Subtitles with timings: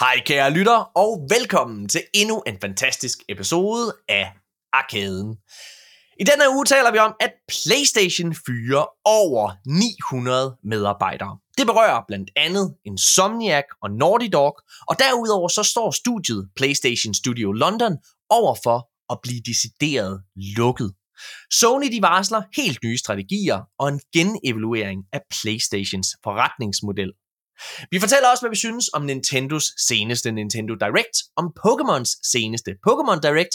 [0.00, 4.32] Hej kære lytter, og velkommen til endnu en fantastisk episode af
[4.72, 5.36] Arkaden.
[6.20, 11.38] I denne uge taler vi om, at PlayStation fyrer over 900 medarbejdere.
[11.58, 14.58] Det berører blandt andet Insomniac og Naughty Dog,
[14.88, 17.96] og derudover så står studiet PlayStation Studio London
[18.30, 20.22] overfor at blive decideret
[20.56, 20.94] lukket.
[21.52, 27.12] Sony de varsler helt nye strategier og en genevaluering af PlayStations forretningsmodel.
[27.90, 33.20] Vi fortæller også, hvad vi synes om Nintendos seneste Nintendo Direct, om Pokémons seneste Pokémon
[33.20, 33.54] Direct,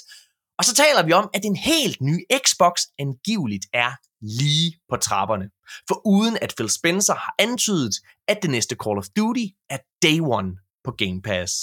[0.57, 3.91] og så taler vi om, at en helt ny Xbox angiveligt er
[4.21, 5.49] lige på trapperne.
[5.87, 7.93] For uden at Phil Spencer har antydet,
[8.27, 10.51] at det næste Call of Duty er Day One
[10.83, 11.53] på Game Pass.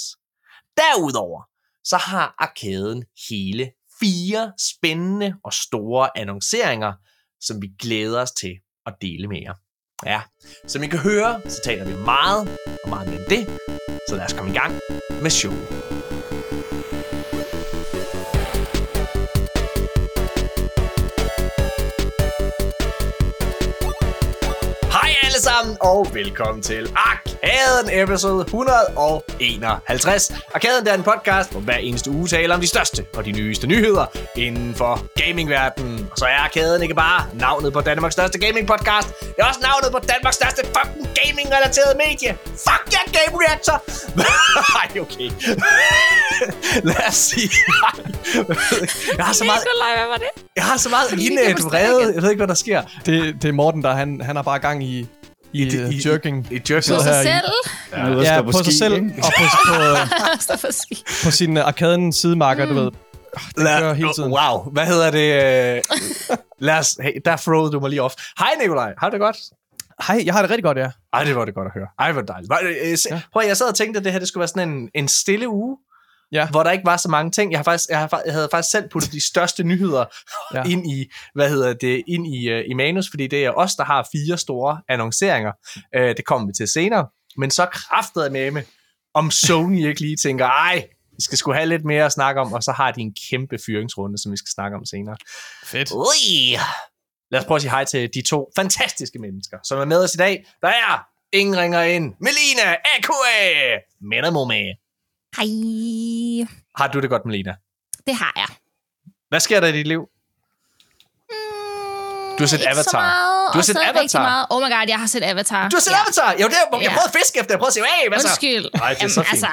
[0.77, 1.41] Derudover
[1.83, 6.93] så har arkaden hele fire spændende og store annonceringer,
[7.41, 8.53] som vi glæder os til
[8.85, 9.53] at dele med jer.
[10.05, 10.21] Ja,
[10.67, 12.49] som I kan høre, så taler vi meget
[12.83, 13.47] og meget mere om det,
[14.09, 14.73] så lad os komme i gang
[15.21, 15.67] med showet.
[25.41, 30.31] Alle sammen, og velkommen til Arkaden episode 151.
[30.53, 33.67] Arkaden er en podcast, hvor hver eneste uge taler om de største og de nyeste
[33.67, 36.07] nyheder inden for gamingverdenen.
[36.11, 39.59] Og så er Arkaden ikke bare navnet på Danmarks største gaming podcast, det er også
[39.69, 42.31] navnet på Danmarks største fucking gaming-relateret medie.
[42.67, 43.77] Fuck jer, yeah, Game Reactor!
[44.81, 45.29] Ej, okay.
[46.89, 47.49] Lad os sige
[49.17, 50.31] Jeg har så meget, Nikolaj, hvad var det?
[50.55, 52.13] jeg har så meget indædt vrede.
[52.13, 52.81] Jeg ved ikke, hvad der sker.
[53.05, 55.07] Det, det er Morten, der han, han har bare gang i,
[55.53, 56.47] i, I- i, i- jerking.
[56.51, 57.51] I jerk Sidder På her sig i- selv?
[57.91, 59.13] Ja, at Ja, stå på, sig ski, selv ikke?
[59.17, 59.43] og på,
[60.61, 60.67] på,
[61.25, 62.75] på sin uh, arkaden sidemarker, Mm.
[62.75, 62.91] du ved.
[63.31, 64.31] Det kører hele tiden.
[64.31, 65.77] Wow, hvad hedder det?
[65.77, 65.81] øh,
[66.67, 68.13] Lad os, hey, der throwede du mig lige off.
[68.39, 69.37] Hej Nikolaj, har du det godt?
[70.07, 70.89] Hej, jeg har det rigtig godt, ja.
[71.13, 71.87] Ej, det var det godt at høre.
[71.99, 72.53] Ej, hvor dejligt.
[72.63, 73.21] Øh, Ja.
[73.33, 75.49] Prøv, jeg sad og tænkte, at det her det skulle være sådan en, en stille
[75.49, 75.77] uge,
[76.31, 76.49] Ja.
[76.49, 77.51] hvor der ikke var så mange ting.
[77.51, 80.05] Jeg, har faktisk, jeg, har, jeg havde faktisk selv puttet de største nyheder
[80.53, 80.63] ja.
[80.73, 83.83] Ind i, hvad hedder det, ind i, uh, i manus, fordi det er os, der
[83.83, 85.51] har fire store annonceringer.
[85.97, 87.07] Uh, det kommer vi til senere.
[87.37, 88.63] Men så kraftede med, med,
[89.13, 92.53] om Sony ikke lige tænker, ej, vi skal sgu have lidt mere at snakke om,
[92.53, 95.15] og så har de en kæmpe fyringsrunde, som vi skal snakke om senere.
[95.65, 95.91] Fedt.
[95.91, 96.57] Ui.
[97.31, 100.13] Lad os prøve at sige hej til de to fantastiske mennesker, som er med os
[100.13, 100.45] i dag.
[100.61, 102.13] Der er ingen ringer ind.
[102.19, 103.77] Melina A.K.A.
[104.01, 104.80] Menamo med.
[105.37, 105.45] Hej.
[106.77, 107.55] Har du det godt, Melina?
[108.07, 108.45] Det har jeg.
[109.29, 110.01] Hvad sker der i dit liv?
[110.01, 110.07] Mm,
[112.37, 112.83] Du har set Avatar.
[112.83, 114.21] Så meget, Du har set Avatar.
[114.21, 114.45] Meget.
[114.49, 115.69] Oh my god, jeg har set Avatar.
[115.69, 115.97] Du har set ja.
[116.01, 116.31] Avatar!
[116.41, 116.87] Jo, det er, jeg Ja.
[116.89, 117.53] prøvede at fiske efter.
[117.53, 118.27] Jeg prøvede at sige, hey, hvad så?
[118.27, 118.65] Undskyld.
[118.81, 119.31] Ej, det er så fint.
[119.31, 119.47] altså,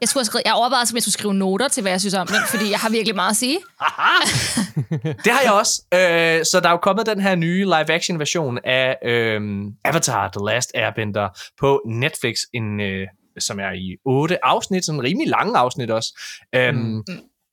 [0.00, 2.26] jeg, skulle skrevet, jeg overvejede, om jeg skulle skrive noter til, hvad jeg synes om
[2.26, 3.58] den, fordi jeg har virkelig meget at sige.
[5.24, 5.82] Det har jeg også.
[5.94, 9.40] Øh, så der er jo kommet den her nye live-action version af øh,
[9.84, 11.28] Avatar The Last Airbender
[11.60, 13.06] på Netflix, en, øh,
[13.38, 16.20] som er i otte afsnit, sådan en rimelig lange afsnit også.
[16.54, 17.02] Øhm, Mm.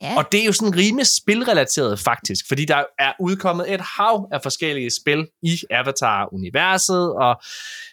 [0.02, 0.18] Ja.
[0.18, 4.40] Og det er jo sådan rimelig spilrelateret faktisk, fordi der er udkommet et hav af
[4.44, 7.42] forskellige spil i Avatar-universet, og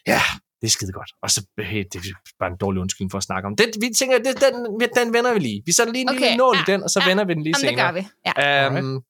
[0.07, 0.21] ja,
[0.61, 1.11] det er skide godt.
[1.23, 2.01] Og så øh, det er
[2.39, 3.67] bare en dårlig undskyldning for at snakke om det.
[3.81, 5.63] Vi tænker, det, den, den vender vi lige.
[5.67, 7.09] Vi sætter lige en okay, lille nål ja, i den, og så ja.
[7.09, 7.93] vender vi den lige Jamen, det senere.
[7.93, 8.07] gør vi.
[8.43, 8.79] Ja.
[8.79, 9.03] Um,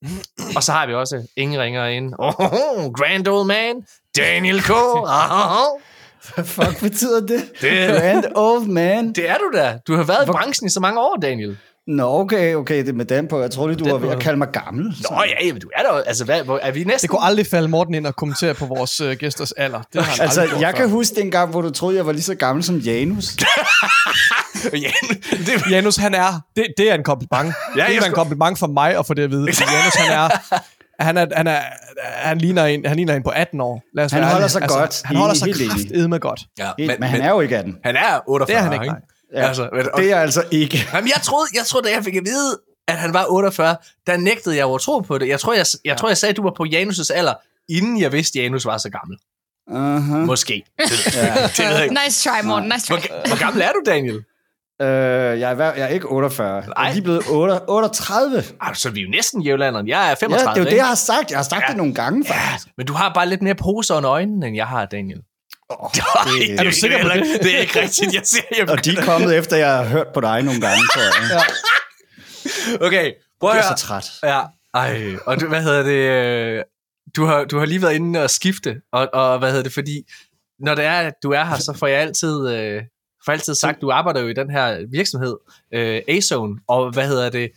[0.56, 2.14] og så har vi også ingen ringer ind.
[2.18, 3.86] Oh, grand old man,
[4.16, 4.70] Daniel K.
[4.74, 5.80] Oh,
[6.34, 7.42] Hvad fuck betyder det?
[7.60, 9.12] det, Grand old man.
[9.12, 9.78] det er du da.
[9.86, 11.56] Du har været i Hvor- branchen i så mange år, Daniel.
[11.86, 13.40] Nå, okay, okay, det er med den på.
[13.40, 14.84] Jeg troede, du Den var ved at kalde mig gammel.
[15.10, 17.00] Nå ja, men du er der jo- Altså, hvad, hvor, er vi næsten...
[17.00, 19.82] Det kunne aldrig falde Morten ind og kommentere på vores uh, gæsters alder.
[19.92, 20.70] Det har han Altså, jeg før.
[20.72, 23.24] kan huske den gang, hvor du troede, jeg var lige så gammel som Janus.
[24.72, 24.90] ja,
[25.30, 26.40] det, Janus, han er...
[26.56, 27.54] Det, det er en kompliment.
[27.76, 29.42] Ja, det er en kompliment for mig at få det at vide.
[29.72, 30.28] Janus, han er...
[31.00, 31.60] Han, er, han, er,
[32.02, 33.82] han, ligner en, han ligner en på 18 år.
[33.94, 35.02] Lad os Han holder sig godt.
[35.04, 36.40] Han holder sig kraftedme godt.
[36.58, 37.76] ja, Men, men han er jo ikke 18.
[37.84, 39.00] han er 48, Det er han ikke, nej.
[39.34, 40.88] Ja, Altså, men- og- det er altså ikke.
[40.94, 44.16] Jamen, jeg troede, jeg troede, da jeg fik at vide, at han var 48, der
[44.16, 45.28] nægtede jeg jo at tro på det.
[45.28, 47.34] Jeg tror, jeg, jeg, tror, jeg sagde, at du var på Janus' alder,
[47.68, 49.18] inden jeg vidste, at Janus var så gammel.
[49.70, 50.26] Uh-huh.
[50.26, 50.62] Måske.
[50.78, 51.96] Det, jeg- det ikke.
[52.06, 52.68] Nice try, Morten.
[52.74, 52.92] Nice try.
[52.92, 54.24] Hvor, hvor gammel er du, Daniel?
[54.82, 54.88] Øh,
[55.40, 56.54] jeg, er, jeg er ikke 48.
[56.54, 56.88] Jeg Nej.
[56.88, 58.44] er lige blevet 8, 38.
[58.62, 59.88] Ej, så er vi jo næsten jævlanderen.
[59.88, 61.30] Jeg er Ja, 35, det er jo det, jeg har sagt.
[61.30, 61.66] Jeg har sagt Ja.
[61.68, 62.68] det nogle gange, Ja, faktisk.
[62.76, 65.20] men du har bare lidt mere poser under øjnene, end jeg har, Daniel.
[65.68, 67.26] Oh, Ej, Er du sikker på det?
[67.42, 68.42] Det er ikke rigtigt, jeg siger.
[68.58, 71.42] Jeg og de er kommet efter, jeg har hørt på dig nogle gange, tror jeg.
[72.80, 74.10] Okay, prøv at Jeg er så træt.
[74.22, 74.40] Ja,
[74.74, 75.90] ej, og du, hvad hedder det,
[76.58, 76.62] øh,
[77.16, 80.02] du har, du har lige været inde og skifte, og, og hvad hedder det, fordi
[80.60, 82.82] når det er, at du er her, så får jeg altid, øh,
[83.24, 85.36] får altid sagt, du arbejder jo i den her virksomhed,
[85.74, 87.50] øh, A-Zone, og hvad hedder det,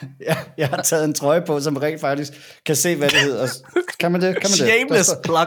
[0.20, 2.32] Jeg, jeg har taget en trøje på, som rent faktisk
[2.66, 3.48] kan se, hvad det hedder.
[4.00, 4.34] Kan man det?
[4.34, 4.76] Kan man det?
[4.76, 5.46] shameless plug.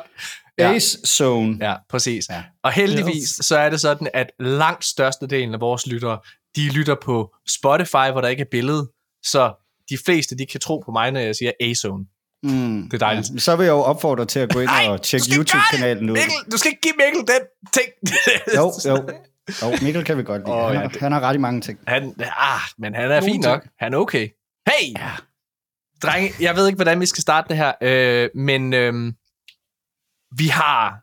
[0.58, 0.74] Ja.
[0.74, 1.58] Ace Zone.
[1.62, 2.26] Ja, præcis.
[2.30, 2.44] Ja.
[2.64, 6.20] Og heldigvis så er det sådan, at langt størstedelen af vores lyttere,
[6.56, 8.92] de lytter på Spotify, hvor der ikke er billede,
[9.24, 9.54] så
[9.90, 12.06] de fleste, de kan tro på mig, når jeg siger A-Zone.
[12.44, 12.84] Mm.
[12.84, 13.30] Det er dejligt.
[13.34, 16.14] Ja, så vil jeg jo opfordre til at gå ind Nej, og tjekke YouTube-kanalen ud.
[16.14, 17.42] Mikkel, du skal ikke give Mikkel den
[17.74, 17.90] ting.
[18.56, 19.10] Jo, jo.
[19.62, 20.52] Jo, Mikkel kan vi godt lide.
[20.52, 21.80] Åh, han, ja, det- han har ret i mange ting.
[21.88, 23.54] Han, ah, men han er Nogle fin ting.
[23.54, 23.68] nok.
[23.80, 24.30] Han er okay.
[24.68, 24.92] Hey!
[24.98, 25.12] Ja.
[26.02, 29.14] Drenge, jeg ved ikke, hvordan vi skal starte det her, øh, men øh,
[30.38, 31.02] vi har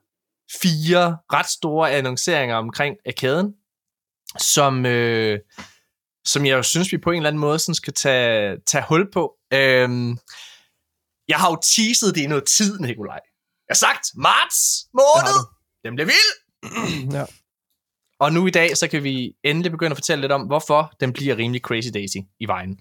[0.62, 3.54] fire ret store annonceringer omkring arkaden,
[4.38, 5.38] som, øh,
[6.26, 9.12] som jeg jo synes, vi på en eller anden måde sådan skal tage, tage hul
[9.12, 9.34] på.
[9.52, 9.88] Øh,
[11.28, 13.20] jeg har jo teaset det i noget tid, Nikolaj.
[13.68, 14.58] Jeg har sagt, marts
[14.94, 15.38] måned,
[15.84, 17.12] den bliver vild.
[17.12, 17.24] Ja.
[18.20, 21.12] Og nu i dag, så kan vi endelig begynde at fortælle lidt om, hvorfor den
[21.12, 22.80] bliver rimelig crazy daisy i vejen.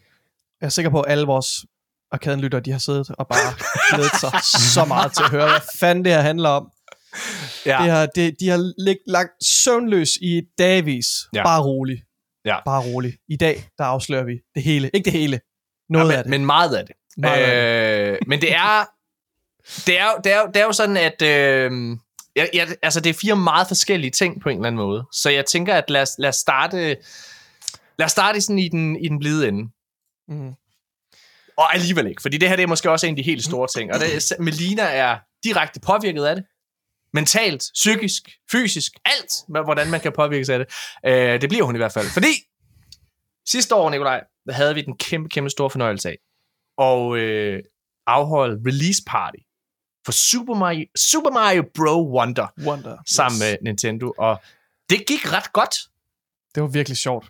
[0.62, 1.66] Jeg er sikker på, at alle vores
[2.12, 3.54] arkadenlyttere, de har siddet og bare
[3.89, 4.31] glædet sig
[4.74, 6.72] så meget til at høre, hvad fanden det her handler om.
[7.66, 7.78] Ja.
[7.81, 11.07] Det har, det, de har lig, lagt søvnløs i dagvis.
[11.34, 11.44] Ja.
[11.44, 12.04] Bare rolig.
[12.45, 12.57] Ja.
[12.66, 13.13] Bare rolig.
[13.30, 14.90] I dag, der afslører vi det hele.
[14.94, 15.40] Ikke det hele.
[15.90, 16.30] Noget ja, men, af det.
[16.30, 16.95] Men meget af det.
[17.18, 18.86] Meget af øh, men det er,
[19.86, 21.98] det er, det er, det er jo sådan, at øh,
[22.38, 25.06] jeg, jeg, altså, det er fire meget forskellige ting på en eller anden måde.
[25.12, 26.98] Så jeg tænker, at lad os, lad os starte,
[28.00, 29.72] lad os starte sådan i den, i den blide ende.
[30.28, 30.54] Mm.
[31.57, 33.68] Og alligevel ikke, fordi det her det er måske også en af de helt store
[33.68, 33.94] ting.
[33.94, 36.45] Og det, Melina er direkte påvirket af det.
[37.13, 40.68] Mentalt, psykisk, fysisk, alt, hvordan man kan påvirkes af det.
[41.06, 42.07] Øh, det bliver hun i hvert fald.
[42.07, 42.33] Fordi
[43.48, 46.18] sidste år, Nikolaj, der havde vi den kæmpe, kæmpe store fornøjelse af
[46.78, 47.63] og øh,
[48.07, 49.46] afholde release party
[50.07, 52.98] for Super Mario, Super Mario Bro Wonder Wonder.
[53.15, 54.13] sammen med Nintendo.
[54.18, 54.42] Og
[54.89, 55.75] det gik ret godt.
[56.56, 57.25] Det var virkelig sjovt.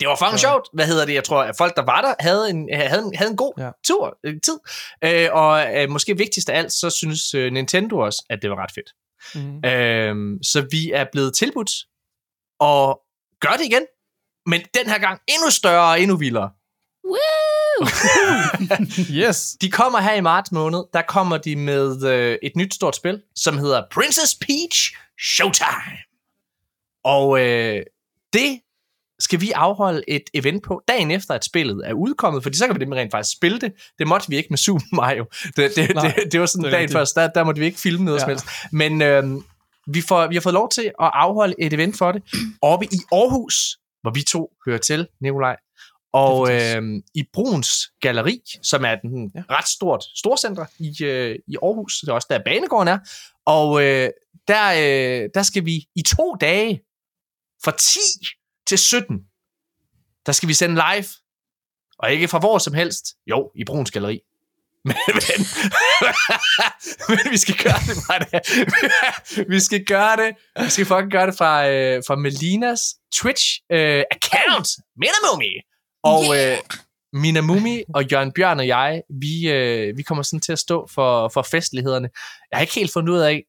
[0.00, 0.36] Det var fucking Ja.
[0.38, 0.68] sjovt.
[0.72, 1.14] Hvad hedder det?
[1.14, 3.70] Jeg tror, at folk, der var der, havde en, havde en, havde en god ja.
[3.84, 4.58] Tur, øh, tid.
[5.04, 8.56] Øh, og øh, måske vigtigst af alt, så synes øh, Nintendo også, at det var
[8.62, 8.90] ret fedt.
[9.34, 9.64] Mm.
[9.70, 11.70] Øh, så vi er blevet tilbudt
[12.60, 13.00] og
[13.40, 13.86] gør det igen.
[14.46, 16.50] Men den her gang endnu større og endnu vildere.
[17.04, 17.16] Woo!
[19.10, 19.56] Yes.
[19.60, 20.84] De kommer her i marts måned.
[20.92, 24.96] Der kommer de med øh, et nyt stort spil, som hedder Princess Peach
[25.36, 25.98] Showtime.
[27.04, 27.82] Og øh,
[28.32, 28.60] det
[29.18, 32.74] skal vi afholde et event på dagen efter, at spillet er udkommet, fordi så kan
[32.74, 33.72] vi nemlig rent faktisk spille det.
[33.98, 35.26] Det måtte vi ikke med Super Mario.
[35.56, 37.80] Det, det, Nej, det, det var sådan det dagen først, der, der måtte vi ikke
[37.80, 38.20] filme noget ja.
[38.20, 38.46] som helst.
[38.72, 39.24] Men øh,
[39.86, 42.22] vi, får, vi har fået lov til at afholde et event for det
[42.62, 45.56] oppe i Aarhus, hvor vi to hører til, Nikolaj.
[46.14, 46.82] Og øh,
[47.14, 47.68] i Bruns
[48.00, 49.42] Galeri, som er den ja.
[49.50, 52.98] Ret stort storcenter i, øh, i Aarhus, det er også der Banegården er,
[53.46, 54.10] og øh,
[54.48, 56.82] der, øh, der skal vi i to dage,
[57.64, 57.98] fra 10
[58.66, 59.18] til 17,
[60.26, 61.06] der skal vi sende live,
[61.98, 64.20] og ikke fra hvor som helst, jo, i Bruns Galeri.
[64.86, 65.46] Men, men,
[67.08, 68.30] men vi skal gøre det fra det.
[69.54, 70.36] vi skal gøre det.
[70.64, 72.80] Vi skal fucking gøre det fra, øh, fra Melinas
[73.14, 74.68] Twitch øh, account.
[74.96, 75.52] Minamumi.
[76.04, 76.58] Og øh,
[77.12, 81.28] Minamumi og Jørgen Bjørn og jeg, vi, øh, vi kommer sådan til at stå for,
[81.28, 82.10] for festlighederne.
[82.50, 83.44] Jeg har ikke helt fundet ud af,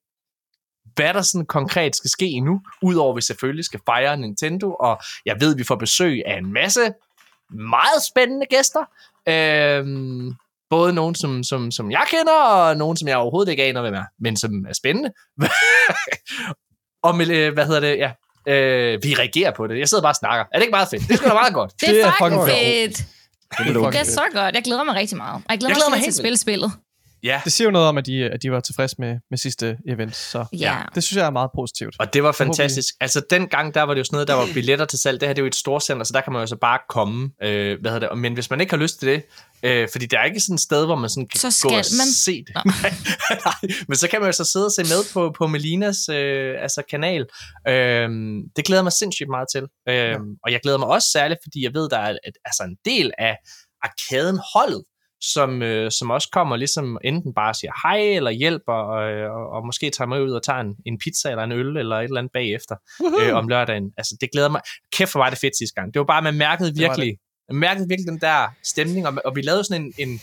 [0.96, 5.00] hvad der sådan konkret skal ske endnu, udover at vi selvfølgelig skal fejre Nintendo, og
[5.26, 6.94] jeg ved, at vi får besøg af en masse
[7.50, 8.86] meget spændende gæster.
[9.30, 10.34] Øhm,
[10.70, 13.94] både nogen, som, som, som jeg kender, og nogen, som jeg overhovedet ikke aner, hvem
[13.94, 15.12] er, men som er spændende.
[17.08, 18.12] og med, øh, hvad hedder det, ja,
[18.48, 19.80] øh, vi reagerer på det.
[19.80, 20.46] Jeg sidder bare og snakker.
[20.52, 21.04] Er det ikke meget fedt?
[21.08, 21.72] Det er sgu da meget godt.
[21.82, 22.98] Det er, Det er fucking fucking fedt.
[23.58, 24.04] Det er er okay.
[24.04, 24.56] så godt.
[24.56, 25.36] Jeg glæder mig rigtig meget.
[25.36, 26.72] Og Jeg glæder Jeg mig, glæder mig til helt at spille spillet.
[27.26, 29.78] Ja, Det siger jo noget om, at de, at de var tilfredse med, med sidste
[29.88, 30.78] event, så Ja.
[30.96, 31.96] det synes jeg er meget positivt.
[32.00, 32.96] Og det var håber vi- fantastisk.
[33.02, 35.20] Altså, dengang, der var det jo sådan noget, der var billetter til salg.
[35.22, 37.30] Det her det er jo et storcenter, så der kan man jo så bare komme.
[37.44, 38.18] Øh, hvad hedder det?
[38.18, 39.24] Men hvis man ikke har lyst til det,
[39.64, 41.70] øh, fordi der er ikke sådan et sted, hvor man sådan kan Så gå skal
[41.72, 42.08] og man.
[42.26, 42.56] se det.
[42.66, 42.94] Nej,
[43.46, 46.56] nej, men så kan man jo så sidde og se med på, på Melinas øh,
[46.62, 47.26] altså kanal.
[47.68, 48.10] Øh,
[48.56, 49.64] det glæder mig sindssygt meget til.
[49.90, 50.18] Øh, ja.
[50.44, 53.12] Og jeg glæder mig også særligt, fordi jeg ved, der er et, altså en del
[53.18, 53.38] af
[53.84, 54.84] arkaden-holdet,
[55.22, 59.04] som, øh, som også kommer ligesom enten bare siger hej eller hjælper, og,
[59.38, 61.96] og, og måske tager med ud og tager en, en pizza eller en øl eller
[61.96, 62.76] et eller andet bagefter
[63.22, 63.92] øh, om lørdagen.
[63.98, 64.62] Altså, det glæder mig.
[64.92, 65.94] Kæft, hvor var det fedt sidste gang.
[65.94, 67.18] Det var bare, man mærkede virkelig,
[67.50, 70.22] man mærkede virkelig den der stemning, og, og vi lavede sådan en, en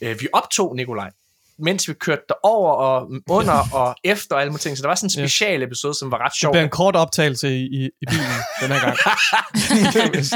[0.00, 1.10] øh, vi optog Nikolaj,
[1.58, 4.76] mens vi kørte derover og under og efter og alle mulige ting.
[4.76, 6.52] Så der var sådan en special episode, som var ret Det sjov.
[6.52, 8.26] bliver en kort optagelse i, i, i bilen
[8.60, 8.96] den her gang.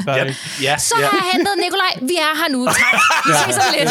[0.06, 0.25] Ja,
[0.62, 1.92] ja, Så har jeg hentet Nikolaj.
[2.08, 2.66] Vi er her nu.
[2.66, 2.76] Tak.
[3.26, 3.90] Vi ses om lidt.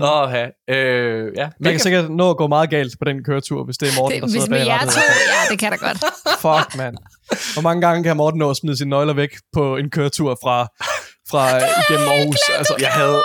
[0.12, 0.74] Åh, ja.
[0.74, 1.42] Øh, ja.
[1.42, 3.92] Der Mega kan sikkert nå at gå meget galt på den køretur, hvis det er
[4.00, 4.92] Morten, Det, der sidder bag rattet.
[4.94, 5.98] to, ja, det kan da godt.
[6.44, 6.96] Fuck, mand.
[7.52, 10.56] Hvor mange gange kan Morten nå at smide sine nøgler væk på en køretur fra,
[11.30, 12.38] fra igennem Aarhus?
[12.58, 13.22] Altså, jeg havde,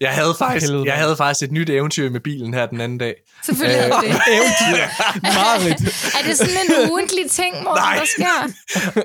[0.00, 0.86] Jeg havde, faktisk, Helvede.
[0.90, 3.14] jeg havde faktisk et nyt eventyr med bilen her den anden dag.
[3.44, 4.08] Selvfølgelig er det.
[4.36, 4.84] Eventyr.
[5.22, 5.80] Marit.
[6.18, 7.96] Er det sådan en ugentlig ting, Morten, Nej.
[7.96, 8.52] der sker?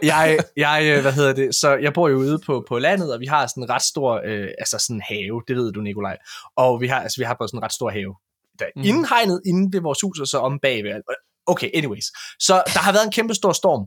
[0.12, 3.20] jeg, jeg, øh, hvad hedder det, så jeg bor jo ude på, på landet, og
[3.20, 6.18] vi har sådan en ret stor, øh, altså sådan en have, det ved du, Nikolaj.
[6.58, 8.16] Og vi har, altså, vi har bare sådan en ret stor have.
[8.60, 8.82] Der er Mm.
[8.86, 11.02] indhegnet inde ved vores hus, og så om bagved.
[11.48, 12.06] Okay, anyways.
[12.40, 13.86] Så der har været en kæmpe stor storm.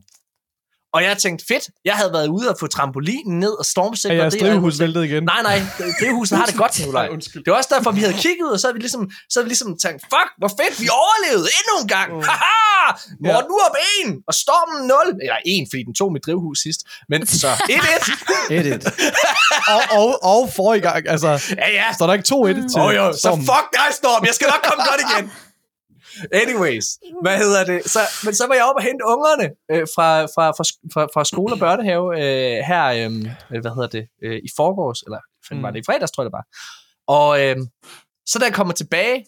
[0.94, 4.16] Og jeg tænkte, fedt, jeg havde været ude og få trampolinen ned og Er stormsikret
[4.16, 5.22] jeres drivhus væltet igen?
[5.22, 5.58] Nej, nej,
[6.00, 7.08] drivhuset har det godt, Nikolaj.
[7.44, 9.46] Det var også derfor, vi havde kigget ud, og så havde vi ligesom, så havde
[9.46, 12.08] vi ligesom tænkt, fuck, hvor fedt, vi overlevede endnu en gang.
[12.28, 12.82] Haha!
[13.26, 14.98] Morten nu op en, og stormen 0.
[15.24, 16.80] Eller en, fordi den tog mit drivhus sidst.
[17.08, 18.50] Men så 1-1.
[18.50, 19.72] 1-1.
[19.74, 21.28] Og, og, og forrige gang, altså,
[21.62, 21.86] Ja, ja.
[21.96, 23.44] står der ikke 2-1 til Åh oh, jo, så Stormen?
[23.50, 24.20] fuck dig, Storm.
[24.28, 25.24] Jeg skal nok komme godt igen.
[26.32, 26.84] Anyways,
[27.22, 27.90] hvad hedder det?
[27.90, 31.24] Så, men så var jeg oppe og hente ungerne øh, fra, fra, fra, fra, fra
[31.24, 35.70] skole og børnehave øh, her, øh, hvad hedder det, øh, i forgårs, eller fanden var
[35.70, 36.46] det i fredags, tror jeg det var.
[37.06, 37.56] Og øh,
[38.26, 39.26] så da jeg kommer tilbage,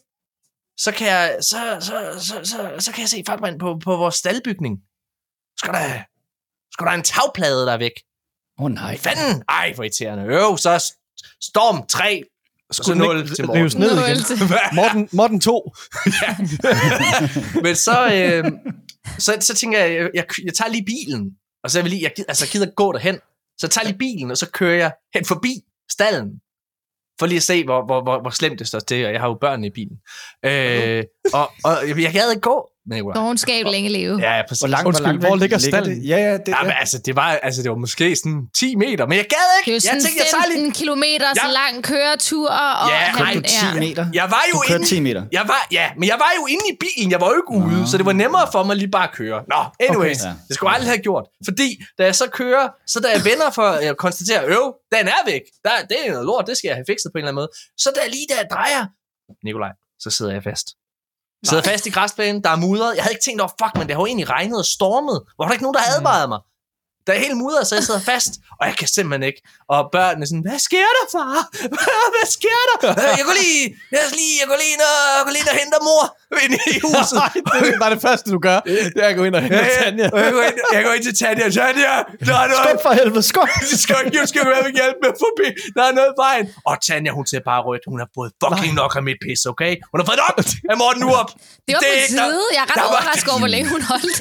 [0.79, 4.15] så kan jeg, så, så, så, så, så kan jeg se faktisk på, på vores
[4.15, 4.79] staldbygning.
[5.59, 6.03] Skal der,
[6.73, 7.97] skal der en tagplade, der er væk.
[8.59, 8.97] Åh oh, nej.
[8.97, 9.45] Fanden!
[9.49, 10.25] Ej, hvor irriterende.
[10.25, 10.93] Øv, så
[11.43, 12.23] Storm 3,
[12.75, 13.97] så Skulle den 0 ikke til rives Morten.
[13.97, 14.49] ned Nul igen?
[14.79, 15.73] Morten, Morten 2.
[17.65, 18.53] Men så, øh,
[19.19, 21.31] så, så tænker jeg, jeg, jeg, jeg tager lige bilen,
[21.65, 23.15] og så er vi lige, jeg, altså, jeg gider gå derhen.
[23.59, 26.41] Så jeg tager lige bilen, og så kører jeg hen forbi stallen,
[27.19, 29.29] for lige at se, hvor, hvor, hvor, hvor slemt det står til, og jeg har
[29.29, 29.97] jo børn i bilen.
[30.45, 34.19] Øh, og, og jeg, jeg gad ikke gå, men jeg Dogenskab længe leve.
[34.21, 34.61] Ja, ja, præcis.
[34.61, 36.01] Hvor langt, Undskyld, hvor, langt hvor ligger stallen?
[36.03, 36.09] det?
[36.09, 36.79] Ja, ja, det, Ja, men ja.
[36.81, 39.71] altså, det var, altså, det var måske sådan 10 meter, men jeg gad Det ikke.
[39.71, 40.73] er jo jeg sådan tænkte, jeg tager 15 lige...
[40.81, 41.53] kilometer så Ja.
[41.61, 42.49] lang køretur.
[42.83, 44.05] Og Ja, han, ej, Du 10 meter.
[44.21, 45.23] Jeg var jo Du kørte inde, 10 meter.
[45.39, 47.81] Jeg var, ja, men jeg var jo inde i bilen, jeg var jo ikke ude,
[47.81, 47.87] Nå.
[47.91, 49.39] så det var nemmere for mig lige bare at køre.
[49.55, 50.35] Nå, anyways, okay, ja.
[50.49, 51.25] det skulle jeg aldrig have gjort.
[51.49, 55.21] Fordi da jeg så kører, så da jeg vender for at konstatere, øv, den er
[55.33, 55.43] væk.
[55.65, 57.51] Der, det er noget lort, det skal jeg have fikset på en eller anden måde.
[57.83, 58.83] Så da lige da jeg drejer,
[59.47, 59.73] Nikolaj,
[60.05, 60.67] så sidder jeg fast.
[61.49, 62.97] Sidder fast i græsplænen, der er mudret.
[62.97, 65.19] Jeg havde ikke tænkt over, fuck, men det har jo egentlig regnet og stormet.
[65.39, 66.41] Var der ikke nogen, der advarede mig?
[67.07, 69.41] Der er helt mudret, så jeg sidder fast, og jeg kan simpelthen ikke.
[69.75, 71.35] Og børnene er sådan, hvad sker der, far?
[72.15, 72.91] Hvad sker der?
[72.91, 73.63] "Øh, Jeg går lige,
[73.95, 76.03] jeg går lige, jeg går lige, ind og, jeg går lige ind og henter mor
[76.45, 77.19] ind i huset.
[77.23, 78.59] Nej, det er bare det første, du gør.
[78.95, 80.07] Det er at gå ind og hente Tanja.
[80.15, 81.47] Og jeg går ind, jeg går ind til Tanja.
[81.59, 81.93] Tanja,
[82.29, 82.67] der er noget.
[82.69, 83.49] Skub for helvede, skub!
[83.85, 85.47] Skal jeg skal du have hjælp med forbi.
[85.77, 86.45] Der er noget vejen.
[86.71, 87.83] Og Tanja, hun ser bare rødt.
[87.93, 89.73] Hun har fået fucking nok af mit pis, okay?
[89.91, 90.35] Hun har fået nok
[90.73, 91.31] af Morten Urup.
[91.67, 92.43] Det var på er ikke- tide.
[92.57, 94.17] Jeg er der ret overrasket over, hvor længe hun holdt.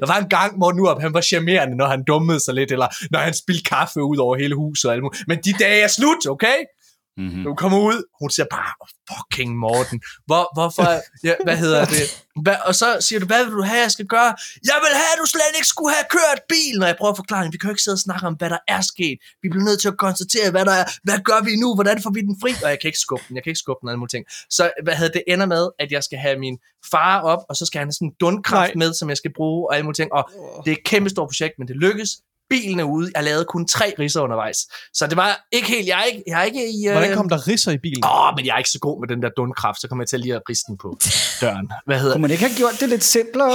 [0.00, 2.88] Der var en gang, Morten Urup, han var charmerende, når han dummede sig lidt, eller
[3.12, 4.84] når han spildte kaffe ud over hele huset.
[4.88, 5.22] Og alt muligt.
[5.30, 6.58] Men de dage er slut, okay?
[7.16, 7.44] Mm-hmm.
[7.48, 8.72] Hun kommer ud, hun siger bare,
[9.10, 10.88] fucking Morten, Hvor, hvorfor,
[11.28, 12.06] ja, hvad hedder det?
[12.44, 14.30] Hvad, og så siger du, hvad vil du have, jeg skal gøre?
[14.70, 17.20] Jeg vil have, at du slet ikke skulle have kørt bil, når jeg prøver at
[17.22, 17.52] forklare hende.
[17.54, 19.16] Vi kan jo ikke sidde og snakke om, hvad der er sket.
[19.42, 20.86] Vi bliver nødt til at konstatere, hvad der er.
[21.06, 21.68] Hvad gør vi nu?
[21.74, 22.52] Hvordan får vi den fri?
[22.64, 24.24] Og jeg kan ikke skubbe den, jeg kan ikke skubbe den, alle mulige ting.
[24.56, 26.56] Så hvad hedder det ender med, at jeg skal have min
[26.90, 28.80] far op, og så skal han have sådan en dundkraft Nej.
[28.82, 30.12] med, som jeg skal bruge, og alle mulige ting.
[30.12, 30.22] Og
[30.64, 32.10] det er et kæmpe stort projekt, men det lykkes.
[32.54, 33.10] Bilen er ude.
[33.16, 34.56] Jeg lavede kun tre ridser undervejs.
[34.94, 35.86] Så det var ikke helt...
[35.88, 36.86] Jeg er ikke, jeg er ikke i...
[36.86, 38.04] øh, Hvordan kom der risser i bilen?
[38.04, 40.08] Åh, oh, men jeg er ikke så god med den der dundkraft, så kommer jeg
[40.08, 40.98] til lige at riste den på
[41.40, 41.70] døren.
[41.86, 43.52] Hvad hedder Kunne man ikke have gjort det lidt simplere?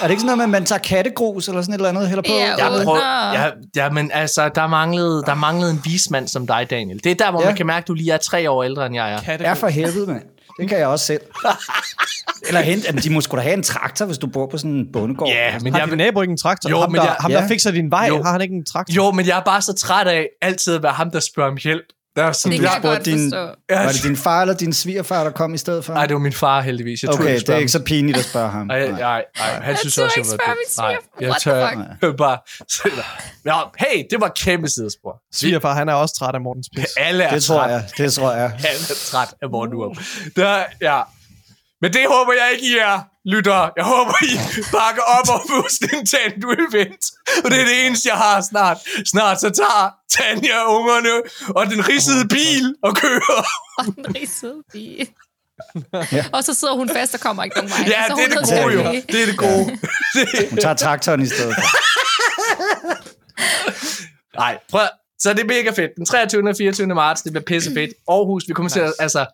[0.00, 2.08] Er det ikke sådan noget med, at man tager kattegrus eller sådan et eller andet
[2.08, 2.32] hælder på?
[2.32, 6.66] Ja, jeg prøver, jeg, ja, men altså, der manglede, der manglede en vismand som dig,
[6.70, 7.04] Daniel.
[7.04, 7.46] Det er der, hvor Ja.
[7.46, 9.36] man kan mærke, at du lige er tre år ældre, end jeg er.
[9.40, 10.22] Ja, for helvede, mand.
[10.60, 11.20] Det kan jeg også selv.
[12.48, 14.70] Eller hente, jamen, de må sgu da have en traktor, hvis du bor på sådan
[14.70, 15.28] en bondegård.
[15.28, 16.70] Ja, men Har jeg, din nabo ikke en traktor?
[16.70, 17.48] Jo, ham, men der, jeg- ham, der ja.
[17.48, 18.22] fikser din vej, Jo.
[18.22, 18.94] har han ikke en traktor?
[18.94, 21.56] jo, men jeg er bare så træt af altid at være ham, der spørger om
[21.62, 21.84] hjælp.
[22.16, 23.76] Der er sådan, Det kan jeg spurgte godt din- forstå.
[23.76, 25.94] Var det din far eller din svigerfar, der kom i stedet for?
[25.94, 27.02] Nej, det var min far heldigvis.
[27.02, 28.66] Jeg okay, ikke det er ikke så pinligt at spørge ham.
[28.66, 29.00] Nej, Nej.
[29.00, 32.38] nej, nej, han synes tør også, jeg var min Nej, jeg tør bare
[32.70, 33.02] sidde der.
[33.46, 35.16] Ja, hey, det var kæmpe sidespor.
[35.34, 36.86] Svigerfar, han er også træt af Mortens pis.
[36.96, 37.70] Alle er Det tror træt.
[37.70, 38.48] jeg, det tror jeg.
[38.50, 39.96] Han er træt af Morten Urup.
[40.36, 41.00] Der, ja.
[41.82, 43.70] Men det håber jeg ikke, I er, lytter.
[43.76, 44.34] Jeg håber, I
[44.72, 47.04] bakker op om vores Nintendo event.
[47.44, 48.78] Og det er det eneste, jeg har snart.
[49.06, 51.14] Snart så tager Tanja ungerne
[51.56, 53.46] og den ridsede bil og kører.
[53.86, 55.08] En ridset bil.
[56.32, 57.84] Og så sidder hun fast og kommer ikke nogen vej.
[57.86, 59.02] Ja, så det er det gode jo.
[59.12, 59.78] Det er det gode.
[60.50, 61.62] Hun tager traktoren i stedet for.
[64.36, 64.88] Nej, prøv.
[65.18, 65.90] Så det er mega fedt.
[65.96, 66.48] Den 23.
[66.48, 66.86] og 24.
[66.86, 67.90] marts, det bliver pisse fedt.
[68.08, 69.26] Aarhus, vi kommer til at, altså,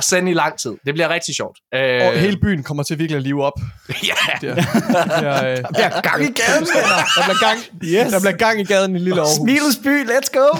[0.00, 0.70] at sende i lang tid.
[0.86, 1.58] Det bliver rigtig sjovt.
[1.74, 3.52] Øh, Og hele byen kommer til virkelig at live op.
[4.10, 4.14] ja.
[4.40, 8.12] Der, der, øh, Der er gang i gaden, der, bliver gang, Yes.
[8.12, 9.36] der bliver gang i gaden i lille Aarhus.
[9.36, 10.46] Smilets by, let's go.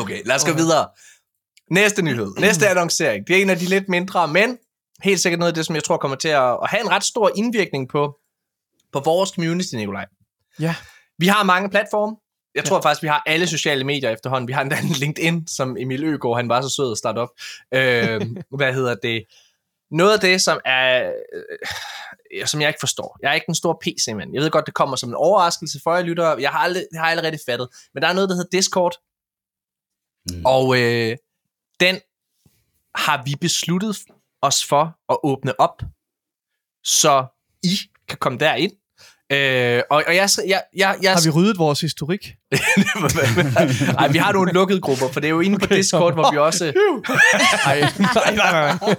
[0.00, 0.88] Okay, lad os gå videre.
[1.70, 2.32] Næste nyhed.
[2.38, 3.26] Næste annoncering.
[3.26, 4.58] Det er en af de lidt mindre, men
[5.02, 7.04] helt sikkert noget af det, som jeg tror kommer til at, at have en ret
[7.04, 8.14] stor indvirkning på,
[8.92, 10.06] på vores community, Nikolaj.
[10.60, 10.74] Ja.
[11.18, 12.16] Vi har mange platforme.
[12.54, 14.48] Jeg tror faktisk, vi har alle sociale medier efterhånden.
[14.48, 17.28] Vi har endda en LinkedIn, som Emil Øgaard, han var så sød at starte op.
[17.74, 18.20] Øh,
[18.58, 19.24] hvad hedder det?
[19.90, 21.12] Noget af det, som er...
[21.32, 23.18] Øh, som jeg ikke forstår.
[23.22, 24.34] Jeg er ikke en stor PC-mand.
[24.34, 26.36] Jeg ved godt, det kommer som en overraskelse for jer lyttere.
[26.40, 27.68] Jeg har, aldrig, jeg har allerede fattet.
[27.94, 28.94] Men der er noget, der hedder Discord.
[30.30, 30.42] Mm.
[30.44, 31.16] Og øh,
[31.80, 32.00] den
[32.94, 33.96] har vi besluttet
[34.42, 35.82] os for at åbne op,
[36.84, 37.26] så
[37.62, 37.76] I
[38.08, 38.72] kan komme derind.
[39.32, 42.36] Øh, og, og jeg, jeg, jeg, jeg, Har vi ryddet vores historik?
[43.98, 46.38] Nej, vi har nogle lukkede grupper, for det er jo inde på Discord, hvor vi
[46.38, 46.64] også...
[47.66, 47.80] Nej,
[48.14, 48.94] nej, nej, nej.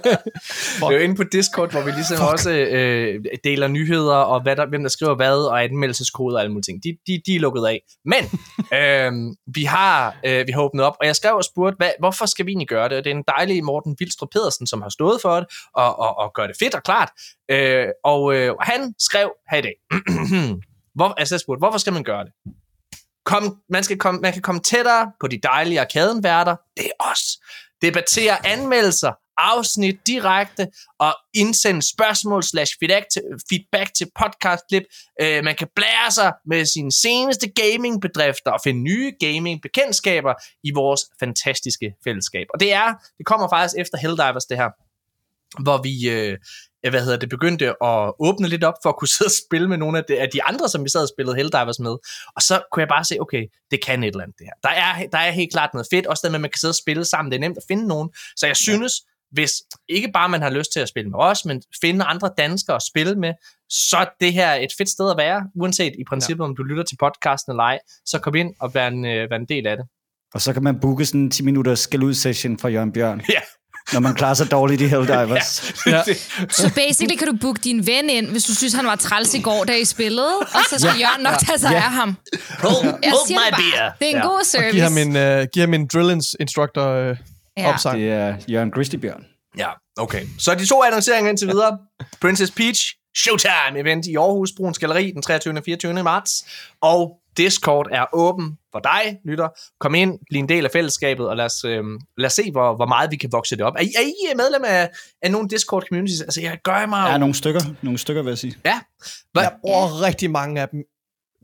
[0.80, 2.32] Det er jo inde på Discord, hvor vi ligesom Fuck.
[2.32, 6.52] også øh, deler nyheder, og hvad der, hvem der skriver hvad, og anmeldelseskoder og alle
[6.52, 6.84] mulige ting.
[6.84, 7.82] De, de, de er lukket af.
[8.04, 8.22] Men
[8.78, 9.12] øh,
[9.54, 12.46] vi, har, øh, vi har åbnet op, og jeg skrev og spurgte, hvad, hvorfor skal
[12.46, 12.98] vi egentlig gøre det?
[12.98, 16.18] Og det er en dejlig Morten Vildstrup Pedersen, som har stået for det, og, og,
[16.18, 17.10] og gør det fedt og klart.
[17.50, 19.74] Øh, og øh, han skrev her i dag,
[20.96, 22.32] hvor, altså jeg spurgte, hvorfor skal man gøre det?
[23.26, 26.56] Kom, man, skal komme, man kan komme tættere på de dejlige arkadenværter.
[26.76, 27.22] Det er os.
[27.82, 30.68] Debattere anmeldelser, afsnit direkte
[30.98, 34.82] og indsende spørgsmål slash feedback til, feedback til podcastklip.
[35.20, 41.00] Øh, man kan blære sig med sine seneste gamingbedrifter og finde nye gamingbekendtskaber i vores
[41.20, 42.46] fantastiske fællesskab.
[42.54, 44.70] Og det er, det kommer faktisk efter Helldivers det her,
[45.62, 46.38] hvor vi øh,
[46.90, 49.76] hvad hedder det, begyndte at åbne lidt op for at kunne sidde og spille med
[49.76, 51.96] nogle af de, af de andre, som vi sad og spillede Helldivers med.
[52.36, 54.52] Og så kunne jeg bare se, okay, det kan et eller andet det her.
[54.62, 56.72] Der er, der er helt klart noget fedt, også det med, at man kan sidde
[56.72, 57.32] og spille sammen.
[57.32, 58.08] Det er nemt at finde nogen.
[58.36, 58.92] Så jeg synes,
[59.32, 59.52] hvis
[59.88, 62.82] ikke bare man har lyst til at spille med os, men finde andre danskere at
[62.82, 63.32] spille med,
[63.70, 66.48] så er det her et fedt sted at være, uanset i princippet, ja.
[66.48, 69.36] om du lytter til podcasten eller ej, så kom ind og vær en, øh, vær
[69.36, 69.86] en del af det.
[70.34, 73.22] Og så kan man booke sådan en 10 minutters skal ud session fra Jørgen Bjørn.
[73.34, 73.40] Ja,
[73.92, 75.72] når man klarer sig dårligt i Helldivers.
[75.86, 76.02] Ja.
[76.50, 79.40] Så basically kan du booke din ven ind, hvis du synes, han var træls i
[79.40, 81.76] går, da I spillede, og så skal Jørgen nok tage sig Ja.
[81.76, 82.16] af ham.
[82.58, 83.62] hold, Jeg hold my det bare.
[83.72, 83.90] beer.
[83.98, 84.26] Det er en Ja.
[84.28, 84.70] god Og service.
[84.70, 87.16] giv ham en, uh, giv ham en drillings instructor uh,
[87.56, 87.68] Ja.
[87.72, 87.98] opsang.
[88.00, 89.24] Det er Jørgen Christibjørn.
[89.58, 90.22] Ja, okay.
[90.38, 91.78] Så de to annonceringer indtil videre.
[92.20, 92.80] Princess Peach
[93.16, 95.54] Showtime event i Aarhus Bruns Galeri den 23.
[95.58, 96.02] og 24.
[96.02, 96.32] marts.
[96.82, 99.48] Og Discord er åben for dig, lytter.
[99.80, 102.76] Kom ind, bliv en del af fællesskabet, og lad os, øhm, lad os se, hvor,
[102.76, 103.74] hvor meget vi kan vokse det op.
[103.76, 104.90] Er I, er I medlem af,
[105.22, 106.20] af nogle Discord communities?
[106.20, 107.06] Altså, jeg gør mig...
[107.06, 108.56] Der er nogle stykker, nogle stykker vil jeg sige.
[108.64, 108.80] Ja.
[109.32, 109.42] Hvad?
[109.42, 110.84] Jeg bruger rigtig mange af dem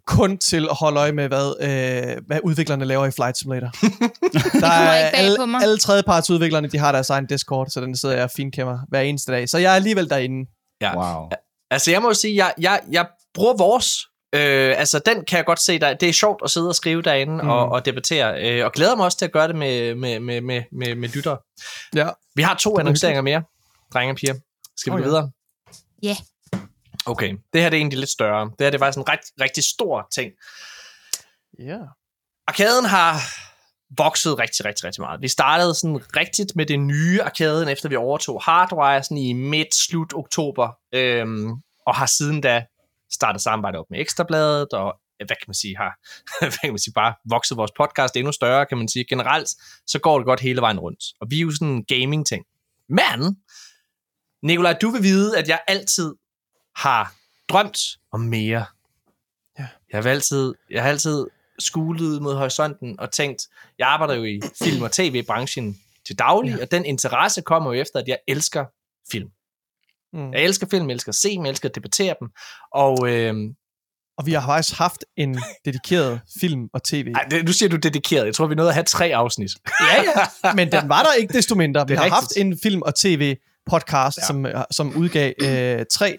[0.06, 3.70] kun til at holde øje med, hvad, øh, hvad udviklerne laver i Flight Simulator.
[4.60, 5.62] der er alle, på mig.
[5.62, 9.32] alle tredjepartsudviklerne, de har deres egen Discord, så den sidder jeg og finkæmmer hver eneste
[9.32, 9.48] dag.
[9.48, 10.50] Så jeg er alligevel derinde.
[10.80, 10.96] Ja.
[10.96, 11.28] Wow.
[11.70, 14.06] Altså, jeg må jo sige, jeg, jeg, jeg bruger vores.
[14.34, 17.02] Øh, altså, den kan jeg godt se, der, det er sjovt at sidde og skrive
[17.02, 17.48] derinde mm.
[17.48, 18.42] og, og debattere.
[18.42, 21.08] Øh, og glæder mig også til at gøre det med, med, med, med, med, med
[21.08, 21.38] lyttere.
[21.94, 22.08] Ja.
[22.34, 23.42] Vi har to annonceringer mere,
[23.92, 24.34] drenge og piger.
[24.76, 25.08] Skal vi Oh, gå ja.
[25.08, 25.30] videre?
[26.02, 26.16] Ja.
[27.06, 28.44] Okay, det her det er egentlig lidt større.
[28.44, 30.32] Det her det er faktisk en ret, rigtig stor ting.
[31.58, 31.78] Ja.
[32.46, 33.20] Arkaden har
[33.98, 35.22] vokset rigtig, rigtig, rigtig meget.
[35.22, 40.14] Vi startede sådan rigtigt med det nye arkaden, efter vi overtog Hardwire sådan i midt-slut
[40.14, 41.50] oktober, øhm,
[41.86, 42.64] og har siden da
[43.12, 45.98] startet samarbejde op med Ekstrabladet, og ja, hvad kan man sige, har
[46.40, 49.04] hvad kan man sige, bare vokset vores podcast endnu større, kan man sige.
[49.04, 49.48] Generelt,
[49.86, 51.04] så går det godt hele vejen rundt.
[51.20, 52.44] Og vi er jo sådan en gaming-ting.
[52.88, 53.36] Men,
[54.42, 56.14] Nikolaj, du vil vide, at jeg altid
[56.76, 57.14] har
[57.48, 57.78] drømt
[58.12, 58.64] om mere.
[59.58, 59.68] Ja.
[59.92, 61.26] Jeg har altid, jeg har altid
[61.58, 63.48] skulet mod horisonten og tænkt,
[63.78, 66.62] jeg arbejder jo i film- og tv-branchen til daglig, ja.
[66.62, 68.64] og den interesse kommer jo efter, at jeg elsker
[69.12, 69.30] film.
[70.12, 70.32] Mm.
[70.32, 72.28] Jeg elsker film, jeg elsker at se dem, jeg elsker at debattere dem,
[72.74, 73.34] og øh,
[74.18, 77.12] Og vi har faktisk haft en dedikeret film- og tv.
[77.14, 79.50] ej, det, nu siger du dedikeret, jeg tror, vi nåede at have tre afsnit.
[79.80, 80.02] Ja,
[80.44, 80.52] ja.
[80.54, 81.84] Men den var der ikke desto mindre.
[81.88, 82.14] Vi har rigtigt.
[82.14, 84.22] haft en film- og tv-podcast, Ja.
[84.22, 84.26] ja.
[84.26, 86.18] som, som udgav øh, tre,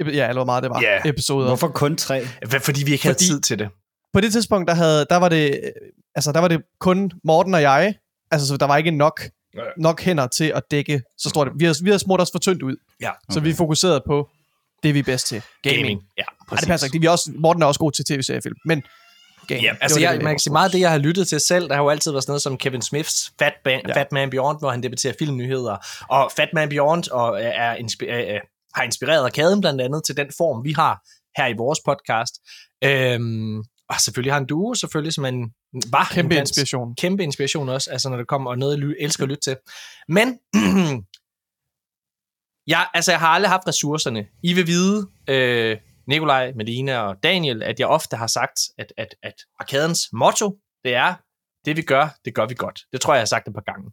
[0.00, 1.00] ja, eller hvor meget det var, Ja.
[1.08, 1.46] episoder.
[1.46, 2.22] Hvorfor kun tre?
[2.60, 3.68] Fordi vi ikke havde Fordi- tid til det.
[4.12, 5.70] På det tidspunkt, der, havde, der, var det, øh,
[6.14, 7.94] altså, der var det kun Morten og jeg.
[8.30, 9.20] Altså, så der var ikke nok,
[9.78, 11.48] nok hænder til at dække så stort.
[11.58, 12.76] Vi har, vi har smurt os for tyndt ud.
[13.00, 13.10] Ja.
[13.30, 14.28] Så vi fokuserede på
[14.82, 15.42] det, vi er bedst til.
[15.62, 15.80] Gaming.
[15.82, 16.02] Gaming.
[16.18, 17.00] Ja, Nej, det passer ikke.
[17.00, 18.82] Vi er også, Morten er også god til tv-seriefilm, men
[19.48, 19.64] gaming.
[19.64, 21.28] Ja, det altså var jeg, det, man kan sige meget af det, jeg har lyttet
[21.28, 21.68] til selv.
[21.68, 23.96] Der har jo altid været sådan noget som Kevin Smiths Fat, ba- ja.
[24.00, 25.76] Fat Man Beyond, hvor han debatterer filmnyheder.
[26.08, 28.40] Og Fat Man Beyond og er inspi- øh,
[28.74, 31.00] har inspireret arkaden blandt andet til den form, vi har
[31.36, 32.34] her i vores podcast.
[32.84, 33.58] Øhm,
[33.88, 35.52] og selvfølgelig har en duo, selvfølgelig, som en
[35.90, 36.08] var.
[36.12, 36.94] Kæmpe en dansk- inspiration.
[36.94, 39.56] kæmpe inspiration også, altså når det kommer og noget, jeg elsker at lytte til.
[40.08, 40.38] Men,
[42.70, 44.26] jeg, altså jeg har aldrig haft ressourcerne.
[44.42, 45.76] I vil vide, øh,
[46.08, 50.94] Nikolaj, Melina og Daniel, at jeg ofte har sagt, at, at, at arkadens motto, det
[50.94, 51.14] er,
[51.64, 52.80] det vi gør, det gør vi godt.
[52.92, 53.90] Det tror jeg, jeg har sagt et par gange.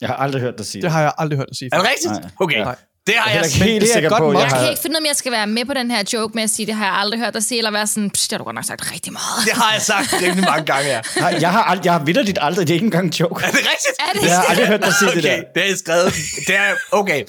[0.00, 1.70] Jeg har aldrig hørt dig sige Det har jeg aldrig hørt dig sige.
[1.72, 2.12] Er det rigtigt?
[2.12, 2.30] Nej.
[2.40, 2.58] Okay.
[2.58, 2.76] Nej.
[3.06, 4.68] Det har Jeg er jeg helt det er sikker på, jeg Jeg kan har...
[4.68, 6.50] ikke finde ud af, om jeg skal være med på den her joke med at
[6.50, 8.44] sige, det har jeg aldrig hørt dig sige, eller være sådan, "Psh, det har du
[8.44, 9.44] godt nok sagt rigtig meget.
[9.44, 11.00] Det har jeg sagt rigtig mange gange, ja.
[11.20, 13.44] Nej, jeg har, ald- jeg har vidderligt aldrig, det er ikke engang en joke.
[13.44, 13.96] Er det rigtigt?
[14.08, 15.60] Er det Jeg har aldrig hørt dig sige det Okay, der.
[15.62, 16.12] det er skrevet.
[16.46, 17.24] Det er, okay,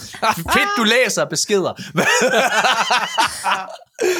[0.54, 1.74] fedt, du læser beskeder.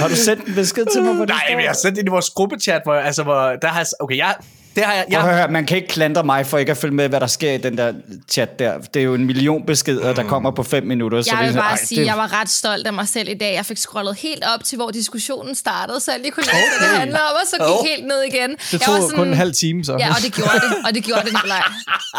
[0.02, 2.10] Har du sendt en besked til mig, det Nej, men jeg har sendt det i
[2.10, 4.36] vores gruppechat, hvor, altså, hvor der har jeg, okay, jeg,
[4.76, 6.78] det har jeg, Prøv at jeg, høre, man kan ikke klandre mig for ikke at
[6.78, 7.94] følge med, hvad der sker i den der
[8.30, 8.78] chat der.
[8.78, 11.22] Det er jo en million beskeder, der kommer på fem minutter.
[11.22, 12.94] så Jeg er vil sådan, bare ej, sige, det- at jeg var ret stolt af
[12.94, 13.54] mig selv i dag.
[13.54, 16.90] Jeg fik scrollet helt op til, hvor diskussionen startede, så jeg lige kunne læse, hvad
[16.90, 17.86] det handler om, og så gik Oh.
[17.88, 18.50] helt ned igen.
[18.50, 19.98] Det jeg tog var kun en halv time, så.
[20.00, 21.62] Ja, og det gjorde det, og det gjorde det, Nikolaj.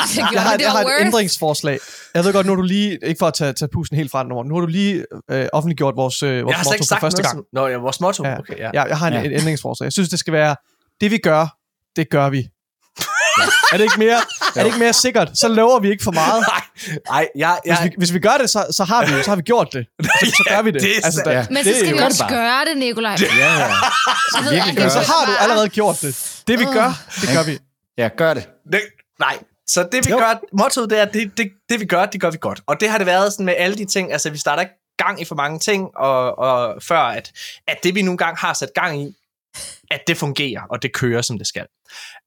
[0.08, 1.06] Det gjorde jeg har, det, det jeg har et worth.
[1.06, 1.78] ændringsforslag.
[2.14, 4.22] Jeg ved godt, nu er du lige, ikke for at tage, tage pusen helt fra
[4.22, 7.00] den over, nu har du lige øh, offentliggjort vores, øh, vores jeg har motto for
[7.00, 7.32] første gang.
[7.36, 8.24] som, Nå, ja, vores motto.
[8.26, 8.38] Ja.
[8.38, 8.70] Okay, ja.
[8.74, 9.20] Ja, jeg har en, Ja.
[9.20, 9.26] ja.
[9.26, 9.84] et ændringsforslag.
[9.84, 10.56] Jeg synes, det skal være,
[11.00, 11.56] det vi gør,
[11.96, 12.48] det gør vi.
[13.72, 14.16] er, det ikke mere,
[14.56, 15.38] er det ikke mere sikkert?
[15.38, 16.44] Så lover vi ikke for meget.
[16.52, 16.62] Nej,
[17.08, 19.36] nej, jeg, jeg, Hvis vi, hvis vi gør det, så, så, har vi, så har
[19.36, 19.86] vi gjort det.
[20.20, 20.82] Så, så gør vi det.
[20.82, 21.24] det er altså, sandt.
[21.26, 23.16] der, Men det så skal vi også det gøre det, Nikolaj.
[23.20, 23.58] Ja, ja.
[23.58, 26.42] Jeg ved gøre så det har du allerede gjort det.
[26.46, 27.58] Det vi gør, det gør vi.
[27.98, 28.48] ja, gør det.
[28.72, 28.80] det,
[29.18, 30.18] nej, så det vi Jo.
[30.18, 32.60] gør, mottoet det er, det, det, det vi gør, det gør vi godt.
[32.66, 35.20] Og det har det været sådan med alle de ting, altså vi starter ikke gang
[35.20, 37.32] i for mange ting, og, og før at,
[37.68, 39.16] at det vi nogle gange har sat gang i,
[39.90, 41.66] at det fungerer, og det kører, som det skal.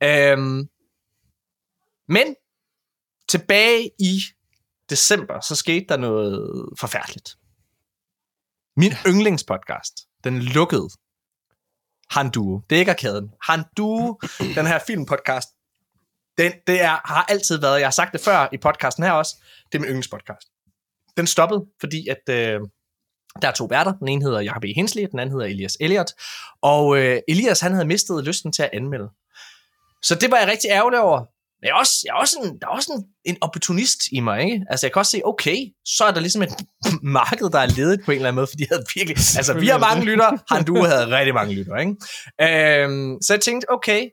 [0.03, 0.69] Øhm,
[2.07, 2.35] men
[3.29, 4.21] tilbage i
[4.89, 7.37] december, så skete der noget forfærdeligt.
[8.77, 10.89] Min yndlingspodcast, den lukkede.
[12.09, 12.61] Han Duo.
[12.69, 13.31] Det er ikke arkaden.
[13.41, 14.19] Han Duo,
[14.57, 15.49] den her filmpodcast,
[16.37, 19.35] den, det er, har altid været, jeg har sagt det før i podcasten her også,
[19.71, 20.47] det er min yndlingspodcast.
[21.17, 22.61] Den stoppede, fordi at øh,
[23.41, 23.93] der er to værter.
[23.93, 24.73] Den ene hedder Jacob E.
[24.75, 26.11] Hensley, den anden hedder Elias Elliot.
[26.61, 29.09] Og øh, Elias, han havde mistet lysten til at anmelde.
[30.03, 31.19] Så det var jeg rigtig ærgerlig over.
[31.59, 34.19] Men jeg er også, jeg er også en, der er også en, en opportunist i
[34.19, 34.65] mig, ikke?
[34.69, 36.53] Altså, jeg kan også se, okay, så er der ligesom et
[37.19, 39.17] marked, der er ledet på en eller anden måde, fordi jeg havde virkelig...
[39.39, 42.83] Altså, vi har mange lytter, han du havde rigtig mange lytter, ikke?
[42.83, 44.09] Øhm, så jeg tænkte, okay,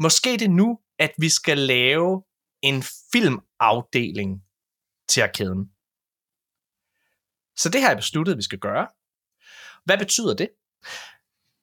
[0.00, 2.22] måske det er nu, at vi skal lave
[2.62, 4.30] en filmafdeling
[5.08, 5.70] til arkaden.
[7.56, 8.86] Så det har jeg besluttet, at vi skal gøre.
[9.84, 10.48] Hvad betyder det?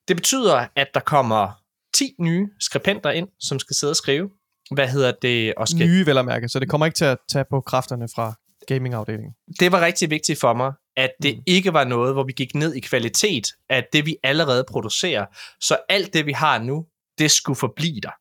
[0.07, 1.51] Det betyder, at der kommer
[1.95, 4.29] 10 nye skribenter ind, som skal sidde og skrive.
[4.71, 5.53] Hvad hedder det?
[5.57, 5.87] Og skal...
[5.87, 8.33] Nye vel at mærke, så det kommer ikke til at tage på kræfterne fra
[8.67, 9.33] gamingafdelingen.
[9.59, 11.43] Det var rigtig vigtigt for mig, at det Mm.
[11.47, 15.25] ikke var noget, hvor vi gik ned i kvalitet af det, vi allerede producerer.
[15.61, 16.85] Så alt det, vi har nu,
[17.17, 18.11] det skulle forblive der.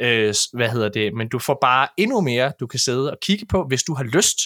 [0.00, 1.14] Øh, hvad hedder det?
[1.14, 4.04] Men du får bare endnu mere, du kan sidde og kigge på, hvis du har
[4.04, 4.38] lyst.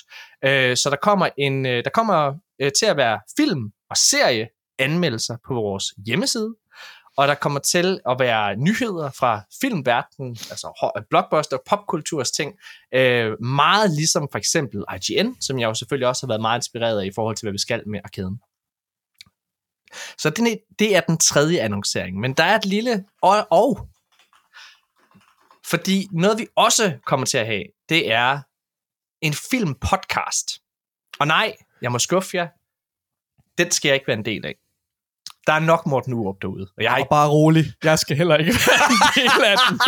[0.45, 4.49] Øh, så der kommer, en, øh, der kommer øh, til at være film og serie
[4.79, 6.55] anmeldelser på vores hjemmeside.
[7.17, 12.55] Og der kommer til at være nyheder fra filmverdenen, altså blockbuster, popkulturs ting,
[12.95, 17.01] øh, meget ligesom for eksempel IGN, som jeg jo selvfølgelig også har været meget inspireret
[17.01, 18.41] af i forhold til, hvad vi skal med arkaden.
[20.19, 23.89] Så det, det er den tredje annoncering, men der er et lille og, og
[25.71, 28.41] fordi noget vi også kommer til at have, det er
[29.21, 30.63] en filmpodcast.
[31.21, 32.49] Og nej, jeg må skuffe jer,
[33.59, 34.55] den skal jeg ikke være en del af.
[35.47, 38.37] Der er nok Morten Urup derude, og jeg Og ikke bare rolig, jeg skal heller
[38.37, 39.81] ikke være en del af den.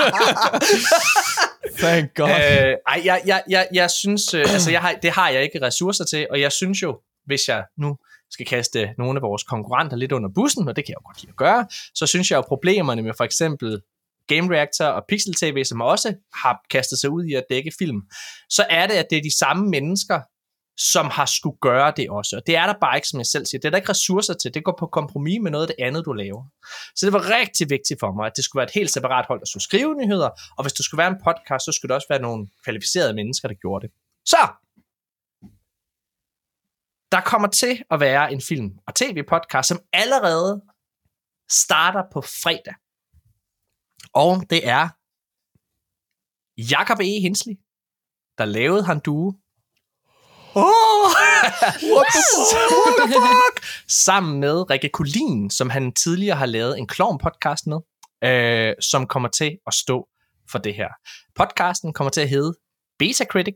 [1.83, 2.29] Thank God.
[2.29, 5.63] Øh, ej, jeg, jeg, jeg, jeg synes, øh, altså jeg har, det har jeg ikke
[5.63, 7.97] ressourcer til, og jeg synes jo, hvis jeg nu
[8.31, 11.23] skal kaste nogle af vores konkurrenter lidt under bussen, og det kan jeg jo godt
[11.23, 13.81] lide at gøre, så synes jeg jo problemerne med for eksempel
[14.33, 18.01] Game Reactor og Pixel TV, som også har kastet sig ud i at dække film,
[18.49, 20.21] så er det, at det er de samme mennesker,
[20.79, 22.37] som har skulle gøre det også.
[22.37, 23.61] Og det er der bare ikke, som jeg selv siger.
[23.61, 24.55] Det er der ikke ressourcer til.
[24.55, 26.45] Det går på kompromis med noget af det andet, du laver.
[26.97, 29.41] Så det var rigtig vigtigt for mig, at det skulle være et helt separat hold,
[29.41, 32.11] der skulle skrive nyheder, og hvis det skulle være en podcast, så skulle det også
[32.11, 33.95] være nogle kvalificerede mennesker, der gjorde det.
[34.33, 34.43] Så!
[37.13, 40.63] Der kommer til at være en film- og tv-podcast, som allerede
[41.51, 42.75] starter på fredag.
[44.13, 44.89] Og det er
[46.71, 47.21] Jakob E.
[47.21, 47.55] Hensley,
[48.39, 49.35] der lavede han due.
[50.55, 51.05] Oh,
[51.97, 52.23] what, the
[52.83, 53.67] what the fuck?
[53.89, 57.81] Sammen med Rikke Kulin, som han tidligere har lavet en klovn-podcast med,
[58.25, 60.09] øh, som kommer til at stå
[60.51, 60.89] for det her.
[61.35, 62.55] Podcasten kommer til at hedde
[62.99, 63.55] Beta Critic,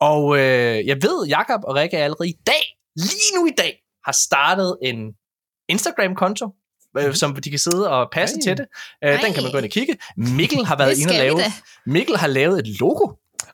[0.00, 2.62] og øh, jeg ved, Jakob og Rikke allerede i dag,
[2.96, 5.14] lige nu i dag, har startet en
[5.68, 6.54] Instagram-konto,
[6.98, 8.42] øh, som de kan sidde og passe Ej.
[8.42, 8.66] til det.
[9.04, 9.32] Øh, den Ej.
[9.32, 9.96] kan man gå ind og kigge.
[10.16, 11.38] Mikkel har været inde og lave.
[11.86, 13.08] Mikkel har lavet et logo.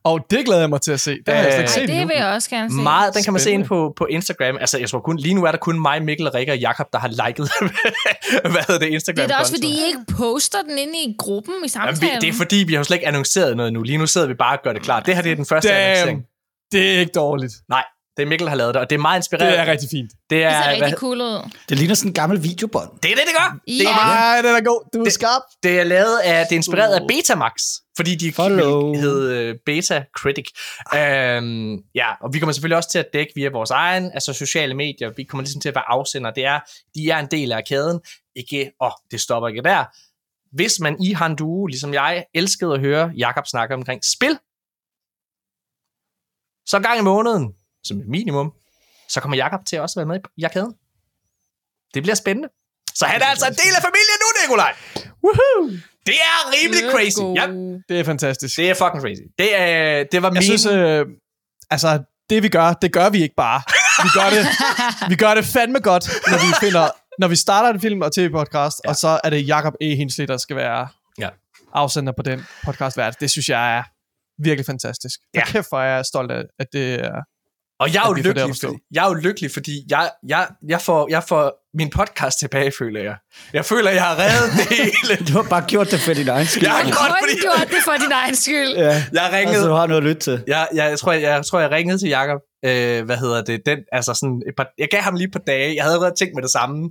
[0.05, 1.11] Og det glæder jeg mig til at se.
[1.27, 2.77] Det har jeg slet ikke Øh, set Ej, det vil jeg også gerne se.
[2.77, 3.69] Meget, den kan man se ind Spændende.
[3.69, 4.57] på, på Instagram.
[4.61, 6.99] Altså, jeg tror kun, lige nu er der kun mig, Mikkel, Rikke og Jakob, der
[6.99, 7.51] har liket,
[8.53, 11.15] hvad hedder det, Instagram Det er da også, fordi I ikke poster den inde i
[11.19, 12.01] gruppen i Jamen, samtalen.
[12.23, 13.83] vi, det er fordi, vi har jo slet ikke annonceret noget nu.
[13.83, 15.07] Lige nu sidder vi bare og gør det klart.
[15.07, 15.81] Det her det er den første Damn.
[15.81, 16.23] annoncering.
[16.73, 17.55] Det er ikke dårligt.
[17.69, 17.85] Nej,
[18.17, 19.53] Det er Mikkel, der har lavet det, og det er meget inspireret.
[19.53, 20.11] Det er rigtig fint.
[20.31, 21.51] det er, Det ser rigtig cool ud.
[21.69, 22.91] Det ligner sådan en gammel videobånd.
[23.03, 23.59] det, er det, det gør.
[23.67, 23.91] Det, Ja.
[23.91, 24.89] er, Nej, den er god.
[24.95, 25.43] Du er skarp.
[25.63, 27.53] det er lavet af, det er inspireret af Betamax,
[27.97, 28.95] fordi de Follow.
[28.95, 30.47] hedde uh, Beta Critic.
[30.93, 34.75] Um, ja, og vi kommer selvfølgelig også til at dække via vores egen, altså sociale
[34.75, 35.11] medier.
[35.17, 36.31] Vi kommer ligesom til at være afsender.
[36.31, 36.61] Det er,
[36.95, 38.01] de er en del af kæden.
[38.37, 39.85] Ikke, og det stopper ikke der.
[40.57, 44.39] Hvis man i har en duo, ligesom jeg, elskede at høre Jakob snakke omkring spil,
[46.67, 47.53] så en gang i måneden,
[47.89, 48.53] som et minimum,
[49.09, 50.73] så kommer Jakob til at også være med i arkaden.
[51.95, 52.49] Det bliver spændende.
[52.95, 54.73] Så han er altså en del af familien nu, Nikolaj.
[55.25, 55.71] Woohoo!
[56.07, 57.25] Det er rimelig Let's crazy.
[57.41, 57.47] Ja,
[57.89, 58.57] Det er fantastisk.
[58.57, 59.23] det er fucking crazy.
[59.39, 60.37] Det, er, det var min...
[60.37, 61.07] Jeg synes, øh,
[61.71, 63.63] altså, det vi gør, det gør vi ikke bare.
[64.05, 64.43] Vi gør det,
[65.11, 68.77] vi gør det fandme godt, når vi finder, når vi starter en film og tv-podcast,
[68.85, 68.89] ja.
[68.91, 69.97] og så er det Jakob E.
[69.97, 71.29] Hensley, der skal være Ja.
[71.73, 73.21] afsender på den podcast vært.
[73.21, 73.83] Det synes jeg er
[74.43, 75.21] virkelig fantastisk.
[75.35, 75.39] Ja.
[75.41, 75.45] Ja.
[75.45, 77.21] kæft, hvor er jeg stolt af, at det er...
[77.81, 81.09] Og jeg er, jo lykkelig, fordi, jeg er jo lykkelig, fordi jeg, jeg, jeg, får,
[81.11, 83.17] jeg får min podcast tilbage, føler jeg.
[83.53, 85.27] Jeg føler, jeg har reddet det hele.
[85.29, 86.63] Du har bare gjort det for din egen skyld.
[86.63, 88.73] Jeg har godt, fordi gjort det for din egen skyld.
[88.77, 90.45] Ja, jeg ringede, altså, du har noget at lytte til.
[90.47, 92.41] jeg, jeg, jeg, tror, jeg, jeg tror, jeg ringede til Jakob.
[92.65, 93.61] Øh, hvad hedder det?
[93.67, 95.75] Den, altså sådan et par, jeg gav ham lige et par dage.
[95.77, 96.91] Jeg havde allerede tænkt med det samme.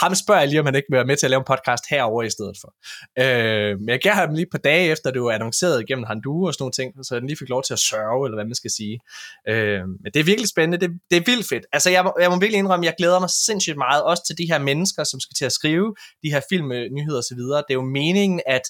[0.00, 1.84] Ham spørger jeg lige, om han ikke vil være med til at lave en podcast
[1.90, 2.74] herover i stedet for.
[3.18, 6.46] Øh, men jeg gav ham lige et par dage efter, det var annonceret igennem Handu
[6.46, 8.54] og sådan nogle ting, så han lige fik lov til at sørge, eller hvad man
[8.54, 9.00] skal sige.
[9.48, 10.86] Øh, men det er virkelig spændende.
[10.86, 11.64] Det, det er vildt fedt.
[11.72, 14.46] Altså, jeg må, jeg må virkelig indrømme, jeg glæder mig sindssygt meget, også til de
[14.52, 17.38] her mennesker, som skal til at skrive de her filmnyheder øh, osv.
[17.38, 18.62] Det er jo meningen, at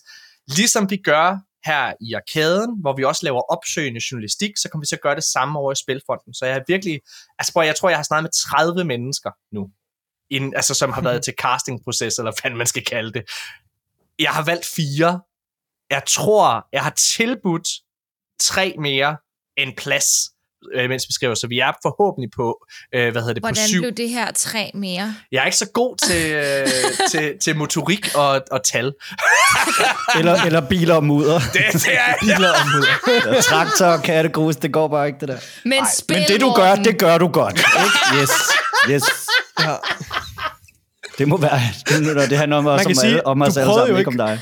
[0.57, 4.87] ligesom vi gør her i arkaden, hvor vi også laver opsøgende journalistik, så kan vi
[4.87, 6.35] så gøre det samme over i Spilfonden.
[6.35, 7.01] Så jeg har virkelig,
[7.39, 9.71] altså prøv, jeg tror, jeg har snakket med 30 mennesker nu,
[10.31, 13.23] inden, altså, som har været til castingproces, eller hvad man skal kalde det.
[14.19, 15.21] Jeg har valgt fire.
[15.91, 17.69] Jeg tror, jeg har tilbudt
[18.41, 19.17] tre mere
[19.57, 20.07] end plads,
[20.75, 23.69] øh, mens vi skriver, så vi er forhåbentlig på, øh, hvad hedder det, på Hvordan
[23.69, 23.81] syv.
[23.81, 25.15] blev det her tre mere?
[25.33, 26.67] Jeg er ikke så god til, øh,
[27.11, 28.93] til, til motorik og, og tal.
[30.19, 31.39] Eller, eller biler og mudder.
[31.39, 33.35] Det, det er, Biler og mudder.
[33.35, 35.39] Ja, Traktor og kattegrus, det går bare ikke, det der.
[35.65, 37.59] Men, Ej, Men det, du gør, det gør du godt.
[37.59, 38.23] Ikke?
[38.23, 38.31] Yes,
[38.91, 39.03] yes.
[39.61, 39.75] Ja.
[41.19, 43.57] Det må være, det, det handler om os, Man kan om, sige, om du os
[43.57, 44.41] alle prøvede sammen, jo ikke om dig.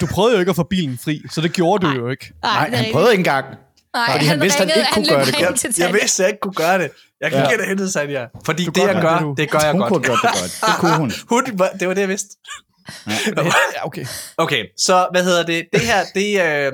[0.00, 2.32] Du prøvede jo ikke at få bilen fri, så det gjorde du jo ikke.
[2.42, 3.46] Nej, det er han ikke- prøvede ikke engang.
[3.96, 5.64] Nej, fordi han vidste, han ikke kunne gøre det godt.
[5.64, 5.92] jeg Tanja.
[5.92, 6.90] vidste, jeg ikke kunne gøre det.
[7.20, 7.50] Jeg gik Ja.
[7.52, 8.24] ind og hentede Sanja.
[8.44, 9.92] Fordi det, godt jeg gør, det du- det gør jeg Hun godt.
[9.92, 10.70] kunne have gjort det godt.
[10.70, 11.12] Det kunne hun.
[11.32, 12.28] Hun, var- det var det, jeg vidste.
[13.36, 14.06] Ja, okay.
[14.36, 15.64] Okay, så hvad hedder det?
[15.72, 16.72] Det her, det, øh,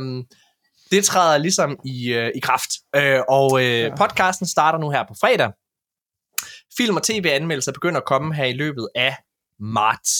[0.90, 2.70] det træder ligesom i, øh, i kraft.
[2.96, 3.94] Øh, og øh, ja.
[3.96, 5.50] podcasten starter nu her på fredag.
[6.78, 9.16] Film- og tv-anmeldelser begynder at komme her i løbet af
[9.60, 10.10] marts.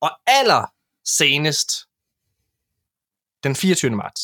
[0.00, 0.64] Og aller
[1.06, 1.70] senest
[3.44, 3.90] den 24.
[3.96, 4.22] marts.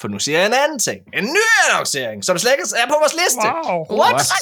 [0.00, 1.00] For nu siger jeg en anden ting.
[1.14, 1.38] En ny
[1.70, 3.48] annoncering, som slet ikke er på vores liste.
[3.70, 4.00] Wow.
[4.00, 4.32] What?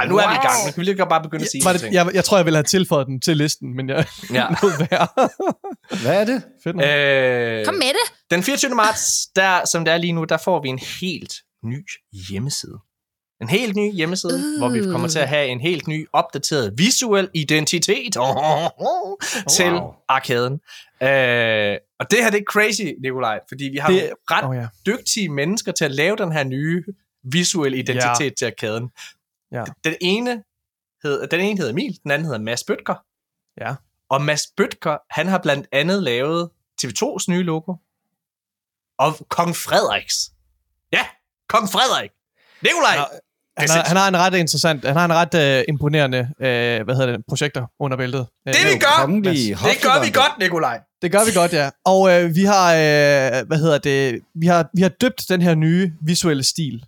[0.00, 0.66] Ej, nu er vi i gang.
[0.66, 1.94] Nu kan vi lige bare begynde at sige nogle det, ting.
[1.94, 4.46] jeg, jeg tror, jeg ville have tilføjet den til listen, men jeg Ja.
[4.62, 5.08] noget værre.
[6.02, 6.42] Hvad er det?
[6.64, 6.84] Fedt nok.
[6.86, 8.06] Øh, Kom med det.
[8.30, 8.74] Den 24.
[8.74, 11.86] marts, der, som det er lige nu, der får vi en helt ny
[12.30, 12.78] hjemmeside.
[13.40, 14.58] En helt ny hjemmeside, uh.
[14.58, 19.16] Hvor vi kommer til at have en helt ny, opdateret visuel identitet oh, oh, oh,
[19.50, 19.94] til wow.
[20.08, 20.52] arkaden.
[21.02, 24.66] Øh, og det her, det er crazy, Nikolaj, fordi vi har Det- ret oh, ja.
[24.86, 26.84] dygtige mennesker til at lave den her nye
[27.22, 28.30] visuelle identitet ja.
[28.38, 28.90] til arkaden.
[29.52, 29.64] Ja.
[29.84, 30.42] Den ene
[31.02, 32.94] hed, den ene hedder Emil, den anden hedder Mads Bøtker.
[33.60, 33.74] Ja.
[34.08, 36.50] Og Mads Bøtker, han har blandt andet lavet
[36.84, 37.74] TV2's nye logo.
[38.98, 40.32] Og Kong Frederiks.
[40.92, 41.06] Ja,
[41.48, 42.10] Kong Frederik.
[42.62, 42.96] Nikolaj.
[43.58, 46.44] Han har, han har en ret interessant, han har en ret uh, imponerende, uh,
[46.84, 48.26] hvad hedder det, projekter under bæltet.
[48.48, 50.80] Øh, Det vi gør, det gør vi godt, Nikolaj.
[51.02, 51.70] Det gør vi godt, ja.
[51.84, 55.54] Og uh, vi har, uh, hvad hedder det, vi har, vi har døbt den her
[55.54, 56.84] nye visuelle stil.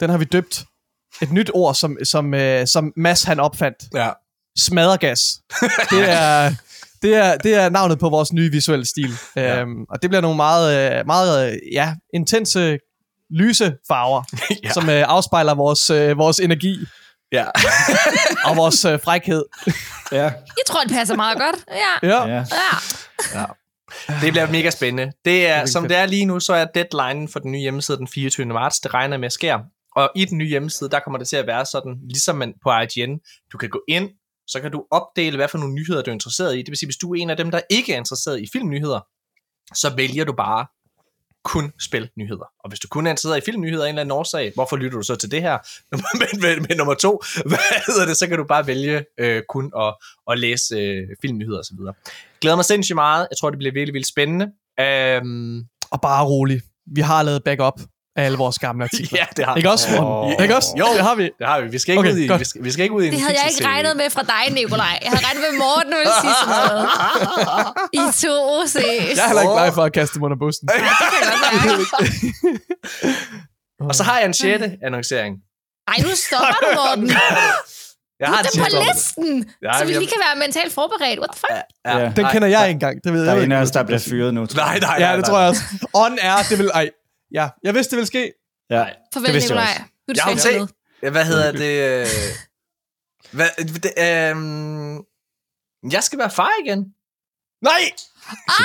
[0.00, 0.64] Den har vi døbt
[1.22, 3.78] et nyt ord, som, som, uh, som Mads han opfandt.
[3.94, 4.10] Ja.
[4.58, 5.20] Smadregas.
[5.90, 6.54] Det er,
[7.02, 9.12] det er, det er navnet på vores nye visuelle stil.
[9.36, 9.62] Ja.
[9.62, 12.78] Um, og det bliver nogle meget, uh, meget uh, ja, intense,
[13.30, 14.22] lyse farver,
[14.64, 14.72] Ja.
[14.72, 16.78] som uh, afspejler vores, uh, vores energi
[17.32, 17.44] ja.
[18.48, 19.44] og vores uh, frækhed.
[20.12, 20.22] Ja.
[20.22, 21.56] Jeg tror, det passer meget godt.
[22.02, 22.08] Ja.
[22.08, 22.26] Ja.
[22.26, 22.44] ja.
[23.34, 23.44] ja.
[24.22, 25.12] Det bliver mega spændende.
[25.24, 28.08] Det er, som det er lige nu, så er deadline for den nye hjemmeside den
[28.08, 28.46] 24.
[28.46, 28.80] marts.
[28.80, 29.58] Det regner med at sker.
[29.96, 32.70] Og i den nye hjemmeside, der kommer det til at være sådan, ligesom man på
[32.70, 33.18] IGN,
[33.52, 34.10] du kan gå ind,
[34.48, 36.58] så kan du opdele, hvad for nogle nyheder, du er interesseret i.
[36.58, 39.00] Det vil sige, hvis du er en af dem, der ikke er interesseret i filmnyheder,
[39.74, 40.66] så vælger du bare
[41.44, 42.44] kun spilnyheder.
[42.64, 44.98] Og hvis du kun er interesseret i filmnyheder af en eller anden årsag, hvorfor lytter
[44.98, 45.58] du så til det her?
[46.20, 49.72] men, men, men nummer to, hvad hedder det, så kan du bare vælge øh, kun
[49.78, 49.94] at,
[50.30, 51.76] at læse øh, filmnyheder osv.
[52.40, 53.26] Glæder mig sindssygt meget.
[53.30, 54.46] Jeg tror, det bliver virkelig, virkelig spændende.
[54.80, 56.60] Øhm, Og bare rolig.
[56.86, 57.80] Vi har lavet backup
[58.16, 59.18] af alle vores gamle artikler.
[59.18, 59.72] Ja, det har Ikke vi.
[59.72, 60.34] også, Morten?
[60.38, 60.42] Åh.
[60.42, 60.74] Ikke også?
[60.78, 60.86] Jo.
[60.96, 61.22] det har vi.
[61.38, 61.68] Det har vi.
[61.68, 62.40] Vi skal ikke, Okay, ud, i, godt.
[62.40, 64.22] vi skal, vi skal ikke ud i en Det havde jeg ikke regnet med fra
[64.22, 64.98] dig, Nikolaj.
[65.02, 66.88] Jeg havde regnet med, Morten ville sige sådan noget.
[68.00, 69.16] I to ses.
[69.16, 70.68] Jeg er heller ikke bleg for at kaste dem under bussen.
[73.88, 75.36] Og så har jeg en sjette annoncering.
[75.88, 77.10] Ej, nu stopper du, Morten.
[78.20, 81.18] Jeg har en Den på listen, Ja, så vi lige kan være mentalt forberedt.
[81.20, 81.52] What the fuck?
[81.86, 81.98] Ja.
[81.98, 82.12] Ja.
[82.16, 83.04] Den kender jeg ikke engang.
[83.04, 83.62] Det ved Der jeg er en af ikke.
[83.62, 84.46] os, der bliver fyret nu.
[84.54, 84.80] Nej, jeg.
[84.80, 85.30] nej, Ja, nej, det nej.
[85.30, 85.62] tror jeg også.
[85.94, 86.70] On er, det vil...
[86.74, 86.90] Ej,
[87.32, 87.48] ja.
[87.62, 88.32] Jeg vidste, det ville ske.
[88.70, 88.84] Ja.
[89.14, 89.66] Farvel, Det Nikolaj.
[90.08, 90.30] Du er Jeg har
[91.10, 92.00] hvad hedder det?
[92.00, 92.06] øh,
[93.30, 93.48] Hvad,
[93.82, 93.92] det
[94.30, 94.96] øhm,
[95.92, 96.94] jeg skal være far igen.
[97.62, 97.92] Nej!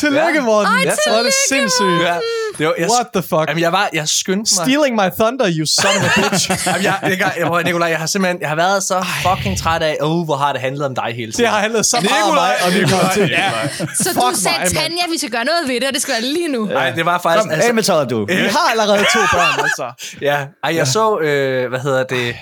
[0.00, 0.72] Tillykke, Morten.
[0.72, 2.02] Ej, Hvor er det sindssygt.
[2.02, 2.20] Ja,
[2.58, 3.48] det var, jeg, What the fuck?
[3.48, 4.66] Jamen, jeg var, jeg skyndte mig.
[4.66, 6.44] Stealing my thunder, you son of a bitch.
[6.66, 9.82] Jamen, jeg, jeg, jeg, jeg, Nikolaj, jeg har simpelthen, jeg har været så fucking træt
[9.82, 11.44] af, oh, hvor har det handlet om dig hele tiden.
[11.44, 13.28] Det har handlet så meget om mig, og til.
[13.28, 13.68] Ja.
[14.02, 14.74] Så Fuck du sagde, mig, mand.
[14.74, 16.64] Tanja, vi skal gøre noget ved det, og det skal være lige nu.
[16.64, 17.50] Nej, det var faktisk...
[17.50, 18.26] Kom, af med tøjet, du.
[18.26, 20.16] Vi har allerede to børn, altså.
[20.20, 22.36] Ja, ej, jeg så, øh, hvad hedder det,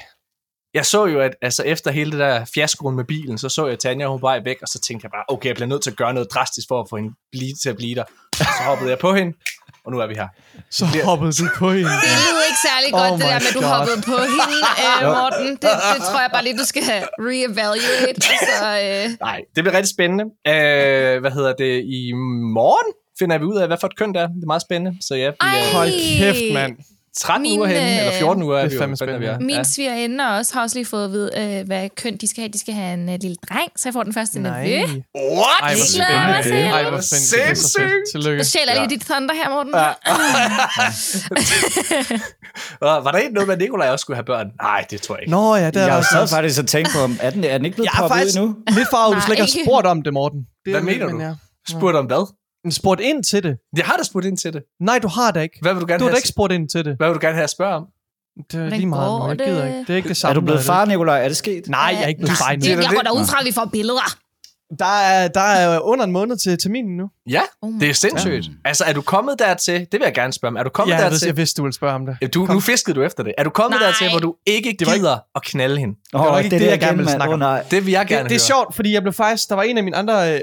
[0.75, 3.79] jeg så jo, at altså, efter hele det der fiaskoen med bilen, så så jeg
[3.79, 5.91] Tanja, hun var vej væk, og så tænkte jeg bare, okay, jeg bliver nødt til
[5.91, 8.05] at gøre noget drastisk for at få hende blive, til at blive der.
[8.37, 9.33] Så hoppede jeg på hende,
[9.85, 10.29] og nu er vi her.
[10.71, 11.91] Så hoppede du på hende.
[12.05, 13.69] Det lyder ikke særlig godt, Oh det der med, at du God.
[13.77, 15.49] hoppede på hende, øh, Morten.
[15.63, 16.83] Det, det tror jeg bare lige, du skal
[17.29, 18.21] reevaluate.
[18.35, 20.25] Altså, øh, Nej, det bliver rigtig spændende.
[20.53, 22.01] Øh, hvad hedder det, i
[22.59, 24.27] morgen finder vi ud af, hvad for et køn det er.
[24.27, 24.93] Det er meget spændende.
[25.09, 25.73] Så ja, vi er Ej.
[25.79, 26.73] Hold kæft, mand.
[27.17, 28.81] 13 Min, uger henne, øh, eller 14 uger er det er vi jo.
[28.81, 29.29] fandme vi er.
[29.29, 29.45] spændende.
[29.47, 29.63] min Ja.
[29.63, 32.53] svigerinde også har også lige fået at vide, øh, hvad køn de skal have.
[32.53, 34.63] De skal have en øh, lille dreng, så jeg får den første Nej.
[34.67, 34.77] nevø.
[34.83, 35.61] What?
[35.63, 36.69] Ej, hvor spændende.
[36.69, 38.03] Ej, hvor spændende.
[38.13, 38.45] Tillykke.
[38.45, 38.87] Så stjæler jeg Ja.
[38.87, 39.73] lige dit thunder her, Morten.
[39.75, 39.93] Ja.
[42.87, 44.47] Og var der ikke noget med, at Nikolaj også skulle have børn?
[44.63, 45.31] Nej, det tror jeg ikke.
[45.31, 46.11] Nå ja, det er Jeg har også.
[46.13, 48.37] sad faktisk og tænkt på, om er den, er den ikke blevet Jeg proppet ud
[48.37, 48.57] endnu?
[48.79, 50.39] lidt farvet, du slet ikke har spurgt om det, Morten.
[50.65, 51.23] Det Hvad er- mener men du?
[51.23, 51.33] ja.
[51.69, 52.33] Spurgt om hvad?
[52.71, 53.57] Spurgt ind til det.
[53.77, 54.63] Jeg har da spurgt ind til det.
[54.81, 55.59] Nej, du har da ikke.
[55.63, 56.15] Hvad vil du gerne Du har have?
[56.15, 56.97] da ikke spurgt ind til det.
[56.97, 57.87] Hvad vil du gerne have at spørge om?
[58.53, 59.21] Det er lige meget.
[59.21, 59.29] går.
[59.29, 59.69] Jeg gider det?
[59.69, 59.79] ikke.
[59.81, 60.31] Det er ikke det samme.
[60.31, 61.25] Er du blevet far, Nikolaj?
[61.25, 61.69] Er det sket?
[61.69, 62.65] Nej, jeg er ikke blevet far endnu.
[62.65, 62.91] Det, jeg det.
[62.97, 64.17] går da ud fra, at vi får billeder.
[64.79, 67.11] Der er, der er under en måned til terminen nu.
[67.31, 68.51] Ja, Oh det er sindssygt.
[68.65, 69.75] Altså, er du kommet dertil?
[69.81, 70.57] Det vil jeg gerne spørge om.
[70.57, 71.13] Er du kommet Ja, jeg, dertil?
[71.15, 72.17] vidste, jeg vidste, du ville spørge om det.
[72.23, 73.35] Ja, Du, nu fiskede du efter det.
[73.39, 73.89] Er du kommet Nej.
[73.89, 75.95] dertil, hvor du ikke Det var gider at knalde hende?
[76.15, 77.39] Åh, var oh, ikke det, det, jeg det, gerne ville snakke om.
[77.39, 77.63] nej.
[77.71, 78.63] Det vil jeg gerne Det, det er høre.
[78.65, 79.49] sjovt, fordi jeg blev faktisk...
[79.49, 80.41] Der var en af mine andre øh,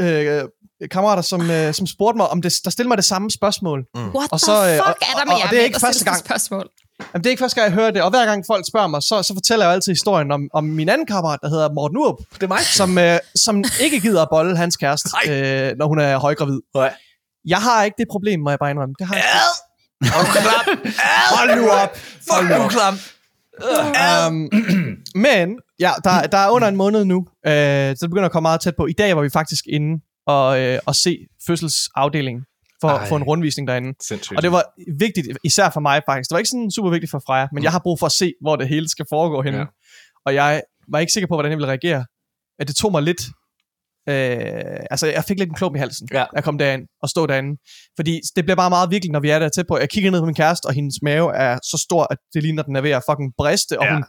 [0.00, 0.42] øh,
[0.90, 3.84] kammerater, som, øh, som spurgte mig, om det, der stillede mig det samme spørgsmål.
[3.96, 5.64] What Og the så, øh, fuck og- er der med og- jer og det er
[5.64, 6.18] ikke første gang.
[6.18, 6.68] Spørgsmål?
[7.00, 9.02] Jamen, det er ikke første gang, jeg hører det, og hver gang folk spørger mig,
[9.02, 11.96] så, så fortæller jeg jo altid historien om, om min anden kammerat, der hedder Morten
[11.96, 12.60] Urup, Det er mig.
[12.60, 16.60] som, øh, som ikke gider at bolle hans kæreste, øh, når hun er højgravid.
[16.74, 16.94] Nej.
[17.48, 18.94] Jeg har ikke det problem, må jeg bare indrømme.
[18.98, 19.52] Det har jeg Ad!
[20.12, 20.28] Hold!
[21.36, 21.96] Hold nu op.
[21.96, 22.98] Fuck nu, klam.
[24.28, 24.50] Um,
[25.26, 28.44] men ja, der, der er under en måned nu, øh, så det begynder at komme
[28.44, 28.86] meget tæt på.
[28.86, 32.44] I dag var vi faktisk inde og, øh, og se fødselsafdelingen
[32.80, 33.02] for Ej.
[33.02, 33.94] at få en rundvisning derinde.
[34.02, 34.36] Sindssygt.
[34.36, 34.64] Og det var
[34.98, 36.28] vigtigt, især for mig faktisk.
[36.30, 38.32] Det var ikke sådan super vigtigt for Freja, men jeg har brug for at se,
[38.42, 39.58] hvor det hele skal foregå henne.
[39.58, 39.64] Ja.
[40.26, 42.04] Og jeg var ikke sikker på, hvordan jeg ville reagere.
[42.58, 43.22] At det tog mig lidt...
[44.08, 46.24] Øh, altså, jeg fik lidt en klump i halsen, Ja.
[46.36, 47.52] at komme derind og stå derinde.
[47.96, 49.78] Fordi det bliver bare meget virkelig, når vi er der tæt på.
[49.78, 52.62] Jeg kigger ned på min kæreste, og hendes mave er så stor, at det ligner,
[52.62, 53.78] at den er ved at fucking briste.
[53.80, 53.92] Og Ja.
[53.94, 54.04] hun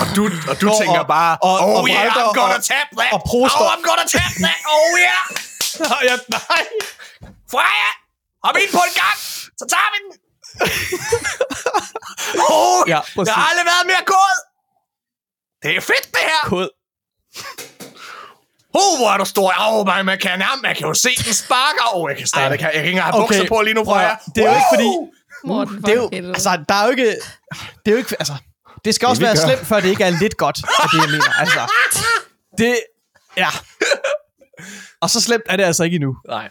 [0.00, 2.88] Og du, og du tænker og- bare, og- oh og yeah, I'm gonna og- tap
[3.00, 3.10] that.
[3.14, 3.64] og proster.
[3.64, 4.58] Oh, I'm gonna tap that.
[4.74, 5.22] Oh yeah.
[6.08, 6.62] ja, nej.
[7.52, 7.90] Freja,
[8.44, 9.18] hop ind på en gang.
[9.60, 10.12] Så tager vi den.
[12.50, 13.26] oh, Ja, præcis.
[13.28, 14.34] jeg har aldrig været mere god.
[15.62, 16.42] Det er fedt, det her.
[16.52, 16.68] Kod.
[18.74, 19.48] Oh, hvor er du stor.
[19.60, 21.94] Åh, oh, man, man kan nærmest, man kan jo se den sparker.
[21.94, 22.50] Åh, oh, jeg kan starte.
[22.50, 24.16] Jeg kan, jeg kan ikke engang have Okay, bukser på lige nu, Freja.
[24.34, 24.88] Det er jo ikke fordi...
[25.44, 27.06] Morten, Det er jo, altså, der er jo ikke...
[27.84, 28.16] Det er jo ikke...
[28.18, 28.34] Altså,
[28.84, 29.46] det skal også vi være gør.
[29.46, 31.32] slemt, før det ikke er lidt godt, er det, jeg mener.
[31.40, 31.60] Altså,
[32.58, 32.80] det...
[33.36, 33.48] Ja.
[35.00, 36.16] Og så slemt er det altså ikke endnu.
[36.28, 36.48] Nej.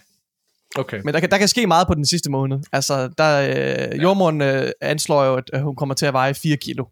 [0.78, 1.00] Okay.
[1.04, 2.58] Men der kan, der kan ske meget på den sidste måned.
[2.72, 3.40] Altså, der,
[3.92, 6.84] øh, jordmoren øh, anslår jo, at hun kommer til at veje 4 kilo.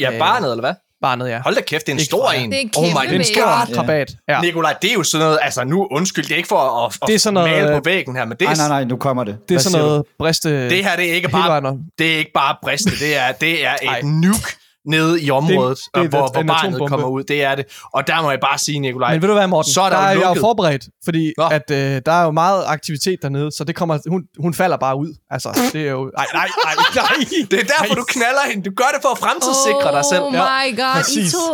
[0.00, 0.74] Ja, barnet, eller hvad?
[1.02, 1.40] Barnet, ja.
[1.42, 2.52] Hold da kæft, det er en Ikke stor en.
[2.52, 4.16] Det er en oh my, det er en stor krabat.
[4.28, 4.40] Ja.
[4.40, 7.08] Nikolaj, det er jo sådan noget, altså nu, undskyld, det er ikke for at, at,
[7.08, 8.84] Det er sådan noget, male på øh, væggen her, men det er, Nej, nej, nej,
[8.84, 9.34] nu kommer det.
[9.34, 10.70] Det er Hvad sådan siger noget briste...
[10.70, 13.74] det her, det er ikke bare, det er ikke bare briste, det er, det er
[13.98, 16.88] et nuke nede i området, det er det, hvor, hvor barnet atombombe.
[16.88, 17.22] kommer ud.
[17.24, 17.64] Det er det.
[17.94, 19.72] Og der må jeg bare sige, Nikolaj, Men ved du hvad, Morten?
[19.72, 20.40] så er der, der jo er jeg jo lukket.
[20.40, 21.46] forberedt, fordi Nå.
[21.58, 24.96] at, øh, der er jo meget aktivitet dernede, så det kommer, hun, hun falder bare
[25.04, 25.10] ud.
[25.30, 26.02] Altså, det er jo...
[26.18, 27.16] Ej, nej, nej, nej.
[27.50, 28.62] Det er derfor, du knaller hende.
[28.70, 30.22] Du gør det for at fremtidssikre dig selv.
[30.22, 31.28] Oh Ja, my god, præcis.
[31.32, 31.46] I to.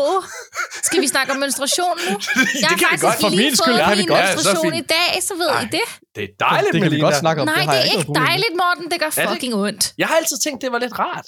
[0.89, 2.13] Skal vi snakke om menstruation nu?
[2.63, 3.21] Jeg har kan vi faktisk godt.
[3.25, 4.21] For lige min skyld fået kan vi min godt.
[4.21, 4.85] Ja, menstruation fint.
[4.85, 5.87] i dag, så ved I det.
[6.17, 7.07] Det er dejligt, det kan vi Melina.
[7.09, 7.47] godt snakke om.
[7.53, 8.85] Nej, har det jeg er ikke dejligt, Morten.
[8.93, 9.83] Det gør det fucking ondt.
[10.01, 11.27] Jeg har altid tænkt, det var lidt rart.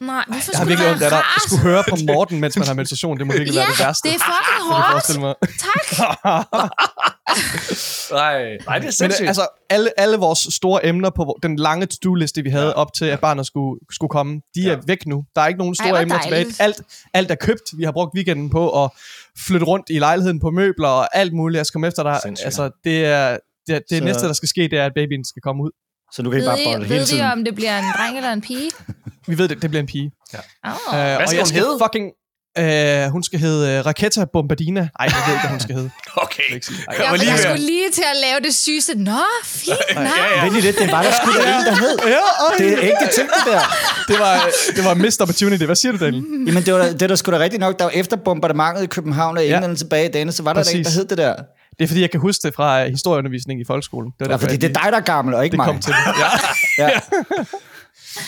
[0.00, 1.22] Nej, hvorfor Jeg har skulle virkelig det ondt af dig.
[1.46, 4.08] skulle høre på Morten, mens man har menstruation, det må virkelig Ja, være det værste.
[4.08, 5.20] det er fucking hårdt.
[5.20, 5.34] mig.
[5.66, 5.84] Tak.
[8.12, 9.22] Nej, nej, det er Men sindssygt.
[9.22, 12.72] øh, altså, alle, alle vores store emner på den lange to-do-liste, vi havde ja.
[12.72, 14.78] op til, at barnet skulle, skulle komme, de er Ja.
[14.86, 15.24] væk nu.
[15.36, 16.40] Der er ikke nogen Ej, store hvor emner tilbage.
[16.44, 16.60] dejligt.
[16.60, 16.82] Alt,
[17.14, 17.62] alt er købt.
[17.78, 18.90] Vi har brugt weekenden på at
[19.46, 21.58] flytte rundt i lejligheden på møbler og alt muligt.
[21.58, 22.18] Jeg skal komme efter dig.
[22.22, 22.44] Sindssygt.
[22.46, 23.36] Altså, det er...
[23.66, 25.70] Det, det Så- næste, der skal ske, det er, at babyen skal komme ud.
[26.12, 27.24] Så du kan ikke Ved, bare bolle I, hele ved I, tiden.
[27.30, 28.70] om det bliver en dreng eller en pige?
[29.28, 30.10] Vi ved det, det bliver en pige.
[30.64, 30.70] Oh.
[30.70, 31.78] Uh, Hvad og skal jeg hun hedde?
[31.84, 32.06] Fucking,
[33.06, 34.80] uh, hun skal hedde uh, Raketa Bombardina.
[34.80, 35.90] Nej, jeg ved ikke, hvad hun skal hedde.
[36.24, 36.42] Okay.
[36.48, 36.66] Jeg ikke.
[36.88, 38.92] Ej, Jeg Ja, var lige jeg ved skulle lige til at lave det sygeste.
[39.10, 40.06] Nå, fint navn.
[40.36, 41.94] Ja, Vent lidt, det var der sgu da en, der hed.
[42.14, 42.54] Ja, øj.
[42.58, 43.60] Det er ægte ting, det der.
[44.08, 44.34] det var,
[44.76, 45.64] det var missed opportunity.
[45.64, 46.24] Hvad siger du, Daniel?
[46.46, 47.78] Jamen, det, var, det er da sgu da rigtigt nok.
[47.78, 49.54] Der var efter bombardementet i København og Ja.
[49.54, 51.34] England tilbage i dagene, så var der da en, der hed det der.
[51.80, 54.10] Det er fordi, jeg kan huske det fra historieundervisning i folkeskolen.
[54.10, 55.66] Det var Ja, derfor, fordi det er dig, der er gammel, og ikke det mig.
[55.66, 55.94] kom til.
[56.78, 56.88] Ja.
[56.90, 57.00] Ja.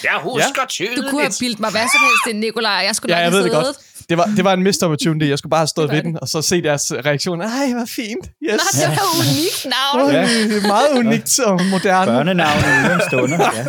[0.04, 0.96] Jeg husker tydeligt.
[0.96, 2.72] Du kunne have bildt mig hvad som helst til Nikolaj.
[2.72, 3.76] Jeg skulle ja, jeg ved det godt.
[4.08, 5.26] Det var, det var en missed opportunity.
[5.28, 7.40] Jeg skulle bare have stået Det ved den, og så se deres reaktion.
[7.40, 8.24] Ej, hvor fint.
[8.42, 8.52] Yes.
[8.52, 10.12] Nå, det var unikt navn.
[10.12, 10.22] Ja.
[10.22, 12.06] Det er meget unikt og moderne.
[12.12, 13.50] Børnenavnet uden stunder.
[13.56, 13.64] Ja.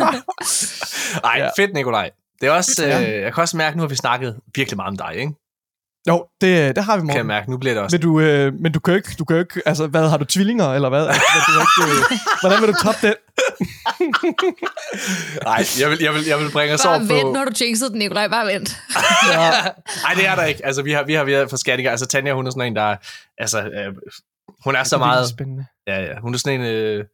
[1.24, 1.48] Ej, Ja.
[1.62, 2.10] fedt, Nikolaj.
[2.40, 3.00] Det er også, Ja.
[3.16, 5.32] øh, jeg kan også mærke, nu har vi snakket virkelig meget om dig, ikke?
[6.08, 7.26] Jo, det, det har vi, Kan jeg Morten.
[7.26, 7.94] mærke, nu bliver det også.
[7.96, 10.16] Men du, øh, men du kan jo ikke, du kan jo ikke, altså, hvad, har
[10.16, 11.06] du tvillinger, eller hvad?
[11.06, 13.14] Altså, du har ikke, øh, hvordan vil du toppe den?
[15.44, 17.14] Nej, jeg vil, jeg vil, jeg vil bringe os over Bare på...
[17.14, 18.28] vent, når du jinxede den, Nikolaj.
[18.28, 18.76] Bare vent.
[20.04, 20.66] Nej, det er der ikke.
[20.66, 21.90] Altså, vi har, vi har, vi har forskellige...
[21.90, 22.82] Altså, Tanja, hun er sådan en, der...
[22.82, 22.96] er-
[23.38, 23.94] Altså, øh,
[24.64, 25.28] hun er så meget...
[25.28, 25.66] Spændende.
[25.86, 26.12] Ja, ja.
[26.22, 26.66] Hun er sådan en...
[26.66, 27.04] Øh,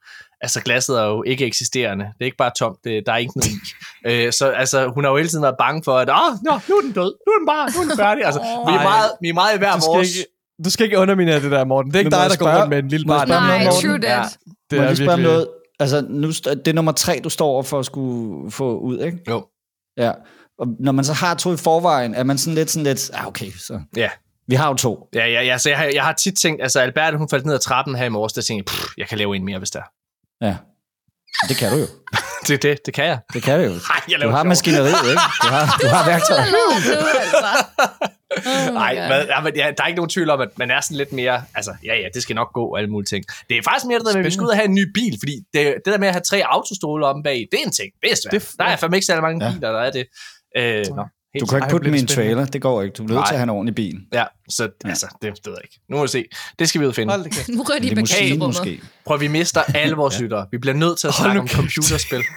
[0.41, 2.05] altså, glasset er jo ikke eksisterende.
[2.05, 2.79] Det er ikke bare tomt.
[2.85, 4.27] Det, der er ikke noget i.
[4.27, 6.75] øh, så altså, hun har jo hele tiden været bange for, at Åh, nå, nu
[6.77, 7.15] er den død.
[7.27, 7.71] Nu er den bare...
[7.77, 8.25] Nu er den færdig.
[8.25, 10.17] Altså, vi er meget, vi er meget i hver Du skal, vores...
[10.17, 10.31] ikke,
[10.65, 11.91] du skal ikke underminere det der, Morten.
[11.91, 13.29] Det er ikke dig, der går rundt med en lille barn.
[13.29, 14.05] Nej, noget, true that.
[14.05, 14.23] Ja.
[14.71, 15.23] Det Må er spørge virkelig...
[15.25, 15.49] noget?
[15.81, 19.19] Altså, nu, det er nummer tre, du står over for at skulle få ud, ikke?
[19.29, 19.47] Jo.
[19.97, 20.13] Ja.
[20.59, 23.27] Og når man så har to i forvejen, er man sådan lidt sådan lidt, ah,
[23.27, 24.11] okay, så Ja.
[24.49, 25.09] vi har jo to.
[25.15, 27.55] Ja, ja, ja, så jeg har, jeg har tit tænkt, altså Albert, hun faldt ned
[27.55, 29.71] ad trappen her i morges, der tænkte jeg, "Pff, jeg kan lave en mere, hvis
[29.71, 29.83] der.
[30.43, 30.57] Ja.
[31.49, 31.87] Det kan du jo.
[32.49, 33.19] Det, det, det kan jeg.
[33.33, 33.71] Det kan du jo.
[33.71, 33.81] Nej,
[34.11, 34.47] jeg Du har sjov.
[34.47, 35.23] maskineriet, ikke?
[35.43, 36.39] Du har, du har værktøj.
[38.47, 40.81] Oh Nej, men, ja, men ja, der er ikke nogen tvivl om, at man er
[40.81, 43.25] sådan lidt mere, altså, ja, ja, det skal nok gå og alle mulige ting.
[43.49, 44.93] Det er faktisk mere det der med, at vi skal ud og have en ny
[44.95, 47.73] bil, fordi det, det der med at have tre autostole om bag, det er en
[47.73, 47.91] ting.
[48.03, 48.33] Det er svært.
[48.33, 49.53] Det er- der er fandme ikke særlig mange Ja.
[49.53, 50.07] biler, der er det.
[50.57, 51.05] Øh, nå,
[51.35, 52.15] helt Du kan ikke putte bliver spændende.
[52.15, 52.45] trailer.
[52.45, 52.95] Det går ikke.
[52.95, 53.97] Du er nødt til at have en ordentlig bil.
[54.13, 55.79] Ja, så altså, det ved jeg ikke.
[55.89, 56.25] Nu må vi se.
[56.59, 57.13] Det skal vi ud finde.
[57.13, 57.49] Hold det.
[57.57, 58.47] Nu rører de i bagagerummet.
[58.49, 58.81] måske.
[59.07, 60.47] Prøv, vi mister alle vores lyttere.
[60.51, 62.23] Vi bliver nødt til at Hold snakke om computerspil.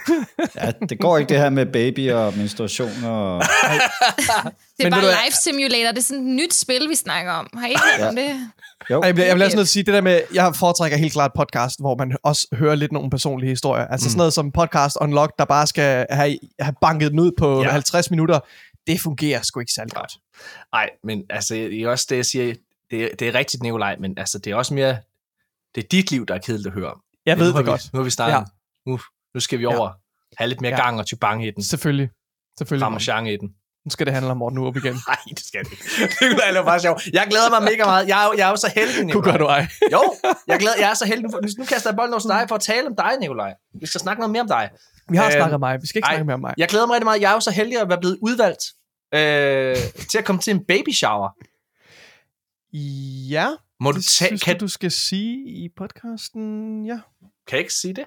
[0.56, 3.42] Ja, det går ikke det her med baby og menstruation og...
[4.78, 5.00] Det er Men bare?
[5.02, 5.90] Life Simulator.
[5.90, 7.48] Det er sådan et nyt spil, vi snakker om.
[7.58, 8.08] Har I ikke hørt Ja.
[8.08, 8.30] om det?
[8.90, 10.96] Jo, Jeg bliver, jeg bliver også nødt til at sige, det der med, jeg foretrækker
[10.98, 13.86] helt klart podcast, hvor man også hører lidt nogle personlige historier.
[13.86, 17.60] Altså sådan noget som podcast Unlocked, der bare skal have, have banket den ud på
[17.60, 17.66] Ja.
[17.66, 17.72] ja.
[17.72, 18.40] 50 minutter.
[18.86, 20.12] Det fungerer sgu ikke særlig godt.
[20.72, 22.54] Nej, men altså, det er også det, jeg siger.
[22.90, 24.96] Det, er- det er rigtigt, Nikolaj, men altså, det er også mere...
[25.74, 27.00] Det er dit liv, der er kedeligt at høre om.
[27.26, 27.92] Jeg ved det vi, godt.
[27.92, 28.32] Nu har vi snakket.
[28.34, 28.38] Ja.
[28.38, 28.44] Ja.
[28.86, 29.00] Nu,
[29.34, 29.76] nu skal vi Ja.
[29.78, 29.90] over.
[30.38, 30.84] Have lidt mere Ja.
[30.84, 31.62] gang og tybange i den.
[31.62, 32.10] Selvfølgelig.
[32.58, 32.86] Selvfølgelig.
[32.86, 33.54] Ramachan i den.
[33.84, 34.92] Nu skal det handle om Morten Urup igen.
[35.08, 35.84] Nej, det skal det ikke.
[36.00, 37.06] Det kunne være bare sjovt.
[37.12, 38.08] Jeg glæder mig mega meget.
[38.08, 39.30] Jeg er jeg er jo så heldig, Kunne Nikolaj.
[39.32, 39.66] gør du ej.
[39.92, 40.14] Jo,
[40.46, 41.30] jeg, glæder, jeg er så heldig.
[41.30, 43.54] Nu, nu kaster jeg bolden over til dig for at tale om dig, Nikolaj.
[43.80, 44.70] Vi skal snakke noget mere om dig.
[45.10, 45.82] Vi har Øhm, snakket om mig.
[45.82, 46.12] Vi skal ikke ej.
[46.12, 46.54] snakke mere om mig.
[46.58, 47.20] Jeg glæder mig rigtig meget.
[47.20, 48.62] Jeg er jo så heldig at være blevet udvalgt
[49.14, 49.76] øh,
[50.10, 51.28] til at komme til en baby shower.
[53.30, 53.48] Ja,
[53.80, 54.28] Må du det tage...
[54.28, 56.98] synes Kan, du, du skal sige i podcasten, ja.
[57.46, 58.04] kan jeg ikke sige det?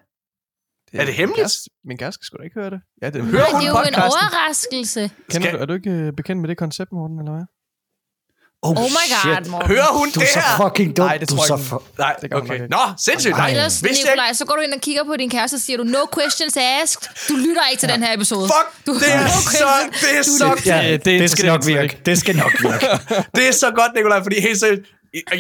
[0.92, 1.40] Det Er det min hemmeligt?
[1.46, 2.82] kæreste- Min kæreste skal sgu da ikke høre det.
[3.02, 4.02] Ja, det Hører hun det er jo en podcasten?
[4.04, 5.02] overraskelse.
[5.32, 7.46] Kender Skal- du, er du ikke øh, bekendt med det koncept, Morten, eller hvad?
[8.64, 9.68] Oh, Oh my god, Morten.
[9.68, 10.58] Hører hun Du det er så her?
[10.70, 11.06] fucking dum.
[11.06, 11.70] Nej, det du tror er jeg ikke.
[11.70, 11.84] for...
[11.98, 12.60] Nej, Det okay.
[12.70, 12.78] Nå,
[13.08, 13.36] sindssygt.
[13.38, 15.78] Nej, Ellers, jeg Nikolaj, så går du ind og kigger på din kæreste og siger
[15.78, 17.02] du, no questions asked.
[17.30, 18.48] Du lytter ikke til den her episode.
[18.56, 19.70] Fuck, Du, det er no så,
[20.02, 21.98] det er Du- så, Ja, Det- det, det det skal nok virke.
[22.06, 22.86] Det skal nok virke.
[23.36, 24.82] det er så godt, Nikolaj, fordi helt seriøst,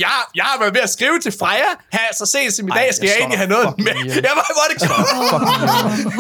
[0.06, 2.86] jeg, jeg har været ved at skrive til Freja her, så sent som i dag
[2.90, 3.96] jeg skal jeg slår egentlig have noget med.
[4.28, 4.80] Jeg var, hvor er det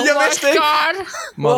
[0.08, 0.62] Jeg Oh vidste my ikke.
[0.62, 0.96] god.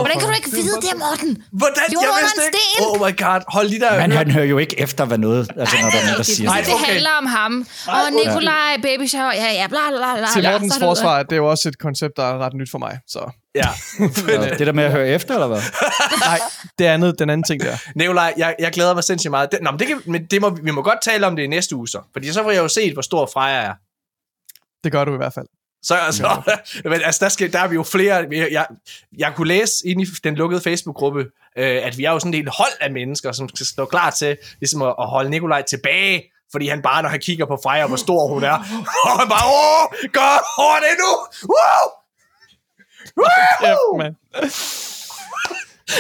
[0.04, 1.32] Hvordan kan du ikke vide det, Morten?
[1.62, 1.88] Hvordan?
[1.96, 2.60] Jo, Jeg vidste en ikke.
[2.76, 2.86] sten.
[2.88, 3.94] Oh my god, hold lige der.
[4.02, 5.42] Men han hører jo ikke efter, hvad noget...
[5.62, 6.68] Altså, når der er nogen, der siger Nej, det.
[6.72, 7.54] det handler om ham.
[7.88, 10.28] Og Nikolaj, baby shower, ja, ja, bla, bla, bla.
[10.34, 12.78] Til Mortens det forsvar, det er jo også et koncept, der er ret nyt for
[12.86, 12.94] mig.
[13.08, 13.20] Så
[13.64, 13.70] Ja.
[14.28, 15.62] Ja, Det der med at høre efter, eller hvad?
[16.30, 16.40] nej,
[16.80, 17.78] det er andet, den anden ting der.
[17.96, 19.52] Nikolaj, jeg, jeg glæder mig sindssygt meget.
[19.52, 21.48] Det, nå, men det, kan, men det må, vi må godt tale om det i
[21.48, 22.02] næste uge så.
[22.14, 23.74] Fordi så får jeg jo set, hvor stor Freja er.
[24.84, 25.46] Det gør du i hvert fald.
[25.84, 26.42] Så altså,
[26.84, 28.16] men, altså der, skal, der er vi jo flere.
[28.32, 28.66] Jeg, jeg,
[29.18, 31.20] jeg kunne læse inde i den lukkede Facebook-gruppe,
[31.58, 34.10] øh, at vi er jo sådan en del hold af mennesker, som skal stå klar
[34.10, 37.88] til ligesom at, at holde Nikolaj tilbage, fordi han bare, når han kigger på Freja,
[37.88, 38.58] hvor stor hun er,
[39.04, 41.12] og han bare, åh, gør over det nu!
[43.18, 43.26] Woo!
[43.64, 43.98] Ja, Woo!
[43.98, 44.16] man.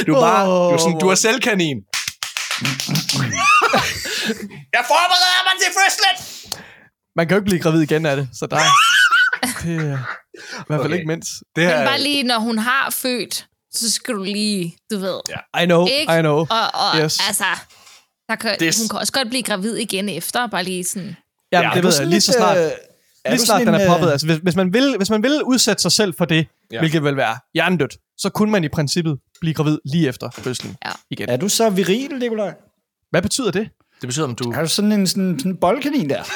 [0.07, 1.77] Du er bare, du er, sådan, du er selvkanin.
[4.75, 6.15] jeg forbereder mig til fødslen!
[7.15, 8.57] Man kan jo ikke blive gravid igen af det, så der
[9.63, 9.97] det er
[10.59, 10.93] i hvert fald Okay.
[10.93, 11.29] ikke mindst.
[11.55, 15.19] Det Men bare lige, når hun har født, så skal du lige, du ved.
[15.29, 15.61] Ja.
[15.63, 16.19] I know, Ikke?
[16.19, 16.37] I know.
[16.39, 17.19] Og, og Yes.
[17.27, 17.43] altså,
[18.29, 21.15] der kan, hun kan også godt blive gravid igen efter, bare lige sådan.
[21.51, 22.57] Jamen, Ja, det Er ved jeg lige så snart.
[23.25, 24.05] Er Lige snart den er poppet.
[24.07, 26.79] øh, Altså, hvis, hvis, man vil, hvis man vil udsætte sig selv for det, Ja.
[26.79, 30.91] hvilket vil være hjernedødt, så kunne man i princippet blive gravid lige efter fødslen Ja.
[31.11, 31.29] igen.
[31.29, 32.53] Er du så viril, Nikolaj?
[33.11, 33.69] Hvad betyder det?
[34.01, 34.51] Det betyder, om du...
[34.51, 36.23] Er du sådan en, sådan, sådan en boldkanin der?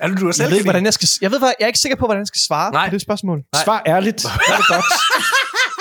[0.00, 1.08] Er du, du er Jeg selv ved ikke, hvordan jeg skal...
[1.20, 2.88] Jeg ved, hvad- jeg er ikke sikker på, hvordan jeg skal svare Nej.
[2.88, 3.42] på det spørgsmål.
[3.64, 4.16] Svar ærligt.
[4.22, 4.84] Det er det godt.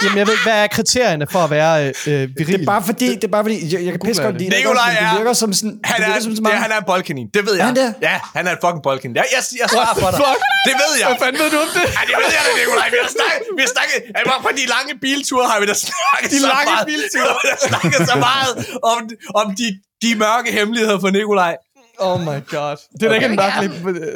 [0.06, 2.54] Jamen, jeg ved, hvad er kriterierne for at være øh, øh, viril?
[2.54, 4.58] Det er bare fordi, det er bare fordi, jeg, jeg kan pisse godt lide det.
[4.60, 5.76] Nikolaj er- Det virker som sådan...
[5.92, 7.28] Han det er, som så ja, mange, han er en boldkanin.
[7.38, 7.66] Det ved jeg.
[7.66, 7.90] Er han det?
[8.10, 9.16] Ja, han er en fucking boldkanin.
[9.22, 10.20] Jeg, jeg, jeg svarer for dig.
[10.24, 10.40] Fuck.
[10.68, 11.08] Det ved jeg.
[11.10, 11.84] Hvad fanden ved du om det?
[11.98, 12.88] Ja, det ved jeg da, Nikolaj.
[12.96, 13.98] Vi har snakket, vi har snakket,
[14.32, 16.86] bare på de lange bilture har vi da snakket De så lange meget.
[16.92, 17.32] bilture.
[17.44, 18.52] Vi har snakket så meget
[18.92, 18.98] om,
[19.42, 19.68] om de,
[20.04, 21.54] de mørke hemmeligheder for Nikolaj.
[22.00, 22.78] Oh my god.
[22.94, 23.72] Det er da ikke en mærkelig...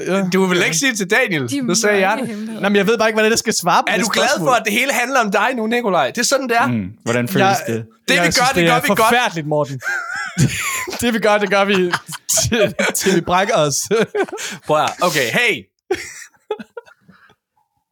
[0.07, 0.23] Ja.
[0.33, 1.49] Du vil ikke sige det til Daniel.
[1.49, 2.27] De Nu sagde jeg det.
[2.27, 2.61] hemmeligheder.
[2.61, 4.27] Nå, men jeg ved bare ikke, hvordan jeg skal svare på Er det du glad
[4.27, 4.47] spørgsmål.
[4.47, 6.07] for, at det hele handler om dig nu, Nikolaj?
[6.11, 6.67] Det er sådan, det er.
[6.67, 7.75] Mm, hvordan føles Jeg, det?
[7.75, 8.99] Det, vi jeg gør, synes, det gør er vi godt.
[8.99, 9.81] forfærdeligt, Morten.
[11.01, 11.73] det vi gør, det gør vi
[12.49, 13.75] til, til vi brækker os.
[14.67, 15.63] Prøv at, okay, hey.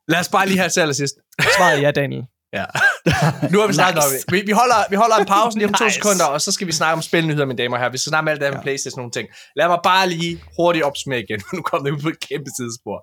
[0.08, 1.16] Lad os bare lige have til allersidst.
[1.58, 2.24] Svaret er ja, Daniel.
[2.54, 2.66] Ja.
[3.52, 4.26] Nu har vi snakket Nice.
[4.28, 5.96] om Vi, vi, holder, vi holder en pause lige om to Nice.
[5.96, 7.92] sekunder, og så skal vi snakke om spilnyheder, mine damer og herrer.
[7.92, 9.28] Vi skal snakke om alt det her med Playstation og nogle ting.
[9.56, 11.42] Lad mig bare lige hurtigt opsummere igen.
[11.54, 12.98] Nu kom det ud på et kæmpe tidsspor.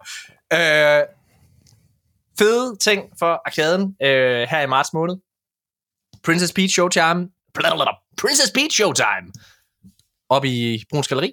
[0.59, 1.03] Øh,
[2.39, 5.17] fede ting for arkaden øh, her i marts måned.
[6.25, 7.21] Princess Peach Showtime.
[7.55, 7.93] Blablabla.
[8.21, 9.27] Princess Peach Showtime.
[10.31, 11.33] Op i Bruns Galeri.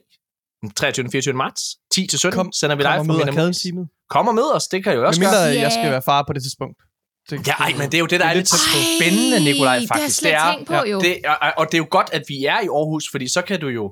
[0.61, 1.05] Den 23.
[1.07, 1.33] og 24.
[1.33, 1.61] marts.
[1.93, 3.27] 10 til 17 Kom- sender vi live fra mød Minimum.
[3.37, 3.87] arkaden-teamet.
[4.09, 5.47] Kom og mød os, det kan jeg jo også Med mindre gøre.
[5.47, 5.71] jeg Yeah.
[5.71, 6.77] skal være far på det tidspunkt.
[7.29, 8.77] Det, Ja, ej, men det er jo det, der er lidt tæt på.
[8.99, 10.25] spændende, Nikolaj, det faktisk.
[10.25, 10.99] ikke tænkt på, jo.
[10.99, 13.59] Det, og, og det er jo godt, at vi er i Aarhus, fordi så kan
[13.59, 13.91] du jo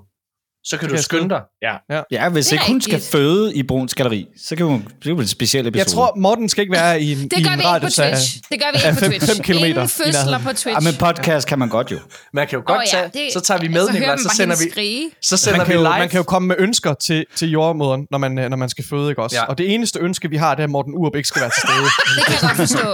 [0.64, 1.42] så kan kan du skynde dig.
[1.62, 2.02] Ja.
[2.12, 4.80] Ja, hvis Det ikke hun skal føde i Bruns Galeri, så kan hun...
[5.00, 5.80] Det er jo en speciel episode.
[5.80, 7.68] Jeg tror, Morten skal ikke være i en, Det i gør en vi ikke på
[7.68, 8.12] radius af...
[8.12, 8.38] Twitch.
[8.52, 9.36] Det gør vi ikke på fem- Twitch.
[9.36, 10.68] fem kilometer Ingen i fødsler på Twitch.
[10.70, 11.98] Ja, men podcast kan man godt jo.
[12.34, 14.16] Man kan jo godt Åh, ja, tage, det- så tager vi med, så hører Nikolaj,
[14.16, 15.10] man så sender vi, skrige.
[15.22, 16.00] så sender Man vi kan, jo, live.
[16.00, 19.10] man kan jo komme med ønsker til, til jordmoderen, når man, når man skal føde,
[19.10, 19.36] ikke også?
[19.36, 19.44] Ja.
[19.46, 21.62] Og det eneste ønske, vi har, det er, at Morten Urup ikke skal være til
[21.68, 21.88] stede.
[22.18, 22.88] Det kan jeg godt forstå.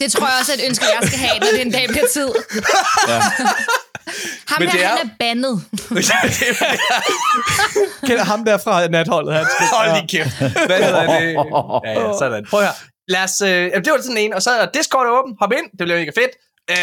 [0.00, 2.06] Det tror jeg også er et ønske, jeg skal have, når det en dag bliver
[2.12, 2.28] tid.
[3.08, 3.20] Ja.
[4.48, 5.62] Ham Men der, det er- han er bandet.
[8.08, 9.66] Kender ham der fra natholdet, han skal...
[9.72, 10.38] Hold lige kæft.
[10.66, 11.32] Hvad hedder det?
[11.84, 12.46] Ja, ja, sådan.
[12.50, 12.72] Prøv høre.
[13.08, 13.48] Lad os, øh,
[13.84, 15.36] det var sådan en, og så er Discord åben.
[15.40, 16.30] Hop ind, det bliver mega fedt.
[16.70, 16.76] Øh,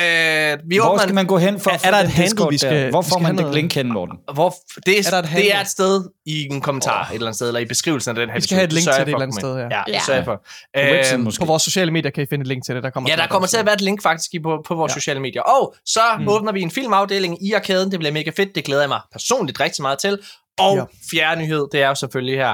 [0.69, 2.51] vi Hvor skal en- man gå hen for Er- er der den et handle, vi
[2.51, 2.57] der?
[2.57, 4.17] skal- Hvor vi får man det link hen, Morten?
[4.34, 4.53] Hvor,
[4.86, 7.36] det, er, Er der et det er et sted i en kommentar et eller andet
[7.36, 9.07] sted, eller i beskrivelsen af den her Vi skal have et link til det et
[9.07, 9.67] eller andet sted, ja.
[9.77, 9.99] Ja, Ja.
[10.05, 10.36] sørger for.
[10.75, 11.32] På Øhm.
[11.39, 12.84] På vores sociale medier kan I finde et link til det.
[12.84, 14.89] Der kommer Ja, der kommer til at være et link faktisk i på, på vores
[14.89, 14.93] ja.
[14.93, 15.41] sociale medier.
[15.41, 16.27] Og så mm.
[16.27, 17.91] åbner vi en filmafdeling i arkaden.
[17.91, 18.55] Det bliver mega fedt.
[18.55, 20.19] Det glæder jeg mig personligt rigtig meget til.
[20.59, 20.84] Og ja.
[21.11, 22.51] Fjerde nyhed, det er jo selvfølgelig her,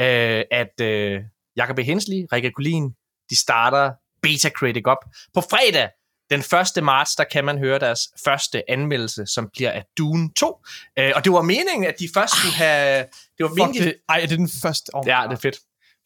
[0.00, 1.20] øh, at øh,
[1.56, 1.78] Jacob B.
[1.80, 2.88] Hensley, Rikke Kulin,
[3.30, 3.90] de starter
[4.22, 5.04] Beta Critic op.
[5.34, 5.88] På fredag,
[6.30, 6.40] den
[6.76, 6.84] 1.
[6.84, 10.58] marts, der kan man høre deres første anmeldelse, som bliver af Dune 2.
[10.98, 12.98] Øh, og det var meningen, at de først skulle have...
[13.38, 13.94] Det var meningen, det.
[14.08, 14.90] Ej, det er den første.
[14.94, 15.56] Oh Ja, det er fedt.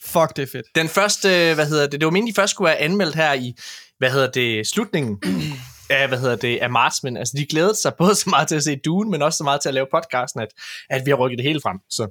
[0.04, 0.66] Fuck, det er fedt.
[0.74, 3.54] Den første, hvad hedder det, det var meningen, de først skulle have anmeldt her i,
[3.98, 5.18] hvad hedder det, slutningen
[5.90, 8.56] af, hvad hedder det, af marts, men altså, de glædede sig både så meget til
[8.56, 10.48] at se Dune, men også så meget til at lave podcasten, at,
[10.90, 12.10] at vi har rykket det hele frem, så det er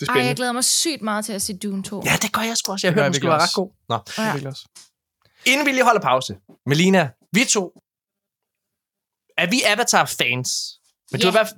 [0.00, 0.28] Ej, spændende.
[0.28, 2.02] jeg glæder mig sygt meget til at se Dune 2.
[2.06, 2.86] Ja, det gør jeg sgu også.
[2.86, 3.70] Jeg Det hørte, den skulle være ret god.
[3.88, 3.98] Nå.
[4.06, 4.52] Det er
[5.46, 5.50] Ja.
[5.52, 6.36] Inden vi lige holder pause,
[6.66, 7.82] Melina, vi to,
[9.36, 10.50] er vi Avatar-fans?
[11.12, 11.28] Men du Ja.
[11.28, 11.54] er i hvert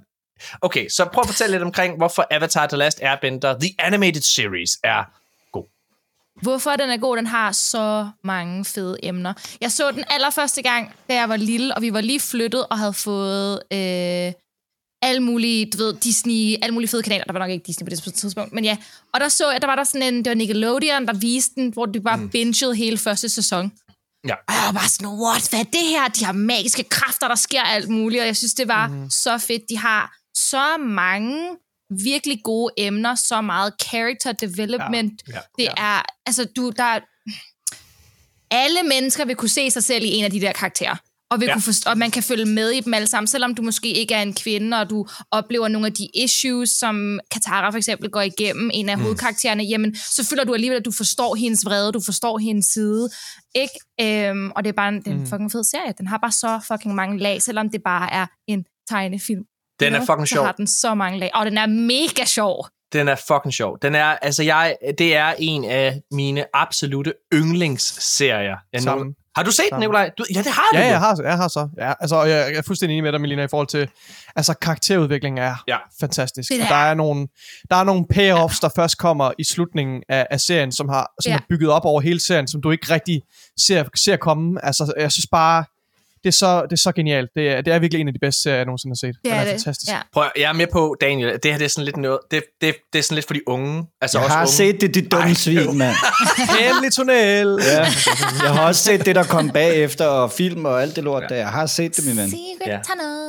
[0.62, 4.70] Okay, så prøv at fortælle lidt omkring, hvorfor Avatar The Last Airbender, The Animated Series,
[4.84, 5.04] er
[6.42, 9.32] Hvorfor den er god, den har så mange fede emner.
[9.60, 12.78] Jeg så den allerførste gang, da jeg var lille, og vi var lige flyttet og
[12.78, 14.32] havde fået øh,
[15.02, 17.24] alle mulige, du ved, Disney, alle mulige fede kanaler.
[17.24, 18.76] Der var nok ikke Disney på det tidspunkt, men ja.
[19.14, 21.72] Og der så jeg, der var der sådan en, det var Nickelodeon, der viste den,
[21.72, 22.30] hvor de bare mm.
[22.30, 23.72] bingede hele første sæson.
[24.28, 24.34] Ja.
[24.34, 26.08] Og jeg var bare sådan, what, hvad er det her?
[26.08, 29.10] De har magiske kræfter, der sker alt muligt, og jeg synes, det var mm.
[29.10, 29.62] så fedt.
[29.68, 31.56] De har så mange
[31.90, 35.22] virkelig gode emner, så meget character development.
[35.28, 37.00] Ja, ja, det er, altså du, der er,
[38.50, 40.96] alle mennesker vil kunne se sig selv i en af de der karakterer.
[41.30, 41.52] Og, vil Ja.
[41.52, 44.14] kunne forstå, og man kan følge med i dem alle sammen, selvom du måske ikke
[44.14, 48.20] er en kvinde, og du oplever nogle af de issues, som Katara for eksempel går
[48.20, 49.02] igennem, en af mm.
[49.02, 53.08] hovedkaraktererne, jamen, så føler du alligevel, at du forstår hendes vrede, du forstår hendes side,
[53.54, 54.28] ikke?
[54.28, 55.94] Øhm, og det er bare en, det er en fucking fed serie.
[55.98, 59.44] Den har bare så fucking mange lag, selvom det bare er en tegnefilm.
[59.80, 60.44] Den er fucking så sjov.
[60.44, 61.30] har den så mange lag.
[61.34, 62.66] Og den er mega sjov.
[62.92, 63.78] Den er fucking sjov.
[63.82, 68.56] Den er, altså jeg, det er en af mine absolute yndlingsserier.
[68.72, 69.14] Jeg Samme.
[69.36, 70.10] Har du set den, Nikolaj?
[70.18, 70.78] Du, ja, det har du.
[70.78, 71.68] Ja, jeg har, jeg har så.
[71.78, 73.88] Ja, altså, og jeg, er fuldstændig enig med dig, Melina, i forhold til...
[74.36, 75.76] Altså, karakterudvikling er Ja.
[76.00, 76.48] fantastisk.
[76.52, 77.28] Det Og er- der er nogle,
[77.70, 81.30] der er nogle payoffs, der først kommer i slutningen af, af serien, som, har, som
[81.30, 81.36] Ja.
[81.36, 83.22] er bygget op over hele serien, som du ikke rigtig
[83.66, 84.64] ser, ser komme.
[84.64, 85.64] Altså, jeg synes bare,
[86.24, 87.30] det er så, det er så genialt.
[87.36, 89.14] Det er, det er virkelig en af de bedste serier, jeg nogensinde har set.
[89.14, 89.50] Det Den er, er det.
[89.50, 89.92] fantastisk.
[89.92, 89.98] Ja.
[90.12, 91.32] Prøv, jeg er med på, Daniel.
[91.42, 93.40] Det her det er sådan lidt noget, det, det, det er sådan lidt for de
[93.48, 93.84] unge.
[94.00, 94.52] Altså Jeg også har unge.
[94.52, 95.94] set det, det dumme svin, mand.
[96.60, 97.58] Hemmelig tunnel!
[97.66, 97.86] Ja.
[98.42, 101.36] Jeg har også set det, der kom bagefter, og film og alt det lort der.
[101.36, 102.34] Jeg har set det, min ven.
[102.66, 102.78] Ja.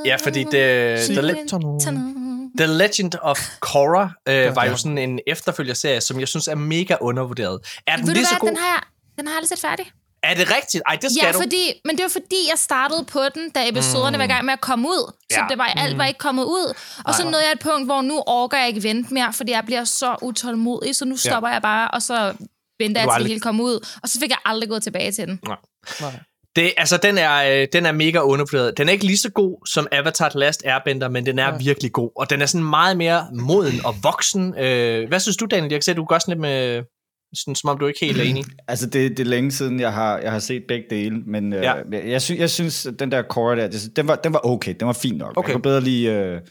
[0.05, 2.15] Ja, fordi det, The, Secret Le- tunnel.
[2.57, 6.95] The Legend of Korra øh, var jo sådan en efterfølgerserie, som jeg synes er mega
[7.01, 7.59] undervurderet.
[7.87, 8.47] Er den du lige så god?
[8.49, 8.81] den har, jeg,
[9.17, 9.85] den har jeg aldrig set færdig.
[10.23, 10.83] Er det rigtigt?
[10.87, 11.37] Ej, det skal Ja, du.
[11.41, 14.19] fordi, men det var fordi, jeg startede på den, da episoderne mm.
[14.19, 15.11] var i gang med at komme ud.
[15.31, 15.45] Så Ja.
[15.49, 16.73] det var, alt var ikke kommet ud.
[17.05, 19.63] Og så nåede jeg et punkt, hvor nu orker jeg ikke vente mere, fordi jeg
[19.65, 22.33] bliver så utålmodig, så nu stopper jeg bare, og så
[22.79, 23.87] venter jeg til aldrig- det hele kom ud.
[24.03, 25.39] Og så fik jeg aldrig gået tilbage til den.
[26.55, 28.77] Det, altså, den er, øh, den er mega undervurderet.
[28.77, 31.57] Den er ikke lige så god som Avatar The Last Airbender, men den er ja.
[31.57, 32.11] virkelig god.
[32.17, 34.57] Og den er sådan meget mere moden og voksen.
[34.57, 35.71] Øh, hvad synes du, Daniel?
[35.71, 36.83] Jeg kan se, at du gør sådan lidt med...
[37.35, 38.45] Sådan, som om du ikke helt er enig.
[38.67, 41.63] Altså, det, det er længe siden, jeg har, jeg har set begge dele, men øh,
[41.63, 41.73] Ja.
[41.91, 44.45] jeg, jeg, sy, jeg synes, at den der core der, det, den, var, den var
[44.45, 45.33] okay, den var fin nok.
[45.37, 45.49] Okay.
[45.49, 46.41] Jeg kunne bedre lide øh,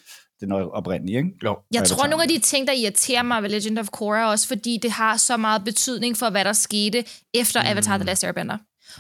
[0.41, 1.31] den oprindelige, ikke?
[1.45, 1.57] Jo.
[1.75, 4.79] Jeg tror, nogle af de ting, der irriterer mig ved Legend of Korra, også fordi
[4.83, 7.05] det har så meget betydning for, hvad der skete
[7.35, 8.57] efter Avatar The Last Airbender.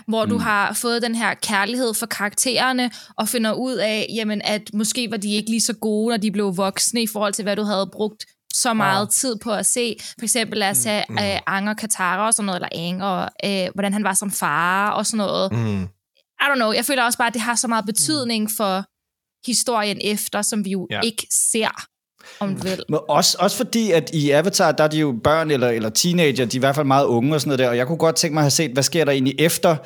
[0.08, 4.62] Hvor du har fået den her kærlighed for karaktererne, og finder ud af, jamen, at
[4.74, 7.56] måske var de ikke lige så gode, når de blev voksne, i forhold til, hvad
[7.56, 8.26] du havde brugt
[8.62, 9.96] så meget tid på at se.
[10.18, 11.14] For eksempel lad os tage mm.
[11.16, 14.90] uh, Anger Katara og sådan noget, eller Aang, og uh, hvordan han var som far
[14.90, 15.52] og sådan noget.
[15.52, 15.82] Mm.
[16.40, 18.84] I don't know, jeg føler også bare, at det har så meget betydning for
[19.46, 20.96] historien efter, som vi jo Ja.
[20.96, 21.00] ja.
[21.04, 21.86] ikke ser,
[22.40, 22.84] om du vil.
[22.88, 26.44] Men også, også fordi, at i Avatar, der er de jo børn eller, eller teenager,
[26.46, 28.16] de er i hvert fald meget unge og sådan noget der, og jeg kunne godt
[28.16, 29.76] tænke mig at have set, hvad sker der egentlig efter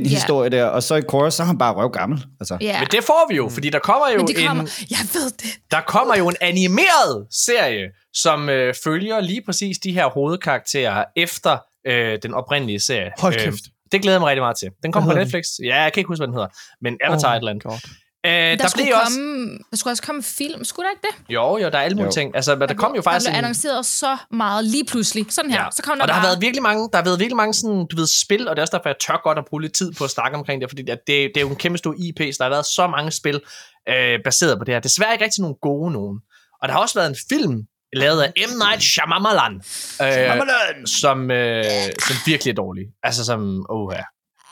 [0.00, 0.14] den Ja.
[0.14, 2.24] historie der, og så i Korra, så er han bare røv gammel.
[2.40, 2.58] Altså.
[2.60, 2.78] Ja.
[2.80, 4.68] Men det får vi jo, fordi der kommer jo det kommer, en...
[4.90, 5.58] jeg ved det.
[5.70, 11.58] Der kommer jo en animeret serie, som øh, følger lige præcis de her hovedkarakterer efter
[11.86, 13.10] øh, den oprindelige serie.
[13.18, 13.60] Hold Øh, kæft.
[13.92, 14.68] det glæder jeg mig rigtig meget til.
[14.82, 15.44] Den kommer på Netflix.
[15.64, 16.48] Ja, jeg kan ikke huske, hvad den hedder.
[16.80, 17.64] Men Avatar oh, et eller andet.
[17.64, 17.78] God.
[18.26, 19.18] Øh, der, Der, skulle blev også...
[19.18, 21.34] komme, der skulle også komme film, skulle der ikke det?
[21.34, 22.12] Jo, jo, der er alle mulige Jo.
[22.12, 22.36] ting.
[22.36, 23.44] Altså, men der kom jo faktisk Der blev en...
[23.44, 25.26] annonceret så meget lige pludselig.
[25.30, 26.20] Sådan her, så kom der og der bare...
[26.20, 28.60] har været virkelig mange, der har været virkelig mange sådan, du ved, spil, og det
[28.60, 30.70] er også derfor, jeg tør godt at bruge lidt tid på at snakke omkring det,
[30.70, 32.86] fordi det, det, det er jo en kæmpe stor IP, så der har været så
[32.86, 33.40] mange spil
[33.88, 34.80] øh, baseret på det her.
[34.80, 36.18] Desværre ikke rigtig nogen gode nogen.
[36.62, 37.62] Og der har også været en film,
[37.96, 38.50] lavet af M.
[38.66, 39.54] Night Shyamalan,
[40.02, 41.64] øh, som, øh,
[42.06, 42.84] som virkelig er dårlig.
[43.02, 43.92] Altså som, åh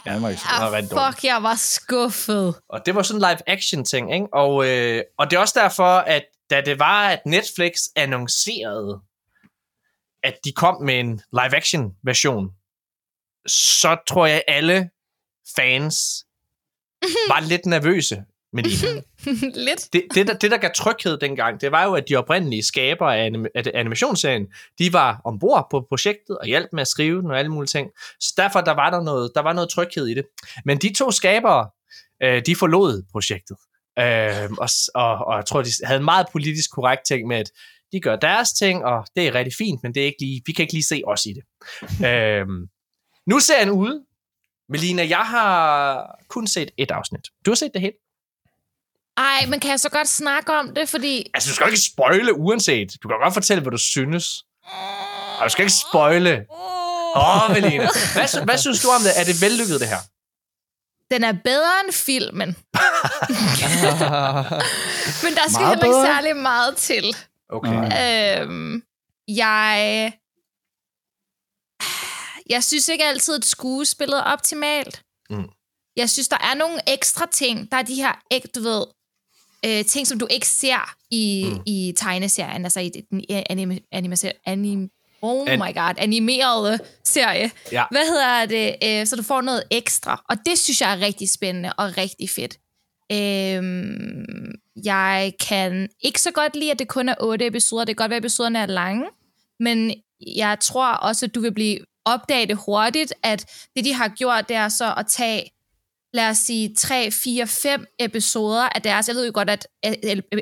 [0.07, 0.14] ja.
[0.14, 0.48] Det var ikke så.
[0.59, 1.14] var Ah, dårligt.
[1.14, 2.55] fuck, jeg var skuffet.
[2.68, 4.26] Og det var sådan en live-action ting, ikke?
[4.32, 9.01] Og, øh, og det er også derfor, at da det var, at Netflix annoncerede,
[10.22, 12.51] at de kom med en live-action version,
[13.46, 14.90] så tror jeg, alle
[15.57, 16.26] fans
[17.32, 19.05] var lidt nervøse med det.
[19.66, 19.88] Lidt.
[19.92, 23.18] Det, det, der, det, der gav tryghed dengang, det var jo, at de oprindelige skabere
[23.18, 24.46] af, anim- af animationsserien,
[24.78, 27.90] de var ombord på projektet og hjalp med at skrive den og alle mulige ting.
[28.20, 30.26] Så derfor der var der noget, der var noget tryghed i det.
[30.64, 31.68] Men de to skabere,
[32.22, 33.57] øh, de forlod projektet.
[33.98, 37.51] Øh, og, og, og jeg tror, de havde en meget politisk korrekt ting med, at
[37.92, 40.53] de gør deres ting, og det er rigtig fint, men det er ikke lige, vi
[40.53, 41.42] kan ikke lige se os i det.
[42.07, 42.46] øh,
[43.26, 44.05] nu ser jeg ude.
[44.68, 47.28] Melina, jeg har kun set et afsnit.
[47.46, 47.96] Du har set det helt?
[49.17, 51.31] Ej, men kan jeg så godt snakke om det, fordi...
[51.35, 52.89] Altså, du skal jo ikke spoile uanset.
[53.03, 54.45] Du kan godt fortælle, hvad du synes.
[55.39, 56.47] Og du skal ikke spoile.
[57.17, 57.89] Åh, oh, Melina.
[58.15, 59.13] Hvad, hvad synes du om det?
[59.21, 60.03] Er det vellykket, det her?
[61.11, 62.49] Den er bedre end filmen.
[65.25, 67.17] Men der skal Meget heller ikke særlig meget til.
[67.49, 68.41] Okay.
[68.41, 68.83] Øhm,
[69.29, 70.13] jeg...
[72.51, 75.03] Jeg synes ikke altid, at skuespillet er optimalt.
[75.31, 75.49] Mm.
[75.97, 77.73] Jeg synes, der er nogle ekstra ting.
[77.73, 78.13] Der er de her,
[78.55, 78.85] du ved,
[79.67, 81.61] øh, ting, som du ikke ser i, Mm.
[81.67, 84.89] i tegneserien, altså i den anime, anime, anime,
[85.23, 87.51] oh An- my god, animerede serie.
[87.73, 87.85] Ja.
[87.91, 88.77] Hvad hedder det?
[89.01, 90.25] Øh, så du får noget ekstra.
[90.29, 92.59] Og det synes jeg er rigtig spændende og rigtig fedt.
[93.13, 94.53] Øhm,
[94.85, 97.85] jeg kan ikke så godt lide, at det kun er otte episoder.
[97.85, 99.05] Det kan godt være, at episoderne er lange.
[99.61, 99.95] Men
[100.37, 103.47] jeg tror også, at du vil blive opdage det hurtigt, at
[103.77, 105.43] det, de har gjort, det er så at tage,
[106.15, 109.09] lad os sige, 3, 4, 5 episoder af deres.
[109.09, 109.67] Jeg ved jo godt, at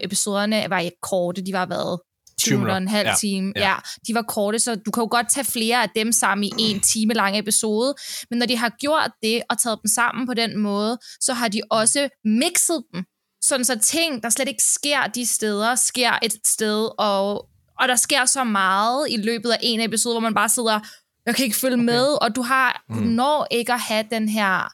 [0.02, 1.44] episoderne var korte.
[1.46, 2.00] De var været
[2.38, 3.14] 20 minutter, en halv Ja.
[3.20, 3.52] time.
[3.56, 3.68] Ja.
[3.68, 3.74] Ja.
[4.08, 6.80] de var korte, så du kan jo godt tage flere af dem sammen i en
[6.80, 7.94] time lang episode.
[8.30, 11.48] Men når de har gjort det og taget dem sammen på den måde, så har
[11.48, 13.04] de også mixet dem.
[13.44, 17.48] Sådan så ting, der slet ikke sker de steder, sker et sted, og,
[17.80, 20.80] og der sker så meget i løbet af en episode, hvor man bare sidder,
[21.26, 21.84] jeg kan ikke følge okay.
[21.84, 24.72] med, og du har, du når ikke at have den her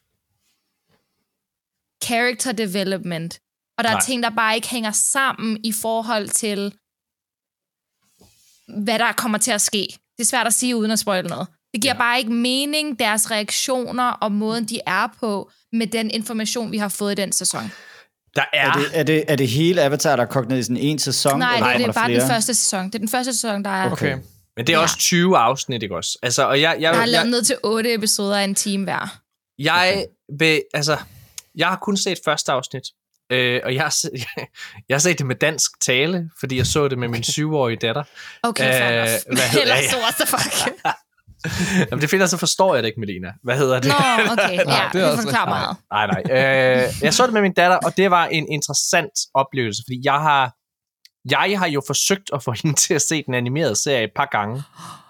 [2.05, 3.39] character development.
[3.79, 3.99] Og der Nej.
[3.99, 6.75] er ting, der bare ikke hænger sammen i forhold til,
[8.85, 9.87] hvad der kommer til at ske.
[10.19, 11.47] Det er svært at sige uden at spoil noget.
[11.75, 11.99] Det giver ja.
[11.99, 16.89] bare ikke mening, deres reaktioner og måden, de er på, med den information, vi har
[16.89, 17.63] fået i den sæson.
[18.37, 18.71] Der er...
[18.71, 20.99] Er det, er, det, er det hele Avatar, der er kogt ned i sådan en
[20.99, 21.39] sæson?
[21.39, 22.21] Nej, eller det, det er bare flere?
[22.21, 22.87] den første sæson.
[22.87, 23.93] Det er den første sæson, der er...
[23.93, 24.15] Okay.
[24.15, 24.25] Okay.
[24.57, 24.83] Men det er Ja.
[24.83, 26.19] også 20 afsnit, ikke også?
[26.23, 28.85] Altså, og jeg, jeg, Jeg har jeg, lavet ned til otte episoder af en time
[28.85, 29.21] hver.
[29.59, 30.07] jeg,
[30.39, 30.97] vil, altså,
[31.57, 32.83] jeg har kun set første afsnit.
[33.33, 34.11] Øh, og jeg har, set,
[34.89, 38.05] jeg har set det med dansk tale, fordi jeg så det med min syvårige datter.
[38.43, 39.43] Okay, Øh, fair hvad enough.
[39.53, 40.79] hedder- Ellers så what the fuck.
[41.91, 43.29] Jamen, det finder så forstår jeg det ikke, Melina.
[43.43, 43.89] Hvad hedder det?
[43.89, 44.57] Nå, okay.
[44.67, 45.77] Nej, Ja, det er det forklarer meget.
[45.93, 46.87] Nej, nej.
[46.87, 50.13] Øh, jeg så det med min datter, og det var en interessant oplevelse, fordi jeg
[50.21, 50.53] har,
[51.31, 54.29] jeg har jo forsøgt at få hende til at se den animerede serie et par
[54.33, 54.63] gange.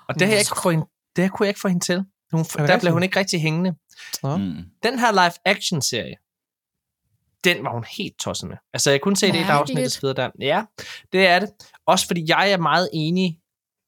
[0.08, 0.86] Og det, har jeg ikke få hende,
[1.16, 2.04] det kunne jeg ikke få hende til.
[2.32, 3.70] Hun, der blev hun ikke rigtig hængende.
[4.24, 4.54] Mm.
[4.82, 6.14] Den her live-action-serie,
[7.44, 8.56] den var hun helt tosset med.
[8.74, 10.30] Altså, jeg kunne se det i et afsnit, så videre der.
[10.40, 10.62] Ja,
[11.12, 11.48] det er det.
[11.86, 13.38] Også fordi jeg er meget enig,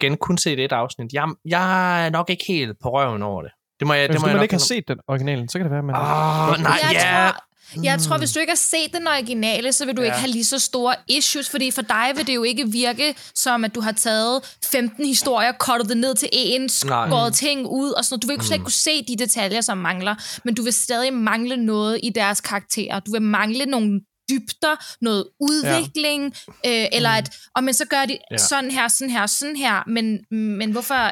[0.01, 1.13] igen kun set et afsnit.
[1.13, 3.51] Jeg, jeg er nok ikke helt på røven over det.
[3.81, 4.99] Det må jeg, Men det hvis må nu jeg man nok ikke har set den
[5.09, 5.95] originalen, så kan det være, at man...
[5.97, 7.31] Åh, nej, jeg ja.
[7.31, 7.46] tror,
[7.83, 10.07] jeg tror, hvis du ikke har set den originale, så vil du Ja.
[10.07, 13.65] ikke have lige så store issues, fordi for dig vil det jo ikke virke som,
[13.65, 18.05] at du har taget 15 historier, kottet det ned til en, skåret ting ud, og
[18.05, 18.23] sådan noget.
[18.23, 20.15] Du vil ikke, slet ikke kunne se de detaljer, som mangler,
[20.45, 23.01] men du vil stadig mangle noget i deres karakterer.
[23.01, 24.01] Du vil mangle nogle
[24.31, 26.83] dybder, noget udvikling, ja.
[26.83, 28.37] øh, eller at, og men så gør de ja.
[28.39, 31.11] sådan her, sådan her, sådan her, men, men hvorfor...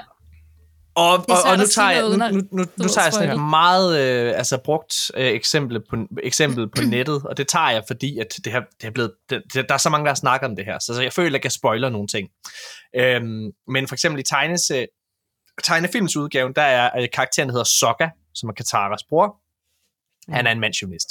[0.97, 4.01] Og, og, og nu tager jeg, nu, nu, nu, nu tager jeg sådan et meget
[4.01, 8.27] øh, altså brugt øh, eksempel, på, eksempel på nettet, og det tager jeg, fordi at
[8.45, 10.65] det, her, det er blevet, det, der er så mange, der har snakket om det
[10.65, 12.29] her, så, så jeg føler, at jeg spoiler nogle ting.
[12.97, 14.87] Øhm, men for eksempel i tegnes, øh,
[15.65, 19.37] tegnefilmsudgaven, der er øh, karakteren, der hedder Sokka, som er Kataras bror.
[20.33, 21.09] Han er en mandsjournalist.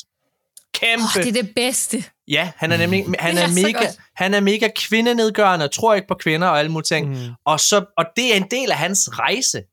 [0.74, 2.04] Kæmpe Åh, det er det bedste.
[2.28, 6.16] Ja, han er nemlig han er, er mega, han er mega kvindenedgørende, tror ikke på
[6.16, 7.10] kvinder og alle mulige ting.
[7.10, 7.34] Mm.
[7.46, 9.64] Og, så, og det er en del af hans rejse.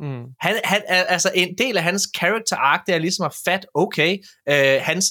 [0.00, 0.24] Mm.
[0.40, 4.18] Han, han, altså en del af hans character arc, det er ligesom at fat, okay,
[4.48, 5.06] øh, hans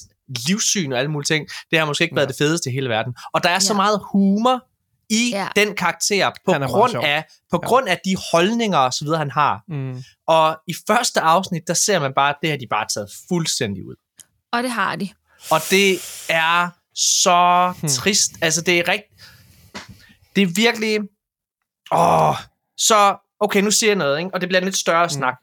[0.48, 3.14] livssyn og alle mulige ting, det har måske ikke været det fedeste i hele verden.
[3.32, 3.76] Og der er så Ja.
[3.76, 4.66] meget humor
[5.10, 5.48] i Ja.
[5.56, 7.04] den karakter, på grund sjov.
[7.04, 9.62] af, på grund af de holdninger og så videre, han har.
[9.68, 10.02] Mm.
[10.26, 13.84] Og i første afsnit, der ser man bare, at det har de bare taget fuldstændig
[13.86, 13.94] ud.
[14.52, 15.08] Og det har de.
[15.50, 15.92] Og det
[16.28, 17.88] er så Hmm.
[17.88, 18.30] trist.
[18.42, 19.02] Altså, det er rigt...
[20.36, 21.00] Det er virkelig...
[21.92, 22.34] Åh,
[22.76, 23.16] så...
[23.40, 24.30] Okay, nu siger jeg noget, ikke?
[24.34, 25.10] og det bliver en lidt større Hmm.
[25.18, 25.36] snak.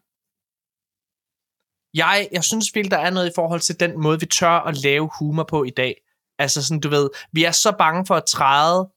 [1.94, 4.78] Jeg, jeg synes virkelig, der er noget i forhold til den måde, vi tør at
[4.84, 6.02] lave humor på i dag.
[6.40, 8.90] Altså sådan, du ved, vi er så bange for at træde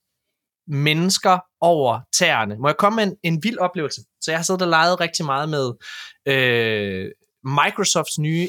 [0.67, 2.57] mennesker over tæerne.
[2.59, 4.03] Må jeg komme med en, en vild oplevelse?
[4.21, 5.73] Så jeg har siddet og leget rigtig meget med
[6.27, 7.11] øh,
[7.45, 8.49] Microsofts nye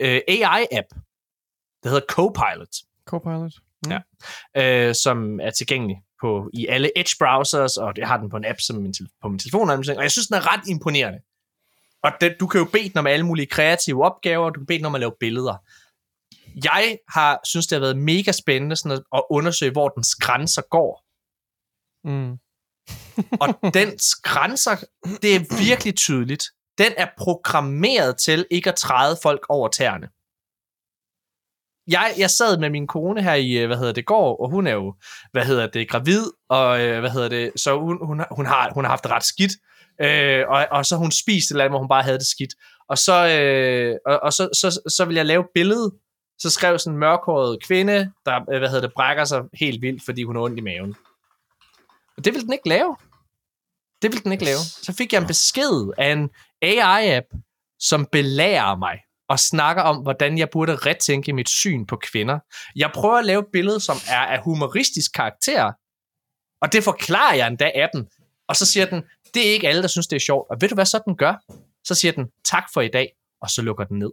[0.00, 0.88] øh, AI-app,
[1.82, 3.52] der hedder Copilot, Copilot.
[3.86, 3.90] Mm.
[3.92, 4.00] Ja.
[4.88, 8.60] øh, som er tilgængelig på, i alle Edge-browsers, og jeg har den på en app
[8.60, 11.18] som min, på min telefon, og jeg synes, den er ret imponerende.
[12.02, 14.78] Og det, du kan jo bede den om alle mulige kreative opgaver, du kan bede
[14.78, 15.56] den om at lave billeder.
[16.64, 20.62] Jeg har synes, det har været mega spændende sådan at, at undersøge, hvor dens grænser
[20.62, 21.04] går.
[22.04, 22.38] Mm.
[23.42, 24.76] Og dens grænser,
[25.22, 26.44] det er virkelig tydeligt.
[26.78, 30.08] Den er programmeret til ikke at træde folk over tæerne.
[31.88, 34.66] Jeg, jeg sad med min kone her i, øh, hvad hedder det, går, og hun
[34.66, 34.94] er jo,
[35.32, 38.70] hvad hedder det, gravid, og øh, hvad hedder det, så hun, hun, har- hun, har,
[38.74, 39.52] hun har haft det ret skidt,
[40.00, 42.54] øh, og, og så hun spist et eller andet, hvor hun bare havde det skidt.
[42.88, 45.90] Og så, øh, og, og så, så, så vil jeg lave et billede,
[46.38, 50.02] så skrev sådan en mørkhåret kvinde, der, øh, hvad hedder det, brækker sig helt vildt,
[50.04, 50.94] fordi hun har ondt i maven.
[52.16, 52.96] Og det ville den ikke lave.
[54.02, 54.58] Det ville den ikke lave.
[54.82, 56.30] Så fik jeg en besked af en
[56.62, 57.26] AI-app,
[57.80, 58.98] som belærer mig
[59.28, 62.38] og snakker om, hvordan jeg burde retænke mit syn på kvinder.
[62.76, 65.72] Jeg prøver at lave et billede, som er af humoristisk karakter,
[66.60, 68.08] og det forklarer jeg endda appen.
[68.48, 69.02] Og så siger den,
[69.34, 70.50] det er ikke alle, der synes, det er sjovt.
[70.50, 71.34] Og ved du, hvad så den gør?
[71.84, 74.12] Så siger den, tak for i dag, og så lukker den ned.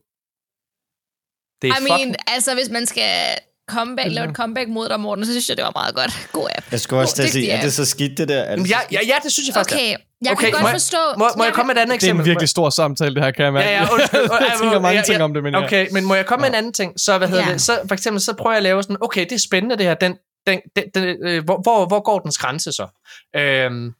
[1.62, 2.10] Det er I fucking...
[2.10, 3.38] mean, altså hvis man skal
[3.70, 6.30] comeback, lave et comeback mod dig, Morten, så synes jeg, det var meget godt.
[6.32, 6.72] God app.
[6.72, 8.42] Jeg skulle også God, til at sige, er det så skidt det der?
[8.42, 9.76] Er det ja, ja, ja, det synes jeg faktisk.
[9.76, 10.98] Okay, jeg Okay, kan må godt jeg- forstå...
[11.18, 12.26] Må, må jeg komme med et andet Det er en eksempel?
[12.26, 13.70] virkelig stor samtale, det her, kan jeg mærke.
[13.70, 14.20] Ja, ja, undskyld.
[14.50, 15.64] jeg tænker mange Ja, ting ja, om det, men ja.
[15.66, 17.00] Okay, men må jeg komme med en anden ting?
[17.00, 17.54] Så, hvad hedder Ja.
[17.54, 17.62] det?
[17.62, 19.94] Så for eksempel, så prøver jeg at lave sådan, okay, det er spændende det her,
[19.94, 22.88] den, den, den, den, øh, hvor, hvor, hvor går dens grænse så?
[23.36, 23.94] Øhm,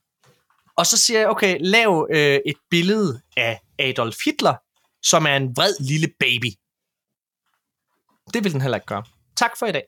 [0.78, 4.54] og så siger jeg, okay, lav øh, et billede af Adolf Hitler,
[5.04, 6.48] som er en vred lille baby.
[8.34, 9.04] Det vil den heller ikke gøre.
[9.38, 9.84] Tak for i dag.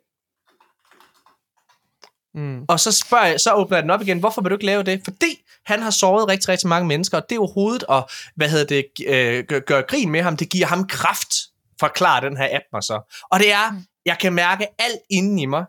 [2.34, 2.66] Mm.
[2.70, 4.84] Og så spørger jeg, så åbner jeg den op igen, hvorfor vil du ikke lave
[4.84, 5.02] det?
[5.04, 8.04] Fordi han har såret rigtig, rigtig mange mennesker, og det er overhovedet at,
[8.36, 11.34] hvad hedder det, øh, gøre, grin med ham, det giver ham kraft.
[11.80, 13.26] forklarer den her app mig så.
[13.32, 15.66] Og det er, jeg kan mærke alt inden i mig,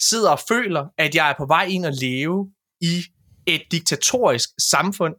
[0.00, 2.50] sidder og føler, at jeg er på vej ind og leve
[2.80, 3.04] i
[3.46, 5.14] et diktatorisk samfund,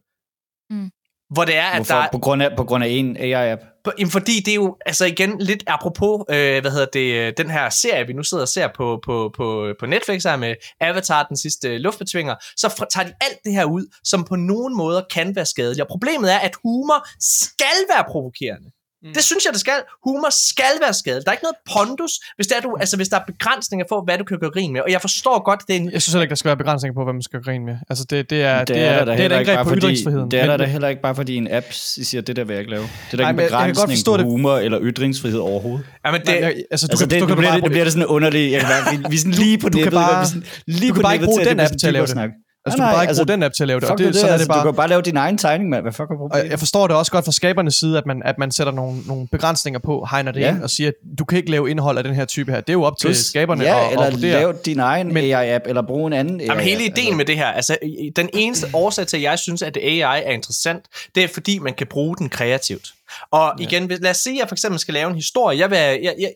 [0.70, 0.90] Mm.
[1.30, 1.94] hvor det er, at Hvorfor?
[1.94, 3.62] der er, På grund af, på grund af en AI-app?
[3.98, 7.50] Jamen, fordi det er jo, altså igen, lidt apropos, øh, hvad hedder det, øh, den
[7.50, 11.22] her serie, vi nu sidder og ser på, på, på, på Netflix her med Avatar,
[11.22, 15.02] den sidste luftbetvinger, så fra, tager de alt det her ud, som på nogen måder
[15.10, 15.80] kan være skadeligt.
[15.80, 18.70] Og problemet er, at humor skal være provokerende.
[19.02, 19.14] Mm.
[19.14, 19.72] Det synes jeg, det skal.
[20.06, 21.24] Humor skal være skadeligt.
[21.26, 23.98] Der er ikke noget pondus, hvis, det er, du, altså, hvis der er begrænsninger for,
[24.06, 24.80] hvad du kan gøre grin med.
[24.80, 26.94] Og jeg forstår godt, det er en, Jeg synes heller ikke, der skal være begrænsninger
[26.94, 27.76] på, hvad man skal grine med.
[27.90, 29.56] Altså, det, det er, Det det er, er, der det er et heller ikke angreb
[29.56, 30.30] bare på fordi, ytringsfriheden.
[30.30, 32.60] det er der da heller ikke bare fordi en app siger, det der vil jeg
[32.60, 32.82] ikke lave.
[32.82, 34.24] Det er da Nej, ikke en jeg- jeg kan godt begrænsning forstå på det.
[34.26, 35.86] humor eller ytringsfrihed overhovedet.
[36.06, 37.70] ja, men det, Nej, altså, du Altså, kan, det, du kan bliver bare, det, nu
[37.70, 38.52] bliver det sådan underligt.
[38.52, 39.92] Jeg kan være, vi, vi er sådan lige på Du kan nippet.
[39.92, 41.92] bare- vi sådan lige du kan på bare ikke bruge den det app til at
[41.92, 42.30] lave det.
[42.66, 43.90] Altså, du Nej, kan bare ikke altså, bruge den app til at lave det.
[43.90, 44.64] Og det, det, sådan er altså, det bare.
[44.64, 45.82] du kan bare lave din egen tegning, mand.
[45.82, 46.50] Hvad fuck er problemet?
[46.50, 49.28] jeg forstår det også godt fra skabernes side, at man, at man sætter nogle, nogle
[49.28, 50.54] begrænsninger på, hegner det Ja.
[50.54, 52.60] ind og siger, at du kan ikke lave indhold af den her type her.
[52.60, 54.32] Det er jo op til Plus- skaberne ja, at, eller at vurdere.
[54.40, 57.36] lav din egen Men- AI-app, eller brug en anden Jamen, hele AI-app, ideen med det
[57.36, 57.76] her, altså
[58.16, 60.84] den eneste årsag til, at jeg synes, at AI er interessant,
[61.14, 62.88] det er fordi, man kan bruge den kreativt.
[63.30, 65.58] Og igen, lad os sige, at jeg for eksempel skal lave en historie.
[65.58, 66.32] Jeg vil, jeg, jeg,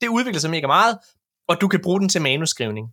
[0.00, 0.96] det udvikler sig mega meget,
[1.48, 2.86] og du kan bruge den til manuskrivning.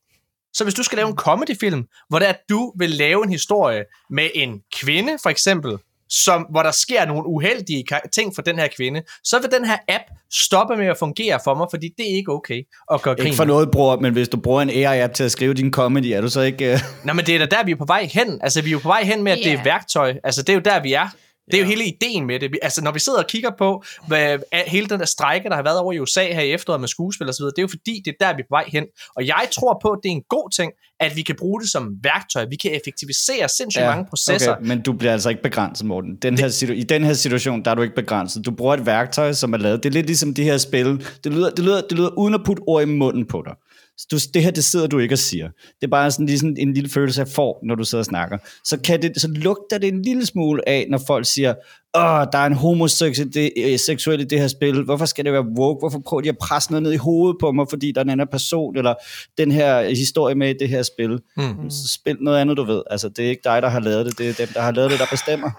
[0.53, 3.29] Så hvis du skal lave en comedyfilm, hvor det er, at du vil lave en
[3.29, 5.77] historie med en kvinde, for eksempel,
[6.09, 9.77] som, hvor der sker nogle uheldige ting for den her kvinde, så vil den her
[9.87, 13.25] app stoppe med at fungere for mig, fordi det er ikke okay at gøre grin
[13.25, 16.05] Ikke for noget, bror, men hvis du bruger en AI-app til at skrive din comedy,
[16.05, 16.73] er du så ikke...
[16.73, 17.05] Uh...
[17.05, 18.39] Nej, men det er da der, vi er på vej hen.
[18.41, 20.15] Altså, vi er jo på vej hen med, at det er værktøj.
[20.23, 21.07] Altså, det er jo der, vi er.
[21.51, 22.59] Det er jo hele ideen med det.
[22.61, 25.79] Altså, når vi sidder og kigger på hvad, hele den der strække, der har været
[25.79, 28.01] over i USA her i efteråret med skuespil og så videre, det er jo fordi,
[28.05, 28.85] det er der, vi er på vej hen.
[29.15, 31.69] Og jeg tror på, at det er en god ting, at vi kan bruge det
[31.69, 32.45] som værktøj.
[32.49, 34.51] Vi kan effektivisere sindssygt ja, mange processer.
[34.55, 36.15] Okay, men du bliver altså ikke begrænset, Morten.
[36.15, 38.45] Den her situ- I den her situation, der er du ikke begrænset.
[38.45, 39.83] Du bruger et værktøj, som er lavet.
[39.83, 41.07] Det er lidt ligesom de her spil.
[41.23, 43.53] Det lyder, det lyder, det lyder uden at putte ord i munden på dig.
[43.97, 45.47] Så Du, det her, det sidder du ikke og siger.
[45.47, 48.05] Det er bare sådan, lige sådan en lille følelse, jeg får, når du sidder og
[48.05, 48.37] snakker.
[48.65, 51.53] Så, kan det, så lugter det en lille smule af, når folk siger,
[51.97, 54.83] åh, der er en homoseksuel det, øh, i det her spil.
[54.83, 55.79] Hvorfor skal det være woke?
[55.79, 58.09] Hvorfor prøver de at presse noget ned i hovedet på mig, fordi der er en
[58.09, 58.93] anden person, eller
[59.37, 61.19] den her historie med i det her spil?
[61.37, 61.69] Mm.
[61.69, 62.83] Så spil noget andet, du ved.
[62.89, 64.17] Altså, det er ikke dig, der har lavet det.
[64.17, 65.49] Det er dem, der har lavet det, der bestemmer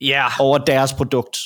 [0.00, 1.36] Ja, over deres produkt.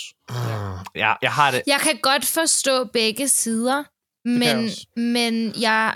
[0.96, 1.62] ja, jeg har det.
[1.66, 3.84] Jeg kan godt forstå begge sider,
[4.24, 5.94] men, men jeg,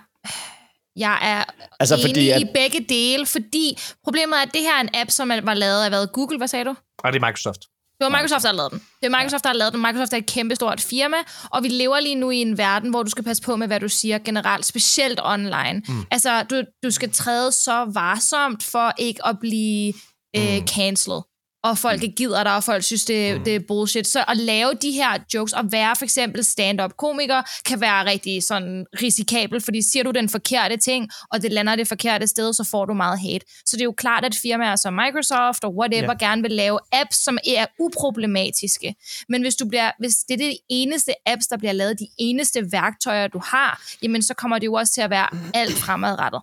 [0.96, 1.44] jeg er
[1.80, 2.40] Altså, enig fordi at...
[2.40, 5.84] i begge dele, fordi problemet er, at det her er en app, som var lavet
[5.84, 6.74] af hvad, Google, hvad sagde du?
[7.04, 7.60] Og det er Microsoft.
[8.00, 8.82] Det var Microsoft, der har lavet den.
[9.00, 9.82] Det er Microsoft, der har lavet den.
[9.82, 11.16] Microsoft er et kæmpestort firma,
[11.50, 13.80] og vi lever lige nu i en verden, hvor du skal passe på med, hvad
[13.80, 15.82] du siger generelt, specielt online.
[15.88, 16.04] Mm.
[16.10, 19.94] Altså, du, du skal træde så varsomt for ikke at blive
[20.36, 21.20] øh, cancelled.
[21.64, 23.44] Og folk ikke gider dig, og folk synes, det, mm.
[23.44, 24.06] det er bullshit.
[24.08, 28.42] Så at lave de her jokes, og være for eksempel stand-up komiker, kan være rigtig
[28.42, 32.64] sådan risikabelt, fordi siger du den forkerte ting, og det lander det forkerte sted, så
[32.70, 33.46] får du meget hate.
[33.66, 36.26] Så det er jo klart, at firmaer som Microsoft og whatever Ja.
[36.26, 38.94] gerne vil lave apps, som er uproblematiske.
[39.28, 42.72] Men hvis, du bliver, hvis det er det eneste apps, der bliver lavet, de eneste
[42.72, 46.40] værktøjer, du har, jamen så kommer det jo også til at være alt fremadrettet.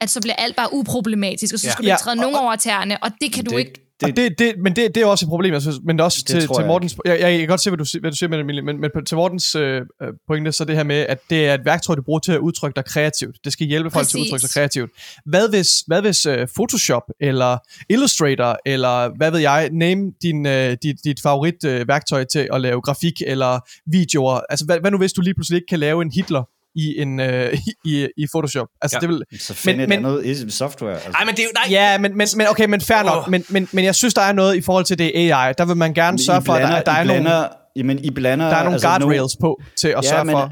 [0.00, 1.72] At så bliver alt bare uproblematisk, og så Ja.
[1.72, 3.85] skal du Ja, ikke træde og- nogen over tæerne, og det kan du det, ikke
[4.00, 6.18] Det, og det, det, men det, det er også et problem, jeg synes, men også
[6.18, 6.96] Det til, til jeg Mortens...
[7.04, 8.90] Jeg, jeg, kan godt se, hvad du, hvad du siger med det, Emilie, men, men
[9.06, 12.02] til Mortens øh, øh, pointe, så det her med, at det er et værktøj, du
[12.02, 13.36] bruger til at udtrykke dig kreativt.
[13.44, 14.32] Det skal hjælpe folk til at Præcis.
[14.32, 14.90] udtrykke sig kreativt.
[15.26, 20.76] Hvad hvis, hvad hvis øh, Photoshop, eller Illustrator, eller hvad ved jeg, name din, øh,
[20.82, 24.40] dit, dit favorit øh, værktøj til at lave grafik eller videoer.
[24.50, 26.42] Altså, hvad, hvad nu hvis du lige pludselig ikke kan lave en Hitler
[26.76, 28.66] i, en, øh, i, i Photoshop?
[28.82, 29.06] Altså, Ja.
[29.06, 30.92] det vil, Så find Men- men, et men- andet software.
[30.94, 31.10] Altså.
[31.10, 31.50] Nej, men det er jo...
[31.54, 33.16] Nej, Ja, men, men, men okay, men fair nok.
[33.26, 33.30] Åh.
[33.30, 35.52] Men, men, men jeg synes, der er noget i forhold til det AI.
[35.58, 38.48] Der vil man gerne sørge for, at der, der, er nogle, blander, jamen, I blander,
[38.48, 40.50] der er nogle altså, guardrails på til at ja, sørge men, for...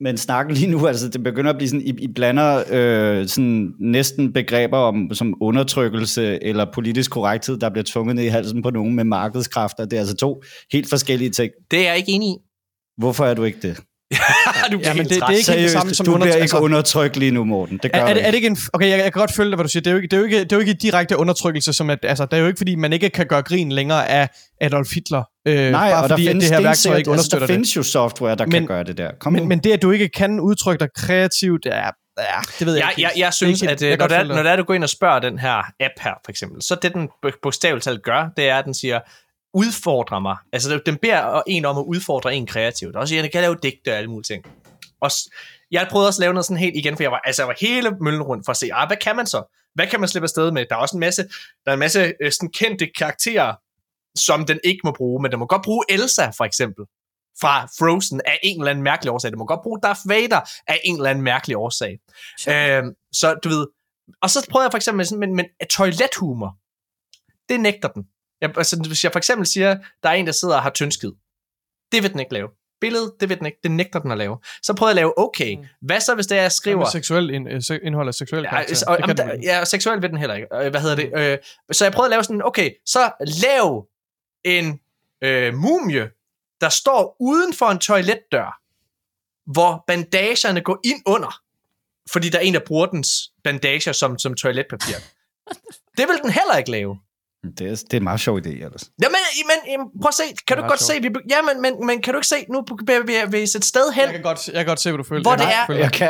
[0.00, 3.72] Men snakken lige nu, altså det begynder at blive sådan, I, I blander øh, sådan
[3.80, 8.70] næsten begreber om som undertrykkelse eller politisk korrekthed, der bliver tvunget ned i halsen på
[8.70, 9.84] nogen med markedskræfter.
[9.84, 11.50] Det er altså to helt forskellige ting.
[11.70, 12.36] det er jeg ikke enig i.
[12.98, 13.80] Hvorfor er du ikke det?
[14.72, 16.40] du bliver men det- det er ikke helt det samme Seriøst, som du bliver ikke
[16.40, 17.78] altså- undertrykt lige nu, Morten.
[17.82, 18.36] Det gør Er, er, det, er det ikke.
[18.36, 18.56] ikke en...
[18.72, 19.80] Okay, jeg, jeg kan godt følge dig, hvad du siger.
[19.82, 21.90] Det er jo ikke, det er jo ikke, det er jo ikke direkte undertrykkelse, som
[21.90, 24.28] at, altså, det er jo ikke, fordi man ikke kan gøre grin længere af
[24.60, 27.36] Adolf Hitler, øh, Nej, bare og der fordi, at findes det her værktøj ikke understøtter
[27.36, 27.54] altså, der det.
[27.54, 29.10] findes jo software, der Men- kan gøre det der.
[29.20, 29.48] Kom Men, nu.
[29.48, 32.24] men det, at du ikke kan udtrykke dig kreativt, er, ja,
[32.58, 33.02] det ved jeg jeg, ikke.
[33.02, 34.62] jeg, jeg synes, Det er at ikke- øh, jeg når, der, når der er, du
[34.62, 37.84] går ind og spørger den her app her, for eksempel, så det, den bo- bogstaveligt
[37.84, 39.00] talt gør, det er, at den siger,
[39.56, 40.36] udfordre mig.
[40.52, 42.96] Altså, den beder en om at udfordre en kreativt.
[42.96, 44.44] Og siger, at den kan lave digte og alle mulige ting.
[45.00, 45.10] Og
[45.70, 47.56] jeg prøvede også at lave noget sådan helt igen, for jeg var, altså, jeg var
[47.60, 49.42] hele møllen rundt for at se, ah, hvad kan man så?
[49.74, 50.66] Hvad kan man slippe afsted med?
[50.70, 51.22] Der er også en masse,
[51.64, 53.54] der er en masse øh, sådan kendte karakterer,
[54.16, 56.84] som den ikke må bruge, men den må godt bruge Elsa, for eksempel.
[57.40, 59.32] fra Frozen af en eller anden mærkelig årsag.
[59.32, 61.98] Du må godt bruge Darth Vader af en eller anden mærkelig årsag.
[62.48, 62.82] Øh,
[63.12, 63.66] så du ved,
[64.22, 66.56] og så prøvede jeg for eksempel sådan, men, men toilethumor,
[67.48, 68.02] det nægter den.
[68.40, 71.12] Jeg, altså, hvis jeg for eksempel siger, der er en, der sidder og har tyndskid,
[71.92, 72.48] det vil den ikke lave.
[72.80, 74.38] Billedet, det vil den ikke, det nægter den at lave.
[74.62, 76.90] Så prøvede jeg at lave, okay, hvad så hvis det er, jeg skriver...
[76.90, 78.86] Seksuel ind, øh, indhold af seksuel Ja, karakter.
[78.86, 80.48] og, den der, ja, seksuel ved den heller ikke.
[80.54, 81.12] Øh, Hvad hedder det?
[81.16, 81.38] Øh,
[81.72, 83.12] så jeg prøvede at lave sådan, okay, så
[83.42, 83.86] lav
[84.44, 84.80] en
[85.22, 86.10] øh, mumie,
[86.60, 88.60] der står uden for en toiletdør,
[89.52, 91.40] hvor bandagerne går ind under,
[92.10, 93.08] fordi der er en, der bruger dens
[93.44, 94.96] bandager som, som toiletpapir.
[95.98, 96.98] Det vil den heller ikke lave.
[97.58, 98.84] Det er, det er en meget sjov idé, ellers.
[99.02, 99.16] Jamen,
[99.50, 100.22] men, jamen, prøv at se.
[100.48, 100.96] Kan du godt sjovt.
[100.96, 101.02] se?
[101.02, 102.36] Vi, ja, men, men, men kan du ikke se?
[102.52, 104.04] Nu bevæger vi et sted hen.
[104.04, 105.22] Jeg kan godt, jeg kan godt se, hvad du føler.
[105.22, 105.98] Hvor Jeg det kan er- følge Jeg dig.
[105.98, 106.08] kan,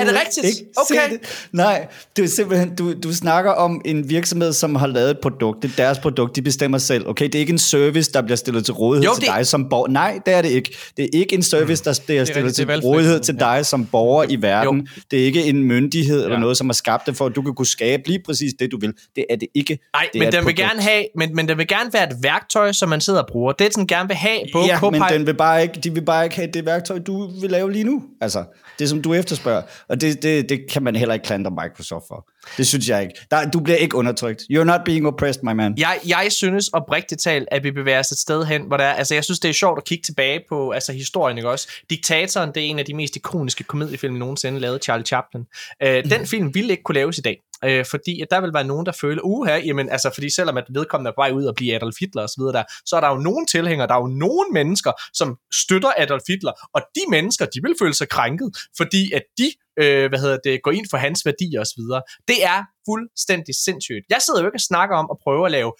[0.00, 0.46] er det rigtigt?
[0.46, 1.08] Ikke Okay.
[1.10, 1.48] se det.
[1.52, 5.62] Nej, det er simpelthen, du, du snakker om en virksomhed, som har lavet et produkt.
[5.62, 7.08] Det er deres produkt, de bestemmer selv.
[7.08, 9.46] Okay, det er ikke en service, der bliver stillet til rådighed Jo, til det- dig
[9.46, 9.88] som borger.
[9.88, 10.76] Nej, det er det ikke.
[10.96, 14.24] Det er ikke en service, der bliver stillet rigtigt, til rådighed til dig som borger
[14.28, 14.88] i verden.
[15.10, 16.40] Det er ikke en myndighed eller Ja.
[16.40, 18.78] noget, som har skabt det for, at du kan kunne skabe lige præcis det, du
[18.80, 18.92] vil.
[19.16, 19.78] Det er det ikke.
[19.94, 20.58] Nej, men den vil produkt.
[20.72, 23.52] Gerne have, men, men den vil gerne være et værktøj, som man sidder og bruger.
[23.52, 26.04] Det, den gerne vil have på ja, men Copilot- den vil bare ikke, de vil
[26.04, 28.02] bare ikke have det værktøj, du vil lave lige nu.
[28.20, 28.44] Altså,
[28.78, 29.62] det som du efterspørger.
[29.88, 32.28] Og det, det, det kan man heller ikke klandre Microsoft for.
[32.56, 33.14] Det synes jeg ikke.
[33.30, 34.42] Der, du bliver ikke undertrykt.
[34.52, 35.74] You're not being oppressed, my man.
[35.78, 38.92] Jeg, jeg synes oprigtigt talt, at vi bevæger os et sted hen, hvor der er,
[38.92, 41.68] altså jeg synes, det er sjovt at kigge tilbage på altså historien, ikke også?
[41.90, 45.42] Diktatoren, det er en af de mest ikoniske komediefilm nogensinde lavet, Charlie Chaplin.
[45.82, 47.38] Øh, den film ville ikke kunne laves i dag.
[47.64, 50.64] Øh, fordi at der vil være nogen, der føler, uha, jamen altså, fordi selvom at
[50.70, 53.16] vedkommende er på vej ud og blive Adolf Hitler osv., der, så er der jo
[53.16, 57.60] nogen tilhængere, der er jo nogen mennesker, som støtter Adolf Hitler, og de mennesker, de
[57.62, 61.26] vil føle sig krænket, fordi at de øh, hvad hedder det, går ind for hans
[61.26, 61.82] værdier osv.
[62.28, 62.58] Det er
[62.88, 64.04] fuldstændig sindssygt.
[64.10, 65.72] Jeg sidder jo ikke og snakker om at prøve at lave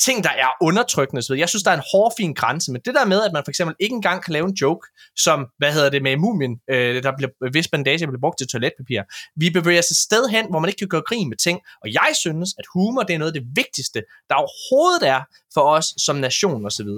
[0.00, 1.32] ting, der er undertrykkende osv.
[1.32, 3.76] Jeg synes, der er en hårfin grænse, men det der med, at man for eksempel
[3.80, 4.86] ikke engang kan lave en joke,
[5.16, 9.02] som, hvad hedder det, med mumien, øh, der bliver, hvis bandage bliver brugt til toiletpapir.
[9.36, 11.92] Vi bevæger os et sted hen, hvor man ikke kan gøre grin med ting, og
[11.92, 15.20] jeg synes, at humor, det er noget af det vigtigste, der overhovedet er
[15.54, 16.88] for os som nation osv.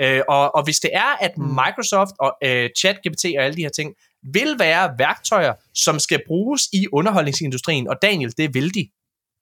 [0.00, 3.68] Øh, og, og hvis det er, at Microsoft og øh, ChatGPT og alle de her
[3.68, 3.94] ting,
[4.32, 8.88] vil være værktøjer, som skal bruges i underholdningsindustrien, og Daniel, det vil de.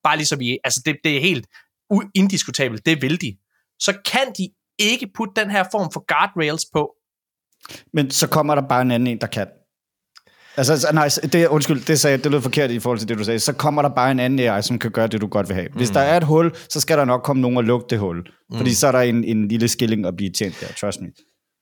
[0.05, 1.47] Bare ligesom vi, altså det, det er helt
[2.15, 3.37] indiskutabelt, det vil de.
[3.79, 6.91] Så kan de ikke putte den her form for guardrails på.
[7.93, 9.47] Men så kommer der bare en anden en, der kan.
[10.57, 13.39] Altså, nej, det, undskyld, det, sagde, det lød forkert i forhold til det, du sagde.
[13.41, 15.69] Så kommer der bare en anden AI, som kan gøre det, du godt vil have.
[15.75, 15.95] Hvis Mm.
[15.95, 18.27] der er et hul, så skal der nok komme nogen og lukke det hul.
[18.57, 21.09] Fordi så er der en, en lille skilling at blive tjent der, trust me.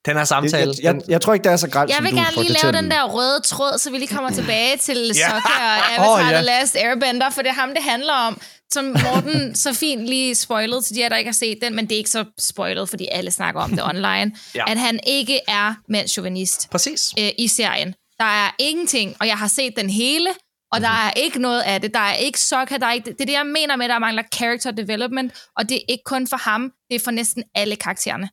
[0.07, 2.13] Den her Det, samtale, jeg, jeg, jeg, tror ikke, det er så grælt, Jeg vil
[2.15, 5.29] gerne lige lave den der røde tråd, så vi lige kommer tilbage til Ja.
[5.31, 6.37] Sokka og Avatar Åh, ja.
[6.37, 8.41] The Last Airbender, for det er ham, det handler om.
[8.73, 11.87] Som Morten så fint lige spoilede til de her, der ikke har set den, men
[11.87, 14.65] det er ikke så spoilet, fordi alle snakker om det online, Ja.
[14.67, 17.01] at han ikke er mandsjuvenist Præcis.
[17.19, 17.95] øh, i serien.
[18.19, 20.31] Der er ingenting, og jeg har set den hele,
[20.73, 21.95] og der er ikke noget af det.
[21.95, 23.99] Der er ikke Sokka, der er ikke, det er det, jeg mener med, at der
[23.99, 27.77] mangler character development, og det er ikke kun for ham, det er for næsten alle
[27.77, 28.29] karaktererne.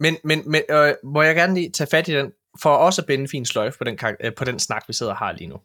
[0.00, 2.32] Men, men, men øh, må jeg gerne lige tage fat i den,
[2.62, 5.12] for også at binde en fin sløjfe på den, øh, på den snak, vi sidder
[5.12, 5.60] og har lige nu.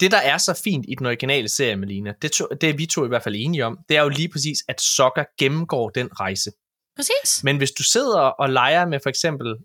[0.00, 2.86] Det, der er så fint i den originale serie, Melina, det, to, det er vi
[2.86, 6.20] to i hvert fald enige om, det er jo lige præcis, at Sokka gennemgår den
[6.20, 6.50] rejse.
[6.96, 7.44] Præcis.
[7.44, 9.56] Men hvis du sidder og leger med for eksempel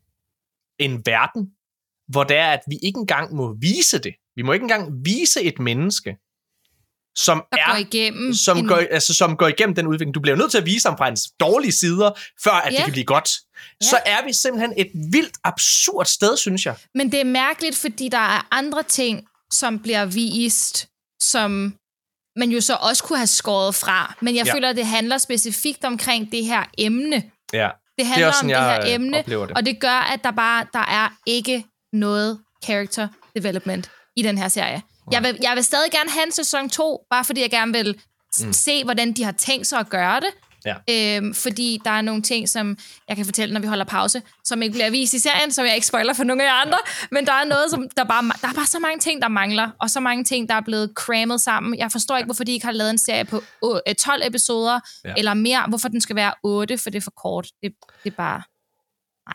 [0.79, 1.51] en verden,
[2.07, 4.13] hvor det er, at vi ikke engang må vise det.
[4.35, 6.17] Vi må ikke engang vise et menneske,
[7.25, 10.15] som Der er går igennem som, en- går, altså, som går igennem den udvikling.
[10.15, 12.11] Du bliver nødt til at vise ham fra hans dårlige sider,
[12.43, 12.77] før at Ja.
[12.77, 13.29] det kan blive godt.
[13.83, 16.75] Så er vi simpelthen et vildt absurd sted, synes jeg.
[16.95, 20.87] Men det er mærkeligt, fordi der er andre ting, som bliver vist,
[21.21, 21.73] som
[22.35, 24.15] man jo så også kunne have skåret fra.
[24.21, 24.53] Men jeg Ja.
[24.53, 27.23] føler, at det handler specifikt omkring det her emne.
[27.53, 27.69] Ja.
[27.97, 29.37] Det handler også sådan, om det her øh, emne, det.
[29.57, 34.47] og det gør, at der bare der er ikke noget character development i den her
[34.47, 34.81] serie.
[35.11, 38.01] Jeg vil, jeg vil stadig gerne have en sæson 2, bare fordi jeg gerne vil
[38.45, 38.53] mm.
[38.53, 40.29] se, hvordan de har tænkt sig at gøre det.
[40.65, 40.75] Ja.
[41.17, 44.61] Øhm, fordi der er nogle ting, som jeg kan fortælle, når vi holder pause, som
[44.61, 46.77] ikke bliver vist i serien, som jeg ikke spoiler for nogle af jer andre.
[47.11, 49.69] Men der er noget, som der bare, der er bare så mange ting, der mangler,
[49.81, 51.77] og så mange ting, der er blevet crammet sammen.
[51.79, 54.79] Jeg forstår ikke, hvorfor de ikke har lavet en serie på å- øh, 12 episoder,
[55.05, 55.13] ja.
[55.17, 55.65] eller mere.
[55.69, 57.47] Hvorfor den skal være 8, for det er for kort.
[57.63, 57.71] Det,
[58.03, 58.41] det er bare...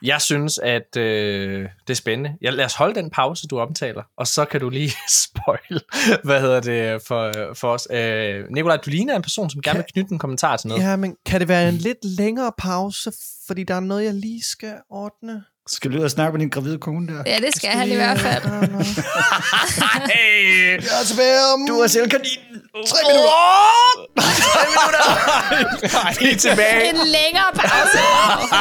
[0.02, 2.36] Jeg synes, at øh, det er spændende.
[2.42, 4.92] Ja, lad os holde den pause, du omtaler, og så kan du lige
[5.24, 5.82] spoil,
[6.24, 7.88] hvad hedder det for, for os.
[7.90, 10.82] Øh, Nikolaj, du ligner en person, som gerne vil knytte en kommentar til noget.
[10.82, 13.12] Ja, men kan det være en lidt længere pause,
[13.46, 15.44] fordi der er noget, jeg lige skal ordne?
[15.68, 17.22] Skal du ud og snakke med din gravide kone der?
[17.26, 18.42] Ja, det skal han i hvert fald.
[20.12, 21.66] Hey, Jeg er tilbage om...
[21.68, 22.62] Du er selv kaninen.
[22.86, 23.30] Tre minutter!
[24.52, 26.20] Tre minutter!
[26.20, 26.88] Vi er tilbage.
[26.88, 27.98] En længere pause.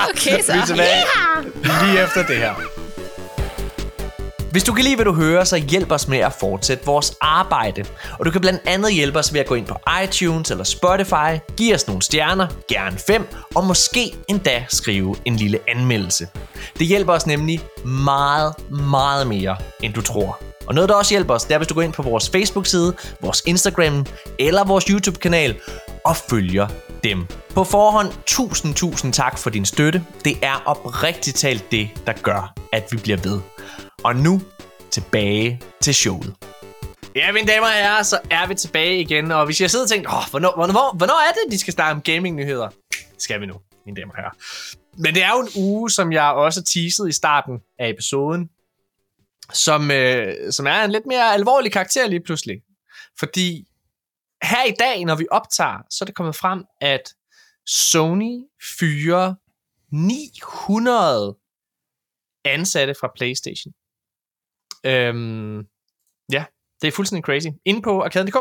[0.10, 0.54] Okay, så.
[0.54, 1.04] Vi er tilbage
[1.86, 2.54] lige efter det her.
[4.54, 7.86] Hvis du kan lide, hvad du hører, så hjælp os med at fortsætte vores arbejde.
[8.20, 11.54] Og du kan blandt andet hjælpe os ved at gå ind på iTunes eller Spotify,
[11.58, 16.28] give os nogle stjerner, gerne fem, og måske endda skrive en lille anmeldelse.
[16.80, 20.40] Det hjælper os nemlig meget, meget mere, end du tror.
[20.68, 22.94] Og noget, der også hjælper os, det er, hvis du går ind på vores Facebook-side,
[23.22, 24.06] vores Instagram
[24.40, 25.56] eller vores YouTube-kanal
[26.06, 26.68] og følger
[27.04, 27.28] dem.
[27.56, 30.04] På forhånd, tusind, tusind tak for din støtte.
[30.26, 33.40] Det er oprigtigt talt det, der gør, at vi bliver ved.
[34.04, 34.42] Og nu
[34.92, 36.36] tilbage til showet.
[37.16, 39.32] Ja, mine damer og herrer, så er vi tilbage igen.
[39.32, 41.92] Og hvis jeg sidder og tænker, oh, hvornår, hvornår, hvornår er det, de skal snakke
[41.92, 42.70] om gaming-nyheder?
[42.92, 44.32] Det skal vi nu, mine damer og herrer.
[44.98, 48.50] Men det er jo en uge, som jeg også teasede i starten af episoden,
[49.54, 52.62] som, øh, som er en lidt mere alvorlig karakter lige pludselig.
[53.20, 53.68] Fordi
[54.44, 57.14] her i dag, når vi optager, så er det kommet frem, at
[57.68, 58.40] Sony
[58.80, 59.34] fyrer
[59.92, 61.36] 900
[62.46, 63.74] ansatte fra PlayStation.
[64.86, 65.58] Øhm,
[66.32, 66.46] ja,
[66.82, 67.48] det er fuldstændig crazy.
[67.66, 68.38] Inde på arkaden.dk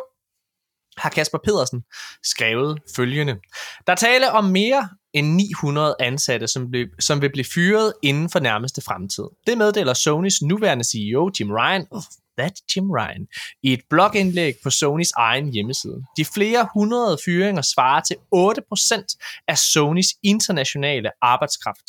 [0.97, 1.83] har Kasper Pedersen
[2.25, 3.41] skrevet følgende.
[3.87, 8.39] Der taler om mere end 900 ansatte, som, blev, som vil blive fyret inden for
[8.39, 9.25] nærmeste fremtid.
[9.47, 12.03] Det meddeler Sonys nuværende CEO Jim Ryan, oh,
[12.39, 13.27] that Jim Ryan,
[13.63, 16.05] i et blogindlæg på Sonys egen hjemmeside.
[16.17, 21.89] De flere hundrede fyringer svarer til 8% af Sonys internationale arbejdskraft.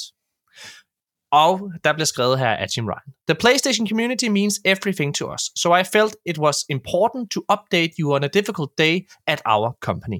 [1.34, 3.14] Og der bliver skrevet her af Jim Ryan.
[3.30, 7.94] The PlayStation community means everything to us, so I felt it was important to update
[8.00, 8.96] you on a difficult day
[9.28, 10.20] at our company.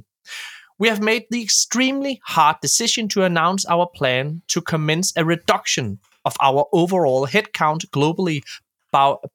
[0.82, 6.00] We have made the extremely hard decision to announce our plan to commence a reduction
[6.26, 8.40] of our overall headcount globally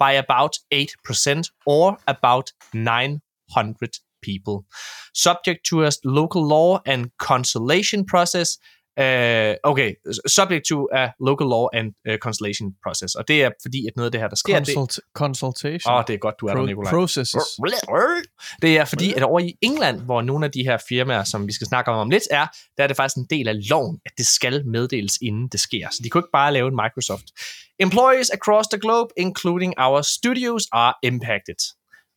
[0.04, 4.64] by about 8% or about 900 people,
[5.14, 8.58] subject to a local law and consolation process
[9.00, 9.94] Uh, okay,
[10.26, 13.14] subject to a local law and uh, constellation process.
[13.14, 14.60] Og det er fordi, at noget af det her, der sker...
[14.60, 15.92] Consult- det, consultation.
[15.92, 16.92] Åh, oh, det er godt, du er Pro- der, Nicolaj.
[16.92, 17.42] Processes.
[18.62, 21.52] Det er fordi, at over i England, hvor nogle af de her firmaer, som vi
[21.52, 22.46] skal snakke om om lidt, er,
[22.76, 25.88] der er det faktisk en del af loven, at det skal meddeles, inden det sker.
[25.90, 27.24] Så de kunne ikke bare lave en Microsoft.
[27.80, 31.60] Employees across the globe, including our studios, are impacted.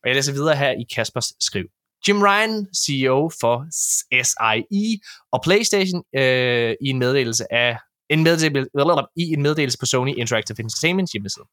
[0.02, 1.64] Og jeg læser videre her i Kaspers skriv.
[2.08, 4.98] Jim Ryan, CEO for SIE
[5.32, 7.78] og PlayStation, øh, i en meddelelse af
[8.10, 8.68] en meddelelse,
[9.16, 11.44] i en meddelelse på Sony Interactive Entertainment hjemmeside.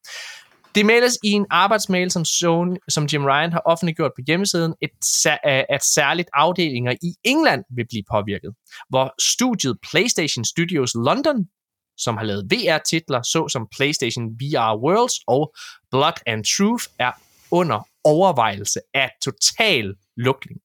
[0.76, 4.90] Det meldes i en arbejdsmail, som, Sony, som Jim Ryan har offentliggjort på hjemmesiden, et,
[5.70, 8.52] at særligt afdelinger i England vil blive påvirket,
[8.90, 11.46] hvor studiet PlayStation Studios London,
[11.98, 15.54] som har lavet VR-titler, såsom PlayStation VR Worlds og
[15.92, 17.12] Blood and Truth, er
[17.52, 20.62] under overvejelse af total lukning.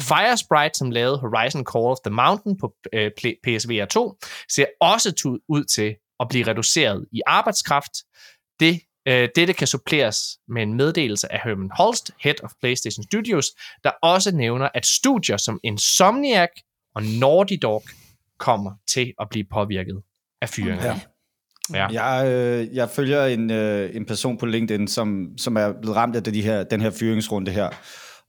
[0.00, 3.10] Firesprite, som lavede Horizon Call of the Mountain på øh,
[3.44, 4.16] PSVR 2,
[4.48, 7.92] ser også ud til at blive reduceret i arbejdskraft.
[8.60, 13.46] Det, øh, dette kan suppleres med en meddelelse af Herman Holst, Head of PlayStation Studios,
[13.84, 16.50] der også nævner, at studier som Insomniac
[16.94, 17.82] og Naughty Dog
[18.38, 20.02] kommer til at blive påvirket
[20.42, 20.90] af fyringer.
[20.90, 21.00] Okay.
[21.74, 21.86] Ja.
[21.86, 26.16] Jeg, øh, jeg følger en, øh, en person på LinkedIn, som, som er blevet ramt
[26.16, 27.68] af de her, den her fyringsrunde her.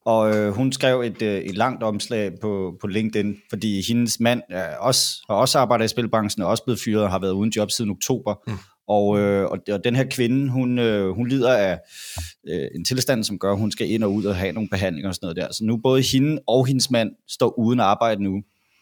[0.06, 4.42] Og øh, hun skrev et, øh, et langt omslag på, på LinkedIn, fordi hendes mand
[4.50, 7.52] er også, har også arbejdet i spilbranchen og også blevet fyret og har været uden
[7.56, 8.36] job siden oktober.
[8.48, 8.58] Mm.
[8.88, 11.80] Og, øh, og, og den her kvinde, hun, øh, hun lider af
[12.48, 15.10] øh, en tilstand, som gør, at hun skal ind og ud og have nogle behandlinger
[15.10, 15.54] og sådan noget der.
[15.54, 18.42] Så nu både hende og hendes mand står uden arbejde nu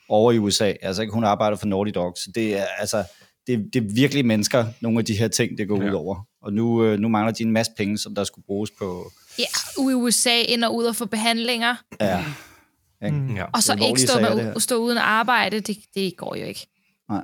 [0.10, 0.74] over i USA.
[0.82, 2.14] Altså ikke hun arbejder for Naughty Dog.
[2.16, 3.04] Så det er altså
[3.50, 5.90] det, det er virkelig mennesker, nogle af de her ting, det går ja.
[5.90, 6.28] ud over.
[6.42, 9.12] Og nu, øh, nu mangler de en masse penge, som der skulle bruges på...
[9.40, 9.46] Ja,
[9.78, 11.76] i USA ind og ud og få behandlinger.
[12.02, 12.26] Ja.
[13.02, 13.36] Mm.
[13.36, 13.46] ja.
[13.54, 16.68] Og så ikke stå, med, stå uden arbejde, det, det går jo ikke.
[17.10, 17.24] Nej.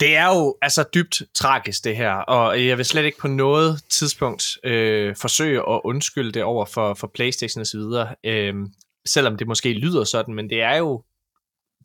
[0.00, 3.82] Det er jo altså dybt tragisk, det her, og jeg vil slet ikke på noget
[3.90, 7.80] tidspunkt øh, forsøge at undskylde det over for, for Playstation osv.,
[8.24, 8.54] øh,
[9.06, 11.02] selvom det måske lyder sådan, men det er jo,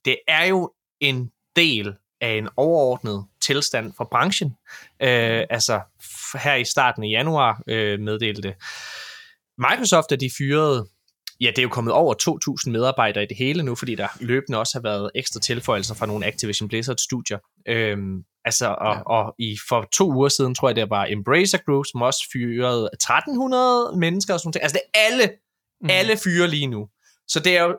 [0.05, 4.49] det er jo en del af en overordnet tilstand for branchen.
[5.01, 5.81] Øh, altså
[6.43, 8.55] her i starten af januar øh, meddelte
[9.57, 10.87] Microsoft, at de fyrede
[11.41, 12.13] Ja, det er jo kommet over
[12.65, 16.05] 2.000 medarbejdere i det hele nu, fordi der løbende også har været ekstra tilføjelser fra
[16.05, 17.37] nogle Activision Blizzard-studier.
[17.67, 19.01] Øhm, altså, og, ja.
[19.01, 22.89] og i, for to uger siden, tror jeg, det var Embracer Group, som også fyrede
[23.03, 24.63] 1.300 mennesker og sådan noget.
[24.63, 25.29] Altså, det er alle,
[25.81, 25.89] mm.
[25.89, 26.87] alle fyre lige nu.
[27.27, 27.77] Så det er jo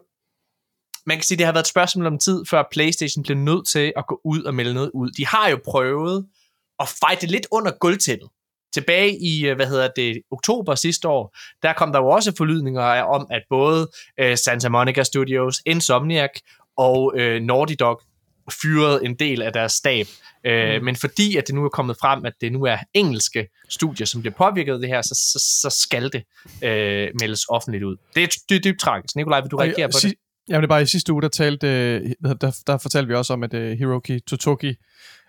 [1.07, 3.93] man kan sige, det har været et spørgsmål om tid, før PlayStation blev nødt til
[3.97, 5.11] at gå ud og melde noget ud.
[5.11, 6.27] De har jo prøvet
[6.81, 8.29] at fighte lidt under gulvtæppet.
[8.74, 13.03] tilbage i, øh, hvad hedder det, oktober sidste år, der kom der jo også forlydninger
[13.03, 16.31] om, at både øh, Santa Monica Studios, Insomniac
[16.77, 18.01] og øh, Naughty Dog
[18.62, 20.07] fyrede en del af deres stab.
[20.47, 20.85] Øh, mm.
[20.85, 24.20] Men fordi at det nu er kommet frem, at det nu er engelske studier, som
[24.20, 26.23] bliver påvirket af det her, så, så, så skal det
[26.62, 27.97] øh, meldes offentligt ud.
[28.15, 29.16] Det er, er dybt tragisk.
[29.16, 30.15] Nikolaj, vil du reagere på det?
[30.53, 32.11] Jamen det er bare i sidste uge, der, talte, øh,
[32.41, 34.74] der, der fortalte vi også om, at uh, Hiroki Totoki,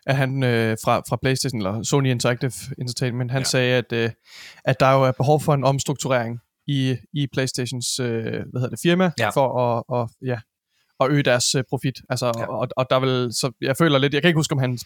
[0.06, 3.44] at han øh, fra, fra PlayStation, eller Sony Interactive Entertainment, han ja.
[3.44, 4.10] sagde, at, øh,
[4.66, 8.80] at der jo er behov for en omstrukturering i, i PlayStations øh, hvad hedder det,
[8.82, 9.30] firma, ja.
[9.30, 10.40] for at, og, ja,
[11.00, 12.02] at øge deres øh, profit.
[12.10, 12.46] Altså, ja.
[12.46, 14.80] og, og der vil, så jeg føler lidt, jeg kan ikke huske, om han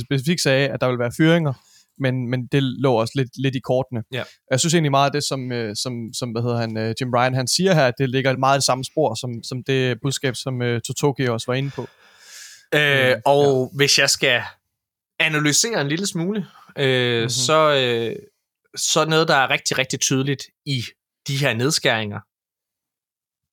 [0.00, 1.52] specifikt sagde, at der vil være fyringer,
[2.00, 4.02] men, men det lå også lidt, lidt i kortene.
[4.12, 4.24] Ja.
[4.50, 7.10] Jeg synes egentlig meget af det, som, øh, som, som hvad hedder han, øh, Jim
[7.14, 9.98] Ryan han siger her, at det ligger meget i det samme spor, som, som det
[10.02, 11.86] budskab, som uh, Totoki også var inde på.
[12.74, 13.76] Øh, og ja.
[13.76, 14.42] hvis jeg skal
[15.18, 16.46] analysere en lille smule,
[16.78, 17.28] øh, mm-hmm.
[17.28, 18.16] så, øh,
[18.76, 20.82] så noget, der er rigtig, rigtig tydeligt i
[21.28, 22.20] de her nedskæringer,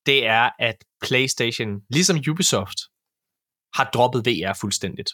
[0.06, 2.80] det er, at PlayStation, ligesom Ubisoft,
[3.74, 5.10] har droppet VR fuldstændigt.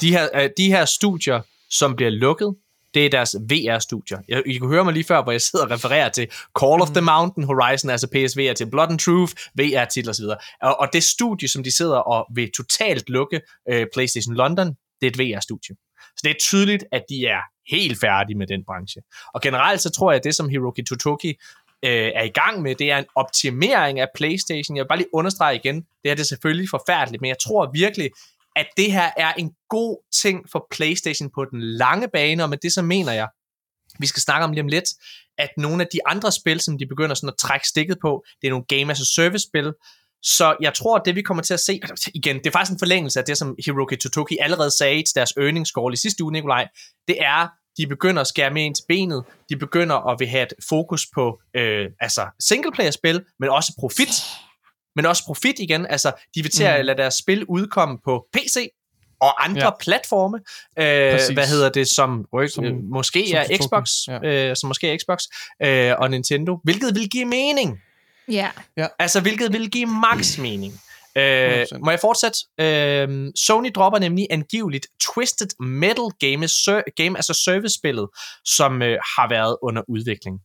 [0.00, 2.54] De her, øh, de her studier, som bliver lukket,
[2.94, 4.18] det er deres VR-studier.
[4.28, 6.30] Jeg, I kunne høre mig lige før, hvor jeg sidder og refererer til
[6.60, 7.06] Call of the mm.
[7.06, 10.24] Mountain, Horizon, altså PSVR, til Blood and Truth, VR-titler osv.
[10.62, 13.40] Og, og det studie, som de sidder og vil totalt lukke
[13.72, 14.66] uh, PlayStation London,
[15.00, 15.76] det er et VR-studie.
[16.16, 17.40] Så det er tydeligt, at de er
[17.70, 19.02] helt færdige med den branche.
[19.34, 21.28] Og generelt så tror jeg, at det, som Hiroki Totoki
[21.84, 24.76] øh, er i gang med, det er en optimering af PlayStation.
[24.76, 28.10] Jeg vil bare lige understrege igen, det er det selvfølgelig forfærdeligt, men jeg tror virkelig,
[28.58, 32.58] at det her er en god ting for PlayStation på den lange bane, og med
[32.62, 33.28] det så mener jeg,
[33.98, 34.88] vi skal snakke om lige om lidt,
[35.38, 38.46] at nogle af de andre spil, som de begynder sådan at trække stikket på, det
[38.46, 39.72] er nogle Game as a Service spil,
[40.22, 42.72] så jeg tror, at det vi kommer til at se, altså, igen, det er faktisk
[42.72, 46.24] en forlængelse af det, som Hiroki Totoki allerede sagde til deres earnings call i sidste
[46.24, 46.68] uge, Nikolaj,
[47.08, 47.48] det er,
[47.78, 51.06] de begynder at skære mere ind til benet, de begynder at vil have et fokus
[51.14, 54.08] på øh, altså singleplayer-spil, men også profit,
[54.98, 56.72] men også profit igen, altså de vil til mm.
[56.72, 58.68] at lade deres spil udkomme på PC,
[59.20, 59.70] og andre ja.
[59.80, 60.38] platforme,
[60.78, 64.48] øh, hvad hedder det, som, som øh, måske som er Xbox, ja.
[64.50, 65.22] øh, som måske er Xbox
[65.62, 67.80] øh, og Nintendo, hvilket vil give mening.
[68.28, 68.50] Ja.
[68.76, 68.86] ja.
[68.98, 70.80] Altså, hvilket vil give max mening.
[71.16, 72.38] Øh, må jeg fortsætte?
[72.60, 76.48] Øh, Sony dropper nemlig angiveligt Twisted Metal Game,
[76.96, 78.08] game as a Service-spillet,
[78.44, 80.40] som øh, har været under udvikling.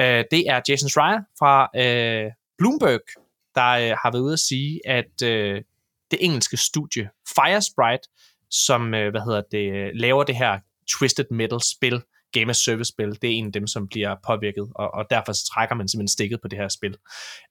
[0.00, 3.25] Øh, det er Jason Schreier fra øh, Bloomberg,
[3.56, 5.62] der øh, har været ude at sige, at øh,
[6.10, 8.08] det engelske studie Firesprite,
[8.50, 10.58] som øh, hvad hedder det, øh, laver det her
[10.88, 12.02] Twisted Metal spil,
[12.32, 15.32] Game as Service spil, det er en af dem, som bliver påvirket, og, og derfor
[15.32, 16.96] så trækker man simpelthen stikket på det her spil.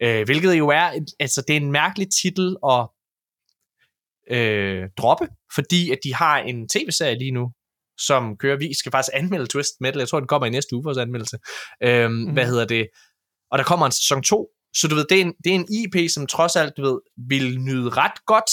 [0.02, 2.88] Øh, hvilket jo er, altså det er en mærkelig titel at
[4.38, 7.52] øh, droppe, fordi at de har en tv-serie lige nu,
[7.98, 10.84] som kører, vi skal faktisk anmelde Twist Metal, jeg tror, den kommer i næste uge,
[10.84, 11.38] vores anmeldelse.
[11.84, 12.34] Øh, mm.
[12.34, 12.88] Hvad hedder det?
[13.52, 15.68] Og der kommer en sæson 2, så du ved, det er en, det er en
[15.74, 18.52] IP, som trods alt, du ved, vil nyde ret godt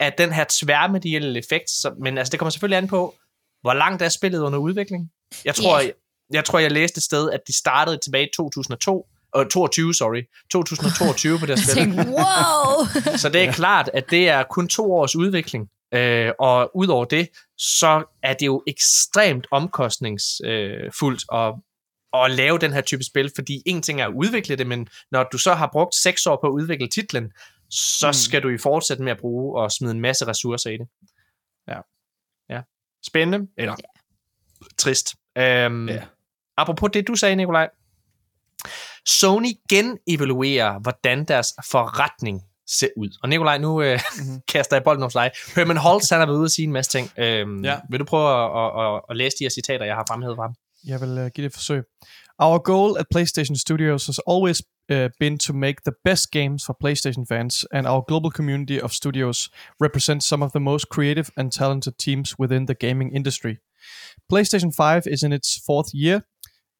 [0.00, 3.14] af den her tværmedielle effekt, så, men altså, det kommer selvfølgelig an på,
[3.62, 5.10] hvor langt er spillet under udvikling.
[5.44, 5.86] Jeg tror, yeah.
[5.86, 5.94] jeg,
[6.32, 10.22] jeg tror, jeg læste et sted, at de startede tilbage i 2002, og 22, sorry,
[10.52, 11.74] 2022 på det spil.
[11.74, 12.86] Tænkte, wow!
[13.16, 15.68] så det er klart, at det er kun to års udvikling.
[15.94, 17.28] Øh, og udover det,
[17.58, 21.54] så er det jo ekstremt omkostningsfuldt øh, at,
[22.14, 25.28] at lave den her type spil, fordi en ting er at udvikle det, men når
[25.32, 27.32] du så har brugt seks år på at udvikle titlen,
[27.70, 28.12] så mm.
[28.12, 30.88] skal du i fortsætte med at bruge og smide en masse ressourcer i det.
[31.68, 31.80] Ja.
[32.54, 32.62] ja.
[33.06, 34.66] Spændende, eller ja.
[34.78, 35.14] trist.
[35.36, 36.04] Um, ja.
[36.56, 37.68] Apropos det, du sagde, Nikolaj.
[39.06, 43.18] Sony genevaluerer, hvordan deres forretning ser ud.
[43.22, 44.40] Og Nikolaj, nu øh, mm-hmm.
[44.52, 45.30] kaster jeg bolden hos dig.
[45.56, 47.10] Herman Holtz, han har været ude og sige en masse ting.
[47.18, 47.80] Øhm, ja.
[47.90, 50.52] Vil du prøve at, at, at, at læse de her citater, jeg har fremhævet frem?
[50.84, 51.82] Jeg vil uh, give det et forsøg.
[52.38, 56.76] Our goal at PlayStation Studios has always uh, been to make the best games for
[56.84, 59.50] PlayStation fans, and our global community of studios
[59.80, 63.58] represents some of the most creative and talented teams within the gaming industry.
[64.32, 66.22] PlayStation 5 is in its fourth year,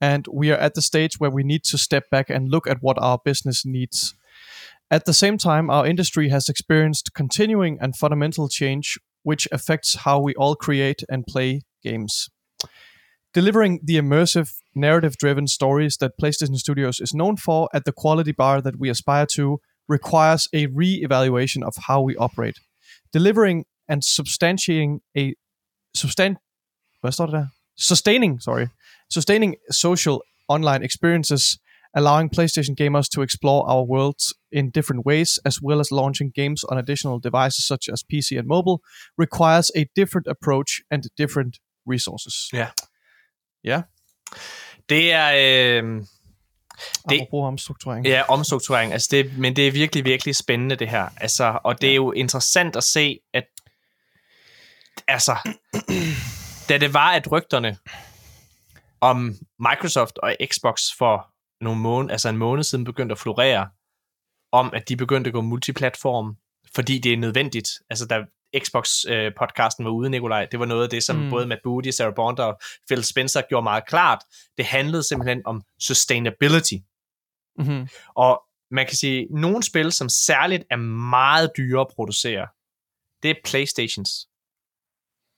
[0.01, 2.79] and we are at the stage where we need to step back and look at
[2.81, 4.15] what our business needs.
[4.91, 10.19] At the same time, our industry has experienced continuing and fundamental change, which affects how
[10.19, 12.31] we all create and play games.
[13.33, 18.33] Delivering the immersive, narrative driven stories that PlayStation Studios is known for at the quality
[18.33, 22.59] bar that we aspire to requires a re evaluation of how we operate.
[23.13, 25.35] Delivering and substantiating a
[25.95, 26.37] det
[27.31, 27.47] der?
[27.77, 28.69] Sustaining, sorry.
[29.09, 31.59] Sustaining social online experiences,
[31.95, 36.65] allowing PlayStation gamers to explore our worlds in different ways, as well as launching games
[36.65, 38.81] on additional devices such as PC and mobile,
[39.17, 42.49] requires a different approach and different resources.
[42.53, 42.73] Ja.
[43.65, 43.83] Ja,
[44.89, 45.33] Det er...
[45.83, 46.03] Øh,
[47.11, 47.21] det...
[47.21, 48.07] apropos omstrukturering.
[48.07, 48.93] Ja, omstrukturering.
[48.93, 51.09] Altså det, men det er virkelig, virkelig spændende, det her.
[51.17, 53.45] Altså, og det er jo interessant at se, at
[55.09, 55.37] altså,
[56.69, 57.77] da det var, at rygterne
[59.01, 61.31] om Microsoft og Xbox for
[61.65, 63.69] nogle måned, altså en måned siden begyndte at florere,
[64.53, 66.37] om at de begyndte at gå multiplatform,
[66.75, 67.69] fordi det er nødvendigt.
[67.91, 68.25] Altså, da
[68.57, 71.31] Xbox-podcasten var ude, Nikolaj, det var noget af det, som mm.
[71.31, 74.19] både Matt Booty, Sarah Bond og Phil Spencer gjorde meget klart.
[74.57, 76.75] Det handlede simpelthen om sustainability.
[77.59, 77.89] Mm-hmm.
[78.15, 80.77] Og man kan sige, nogle spil, som særligt er
[81.11, 82.47] meget dyre at producere,
[83.23, 84.11] det er Playstations.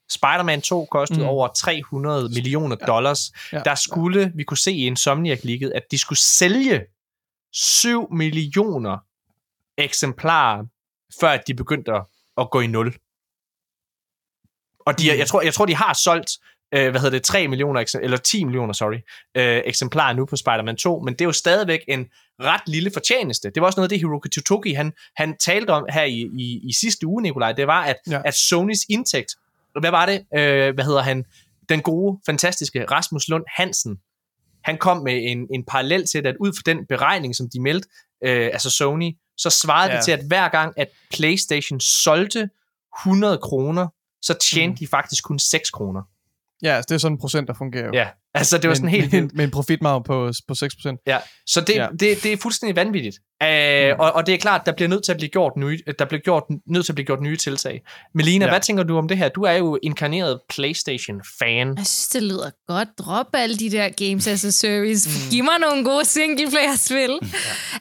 [0.09, 1.25] Spider-Man 2 kostede Mm.
[1.27, 3.31] over 300 millioner dollars.
[3.53, 3.59] Ja.
[3.59, 6.85] Der skulle, vi kunne se i Insomniac League, at de skulle sælge
[7.53, 8.97] 7 millioner
[9.77, 10.65] eksemplarer,
[11.19, 12.05] før at de begyndte at,
[12.37, 12.95] at gå i nul.
[14.79, 15.17] Og de, Mm.
[15.19, 16.31] jeg, tror, jeg tror, de har solgt
[16.75, 18.97] øh, hvad hedder det, 3 millioner, eller 10 millioner, sorry,
[19.37, 22.07] øh, eksemplarer nu på Spider-Man 2, men det er jo stadigvæk en
[22.41, 23.49] ret lille fortjeneste.
[23.49, 26.59] Det var også noget af det, Hiroki Totoki, han, han talte om her i, i,
[26.63, 28.21] i sidste uge, Nikolaj, det var, at, Ja.
[28.25, 29.35] at Sonys indtægt,
[29.79, 31.25] hvad var det, øh, hvad hedder han,
[31.69, 33.99] den gode, fantastiske Rasmus Lund Hansen,
[34.63, 37.89] han kom med en, en parallel til at ud fra den beregning, som de meldte,
[38.23, 39.97] øh, altså Sony, så svarede Ja.
[39.97, 42.49] det til, at hver gang, at PlayStation solgte
[43.01, 43.87] 100 kroner,
[44.21, 44.77] så tjente mm.
[44.77, 46.01] de faktisk kun 6 kroner.
[46.63, 47.91] Ja, altså, det er sådan en procent, der fungerer jo.
[47.93, 51.03] Ja, altså det var sådan helt med, med en profitmarge på, på 6%.
[51.07, 51.17] Ja,
[51.47, 51.87] så det, Ja.
[51.99, 53.17] det, det er fuldstændig vanvittigt.
[53.43, 53.99] Uh, Mm.
[53.99, 56.21] og, og det er klart, der bliver nødt til at blive gjort nye, der bliver
[56.21, 57.81] gjort, nødt til at blive gjort nye tiltag.
[58.15, 58.47] Melina, Ja.
[58.49, 58.53] ja.
[58.53, 59.29] hvad tænker du om det her?
[59.29, 61.67] Du er jo inkarneret PlayStation-fan.
[61.77, 62.87] Jeg synes, det lyder godt.
[62.99, 65.09] Drop alle de der games as a service.
[65.09, 65.31] Mm.
[65.31, 67.19] Giv mig nogle gode singleplayer-spil.
[67.21, 67.27] Ja.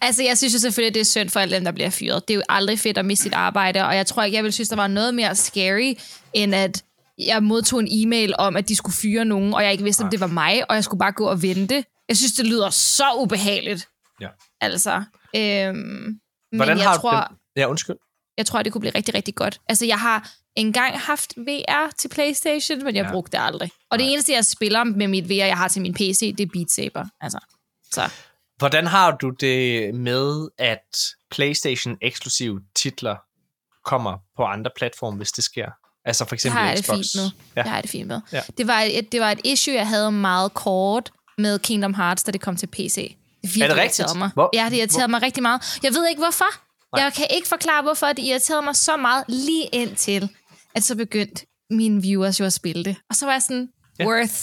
[0.03, 2.29] Altså, jeg synes jo selvfølgelig, det er synd for alle dem, der bliver fyret.
[2.29, 4.53] Det er jo aldrig fedt at miste sit arbejde, og jeg tror ikke, jeg ville
[4.53, 5.95] synes, der var noget mere scary,
[6.33, 6.83] end at
[7.19, 10.11] jeg modtog en e-mail om, at de skulle fyre nogen, og jeg ikke vidste, om
[10.11, 11.85] det var mig, og jeg skulle bare gå og vente.
[12.09, 13.89] Jeg synes, det lyder så ubehageligt.
[14.21, 14.29] Ja.
[14.61, 15.05] Altså.
[15.37, 16.21] Øhm, men
[16.53, 17.37] Hvordan jeg har tror, det?
[17.57, 17.97] Ja, undskyld.
[18.37, 19.61] jeg tror, det kunne blive rigtig, rigtig godt.
[19.69, 23.11] Altså, jeg har engang haft VR til Playstation, men jeg ja.
[23.11, 23.71] Brugte det aldrig.
[23.91, 26.51] Og det eneste, jeg spiller med mit VR, jeg har til min PC, det er
[26.53, 27.05] Beat Saber.
[27.21, 27.39] Altså,
[27.93, 28.11] så.
[28.57, 30.97] Hvordan har du det med, at
[31.31, 33.17] PlayStation-eksklusive titler
[33.85, 35.71] kommer på andre platforme, hvis det sker?
[36.05, 36.97] Altså for Det eksempel har jeg det Xbox.
[36.97, 37.31] fint med.
[37.57, 37.63] Ja.
[37.63, 38.21] Det har jeg det fint med.
[38.33, 38.41] Ja.
[38.59, 42.33] Det, var et, det var et issue, jeg havde meget kort med Kingdom Hearts, da
[42.33, 42.95] det kom til PC.
[42.95, 44.17] Det virkelig Er det rigtigt?
[44.17, 44.31] Mig.
[44.35, 45.79] Hvor- ja, det irriterede mig rigtig meget.
[45.83, 46.45] Jeg ved ikke, hvorfor.
[46.97, 47.05] Nej.
[47.05, 50.29] Jeg kan ikke forklare, hvorfor det irriterede mig så meget lige indtil,
[50.75, 52.97] at så begyndte mine viewers jo at spille det.
[53.11, 53.69] Og så var jeg sådan,
[53.99, 54.07] Ja.
[54.07, 54.35] worth,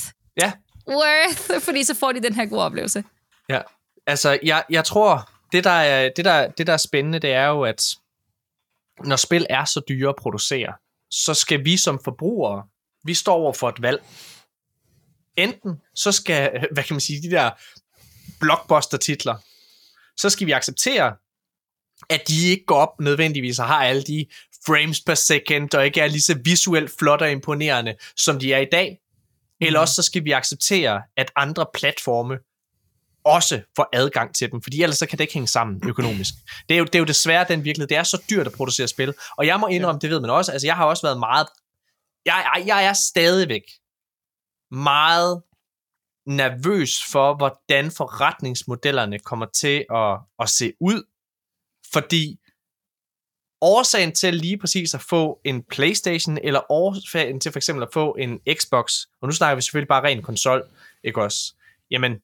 [0.42, 0.52] Ja,
[0.90, 3.04] worth, fordi så får de den her gode oplevelse.
[3.50, 3.62] Ja,
[4.08, 7.46] altså jeg, jeg tror, det der, er, det, der, det der er spændende, det er
[7.48, 7.84] jo, at
[9.06, 10.74] når spil er så dyre at producere,
[11.12, 12.64] så skal vi som forbrugere,
[13.04, 14.04] vi står over for et valg.
[15.36, 17.52] Enten så skal, hvad kan man sige, de der
[18.40, 19.36] blockbuster-titler,
[20.18, 21.16] så skal vi acceptere,
[22.10, 24.26] at de ikke går op nødvendigvis og har alle de
[24.66, 28.60] frames per second, og ikke er lige så visuelt flot og imponerende, som de er
[28.60, 29.00] i dag.
[29.62, 32.38] Eller også så skal vi acceptere, at andre platforme
[33.30, 36.34] også får adgang til dem, fordi ellers så kan det ikke hænge sammen økonomisk.
[36.70, 37.88] Det er jo, det er jo desværre den virkelighed.
[37.88, 39.14] Det er så dyrt at producere spil.
[39.38, 41.48] Og jeg må indrømme, det ved man også, altså jeg har også været meget,
[42.26, 43.64] jeg, jeg, jeg er stadigvæk
[44.72, 45.42] meget
[46.26, 51.04] nervøs for, hvordan forretningsmodellerne kommer til at, at se ud,
[51.94, 52.40] fordi
[53.62, 58.16] årsagen til lige præcis at få en Playstation, eller årsagen til for eksempel at få
[58.20, 60.70] en Xbox, og nu snakker vi selvfølgelig bare ren konsol,
[61.04, 61.56] ikke også?
[61.92, 62.22] Jamen,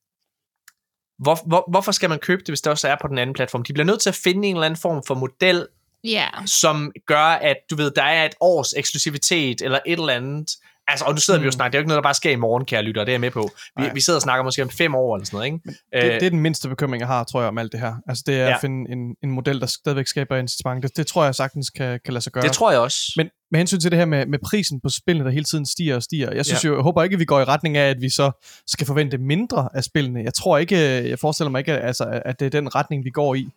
[1.17, 3.63] hvor, hvor, hvorfor skal man købe det, hvis det også er på den anden platform?
[3.63, 5.67] De bliver nødt til at finde en eller anden form for model,
[6.03, 10.51] Ja, som gør, at du ved, der er et års eksklusivitet, eller et eller andet.
[10.87, 11.43] Altså, og nu sidder mm.
[11.43, 12.81] vi jo og snakker, det er jo ikke noget, der bare sker i morgen, kære
[12.83, 13.49] lytter, det er jeg med på.
[13.77, 13.93] Vi, Nej.
[13.93, 15.59] vi sidder og snakker måske om fem år eller sådan noget, ikke?
[15.93, 17.93] Det, det er den mindste bekymring, jeg har, tror jeg, om alt det her.
[18.09, 18.53] Altså, det er ja.
[18.53, 20.83] At finde en, en model, der stadigvæk skaber incitament.
[20.83, 22.43] Det, det tror jeg sagtens kan, kan lade sig gøre.
[22.43, 23.13] det tror jeg også.
[23.17, 25.95] Men med hensyn til det her med, med prisen på spillene, der hele tiden stiger
[25.95, 26.67] og stiger, jeg synes Ja.
[26.67, 26.71] ja.
[26.71, 28.31] jo, jeg håber ikke, at vi går i retning af, at vi så
[28.67, 30.23] skal forvente mindre af spillene.
[30.23, 30.77] Jeg tror ikke,
[31.09, 33.47] jeg forestiller mig ikke, altså, at det er den retning, vi går i.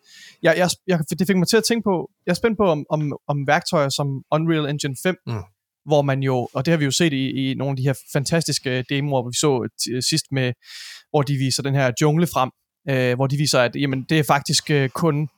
[0.43, 2.85] Jeg, jeg, jeg, det fik mig til at tænke på, jeg er spændt på, om,
[2.89, 5.33] om, om værktøjer som Unreal Engine 5, Mm.
[5.89, 7.93] Hvor man jo, og det har vi jo set i, i nogle af de her
[8.13, 10.53] fantastiske demoer, vi så t- sidst med,
[11.09, 12.49] hvor de viser den her jungle frem,
[12.89, 15.29] øh, hvor de viser, at jamen, det er faktisk øh, kun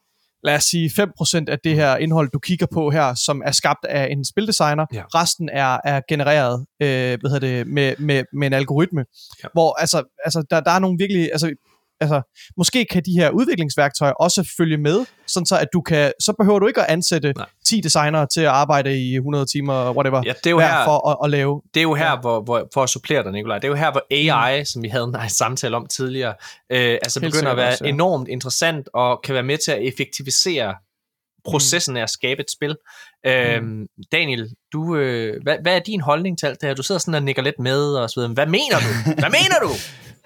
[0.44, 3.86] lad os sige 5% af det her indhold, du kigger på her, som er skabt
[3.86, 4.86] af en spildesigner.
[4.94, 5.03] Ja.
[5.15, 9.06] Resten er, er genereret øh, hvad hedder det, med, med, med en algoritme.
[9.44, 9.48] Ja.
[9.53, 11.30] Hvor altså, altså der, der er nogle virkelig...
[11.32, 11.56] Altså,
[12.02, 12.22] altså,
[12.57, 16.60] måske kan de her udviklingsværktøjer også følge med, sådan så at du kan, så behøver
[16.60, 17.45] du ikke at ansætte Nej.
[17.68, 21.10] 10 designere til at arbejde i 100 timer, whatever, Ja, det er jo her- for
[21.10, 21.61] at, at lave.
[21.73, 23.91] Det er jo her, hvor, hvor, for at supplere dig, Nikolaj, det er jo her,
[23.91, 24.65] hvor AI, mm.
[24.65, 26.34] som vi havde en samtale om tidligere,
[26.72, 27.90] øh, altså Helt begynder at være også, ja.
[27.90, 30.76] enormt interessant og kan være med til at effektivisere
[31.45, 32.76] processen af at skabe et spil.
[33.28, 36.73] Øhm, Daniel, du, øh, hvad, hvad er din holdning til alt det her?
[36.76, 38.34] Du sidder sådan og nikker lidt med og så videre.
[38.34, 39.14] Hvad mener du?
[39.14, 39.69] Hvad mener du?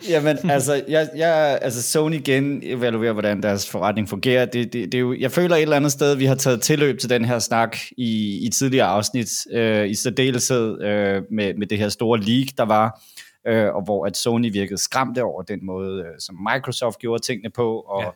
[0.09, 4.45] Jamen, altså, jeg, jeg, altså Sony igen evaluerer, hvordan deres forretning fungerer.
[4.45, 6.99] Det, det, det er jo, jeg føler et eller andet sted, vi har taget tilløb
[6.99, 11.77] til den her snak i, i tidligere afsnit, øh, i særdeleshed øh, med, med det
[11.77, 13.01] her store leak, der var,
[13.47, 17.49] øh, og hvor at Sony virkede skræmte over den måde, øh, som Microsoft gjorde tingene
[17.49, 18.09] på, og Ja.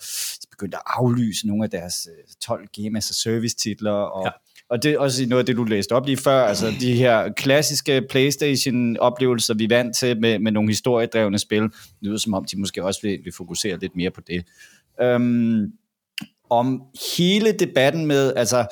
[0.52, 4.30] begyndte at aflyse nogle af deres øh, 12 Game as a Service titler, og Ja.
[4.70, 7.34] Og det er også noget af det, du læste op lige før, altså de her
[7.34, 11.72] klassiske Playstation-oplevelser, vi er vant til med, med nogle historiedrevne spil, det
[12.02, 14.46] lyder som om, de måske også vil, vil fokusere lidt mere på det.
[15.02, 15.72] Øhm,
[16.50, 16.82] om
[17.18, 18.68] hele debatten med, altså,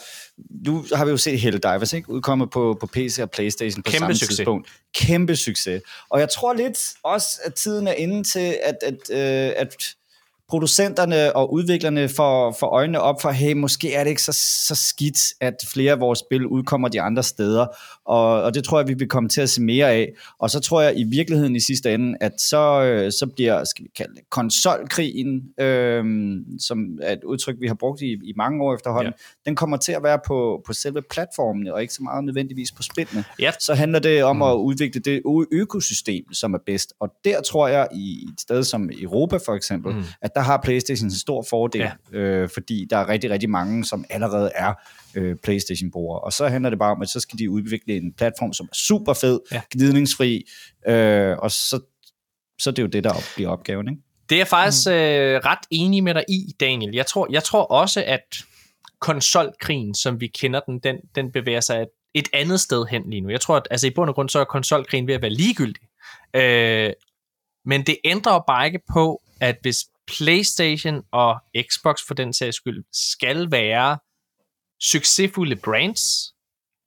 [0.65, 2.09] nu har vi jo set Helldivers, ikke?
[2.09, 4.35] Udkommet på, på PC og Playstation på Kæmpe samme succes.
[4.35, 4.69] tidspunkt.
[4.95, 5.81] Kæmpe succes.
[6.09, 9.75] Og jeg tror lidt også, at tiden er inde til, at, at, øh, at
[10.49, 14.31] producenterne og udviklerne får, får øjnene op for, hey, måske er det ikke så,
[14.67, 17.65] så skidt, at flere af vores spil udkommer de andre steder,
[18.05, 20.13] og, og det tror jeg, vi vil komme til at se mere af.
[20.39, 23.85] Og så tror jeg i virkeligheden i sidste ende, at så, øh, så bliver, skal
[23.85, 26.03] vi kalde det, konsolkrigen, øh,
[26.59, 29.49] som er et udtryk, vi har brugt i, i mange år efterhånden, ja.
[29.49, 32.83] den kommer til at være på, på selve platformen, og ikke så meget nødvendigvis på
[32.83, 33.23] spillene.
[33.39, 33.51] Ja.
[33.59, 35.21] Så handler det om at udvikle det
[35.51, 36.93] økosystem, som er bedst.
[36.99, 39.97] Og der tror jeg, i et sted som Europa for eksempel, Mm.
[39.97, 40.05] mm.
[40.21, 41.81] at der har PlayStation en stor fordel,
[42.13, 42.17] Ja.
[42.17, 44.73] øh, fordi der er rigtig, rigtig mange, som allerede er
[45.15, 46.19] øh, PlayStation-brugere.
[46.19, 48.75] Og så handler det bare om, at så skal de udvikle en platform, som er
[48.75, 49.61] super fed, Ja.
[49.71, 50.43] gnidningsfri,
[50.87, 51.79] øh, og så,
[52.59, 54.01] så er det jo det, der bliver opgaven, ikke?
[54.29, 54.93] Det er jeg faktisk øh,
[55.45, 56.95] ret enig med dig i, Daniel.
[56.95, 58.37] Jeg tror, jeg tror også, at
[58.99, 63.21] konsolkrigen, som vi kender den, den, den bevæger sig et, et andet sted hen lige
[63.21, 63.29] nu.
[63.29, 65.81] Jeg tror, at altså, i bund og grund, så er konsolkrigen ved at være ligegyldig.
[66.33, 66.91] Øh,
[67.65, 72.55] men det ændrer jo bare ikke på, at hvis PlayStation og Xbox for den sags
[72.55, 73.97] skyld skal være
[74.81, 76.33] succesfulde brands,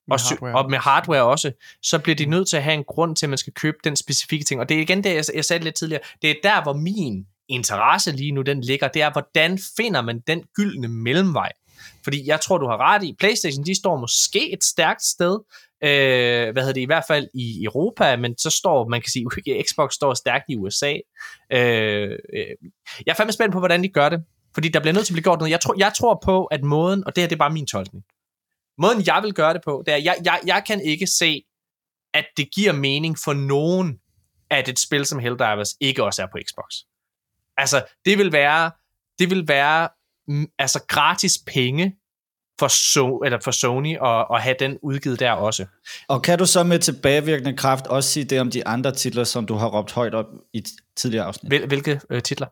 [0.09, 0.55] Med og, hardware.
[0.65, 1.53] og med hardware også,
[1.83, 3.97] så bliver de nødt til at have en grund til, at man skal købe den
[3.97, 4.61] specifikke ting.
[4.61, 7.27] Og det er igen det, jeg, jeg sagde lidt tidligere, det er der, hvor min
[7.49, 11.53] interesse lige nu, den ligger, det er, hvordan finder man den gyldne mellemvej?
[12.05, 15.39] Fordi jeg tror, du har ret i, PlayStation, de står måske et stærkt sted,
[15.85, 19.27] øh, hvad hedder det, i hvert fald i Europa, men så står, man kan sige,
[19.69, 20.95] Xbox står stærkt i USA.
[21.53, 22.47] Øh, øh,
[23.07, 24.25] jeg er fandme spændt på, hvordan de gør det,
[24.55, 25.51] fordi der bliver nødt til at blive gjort noget.
[25.51, 28.05] Jeg tror, jeg tror på, at måden, og det her det er bare min tolkning,
[28.79, 31.43] måden jeg vil gøre det på, det er, jeg, jeg, jeg kan ikke se,
[32.15, 33.99] at det giver mening for nogen,
[34.51, 36.75] at et spil som Helldivers ikke også er på Xbox.
[37.57, 38.71] Altså, det vil være,
[39.19, 39.89] det vil være
[40.29, 41.97] mm, altså gratis penge
[42.61, 45.65] for, so, eller for Sony at, at have den udgivet der også.
[46.09, 49.47] Og kan du så med tilbagevirkende kraft også sige det om de andre titler, som
[49.47, 51.51] du har råbt højt op i et tidligere afsnit?
[51.51, 52.47] Hvil, hvilke øh, titler?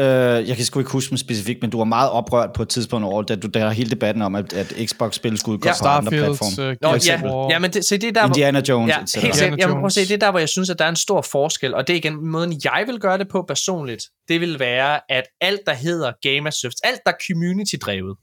[0.00, 2.68] Øh, jeg kan sgu ikke huske dem specifikt, men du var meget oprørt på et
[2.68, 5.74] tidspunkt over, da du der hele debatten om, at, at Xbox-spil skulle udgå Ja.
[5.82, 6.70] på andre platforme.
[6.70, 9.14] uh, Nå, ja, ja, men det, se, det er der, hvor, Indiana Jones, Ja, etc.
[9.14, 9.26] helt.
[9.26, 10.08] Indiana Jamen, prøv at se, Jones.
[10.08, 11.96] det er der, hvor jeg synes, at der er en stor forskel, og det er
[11.96, 16.12] igen, måden jeg vil gøre det på personligt, det vil være, at alt, der hedder
[16.22, 18.16] Game Service, alt, der er community-drevet,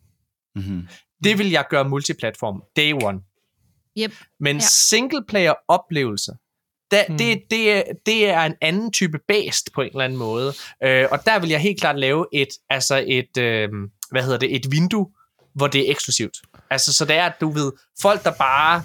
[0.56, 0.88] Mm-hmm.
[1.24, 3.20] det vil jeg gøre multiplatform, day one.
[4.00, 4.12] Yep.
[4.40, 4.62] Men Ja.
[4.62, 4.68] ja.
[4.70, 6.34] singleplayer-oplevelser,
[6.92, 7.14] da, Hmm.
[7.14, 7.18] mm.
[7.18, 10.54] det, det, er, det er en anden type based på en eller anden måde.
[10.84, 13.70] Øh, og der vil jeg helt klart lave et, altså et, øh,
[14.12, 15.08] hvad hedder det, et vindue,
[15.56, 16.38] hvor det er eksklusivt.
[16.70, 17.72] Altså, så det er, at du ved,
[18.02, 18.84] folk, der bare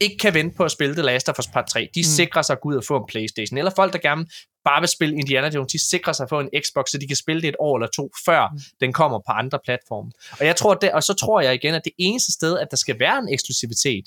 [0.00, 2.04] ikke kan vente på at spille The Last of Us Part 3, de mm.
[2.04, 3.58] sikrer sig at gå ud og få en Playstation.
[3.58, 4.26] Eller folk, der gerne
[4.64, 7.42] bare vil spille Indiana Jones, de sikrer sig få en Xbox, så de kan spille
[7.42, 8.58] det et år eller to, før mm.
[8.80, 10.12] den kommer på andre platforme.
[10.40, 12.76] Og, jeg tror, det, og så tror jeg igen, at det eneste sted, at der
[12.76, 14.04] skal være en eksklusivitet,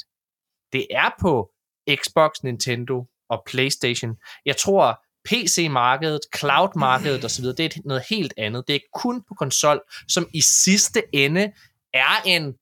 [0.74, 1.50] det er på
[1.96, 4.16] Xbox, Nintendo og PlayStation.
[4.46, 8.68] Jeg tror, PC-markedet, cloud-markedet osv., det er noget helt andet.
[8.68, 11.52] Det er kun på konsol, som i sidste ende
[11.94, 12.54] er en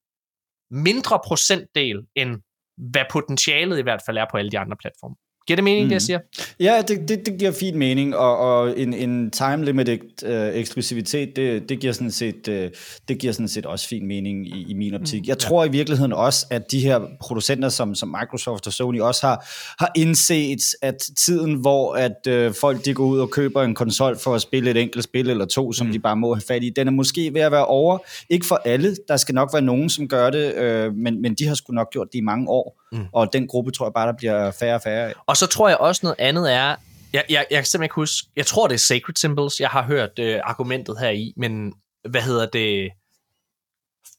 [0.71, 2.41] mindre procentdel, end
[2.77, 5.15] hvad potentialet i hvert fald er på alle de andre platforme.
[5.47, 5.89] Giver det mening, mm.
[5.89, 6.19] det jeg siger?
[6.59, 11.69] Ja, det, det, det giver fin mening, og, og en, en time-limited øh, eksklusivitet, det,
[11.69, 12.69] det, giver sådan set, øh,
[13.07, 15.27] det giver sådan set også fin mening i, i min optik.
[15.27, 19.27] Jeg tror i virkeligheden også, at de her producenter, som, som Microsoft og Sony også
[19.27, 19.45] har,
[19.79, 24.17] har indset, at tiden, hvor at øh, folk de går ud og køber en konsol
[24.19, 25.93] for at spille et enkelt spil eller to, som mm.
[25.93, 27.97] de bare må have fat i, den er måske ved at være over.
[28.29, 31.47] Ikke for alle, der skal nok være nogen, som gør det, øh, men, men de
[31.47, 32.99] har sgu nok gjort det i mange år, mm.
[33.13, 35.13] og den gruppe tror jeg bare, der bliver færre og færre af.
[35.31, 36.75] Og så tror jeg også noget andet er,
[37.13, 39.83] Jeg, jeg, jeg kan simpelthen ikke huske, jeg tror det er Sacred Symbols, jeg har
[39.83, 41.73] hørt øh, argumentet her i, men
[42.09, 42.91] hvad hedder det,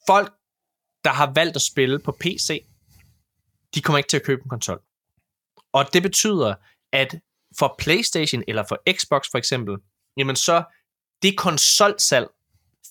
[0.06, 0.32] folk,
[1.04, 2.66] der har valgt at spille på PC,
[3.74, 4.80] de kommer ikke til at købe en konsol.
[5.72, 6.54] Og det betyder,
[6.92, 7.20] at
[7.58, 9.76] for PlayStation eller for Xbox for eksempel,
[10.16, 10.64] jamen så
[11.22, 12.26] det konsolsalg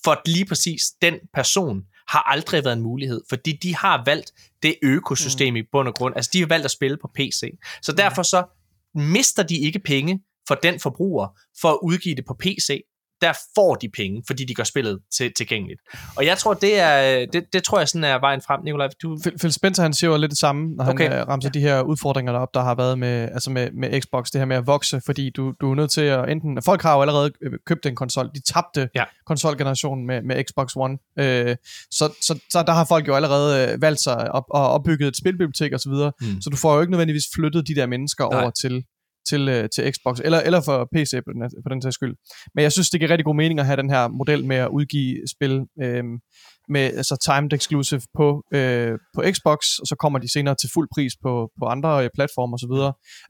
[0.04, 1.82] for lige præcis den person
[2.12, 4.32] har aldrig været en mulighed, fordi de har valgt
[4.62, 5.56] det økosystem mm.
[5.56, 6.16] i bund og grund.
[6.16, 7.58] Altså de har valgt at spille på PC.
[7.82, 8.44] Så derfor så
[8.94, 11.28] mister de ikke penge for den forbruger
[11.60, 12.82] for at udgive det på PC
[13.22, 15.80] der får de penge, fordi de gør spillet til, tilgængeligt.
[16.16, 18.88] Og jeg tror, det er det, det tror jeg sådan er vejen frem, Nikolaj.
[19.02, 19.18] Du...
[19.22, 21.08] Phil, Phil Spencer, han siger jo lidt det samme, når okay.
[21.08, 21.60] han uh, ramser ja.
[21.60, 24.56] de her udfordringer derop, der har været med, altså med, med Xbox, det her med
[24.56, 26.62] at vokse, fordi du, du er nødt til at enten...
[26.62, 29.04] Folk har jo allerede øh, købt en konsol, de tabte ja.
[29.26, 31.54] konsolgenerationen med, med Xbox One, uh,
[31.90, 35.74] så, så, så der har folk jo allerede valgt sig op, og opbygget et spilbibliotek
[35.74, 36.40] osv., så, mm.
[36.40, 38.42] så du får jo ikke nødvendigvis flyttet de der mennesker Nej.
[38.42, 38.84] over til
[39.28, 42.14] til, øh, til Xbox, eller, eller for PC på den, på den sags skyld.
[42.54, 44.68] Men jeg synes, det giver rigtig god mening at have den her model med at
[44.68, 46.04] udgive spil øh,
[46.68, 50.88] med altså timed exclusive på, øh, på Xbox, og så kommer de senere til fuld
[50.94, 52.74] pris på, på andre øh, platformer osv.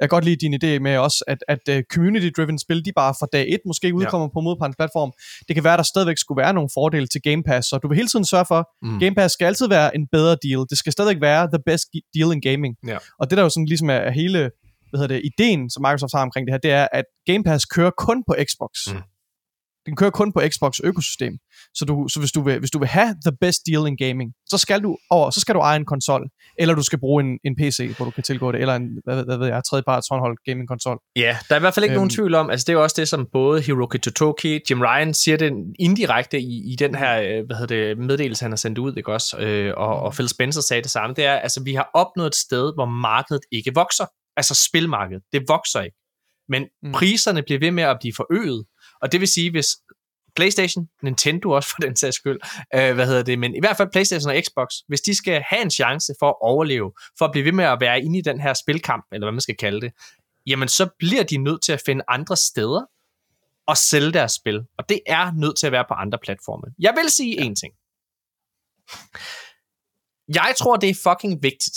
[0.01, 3.15] Jeg kan godt lide din idé med også, at, at uh, community-driven spil, de bare
[3.21, 4.33] fra dag 1 måske udkommer ja.
[4.37, 5.13] på modpartens platform.
[5.49, 7.89] Det kan være, at der stadigvæk skulle være nogle fordele til Game Pass, så du
[7.89, 8.99] vil hele tiden sørge for, mm.
[9.01, 10.61] Game Pass skal altid være en bedre deal.
[10.71, 12.75] Det skal stadigvæk være the best deal in gaming.
[12.87, 12.99] Ja.
[13.21, 14.51] Og det der jo sådan ligesom er, er hele
[14.93, 17.65] hvad hedder det, ideen, som Microsoft har omkring det her, det er, at Game Pass
[17.65, 18.73] kører kun på Xbox.
[18.87, 19.03] Mm.
[19.87, 21.39] Den kører kun på Xbox økosystem.
[21.75, 24.33] Så, du, så hvis, du vil, hvis du vil have the best deal in gaming,
[24.47, 26.29] så skal du over, så skal du eje en konsol,
[26.59, 29.25] eller du skal bruge en, en PC, hvor du kan tilgå det, eller en, hvad,
[29.25, 30.99] hvad ved jeg, tredjeparts håndholdt gaming konsol.
[31.17, 32.83] Ja, der er i hvert fald ikke øhm, nogen tvivl om, altså det er jo
[32.83, 37.21] også det, som både Hiroki Totoki, Jim Ryan siger det indirekte i, i den her,
[37.21, 39.39] øh, hvad hedder det, meddelelse, han har sendt ud, ikke også?
[39.39, 42.35] Øh, og, og Phil Spencer sagde det samme, det er, altså vi har opnået et
[42.35, 44.05] sted, hvor markedet ikke vokser.
[44.37, 45.97] Altså spilmarkedet, det vokser ikke.
[46.49, 46.93] Men mm.
[46.93, 48.67] priserne bliver ved med at blive forøget.
[49.01, 49.69] Og det vil sige, hvis
[50.37, 52.41] PlayStation, Nintendo også for den sags skyld,
[52.75, 55.63] øh, hvad hedder det, men i hvert fald PlayStation og Xbox, hvis de skal have
[55.63, 58.41] en chance for at overleve, for at blive ved med at være inde i den
[58.41, 59.93] her spilkamp, eller hvad man skal kalde det,
[60.47, 62.83] jamen så bliver de nødt til at finde andre steder
[63.67, 64.61] og sælge deres spil.
[64.79, 66.75] Og det er nødt til at være på andre platforme.
[66.79, 67.45] Jeg vil sige ja.
[67.45, 67.75] en ting.
[70.29, 71.77] Jeg tror, det er fucking vigtigt,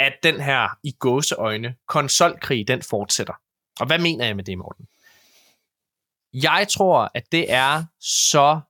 [0.00, 3.34] at den her i gåseøjne konsolkrig, den fortsætter.
[3.80, 4.86] Og hvad mener jeg med det, Morten?
[6.32, 8.60] Jeg tror, at det er så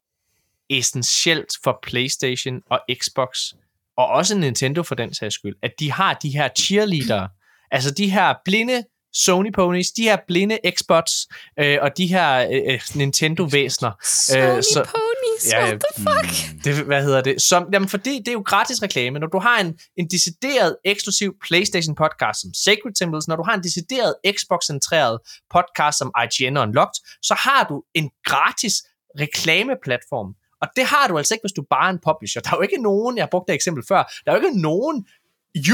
[0.71, 3.53] essentielt for PlayStation og Xbox,
[3.97, 7.29] og også Nintendo for den sags skyld, at de har de her cheerleadere,
[7.77, 11.13] altså de her blinde Sony Ponies, de her blinde Xbox
[11.59, 13.93] øh, og de her øh, øh Nintendo-væsner.
[14.05, 15.10] Sony øh, så, Ponies,
[15.53, 16.53] ja, what the fuck?
[16.53, 16.61] Mm.
[16.61, 17.43] Det, hvad hedder det?
[17.43, 19.19] Som, jamen, fordi det er jo gratis reklame.
[19.19, 23.55] Når du har en, en decideret eksklusiv PlayStation podcast som Sacred Symbols, når du har
[23.55, 25.19] en decideret Xbox-centreret
[25.55, 28.75] podcast som IGN Unlocked, så har du en gratis
[29.21, 30.35] reklameplatform.
[30.63, 32.43] Og det har du altså ikke, hvis du bare er en publisher.
[32.43, 34.61] Der er jo ikke nogen, jeg har brugt det eksempel før, der er jo ikke
[34.61, 35.07] nogen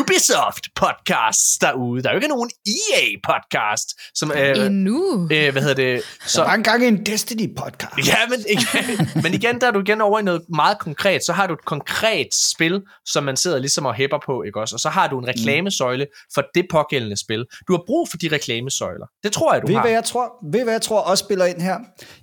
[0.01, 2.03] Ubisoft podcasts derude.
[2.03, 5.29] Der er jo ikke nogen EA podcast, som øh, endnu.
[5.33, 6.03] Øh, hvad hedder det?
[6.27, 8.09] Så der var engang en Destiny podcast.
[8.09, 11.25] Ja, men igen, men igen der er du igen over i noget meget konkret.
[11.25, 14.77] Så har du et konkret spil, som man sidder ligesom og hæpper på, ikke også?
[14.77, 17.45] Og så har du en reklamesøjle for det pågældende spil.
[17.69, 19.07] Du har brug for de reklamesøjler.
[19.23, 19.83] Det tror jeg du ved, har.
[19.83, 21.79] Hvad jeg tror, ved hvad jeg tror også spiller ind her?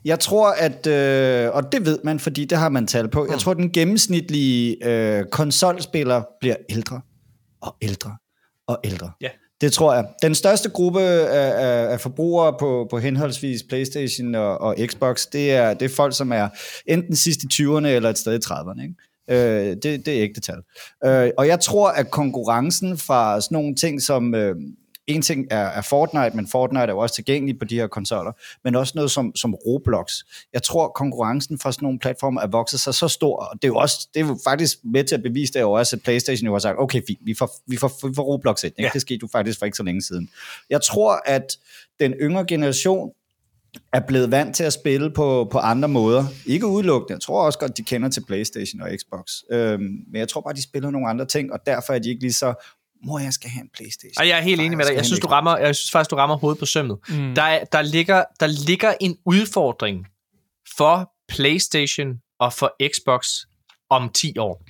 [0.05, 3.25] Jeg tror at øh, og det ved man, fordi det har man tal på.
[3.25, 3.39] Jeg mm.
[3.39, 7.01] tror den gennemsnitlige øh, konsolspiller bliver ældre
[7.63, 8.17] og ældre
[8.67, 9.11] og ældre.
[9.21, 9.29] Ja.
[9.61, 10.05] Det tror jeg.
[10.21, 15.51] Den største gruppe af, af, af forbrugere på, på henholdsvis PlayStation og, og Xbox, det
[15.51, 16.49] er, det er folk, som er
[16.87, 18.81] enten sidst i 20'erne eller et sted i 30'erne.
[18.81, 18.95] Ikke?
[19.29, 20.61] Øh, det, det er ikke det tal.
[21.05, 24.55] Øh, og jeg tror, at konkurrencen fra sådan nogle ting som, øh,
[25.07, 28.31] en ting er, er Fortnite, men Fortnite er jo også tilgængelig på de her konsoller,
[28.63, 30.13] men også noget som, som Roblox.
[30.53, 33.67] Jeg tror, konkurrencen fra sådan nogle platforme er vokset sig så stor, og det er
[33.67, 36.45] jo også, det er jo faktisk med til at bevise det jo også, at Playstation
[36.45, 38.73] jo har sagt, okay, fint, vi får, vi får, vi får Roblox ind.
[38.77, 38.83] Ikke?
[38.83, 38.89] Ja.
[38.93, 40.29] Det skete jo faktisk for ikke så længe siden.
[40.69, 41.57] Jeg tror, at
[41.99, 43.11] den yngre generation
[43.93, 46.25] er blevet vant til at spille på, på andre måder.
[46.45, 47.13] Ikke udelukkende.
[47.13, 49.31] Jeg tror også godt, de kender til PlayStation og Xbox.
[49.51, 52.21] Øhm, men jeg tror bare, de spiller nogle andre ting, og derfor er de ikke
[52.21, 52.53] lige så
[53.05, 54.21] mor, jeg skal have en Playstation.
[54.21, 54.95] Og jeg er helt enig med dig.
[54.95, 56.97] Jeg synes, du rammer, jeg synes faktisk, du rammer hovedet på sømmet.
[57.09, 57.35] Mm.
[57.35, 60.05] Der, der, ligger, der ligger en udfordring
[60.77, 63.27] for Playstation og for Xbox
[63.89, 64.65] om 10 år.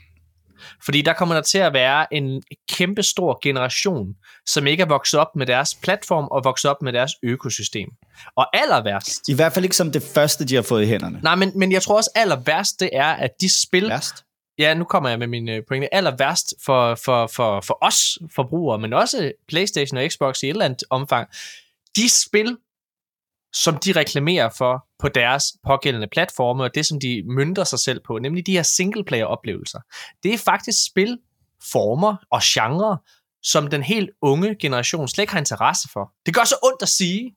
[0.86, 4.08] Fordi der kommer der til at være en kæmpe stor generation,
[4.46, 7.90] som ikke er vokset op med deres platform og vokset op med deres økosystem.
[8.36, 9.30] Og aller værst...
[9.30, 11.20] I hvert fald ikke som det første, de har fået i hænderne.
[11.24, 13.90] Nej, men, men jeg tror også aller værst, det er, at de spil...
[13.90, 14.24] Værst?
[14.58, 18.18] Ja, nu kommer jeg med min øh, pointe, aller værst for, for, for, for os
[18.36, 21.30] forbrugere, men også PlayStation og Xbox i et eller andet omfang,
[21.96, 22.58] de spil,
[23.54, 28.02] som de reklamerer for på deres pågældende platforme, og det, som de mønter sig selv
[28.08, 29.80] på, nemlig de her singleplayer-oplevelser,
[30.24, 32.98] det er faktisk spilformer og genrer,
[33.44, 36.14] som den helt unge generation slet ikke har interesse for.
[36.26, 37.36] Det gør så ondt at sige,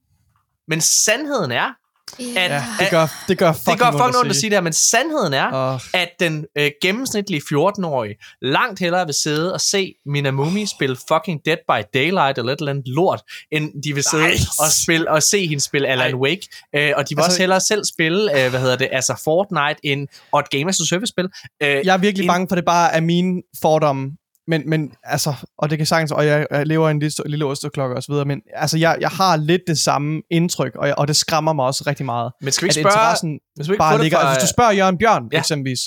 [0.68, 1.72] men sandheden er,
[2.18, 2.24] Ja.
[2.36, 4.60] at, Ja, det gør, det gør fucking det gør fucking ondt at sige det her,
[4.62, 5.80] men sandheden er, Åh.
[5.94, 11.56] at den øh, gennemsnitlige 14-årige langt hellere vil sidde og se Minamumi spille fucking Dead
[11.68, 13.22] by Daylight eller et eller andet lort,
[13.52, 14.46] end de vil sidde Nice.
[14.58, 16.14] og, spille, og se hende spille Alan Ej.
[16.14, 16.48] Wake.
[16.76, 19.80] Øh, og de vil Altså- også hellere selv spille, øh, hvad hedder det, altså Fortnite
[19.82, 21.28] end, og et Game as a Service-spil.
[21.62, 24.10] Øh, Jeg er virkelig en- bange for, at det bare er mine fordomme.
[24.48, 27.44] Men, men altså, og det kan sagtens, og jeg, jeg lever i en lille, lille
[27.44, 30.94] osteklokke og så videre, men altså, jeg, jeg har lidt det samme indtryk, og, jeg,
[30.98, 32.32] og det skræmmer mig også rigtig meget.
[32.40, 32.94] men skal vi ikke spørge...
[32.94, 35.38] interessen Hvis vi ikke bare ligger, fra, altså, hvis du spørger Jørgen Bjørn, Ja.
[35.38, 35.80] eksempelvis,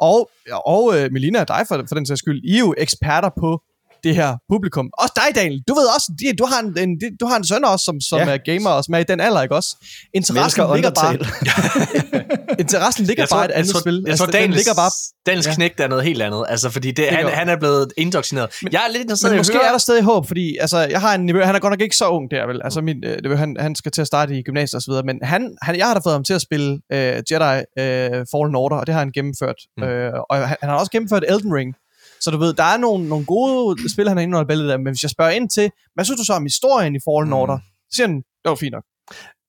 [0.00, 0.30] og,
[0.66, 3.62] og uh, Melina og dig for, for den sags skyld, I er jo eksperter på
[4.04, 4.90] det her publikum.
[4.98, 5.62] Også dig, Daniel.
[5.68, 6.90] Du ved også, de- du har en, en,
[7.20, 8.24] du har en søn også, som, som Ja.
[8.34, 9.70] er gamer, og som er i den alder, ikke også?
[10.14, 11.14] Interessen Mennesker ligger bare,
[12.64, 14.04] interessen ligger tror, bare et andet jeg tror, spil.
[14.06, 14.90] Jeg tror, den Daniels, ligger bare
[15.26, 15.54] Daniels Ja.
[15.54, 16.44] knægt er noget helt andet.
[16.48, 18.50] Altså, fordi det, han, gør- han er blevet indoktrineret.
[18.62, 19.66] Men, jeg er lidt interesseret Men måske høre...
[19.66, 21.96] er der stadig håb, fordi altså, jeg har en nevø, han er godt nok ikke
[21.96, 22.60] så ung der, vel?
[22.64, 25.16] Altså, min, øh, han, han skal til at starte i gymnasiet og så videre, men
[25.22, 26.98] han, han, jeg har da fået ham til at spille øh,
[27.30, 29.56] Jedi øh, Fallen Order, og det har han gennemført.
[29.76, 29.82] Mm.
[29.82, 31.74] Øh, og han, han har også gennemført Elden Ring.
[32.22, 34.92] Så du ved, der er nogle, nogle gode spil, han har indholdt billedet af, men
[34.92, 37.32] hvis jeg spørger ind til, hvad synes du så om historien i Fallen Mm.
[37.40, 37.58] Order?
[37.90, 38.84] Så siger han, det var fint nok.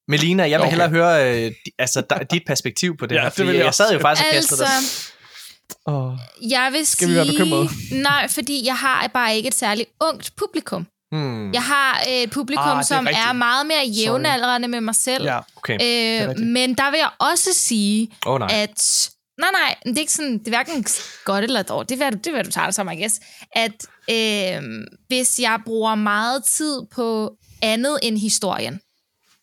[0.07, 0.69] Melina, jeg vil Okay.
[0.69, 3.30] hellere høre øh, altså, da, dit perspektiv på det Ja, her.
[3.30, 5.11] det fordi vil jeg jeg sad jo faktisk og kastede Altså,
[5.85, 5.93] dig.
[5.93, 6.14] Oh.
[6.49, 7.10] jeg vil Skal sige...
[7.10, 7.69] vi være bekymrede?
[8.02, 10.88] Nej, fordi jeg har bare ikke et særligt ungt publikum.
[11.11, 11.53] Hmm.
[11.53, 13.35] Jeg har et publikum, Ah, det er som er, rigtigt.
[13.38, 15.23] meget mere jævnaldrende med mig selv.
[15.23, 15.73] Ja, Okay.
[15.73, 18.48] Øh, men der vil jeg også sige, oh, nej.
[18.52, 19.10] at...
[19.41, 20.85] Nej, nej, det er ikke sådan, det er hverken
[21.26, 21.89] godt eller dårligt.
[21.89, 23.19] Det er, hvad du, det er, hvad du tager det som, I guess.
[23.55, 24.61] At øh,
[25.07, 28.80] hvis jeg bruger meget tid på andet end historien,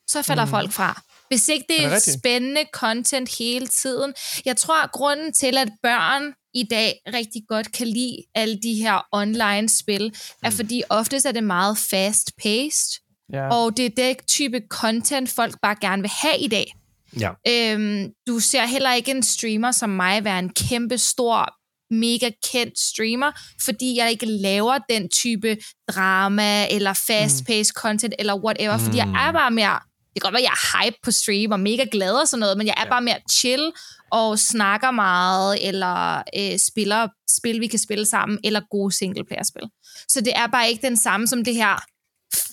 [0.07, 0.51] så falder mm.
[0.51, 1.03] folk fra.
[1.29, 4.15] Hvis ikke det Er er, det spændende content hele tiden.
[4.45, 8.75] Jeg tror, at grunden til, at børn i dag rigtig godt kan lide alle de
[8.75, 13.01] her online-spil, er fordi oftest er det meget fast-paced,
[13.33, 13.49] ja.
[13.49, 16.73] og det er det type content, folk bare gerne vil have i dag.
[17.21, 17.31] Ja.
[17.49, 21.55] Øhm, du ser heller ikke en streamer som mig være en kæmpe stor,
[21.91, 23.33] mega kendt streamer,
[23.65, 25.57] fordi jeg ikke laver den type
[25.89, 28.83] drama, eller fast-paced content, eller whatever, mm.
[28.83, 29.79] fordi jeg er bare mere,
[30.15, 32.59] det kan godt være, jeg er hype på stream, og mega glad og sådan noget,
[32.59, 32.91] men jeg er ja.
[32.91, 33.73] bare mere chill,
[34.11, 39.63] og snakker meget, eller øh, spiller spil, vi kan spille sammen, eller gode singleplayer-spil.
[40.09, 41.85] Så det er bare ikke den samme som det her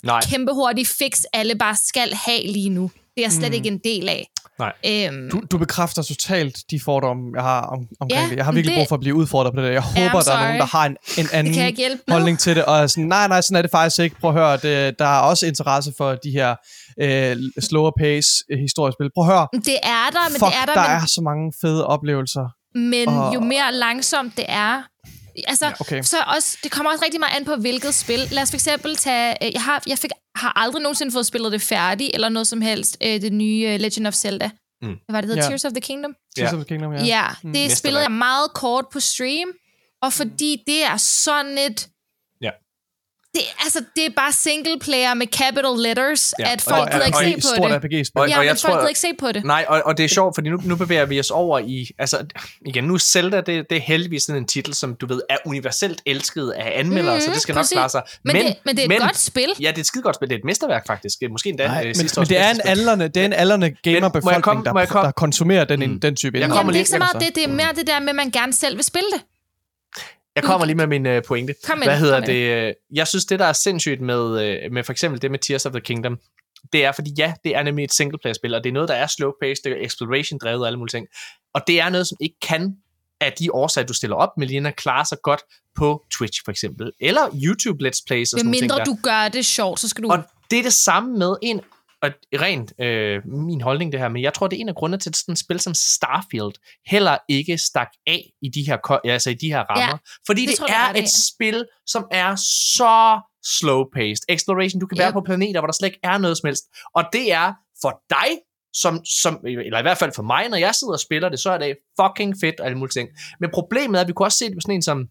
[0.03, 0.21] Nej.
[0.29, 2.91] kæmpe hurtigt fix, alle bare skal have lige nu.
[3.15, 3.55] Det er jeg slet mm.
[3.55, 4.27] ikke en del af.
[4.59, 4.73] Nej.
[4.85, 8.35] Øhm, Du, du bekræfter totalt de fordomme, jeg har om, omkring Ja, det.
[8.37, 9.71] Jeg har virkelig det- brug for at blive udfordret på det.
[9.73, 11.53] Jeg håber, der er nogen, der har en, en anden
[12.09, 14.15] holdning til det, og er sådan, nej, nej, sådan er det faktisk ikke.
[14.19, 16.55] Prøv at høre, det, der er også interesse for de her
[17.01, 19.09] øh, slower pace øh, historiespil.
[19.15, 21.21] Prøv at høre, Det er der, men fuck, det er der, der men, er så
[21.23, 22.45] mange fede oplevelser.
[22.75, 24.81] men og- jo mere langsomt det er,
[25.47, 26.01] altså, Ja, okay.
[26.03, 28.19] så også, det kommer også rigtig meget an på, hvilket spil.
[28.31, 31.51] Lad os for eksempel tage, øh, jeg har, jeg fik, har aldrig nogensinde fået spillet
[31.51, 34.49] det færdigt, eller noget som helst, øh, det nye øh, Legend of Zelda.
[34.81, 34.87] Mm.
[34.87, 35.43] Hvad var det, hedder?
[35.43, 35.49] Ja.
[35.49, 36.13] Tears of the Kingdom?
[36.37, 36.57] Tears Ja.
[36.57, 36.99] of the Kingdom, ja.
[36.99, 37.77] Ja, ja det Mesterværk.
[37.77, 39.49] spillede jeg meget kort på stream,
[40.01, 41.87] og fordi det er sådan et...
[43.35, 47.17] Det, altså, det er bare single player med capital letters, Ja, at folk gider ikke
[47.17, 47.77] og- se på stort det.
[47.77, 48.21] RPG-spil.
[48.21, 49.45] Og- Ja, og men jeg folk gider ikke se på det.
[49.45, 51.89] Nej, og, og det er sjovt, fordi nu, nu bevæger vi os over i...
[51.99, 52.25] Altså,
[52.65, 55.37] igen, nu er Zelda, det, det er heldigvis sådan en titel, som du ved, er
[55.45, 57.75] universelt elsket af anmeldere, mm, så det skal præcis.
[57.75, 58.01] nok klare sig.
[58.23, 59.49] Men, men, det, men det er et godt spil.
[59.61, 60.29] Ja, det er et skide godt spil.
[60.29, 61.17] Det er et mesterværk, faktisk.
[61.31, 63.33] Måske endda Nej, øh, men, sidste men års det er en aldrende, det er en
[63.33, 65.05] aldrende gamerbefolkning, der, komme?
[65.05, 65.99] der konsumerer den, Mm.
[65.99, 67.35] den type Jeg kommer Jamen, det er lige- ikke så meget det.
[67.35, 69.21] Det er mere det der med, at man gerne selv vil spille det.
[70.35, 71.55] Jeg kommer lige med min øh, pointe.
[71.65, 72.67] Kom med Hvad hedder kom det?
[72.67, 75.65] øh, Jeg synes, det der er sindssygt med, øh, med for eksempel det med Tears
[75.65, 76.19] of the Kingdom,
[76.73, 79.07] det er, fordi ja, det er nemlig et singleplayer-spil, og det er noget, der er
[79.07, 81.07] slow-paced, det er exploration-drevet og alle mulige ting.
[81.53, 82.75] Og det er noget, som ikke kan
[83.21, 85.41] af de årsager, du stiller op, Melina, klare sig godt
[85.75, 89.45] på Twitch for eksempel, eller YouTube Let's Plays og sådan ting mindre du gør det
[89.45, 90.11] sjovt, så skal du...
[90.11, 91.61] Og det er det samme med en,
[92.05, 92.11] og
[92.41, 95.09] rent øh, min holdning det her, men jeg tror, det er en af grundene til,
[95.09, 96.53] at sådan et spil som Starfield
[96.87, 99.85] heller ikke stak af i de her, altså i de her rammer.
[99.85, 102.35] Ja, fordi det det, tror det er ret et spil, som er
[102.75, 103.21] så
[103.55, 104.25] slow-paced.
[104.29, 105.13] Exploration, du kan være Yep.
[105.13, 106.63] på planeter, hvor der slet ikke er noget som helst.
[106.95, 108.29] Og det er for dig,
[108.73, 111.49] som, som, eller i hvert fald for mig, når jeg sidder og spiller det, så
[111.51, 113.09] er det fucking fedt og alle mulige ting.
[113.39, 115.07] Men problemet er, at vi kunne også se det på sådan en som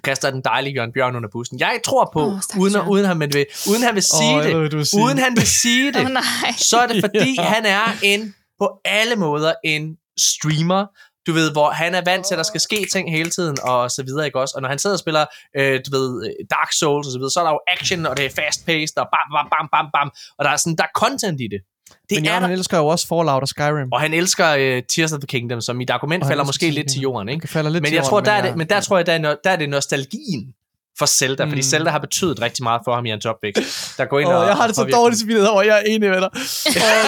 [0.00, 1.60] kaster den dejlige Jørgen Bjørn under bussen.
[1.60, 4.70] Jeg tror på, oh, uden, uden, han vil, uden han vil sige jeg det, ved,
[4.70, 5.02] vil sige.
[5.02, 6.52] uden han vil sige det, nej.
[6.56, 10.86] så er det fordi, han er en på alle måder en streamer,
[11.26, 13.90] du ved, hvor han er vant til, at der skal ske ting hele tiden, og
[13.90, 14.52] så videre, ikke også?
[14.56, 15.24] Og når han sidder og spiller,
[15.58, 16.10] øh, du ved,
[16.50, 19.08] Dark Souls og så videre, så er der jo action, og det er fast-paced, og
[19.14, 21.60] bam, bam, bam, bam, bam, og der er sådan, der er content i det.
[21.90, 22.40] Det Men er der.
[22.40, 23.88] han elsker jo også Fallout og Skyrim.
[23.92, 26.90] Og han elsker uh, Tears of the Kingdom, som mit argument Og falder måske lidt
[26.90, 27.48] til jorden, ikke?
[27.48, 29.34] Falder lidt Men jeg jorden, tror, der er det, men der tror jeg, der er,
[29.44, 30.54] der er det nostalgien
[30.98, 31.50] for Zelda, mm.
[31.50, 31.62] fordi.
[31.62, 33.98] Zelda har betydet rigtig meget for ham i hans opvækst.
[33.98, 35.82] Der går ind Åh, og, jeg har det så påvirker dårligt spillet over, jeg er
[35.86, 36.30] enig med dig.
[36.34, 36.40] Og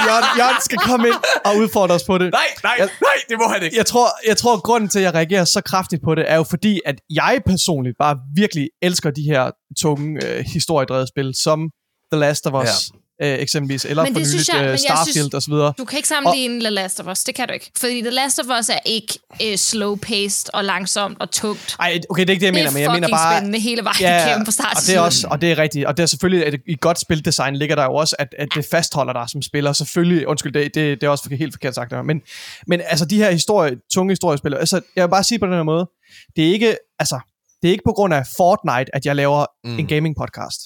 [0.06, 1.14] Jørgen, Jørgen skal komme ind
[1.44, 2.30] og udfordre os på det.
[2.32, 3.76] Nej, nej, Jeg- nej, det må han ikke.
[3.76, 6.36] Jeg tror, jeg tror, at grunden til, at jeg reagerer så kraftigt på det, er
[6.36, 9.50] jo fordi, at jeg personligt bare virkelig elsker de her
[9.80, 11.70] tunge øh, historiedrevede spil, som
[12.12, 12.98] The Last of Us ja.
[13.22, 15.72] Øh, eksempelvis, eller Men for det synes nyligt jeg- men øh, jeg Starfield og videre.
[15.78, 17.24] Du kan ikke sammenligne The Last of Us.
[17.24, 17.70] Det kan du ikke.
[17.78, 21.76] Fordi The Last of Us er ikke øh, slow-paced og langsomt og tungt.
[21.80, 23.36] Ej, okay, det er ikke det, jeg Det mener, er men jeg mener bare...
[23.38, 25.86] spændende hele vejen Ja, igennem fra start og det er også, og det er rigtigt,
[25.86, 28.66] og det er selvfølgelig, at i godt spildesign ligger der jo også, at, at det
[28.70, 32.20] fastholder dig som spiller, selvfølgelig, undskyld, det, det, det er også helt forkert sagt, men,
[32.66, 35.62] men altså de her historie, tunge historiespil, altså jeg vil bare sige på den her
[35.62, 35.88] måde,
[36.36, 37.20] det er ikke, altså,
[37.62, 39.78] det er ikke på grund af Fortnite, at jeg laver mm.
[39.78, 40.60] en gaming podcast.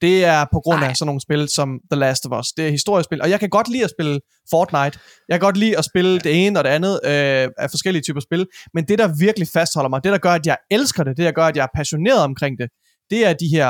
[0.00, 0.88] Det er på grund Ej.
[0.88, 2.48] af sådan nogle spil som The Last of Us.
[2.56, 4.20] Det er historiespil, og jeg kan godt lide at spille
[4.50, 4.98] Fortnite.
[5.28, 6.18] Jeg kan godt lide at spille ja.
[6.18, 8.46] det ene og det andet øh, af forskellige typer spil.
[8.74, 11.32] Men det, der virkelig fastholder mig, det, der gør, at jeg elsker det, det, der
[11.32, 12.68] gør, at jeg er passioneret omkring det,
[13.10, 13.68] det er de her,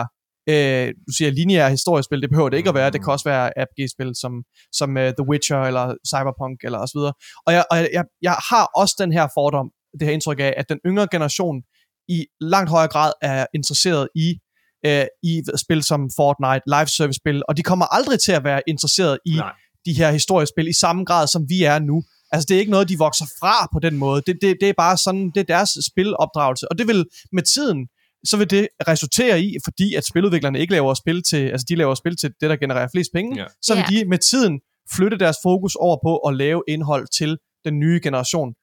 [0.48, 2.90] øh, du siger lineære historiespil, det behøver det ikke at være.
[2.90, 4.32] Det kan også være RPG-spil som,
[4.72, 7.14] som uh, The Witcher eller Cyberpunk eller videre.
[7.46, 10.68] Og, jeg, og jeg, jeg har også den her fordom, det her indtryk af, at
[10.68, 11.56] den yngre generation
[12.08, 14.28] i langt højere grad er interesseret i
[14.86, 18.60] øh, i spil som Fortnite, live service spil, og de kommer aldrig til at være
[18.68, 19.52] interesseret i Nej.
[19.86, 22.02] de her historiespil i samme grad, som vi er nu.
[22.32, 24.22] Altså, det er ikke noget, de vokser fra på den måde.
[24.26, 26.68] Det, det, det er bare sådan, det er deres spilopdragelse.
[26.72, 27.88] Og det vil med tiden,
[28.24, 31.94] så vil det resultere i, fordi at spiludviklerne ikke laver spil til, altså de laver
[31.94, 33.44] spil til det, der genererer flest penge, Ja.
[33.62, 34.00] så vil Ja.
[34.00, 34.60] de med tiden
[34.96, 38.54] flytte deres fokus over på at lave indhold til den nye generation.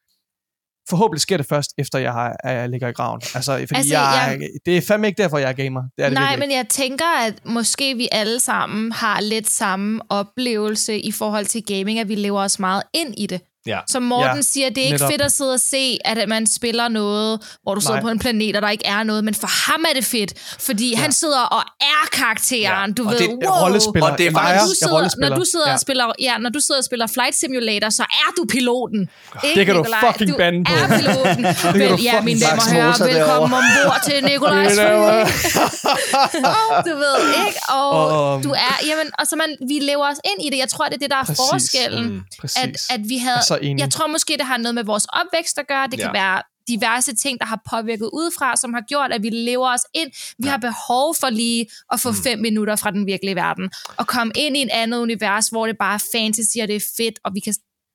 [0.90, 3.22] Forhåbentlig sker det først, efter jeg, har, jeg ligger i graven.
[3.36, 5.82] Altså, fordi Altså, jeg, jeg- det er fandme ikke derfor, jeg er gamer.
[5.98, 10.02] Det er det Nej, men jeg tænker, at måske vi alle sammen har lidt samme
[10.10, 13.42] oplevelse i forhold til gaming, at vi lever os meget ind i det.
[13.68, 13.80] Ja.
[13.88, 15.12] Som Morten Ja, siger, det er ikke netop.
[15.12, 18.02] fedt at sidde og se, at man spiller noget, hvor du sidder Nej.
[18.02, 20.90] på en planet, og der ikke er noget, men for ham er det fedt, fordi
[20.92, 20.98] ja.
[20.98, 23.52] han sidder og er karakteren, du Og ved, det- wow.
[23.64, 24.12] rollespiller.
[24.12, 25.30] Og det er faktisk- når jeg du er sidder, rollespiller.
[25.30, 25.74] når du sidder Ja.
[25.74, 29.02] og spiller, ja, når du sidder og spiller Flight Simulator, så er du piloten.
[29.44, 30.02] Ikke, Det kan du Nikolaj?
[30.12, 30.74] fucking du bande på.
[30.74, 31.44] er piloten.
[31.44, 34.78] kan Vel, du ja, fucking mine damer og herrer, velkommen ombord til Nikolajs
[36.88, 37.18] du ved,
[37.48, 37.60] ikke?
[37.70, 37.90] Og
[38.34, 40.58] Og- du er, jamen, og så man, vi lever os ind i det.
[40.58, 41.42] Jeg tror, det er det, der er Præcis.
[41.52, 42.06] forskellen.
[42.10, 42.22] Mm.
[42.64, 43.82] At, at vi havde, er så enig.
[43.82, 45.88] jeg tror måske, det har noget med vores opvækst at gøre.
[45.92, 46.22] Det kan Ja.
[46.22, 50.12] være diverse ting, der har påvirket udefra, som har gjort, at vi lever os ind.
[50.44, 54.34] Vi har behov for lige at få fem minutter fra den virkelige verden, og komme
[54.36, 57.32] ind i et andet univers, hvor det bare er fantasy, og det er fedt, og
[57.34, 57.54] vi kan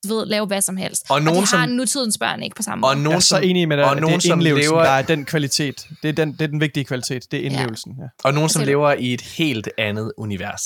[0.08, 1.02] du ved, lave hvad som helst.
[1.08, 2.98] Og og nogen, det har som- nutidens børn ikke på samme Og måde.
[2.98, 4.72] Jeg er nogen, så som, enig med dig, og at nogen, det er som indlevelsen,
[4.72, 5.86] lever- der er den kvalitet.
[6.02, 7.30] Det er den, det er den vigtige kvalitet.
[7.32, 7.92] Det er indlevelsen.
[7.98, 8.04] Ja.
[8.24, 10.62] og nogen, som Altså- lever i et helt andet univers.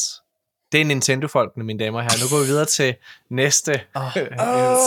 [0.73, 2.23] Det er Nintendo-folkene, mine damer og herrer.
[2.23, 2.95] Nu går vi videre til
[3.31, 3.81] næste.
[3.95, 4.13] Oh,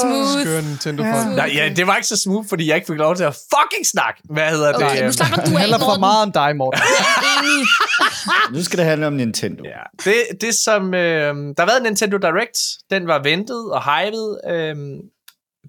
[0.01, 0.41] Smooth.
[0.41, 1.29] Skør Nintendo folk.
[1.29, 1.35] Ja.
[1.35, 3.87] Nej, ja, det var ikke så smooth, fordi jeg ikke fik lov til at fucking
[3.87, 4.21] snakke.
[4.29, 4.85] Hvad hedder det?
[4.85, 6.81] Okay, nu øhm, slapper du af, handler for meget om dig, Morten.
[8.53, 9.63] Nu skal det handle om Nintendo.
[9.63, 10.93] Ja, det, det som...
[10.93, 12.59] Øh, der har været en Nintendo Direct.
[12.89, 14.37] Den var ventet og hyped.
[14.47, 14.75] Øh,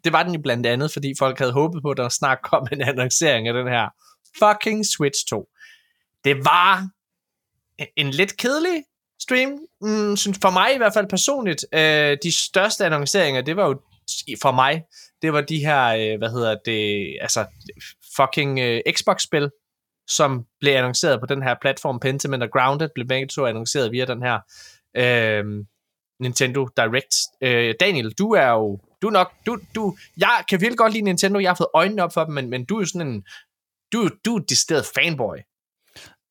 [0.04, 2.66] det var den jo blandt andet, fordi folk havde håbet på, at der snart kom
[2.72, 3.88] en annoncering af den her
[4.38, 5.48] fucking Switch 2.
[6.24, 6.88] Det var
[7.78, 8.82] en, en lidt kedelig
[9.22, 11.66] stream, mm, synes for mig i hvert fald personligt.
[11.72, 13.80] Øh, de største annonceringer, det var jo
[14.42, 14.84] for mig,
[15.22, 17.46] det var de her, øh, hvad hedder det, altså
[18.16, 19.50] fucking øh, Xbox-spil,
[20.08, 22.00] som blev annonceret på den her platform.
[22.00, 24.38] Pentiment og Grounded blev begge to annonceret via den her
[24.96, 25.44] øh,
[26.20, 27.14] Nintendo Direct.
[27.42, 31.04] Øh, Daniel, du er jo du er nok, du, du, jeg kan virkelig godt lide
[31.04, 33.24] Nintendo, jeg har fået øjnene op for dem, men, men du er jo sådan en,
[33.92, 35.36] du, du er et decideret fanboy.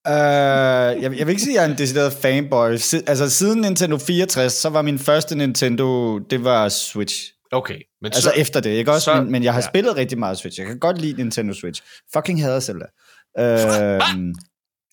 [0.08, 2.76] Uh, jeg, jeg vil ikke sige, at jeg er en decideret fanboy.
[2.78, 7.34] Si, altså, siden Nintendo 64, så var min første Nintendo, det var Switch.
[7.52, 9.06] Okay, men Altså så, efter det, ikke også?
[9.06, 9.68] så- men, men jeg har ja.
[9.68, 10.60] spillet rigtig meget Switch.
[10.60, 11.82] Jeg kan godt lide Nintendo Switch.
[12.14, 12.86] Fucking hader Zelda.
[13.40, 13.46] Uh,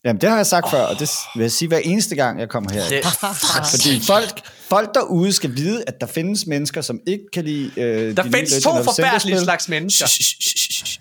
[0.05, 0.71] jamen, det har jeg sagt oh.
[0.71, 2.83] før, og det vil jeg sige hver eneste gang, jeg kommer her.
[2.89, 3.05] det,
[3.75, 8.17] Fordi folk, folk derude skal vide, at der findes mennesker, som ikke kan lide uh,
[8.17, 10.07] der findes to forfærdelige slags mennesker.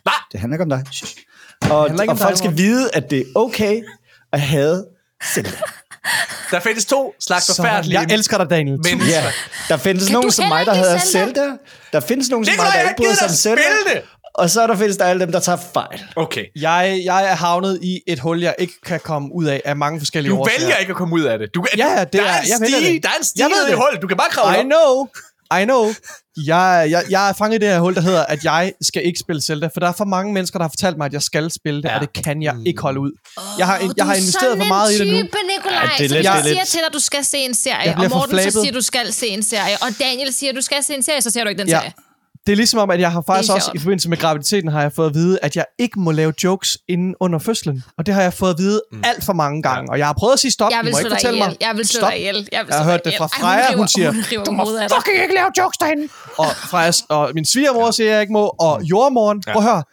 [0.03, 0.14] Hvad?
[0.32, 0.84] Det handler ikke om dig.
[1.72, 3.82] Og, og folk skal vide, at det er okay
[4.34, 4.84] at have
[5.34, 5.50] Zelda.
[6.52, 8.78] Der findes to slags Så, forfærdelige jeg elsker dig, Daniel.
[8.84, 9.16] mennesker.
[9.22, 9.24] Ja,
[9.70, 11.42] der findes Kan nogen du som mig, der hedder Zelda?
[11.94, 13.62] Der findes nogen som Nikolaj, mig, der ikke bryder sig om Zelda.
[13.94, 14.02] det!
[14.36, 16.02] Og så er der findes der alle dem, der tager fejl.
[16.16, 16.46] Okay.
[16.56, 20.00] Jeg, jeg er havnet i et hul, jeg ikke kan komme ud af, af mange
[20.00, 20.60] forskellige Du årsager.
[20.60, 21.50] vælger ikke at komme ud af det.
[21.56, 23.04] Du, Ja, det der er- er en jeg vælger stige, det.
[23.04, 23.78] der er en stige Jeg ved i det.
[23.80, 24.02] hullet.
[24.02, 24.66] Du kan bare kravle I op.
[24.66, 25.08] know.
[25.61, 25.85] I know.
[26.45, 29.19] Jeg, jeg, jeg er fanget i det her hul, der hedder, at jeg skal ikke
[29.19, 31.51] spille Zelda, for der er for mange mennesker, der har fortalt mig, at jeg skal
[31.51, 31.95] spille det, Ja.
[31.95, 32.65] og det kan jeg Mm.
[32.65, 33.11] ikke holde ud.
[33.57, 35.13] Jeg har, jeg har du er investeret sådan for meget i det nu.
[35.13, 36.93] en type, Nikolaj, Ja, det er lidt- jeg det er siger lidt- til dig, at
[36.93, 39.76] du skal se en serie, og Morten så siger, at du skal se en serie,
[39.81, 41.80] og Daniel siger, at du skal se en serie, så ser du ikke den Ja.
[41.80, 41.93] serie.
[42.45, 44.91] Det er ligesom om, at jeg har faktisk også i forbindelse med graviditeten, har jeg
[44.93, 47.84] fået at vide, at jeg ikke må lave jokes inden under fødslen.
[47.97, 49.01] Og det har jeg fået at vide mm.
[49.05, 49.91] alt for mange gange.
[49.91, 51.49] Og jeg har prøvet at sige stop, Jeg du vil må slå ikke fortælle ihjel.
[51.49, 51.57] mig.
[51.61, 52.09] Jeg vil slå Stop.
[52.11, 52.35] dig ihjel.
[52.51, 53.45] Jeg, vil Jeg har hørt det fra ihjel.
[53.45, 54.65] Ej, Freja, river- hun siger, river du må
[54.95, 56.07] fucking ikke lave jokes derinde.
[56.38, 59.53] Og, Freja, og min svigermor siger, at jeg ikke må, og jordmoren, Ja.
[59.53, 59.84] prøv at høre,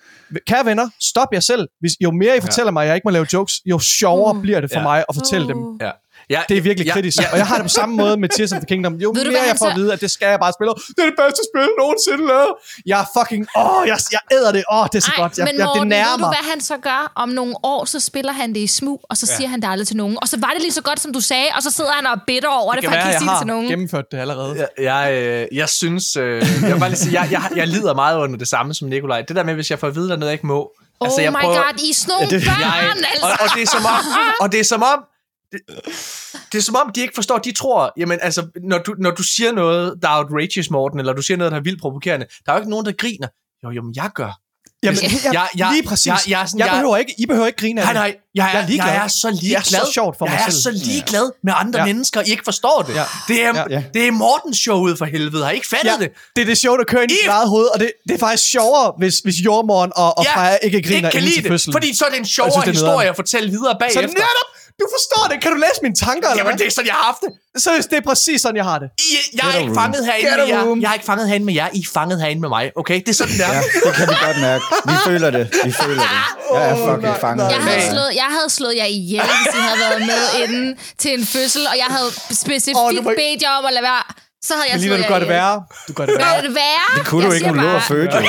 [0.47, 1.69] kære venner, stop jer selv.
[1.81, 4.61] Hvis, jo mere I fortæller mig, at jeg ikke må lave jokes, jo sjovere bliver
[4.61, 4.83] det for Ja.
[4.91, 5.57] mig at fortælle dem.
[5.59, 5.77] Uh.
[5.81, 5.91] Ja.
[6.35, 7.19] Ja, Det er virkelig ja, kritisk.
[7.23, 8.95] Ja, Og jeg har det på samme måde med Tears of the Kingdom.
[8.95, 10.73] Jo Ved mere hvad jeg får at vide, at det skal jeg bare spille.
[10.97, 12.53] Det er det bedste spil nogensinde lavet.
[12.91, 13.43] Jeg er fucking...
[13.57, 14.63] Åh, jeg, jeg æder det.
[14.73, 15.39] Åh, det er så Ej, godt.
[15.39, 17.13] Jeg, men jeg, Morten, det nærer ved du, hvad han så gør?
[17.17, 19.87] Om nogle år, så spiller han det i smug, og så siger han det aldrig
[19.89, 20.17] til nogen.
[20.23, 22.13] Og så var det lige så godt, som du sagde, og så sidder han og
[22.13, 23.55] er bitter over det, Det for kan han kan ikke jeg sige det til har
[23.55, 23.69] nogen.
[23.69, 24.53] gennemført det allerede.
[24.59, 25.13] Jeg, jeg,
[25.51, 26.23] øh, jeg synes, øh,
[26.63, 29.23] jeg vil bare lige sige, jeg, jeg, jeg lider meget under det samme som Nikolaj.
[29.29, 30.61] Det der med, hvis jeg får at vide, der er noget, jeg ikke må.
[31.01, 31.55] Oh Altså, jeg my god,
[31.85, 33.27] I er sådan nogle Ja, det- børn, jeg, altså.
[33.27, 34.05] og, og, det er som om,
[34.41, 34.99] og det er som om,
[35.53, 35.61] det,
[36.53, 39.23] det er som om, de ikke forstår, de tror, jamen altså, når du, når du
[39.23, 42.53] siger noget, der er outrageous, Morten, eller du siger noget, der er vildt provokerende, der
[42.53, 43.29] er jo ikke nogen, der griner.
[43.65, 44.39] Jo, jo, men jeg gør.
[44.85, 46.07] Jamen, Jeg- jeg, jeg- jeg- lige præcis.
[46.07, 47.85] jeg- Jeg, jeg er jeg, sådan- jeg jeg- behøver ikke, I behøver ikke grine af
[47.87, 48.01] Nej, det.
[48.01, 48.93] nej, jeg, Jeg er ligeglad.
[48.93, 49.63] jeg er så ligeglad.
[49.63, 50.63] Det er så sjovt for mig jeg er selv.
[50.63, 51.85] så ligeglad med andre Ja.
[51.87, 52.95] mennesker, I ikke forstår det.
[52.95, 53.05] Ja.
[53.29, 53.65] Det, er, Ja.
[53.71, 53.83] Ja.
[53.95, 55.45] det er Mortens show ud for helvede.
[55.45, 56.11] Har I ikke fattet Ja, det?
[56.37, 58.19] det er det show, der kører ind i dit eget hoved, og det, det er
[58.19, 61.47] faktisk sjovere, hvis, hvis jordmoren og, og Ja, Freja ikke griner ikke kan lide det,
[61.53, 61.73] fødslen.
[61.73, 63.79] fordi så er det en jeg sjovere synes, det er historie at fortælle videre så
[63.81, 64.01] bagefter.
[64.03, 64.49] netop,
[64.83, 65.37] du forstår det.
[65.43, 66.59] Kan du læse mine tanker, eller Jamen, hvad?
[66.61, 67.31] det er sådan, jeg har haft det.
[67.65, 68.89] Så det er præcis sådan, jeg har det.
[68.99, 70.77] I, jeg er Get a ikke fanget herinde Get med jer.
[70.85, 71.69] Jeg er ikke fanget herinde med jer.
[71.79, 72.65] I er fanget herinde med mig.
[72.81, 73.49] Okay, det er sådan, der.
[73.57, 74.65] Ja, det kan vi godt mærke.
[74.91, 75.45] Vi føler det.
[75.69, 76.19] Vi føler det.
[76.55, 77.45] Jeg er fucking fanget.
[77.55, 80.69] Jeg havde, slået, jeg havde slået jer ihjel, hvis I havde været med inden
[81.03, 82.11] til en fødsel, og jeg havde
[82.45, 84.03] specifikt oh, må bedt jer om at lade være.
[84.47, 86.43] Så havde jeg Men lige når du gør det værre, du gør det Gør værre.
[86.43, 86.99] det værre?
[86.99, 88.23] Det kunne Jeg du ikke, hun lå og fødte jo.
[88.23, 88.29] Ja,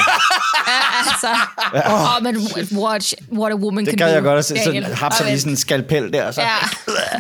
[1.08, 1.28] altså.
[1.94, 2.38] Åh, oh, men
[2.78, 4.14] watch what a woman Det can do.
[4.14, 4.56] jeg godt at se.
[4.64, 6.32] Så hapser lige sådan en skalpel der.
[6.32, 6.42] Så.
[6.42, 6.48] Ja.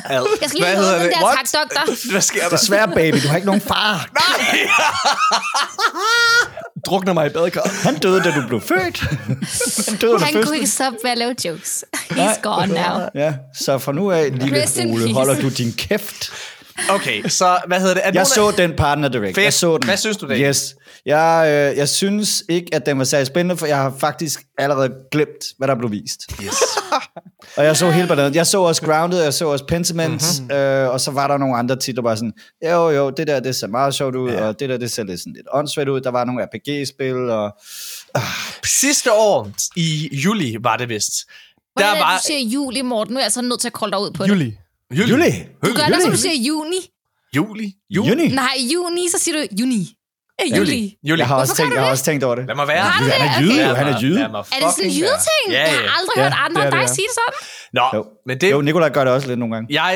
[0.09, 1.13] Jeg skal lige Hvad have hedder den det?
[1.19, 1.37] der, What?
[1.53, 1.93] tak, doktor.
[2.11, 2.57] Hvad sker der?
[2.57, 4.05] Desværre, baby, du har ikke nogen far.
[6.85, 7.69] Drukner mig i badekar.
[7.83, 8.99] Han døde, da du blev født.
[9.87, 11.83] Han døde Han kunne ikke stoppe med at lave jokes.
[12.11, 12.99] He's gone now.
[13.15, 14.63] Ja, så fra nu af, lille
[14.93, 16.31] Ole, holder du din kæft.
[16.89, 18.07] Okay, så hvad hedder det?
[18.07, 19.35] Er Jeg så den partner direct.
[19.35, 19.43] Fedt.
[19.45, 19.85] Jeg så den.
[19.85, 20.37] Hvad synes du, det?
[20.39, 20.75] Yes.
[21.05, 24.93] Jeg, øh, jeg synes ikke, at den var særlig spændende, for jeg har faktisk allerede
[25.11, 26.19] glemt, hvad der blev vist.
[26.43, 26.53] Yes.
[27.57, 28.35] Og jeg så hele balladen.
[28.35, 30.43] Jeg så også Grounded, jeg så også Pentiment, Mhm.
[30.43, 30.55] mm-hmm.
[30.55, 32.33] øh, og så var der nogle andre titler, bare sådan,
[32.63, 34.47] jo jo, det der, det ser meget sjovt ud, ja.
[34.47, 36.01] og det der, det ser lidt, sådan lidt åndssvagt ud.
[36.01, 37.55] Der var nogle RPG-spil, og
[38.65, 41.33] Sidste år, i juli var det vist, der
[41.73, 42.17] Hvordan er det, var...
[42.17, 43.13] du siger juli, Morten?
[43.13, 44.29] Nu er jeg så nødt til at kolde dig ud på det.
[44.29, 44.57] Juli.
[44.91, 45.09] Juli.
[45.11, 45.31] Juli.
[45.65, 46.81] Du gør det, som du siger juni.
[47.35, 47.73] Juli.
[47.89, 48.27] Juni.
[48.27, 49.81] Nej, juni, så siger du juni.
[50.39, 50.95] Ja, juli.
[51.03, 51.19] Juli.
[51.19, 51.91] Jeg har, også tænkt, jeg har det?
[51.91, 52.47] også tænkt over det.
[52.47, 52.81] Lad mig være.
[52.81, 53.41] Har du Han er det?
[53.41, 53.83] jyde, Okay.
[53.83, 54.21] han er jyde.
[54.21, 55.45] Er det sådan en jydeting?
[55.49, 55.59] være.
[55.59, 55.77] Ja, Jeg ja.
[55.89, 56.93] har aldrig Ja, hørt andre det end dig det, ja.
[56.93, 57.33] sige det sådan.
[57.73, 58.05] Nå, Jo.
[58.27, 58.51] men det...
[58.51, 59.67] Jo, Nikolaj gør det også lidt nogle gange.
[59.83, 59.93] Jeg,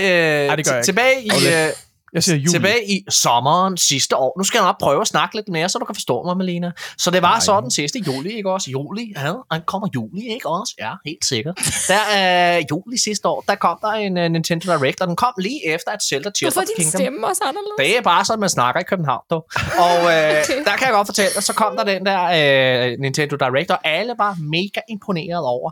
[0.52, 1.30] øh, det gør jeg tilbage i...
[1.30, 1.70] Øh,
[2.18, 2.52] Jeg siger juli.
[2.52, 4.40] Tilbage i sommeren sidste år.
[4.40, 6.72] Nu skal jeg nok prøve at snakke lidt mere, så du kan forstå mig, Malena.
[6.98, 7.40] Så det var Nej.
[7.40, 8.72] sådan sidste juli, ikke også?
[8.72, 10.74] Juli, ja, han kommer juli, ikke også?
[10.80, 11.56] Ja, helt sikkert.
[11.88, 15.16] Der er uh, juli sidste år, der kom der en uh, Nintendo Direct, og den
[15.16, 17.02] kom lige efter, at Zelda Tears Hvorfor of er the din Kingdom.
[17.02, 17.78] stemme også anderledes?
[17.80, 19.44] Det er bare sådan, man snakker i København, dog.
[19.86, 20.64] Og øh, okay.
[20.66, 22.22] der kan jeg godt fortælle dig, så kom der den der
[22.92, 25.72] øh, Nintendo Direct, og alle var mega imponeret over,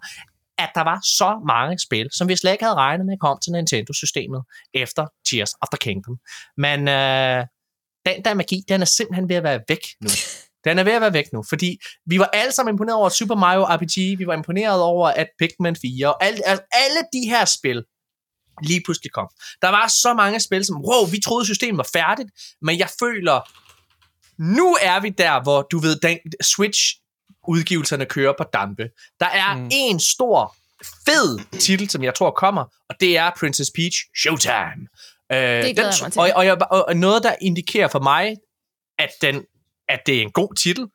[0.57, 3.51] at der var så mange spil, som vi slet ikke havde regnet med kom til
[3.51, 6.17] Nintendo-systemet efter Tears of the Kingdom.
[6.57, 7.45] Men øh,
[8.05, 10.09] den der magi, den er simpelthen ved at være væk nu.
[10.65, 13.35] Den er ved at være væk nu, fordi vi var alle sammen imponeret over Super
[13.35, 17.45] Mario RPG, vi var imponeret over, at Pikmin 4, og alle, altså, alle de her
[17.45, 17.83] spil,
[18.63, 19.27] lige pludselig kom.
[19.61, 22.29] Der var så mange spil, som, wow, vi troede systemet var færdigt,
[22.61, 23.39] men jeg føler,
[24.57, 26.81] nu er vi der, hvor du ved, den Switch
[27.49, 28.89] udgivelserne kører på dampe.
[29.19, 29.69] Der er mm.
[29.71, 30.55] en stor,
[31.05, 34.87] fed titel, som jeg tror kommer, og det er Princess Peach Showtime.
[35.31, 36.21] Øh, glæder den, jeg mig til.
[36.21, 38.35] og, og, jeg, og, og noget, der indikerer for mig,
[38.99, 39.45] at, den,
[39.89, 40.87] at det er en god titel,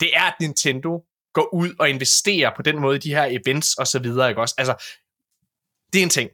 [0.00, 1.04] det er, at Nintendo
[1.34, 4.40] går ud og investerer på den måde i de her events og så videre, ikke
[4.40, 4.54] også?
[4.58, 4.92] Altså,
[5.92, 6.30] det er en ting.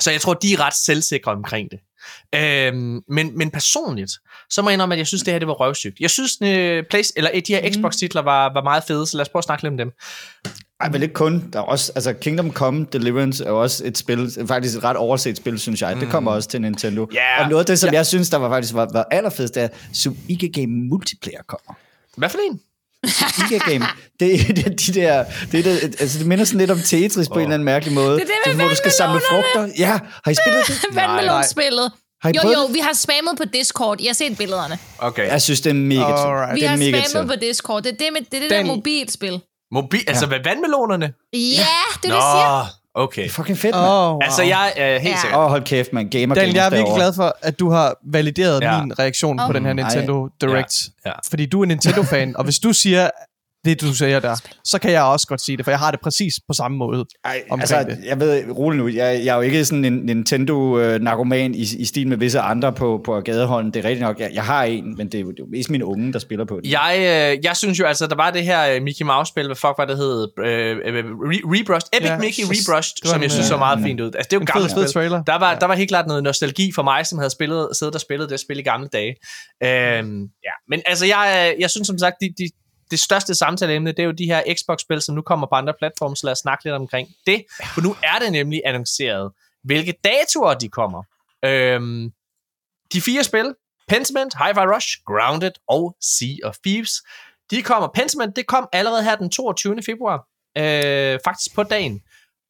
[0.00, 1.78] Så jeg tror, de er ret selvsikre omkring det.
[2.34, 4.10] Øhm, men, men personligt,
[4.50, 6.00] så må jeg indrømme, at jeg synes, det her det var røvsygt.
[6.00, 9.28] Jeg synes, øh, Place, eller de her Xbox-titler var, var meget fede, så lad os
[9.28, 9.90] prøve at snakke lidt om dem.
[10.80, 11.50] Ej, vel ikke kun.
[11.52, 15.36] Der er også, altså Kingdom Come Deliverance er også et spil, faktisk et ret overset
[15.36, 15.96] spil, synes jeg.
[15.96, 17.08] Det kommer også til Nintendo.
[17.14, 17.42] Ja.
[17.42, 17.96] Og noget af det, som Ja.
[17.96, 21.74] jeg synes, der var faktisk var, var allerfedest, er, at Iga Game Multiplayer kommer.
[22.16, 22.60] Hvad for en?
[23.04, 23.86] Iga Game,
[24.20, 24.52] det, er
[24.86, 27.54] de der, det, er det, altså det minder sådan lidt om Tetris på en eller
[27.54, 28.14] anden mærkelig måde.
[28.14, 29.72] Det er det med hvor du skal samle frugter.
[29.78, 30.84] Ja, har I spillet det?
[30.96, 31.92] Vandmelonspillet.
[32.22, 32.74] Har I Jo, prøvet jo, det?
[32.74, 33.98] vi har spammet på Discord.
[34.00, 34.78] Jeg har set billederne.
[34.98, 35.26] Okay.
[35.26, 36.54] Jeg synes, det er mega Alright.
[36.54, 37.38] Vi Det er har mega spammet til.
[37.38, 37.82] på Discord.
[37.82, 39.40] Det er det, med, det, er det Den- der mobilspil.
[39.72, 41.12] Mobil, altså hvad vandmelonerne?
[41.32, 42.66] Ja, det er det, jeg siger.
[42.94, 43.22] Okay.
[43.22, 43.86] Det er fucking fedt, mand.
[43.86, 44.18] Oh, wow.
[44.22, 45.20] Altså, jeg er helt Ja.
[45.20, 45.38] sikkert.
[45.38, 46.08] Åh, oh, hold kæft, man.
[46.10, 48.82] Gamer Daniel, jeg er virkelig glad for, at du har valideret Ja.
[48.82, 49.54] min reaktion på Oh.
[49.54, 50.74] den her Nintendo Direct.
[51.04, 51.14] Ja, ja.
[51.28, 53.10] Fordi du er Nintendo-fan, og hvis du siger
[53.64, 56.00] det, du siger der, så kan jeg også godt sige det, for jeg har det
[56.00, 57.04] præcis på samme måde.
[57.24, 57.98] Ej, altså, det.
[58.06, 62.08] jeg ved, rolig nu, jeg, jeg er jo ikke sådan en Nintendo-narkoman i, i stil
[62.08, 63.70] med visse andre på, på gadeholden.
[63.74, 65.50] Det er rigtigt nok, jeg, jeg har en, men det er, jo, det er jo
[65.50, 66.72] mest mine unge, der spiller på det.
[66.72, 69.74] Jeg, øh, jeg synes jo, altså, der var det her øh, Mickey Mouse-spil, hvad fuck
[69.78, 70.28] var det hed?
[70.38, 71.88] Øh, øh, Re- Rebrushed.
[71.92, 74.06] Epic Ja, Mickey Rebrushed, som jeg en, synes så øh, meget fint ud.
[74.06, 74.92] Altså, det er jo En gamle fed, fed spil.
[74.92, 75.22] trailer.
[75.24, 78.00] Der var, der var helt klart noget nostalgi for mig, som havde spillet, siddet og
[78.00, 79.14] spillet det spil i gamle dage.
[79.64, 80.54] Øhm, ja.
[80.68, 82.48] Men altså, jeg, jeg synes som sagt, de, de,
[82.90, 86.16] det største samtaleemne, det er jo de her Xbox-spil, som nu kommer på andre platforme,
[86.16, 87.44] så lad os snakke lidt omkring det.
[87.74, 89.32] For nu er det nemlig annonceret,
[89.64, 91.02] hvilke datoer de kommer.
[91.44, 92.12] Øhm,
[92.92, 93.54] de fire spil,
[93.88, 96.92] Pentiment, Hi-Fi Rush, Grounded og Sea of Thieves,
[97.50, 97.88] de kommer.
[97.94, 99.82] Pentiment, det kom allerede her den 22.
[99.82, 100.26] februar.
[100.58, 102.02] Øh, faktisk på dagen.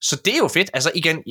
[0.03, 0.71] Så det er jo fedt.
[0.75, 1.23] Altså igen,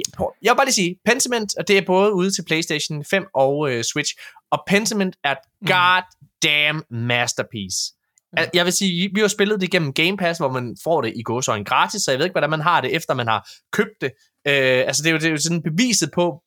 [0.42, 3.72] jeg vil bare lige sige, Pentiment, og det er både ude til PlayStation 5 og
[3.72, 4.14] øh, Switch,
[4.52, 5.38] og Pentiment er et
[5.68, 7.94] goddamn masterpiece.
[8.38, 11.14] Al- Jeg vil sige, vi har spillet det igennem Game Pass, hvor man får det
[11.16, 14.02] i gåsøjne gratis, så jeg ved ikke, hvordan man har det, efter man har købt
[14.02, 14.12] det.
[14.48, 16.42] Øh, altså, det er, jo, det er jo sådan beviset på,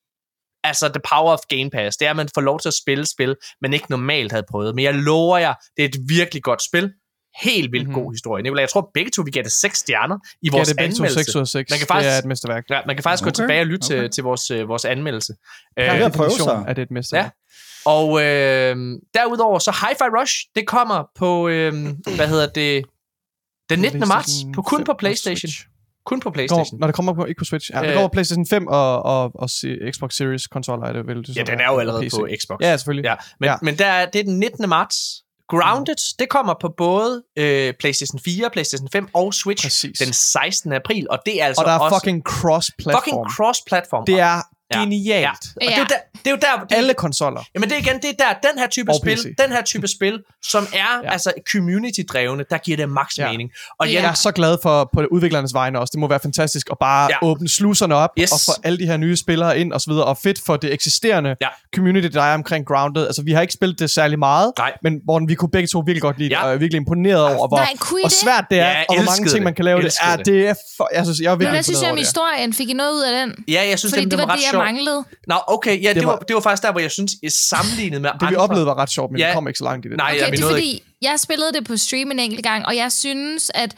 [0.64, 3.06] altså the power of Game Pass, det er, at man får lov til at spille
[3.06, 4.74] spil, man ikke normalt havde prøvet.
[4.74, 6.92] Men jeg lover jer, det er et virkelig godt spil.
[7.42, 7.92] Helt vildt Mhm.
[7.94, 8.04] mm-hmm.
[8.04, 8.42] god historie.
[8.42, 11.24] Nicolai, jeg tror begge to, vi gav det 6 stjerner i vores det anmeldelse.
[11.24, 11.70] 6 ud af 6.
[11.70, 12.64] Man kan faktisk- Det er et mesterværk.
[12.70, 13.30] Ja, man kan faktisk okay.
[13.30, 14.00] gå tilbage og lytte okay.
[14.02, 15.32] til, til vores, øh, vores anmeldelse.
[15.76, 16.64] Per Øh, det er prøve sig.
[16.68, 17.24] er det et mesterværk.
[17.24, 17.30] Ja.
[17.90, 18.76] og øh,
[19.14, 21.72] derudover, så Hi-Fi Rush, det kommer på, øh,
[22.16, 22.84] hvad hedder det,
[23.70, 24.08] den 19.
[24.08, 25.50] marts, på, kun 5 på PlayStation.
[26.06, 26.80] Kun på Går, PlayStation.
[26.80, 27.70] når det kommer på, ikke på Switch.
[27.74, 27.94] Ja, det Øh.
[27.94, 29.48] går på PlayStation 5 og, og, og
[29.92, 31.16] Xbox Series konsoller er det vel?
[31.26, 32.58] Det Ja, den er jo allerede på Xbox.
[32.60, 33.04] Ja, selvfølgelig.
[33.08, 33.56] Ja, men, ja.
[33.62, 34.68] Men der er, det er den 19.
[34.68, 34.96] marts.
[35.48, 39.98] Grounded, det kommer på både øh, PlayStation 4, PlayStation 5 og Switch Præcis.
[39.98, 40.72] den 16.
[40.72, 42.98] april, og det er altså og der er også fucking cross-platform.
[42.98, 44.04] fucking cross-platform.
[44.06, 44.42] det er
[44.74, 44.80] Ja.
[44.80, 45.24] genialt.
[45.24, 45.30] Ja.
[45.32, 47.40] Og det er jo der, det er jo der det, Alle konsoller.
[47.54, 49.22] Jamen det er igen, det er der, den her type Og spil, PC.
[49.44, 50.84] den her type spil, som er ja.
[51.04, 51.12] Ja.
[51.12, 51.32] altså
[51.76, 53.30] community-drevne, der giver det max Ja.
[53.30, 53.50] mening.
[53.78, 55.90] Og Jeg igen, er så glad for på udviklernes vegne også.
[55.92, 57.16] Det må være fantastisk at bare Ja.
[57.22, 57.26] ja.
[57.28, 58.32] åbne sluserne op Yes.
[58.32, 60.04] og få alle de her nye spillere ind og så videre.
[60.04, 61.48] Og fedt for det eksisterende Ja.
[61.76, 63.06] community, der er omkring Grounded.
[63.06, 64.72] Altså, vi har ikke spillet det særlig meget, Nej.
[64.82, 66.40] men hvor vi kunne begge to virkelig godt lide Ja.
[66.42, 68.94] og jeg er virkelig imponeret over, hvor, Nej, hvor svært det er, Ja, jeg og
[68.96, 69.42] hvor mange ting, det.
[69.42, 69.82] man kan lave.
[69.82, 70.48] Det er, det.
[70.48, 72.06] er for, jeg, synes, jeg er Men virkelig hvad synes jeg over det.
[72.06, 72.52] historien?
[72.52, 73.44] Fik I noget ud af den?
[73.48, 74.61] ja, jeg synes, det var ret det, jeg sjov.
[74.64, 75.04] Manglede.
[75.26, 77.28] Nå, okay, ja, det, Det var, var- det var faktisk der, hvor jeg synes, i
[77.30, 78.38] sammenlignet med Det vi andre...
[78.38, 79.28] oplevede var ret sjovt, men Ja.
[79.28, 79.96] vi kom ikke så langt i det.
[79.96, 82.66] Nej, Okay, ja, vi det er fordi, jeg spillede det på stream en enkelt gang,
[82.66, 83.76] og jeg synes, at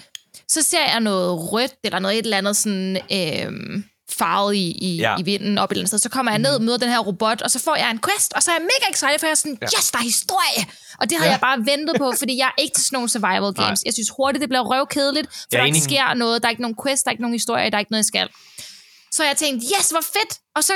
[0.48, 2.96] så ser jeg noget rødt, eller noget et eller andet sådan...
[3.12, 3.84] Øhm,
[4.18, 5.10] farvet i, i, Ja.
[5.10, 5.16] ja.
[5.18, 5.98] i vinden op et eller andet sted.
[5.98, 8.42] Så kommer jeg ned, møder den her robot, og så får jeg en quest, og
[8.42, 9.66] så er jeg mega excited, for jeg er sådan, Ja.
[9.78, 10.62] yes, der er historie!
[11.00, 11.28] Og det har Ja.
[11.30, 11.32] ja.
[11.36, 13.80] jeg bare ventet på, fordi jeg er ikke til sådan nogle survival games.
[13.86, 16.62] Jeg synes hurtigt, det bliver røvkedeligt, for er der ikke sker noget, der er ikke
[16.62, 18.28] nogen quest, der er ikke nogen historie, der er ikke noget, jeg skal.
[19.16, 20.32] Så jeg tænkte, yes, hvor fedt!
[20.56, 20.72] Og så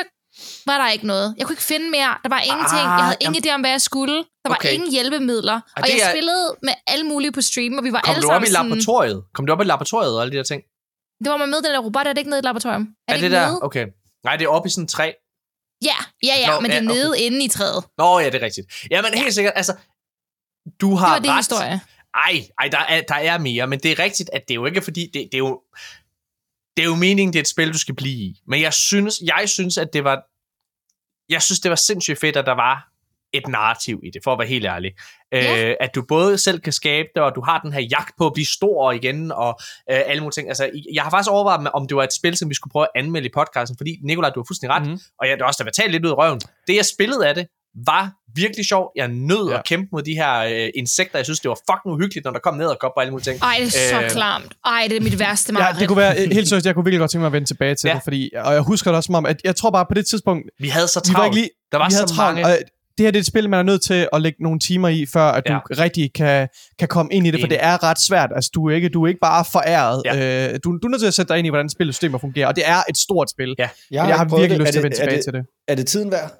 [0.67, 1.35] var der ikke noget.
[1.39, 2.11] Jeg kunne ikke finde mere.
[2.23, 2.81] Der var ingenting.
[2.81, 4.15] Ah, Jeg havde ingen idé om, hvad jeg skulle.
[4.17, 4.73] Der var Okay.
[4.73, 5.61] ingen hjælpemidler.
[5.77, 8.23] Og, det jeg er- spillede med alle mulige på stream, og vi var Kom alle
[8.23, 9.25] du op sammen i laboratoriet?
[9.35, 10.63] Kom du op i laboratoriet og alle de der ting?
[11.25, 12.83] Det var man med den der robot, er det ikke nede i et laboratorium?
[13.09, 13.47] Er, Er det, det der?
[13.47, 13.59] nede?
[13.63, 13.87] Okay.
[14.25, 15.13] Nej, det er oppe i sådan et træ.
[15.85, 16.95] Ja, ja, ja, Nå, men det er ja, okay.
[17.01, 17.85] nede inde i træet.
[17.99, 18.67] Nå, ja, det er rigtigt.
[18.91, 19.75] Jamen, helt sikkert, altså...
[20.81, 21.37] Du har Det var det ret.
[21.37, 21.81] historie.
[22.15, 24.67] Ej, ej der, er, der er mere, men det er rigtigt, at det er jo
[24.67, 25.61] ikke fordi, det, det er jo,
[26.79, 28.41] det er jo meningen, det er et spil, du skal blive i.
[28.47, 30.23] Men jeg synes, jeg synes, at det var,
[31.29, 32.89] jeg synes, det var sindssygt fedt, at der var
[33.33, 34.93] et narrativ i det, for at være helt ærlig.
[35.33, 35.69] Ja.
[35.71, 38.27] Øh, at du både selv kan skabe det, og du har den her jagt på
[38.27, 39.59] at blive stor igen, og
[39.91, 40.49] øh, alle mulige ting.
[40.49, 43.01] Altså, jeg har faktisk overvejet, om det var et spil, som vi skulle prøve at
[43.03, 44.91] anmelde i podcasten, fordi Nikolaj, du har fuldstændig ret, Mhm.
[44.91, 45.19] mm-hmm.
[45.21, 46.41] og jeg er også, der var talt lidt ud af røven.
[46.67, 47.47] Det, jeg spillede af det,
[47.87, 48.13] var
[48.45, 48.89] virkelig sjovt.
[48.97, 49.53] Jeg nød ja.
[49.53, 49.59] Ja.
[49.59, 51.19] at kæmpe mod de her øh, insekter.
[51.19, 53.25] Jeg synes, det var fucking uhyggeligt, når der kom ned og kom på alle mulige
[53.33, 53.43] ting.
[53.43, 54.53] Ej, det er så Øh, klamt.
[54.67, 55.81] Ej, det er mit værste Ja, mareridt.
[55.81, 57.75] det kunne være øh, helt seriøst, jeg kunne virkelig godt tænke mig at vende tilbage
[57.75, 57.93] til Ja.
[57.93, 57.95] ja.
[57.97, 60.07] det, fordi, og jeg husker det også som om, at jeg tror bare på det
[60.07, 61.27] tidspunkt, Vi havde så vi var travlt.
[61.37, 62.53] ikke lige, der var vi så havde travlt, mange...
[62.55, 62.59] og
[62.99, 65.07] det her det er et spil, man er nødt til at lægge nogle timer i,
[65.07, 65.59] før at du Ja.
[65.83, 66.49] rigtig kan,
[66.79, 68.31] kan komme ind i det, for det er ret svært.
[68.37, 70.03] Altså, du er ikke, du er ikke bare foræret.
[70.05, 70.15] Ja.
[70.17, 70.49] Ja.
[70.53, 72.57] Øh, du, du er nødt til at sætte dig ind i, hvordan spilsystemer fungerer, og
[72.57, 73.55] det er et stort spil.
[73.59, 73.63] Ja.
[73.63, 74.67] Jeg, jeg har ikke prøvet virkelig det.
[74.67, 75.43] lyst til at vende tilbage det- til det.
[75.69, 76.33] Er det tiden værd?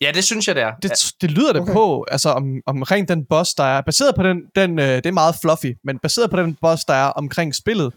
[0.00, 0.72] Ja, det synes jeg, det er.
[0.82, 1.72] Det, det lyder det Okay.
[1.72, 5.12] på, altså om, omkring den boss, der er, baseret på den, den øh, det er
[5.12, 7.92] meget fluffy, men baseret på den boss, der er omkring spillet,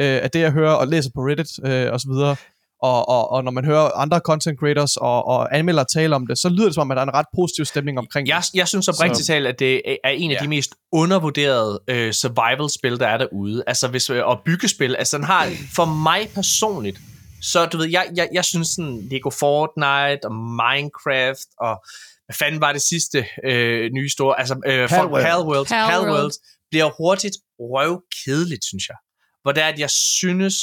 [0.00, 2.36] øh, at det jeg hører og læser på Reddit øh, og så videre,
[2.82, 6.38] og, og, og når man hører andre content creators og, og anmeldere tale om det,
[6.38, 8.54] så lyder det som om, at der er en ret positiv stemning omkring Jeg, det.
[8.58, 10.40] jeg synes oprigtigt talt, at det er en af Ja.
[10.40, 13.64] de mest undervurderede øh, survival-spil, der er derude.
[13.66, 14.96] Altså, hvis, øh, og byggespil.
[14.96, 16.98] Altså, den har for mig personligt,
[17.42, 21.84] så du ved, jeg, jeg, jeg synes sådan Lego Fortnite og Minecraft og
[22.26, 25.22] hvad fanden var det sidste øh, nye store, altså øh, Palworld.
[25.22, 26.32] Palworld, Palworld.
[26.70, 28.96] Bliver hurtigt røvkedeligt, synes jeg.
[29.42, 30.54] Hvor det er, at jeg synes,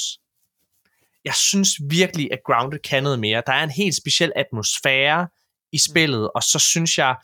[1.25, 3.43] jeg synes virkelig, at Grounded kan noget mere.
[3.45, 5.27] Der er en helt speciel atmosfære
[5.71, 7.15] i spillet, og så synes jeg,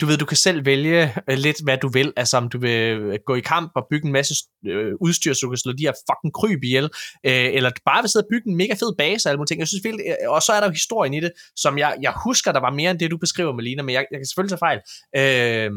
[0.00, 2.12] du ved, du kan selv vælge øh, lidt, hvad du vil.
[2.16, 4.34] Altså, om du vil øh, gå i kamp og bygge en masse
[4.66, 6.84] øh, udstyr, så du kan slå de her fucking kryb ihjel,
[7.26, 9.48] øh, eller du bare vil sidde og bygge en mega fed base og alle mulige
[9.48, 9.60] ting.
[9.60, 12.52] Jeg synes virkelig, og så er der jo historien i det, som jeg, jeg husker,
[12.52, 14.80] der var mere end det, du beskriver, Melina, men jeg, jeg kan selvfølgelig tage fejl.
[15.16, 15.70] Øh,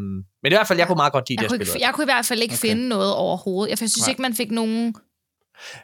[0.44, 1.94] men i hvert fald, jeg kunne meget godt lide Jeg det, kunne, jeg ikke, jeg
[1.94, 2.68] kunne i hvert fald ikke okay.
[2.68, 3.70] finde noget overhovedet.
[3.70, 4.10] Jeg synes Nej.
[4.10, 4.96] ikke, man fik nogen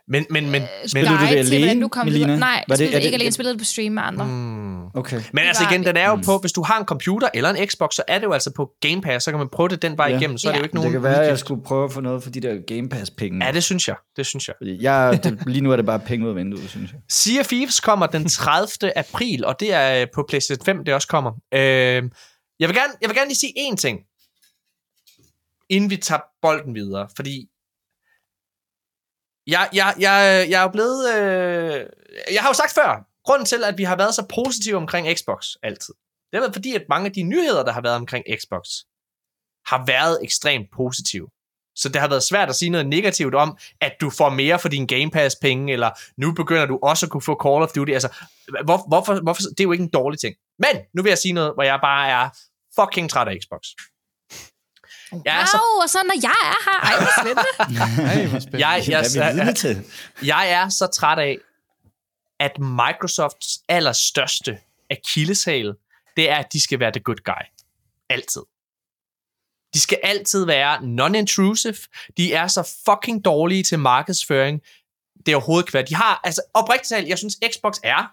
[0.08, 2.36] Men, men, men, men, Spillede du det til, hvordan alene, du kom Melina?
[2.36, 3.26] Nej, Var jeg det- spillede er det- ikke alene.
[3.26, 4.26] Jeg spillede på stream med andre.
[4.26, 4.86] mm.
[4.96, 5.22] Okay.
[5.34, 6.22] Men altså igen, den er jo Mm.
[6.24, 8.70] på, hvis du har en computer eller en Xbox, så er det jo altså på
[8.82, 10.18] Game Pass, så kan man prøve det den vej Ja.
[10.18, 10.60] igennem, så er det Ja.
[10.60, 12.40] jo ikke Det nogen kan være, at jeg skulle prøve at få noget for de
[12.40, 13.46] der Game Pass-penge.
[13.46, 13.96] Ja, det synes jeg.
[14.18, 14.56] Det synes jeg.
[14.60, 17.00] Fordi Jeg, det, lige nu er det bare penge ud af vinduet, synes jeg.
[17.10, 18.98] Sea of Thieves kommer den 30.
[18.98, 21.32] april, og det er øh, på PlayStation 5, det også kommer.
[21.54, 22.02] Øh, jeg,
[22.60, 24.00] vil gerne, jeg vil gerne lige sige én ting,
[25.70, 27.48] inden vi tager bolden videre, fordi
[29.48, 31.16] jeg, jeg, jeg, jeg er jo blevet...
[31.16, 31.86] Øh,
[32.32, 35.48] jeg har jo sagt før, grunden til, at vi har været så positive omkring Xbox
[35.64, 35.94] altid,
[36.32, 38.68] det har været fordi, at mange af de nyheder, der har været omkring Xbox,
[39.68, 41.28] har været ekstremt positive.
[41.76, 44.70] Så det har været svært at sige noget negativt om, at du får mere for
[44.70, 47.92] din Game Pass penge, eller nu begynder du også at kunne få Call of Duty.
[47.92, 48.10] Altså,
[48.64, 50.36] hvor, hvorfor, hvorfor, det er jo ikke en dårlig ting.
[50.60, 52.30] Men nu vil jeg sige noget, hvor jeg bare er
[52.80, 53.62] fucking træt af Xbox.
[55.12, 56.80] Jeg er så, Wow, og så når jeg er her.
[56.90, 58.58] Ej, hvor spændende.
[58.60, 61.38] Jeg, jeg, er jeg, jeg er så træt af,
[62.40, 64.58] at Microsofts allerstørste
[64.90, 65.74] akilleshæl,
[66.18, 67.64] det er, at de skal være the good guy.
[68.10, 68.42] Altid.
[69.74, 71.88] De skal altid være non-intrusive.
[72.18, 74.62] De er så fucking dårlige til markedsføring.
[75.26, 75.90] Det er overhovedet kvært.
[75.90, 78.12] De har, altså oprigtigt talt, jeg synes Xbox er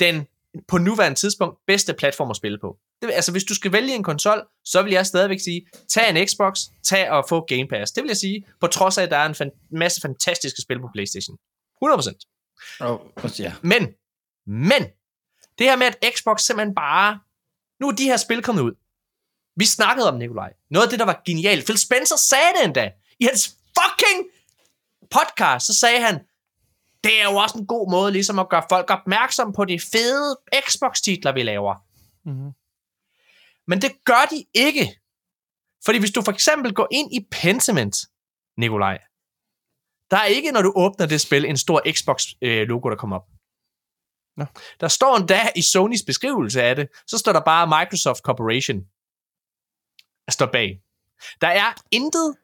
[0.00, 0.26] den
[0.68, 2.76] på nuværende tidspunkt bedste platform at spille på.
[3.06, 6.28] Det, altså hvis du skal vælge en konsol, så vil jeg stadigvæk sige, tag en
[6.28, 7.92] Xbox, tag og få Game Pass.
[7.92, 10.80] Det vil jeg sige, på trods af, at der er en fan- masse fantastiske spil
[10.80, 11.36] på Playstation.
[11.84, 12.78] 100%.
[12.80, 13.00] Oh,
[13.40, 13.52] ja.
[13.62, 13.82] Men,
[14.46, 14.82] men,
[15.58, 17.20] det her med, at Xbox simpelthen bare...
[17.80, 18.72] Nu er de her spil kommet ud.
[19.56, 20.52] Vi snakkede om Nikolaj.
[20.70, 21.64] Noget af det, der var genialt.
[21.64, 22.90] Phil Spencer sagde det endda.
[23.20, 24.26] I hans fucking
[25.10, 26.14] podcast, så sagde han,
[27.04, 30.36] det er jo også en god måde ligesom at gøre folk opmærksom på de fede
[30.68, 31.74] Xbox-titler, vi laver.
[32.24, 32.50] Mhm.
[33.66, 35.00] Men det gør de ikke.
[35.84, 37.96] Fordi hvis du for eksempel går ind i Pentiment,
[38.56, 38.98] Nikolaj,
[40.10, 43.26] der er ikke, når du åbner det spil, en stor Xbox-logo, der kommer op.
[44.36, 44.44] Nå.
[44.80, 48.78] Der står endda i Sonys beskrivelse af det, så står der bare Microsoft Corporation.
[50.26, 50.82] Der står bag.
[51.40, 52.36] Der er intet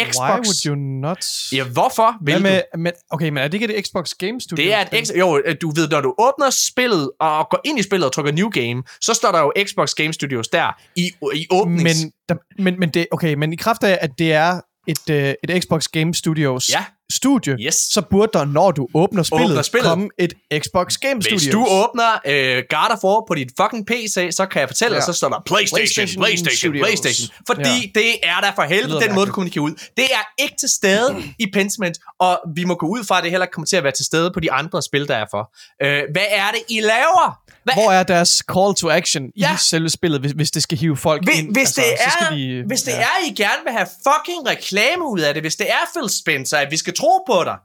[0.00, 0.16] Xbox.
[0.16, 1.26] Why would you not?
[1.52, 2.78] Ja, hvorfor vil Hvad med, du?
[2.78, 4.64] men, okay, men er det ikke et Xbox Game Studio?
[4.64, 7.78] Det er et X- jo, øh, du ved, når du åbner spillet og går ind
[7.78, 11.10] i spillet og trykker New Game, så står der jo Xbox Game Studios der i,
[11.34, 11.82] i åbnings...
[11.82, 15.34] men, der, men, men, det, okay, men i kraft af, at det er et, øh,
[15.48, 16.84] et Xbox Game Studios Ja.
[17.12, 17.74] Studie, Yes.
[17.74, 19.84] så burde der, når du åbner spillet, Åbner spillet.
[19.88, 21.52] komme et Xbox Game Hvis Studios.
[21.52, 25.00] du åbner øh, God of War på dit fucking PC, så kan jeg fortælle dig,
[25.00, 25.06] Ja.
[25.06, 26.84] så står der PlayStation, PlayStation PlayStation, Studios.
[26.86, 27.28] PlayStation.
[27.46, 28.00] Fordi Ja.
[28.00, 29.70] det er der for helvede den måde, du kommunikerer ud.
[29.96, 33.30] Det er ikke til stede i Pentiment, og vi må gå ud fra, at det
[33.30, 35.42] heller ikke kommer til at være til stede på de andre spil, der er for.
[35.82, 37.38] Øh, hvad er det, I laver?
[37.66, 39.54] Hvad Hvor er deres call to action Ja.
[39.54, 41.46] i selve spillet, hvis, hvis det skal hive folk Hvis, ind?
[41.56, 43.00] hvis, det så er, de, hvis det ja.
[43.10, 46.58] er, I gerne vil have fucking reklame ud af det, hvis det er Phil Spencer,
[46.64, 47.56] at vi skal tro på dig,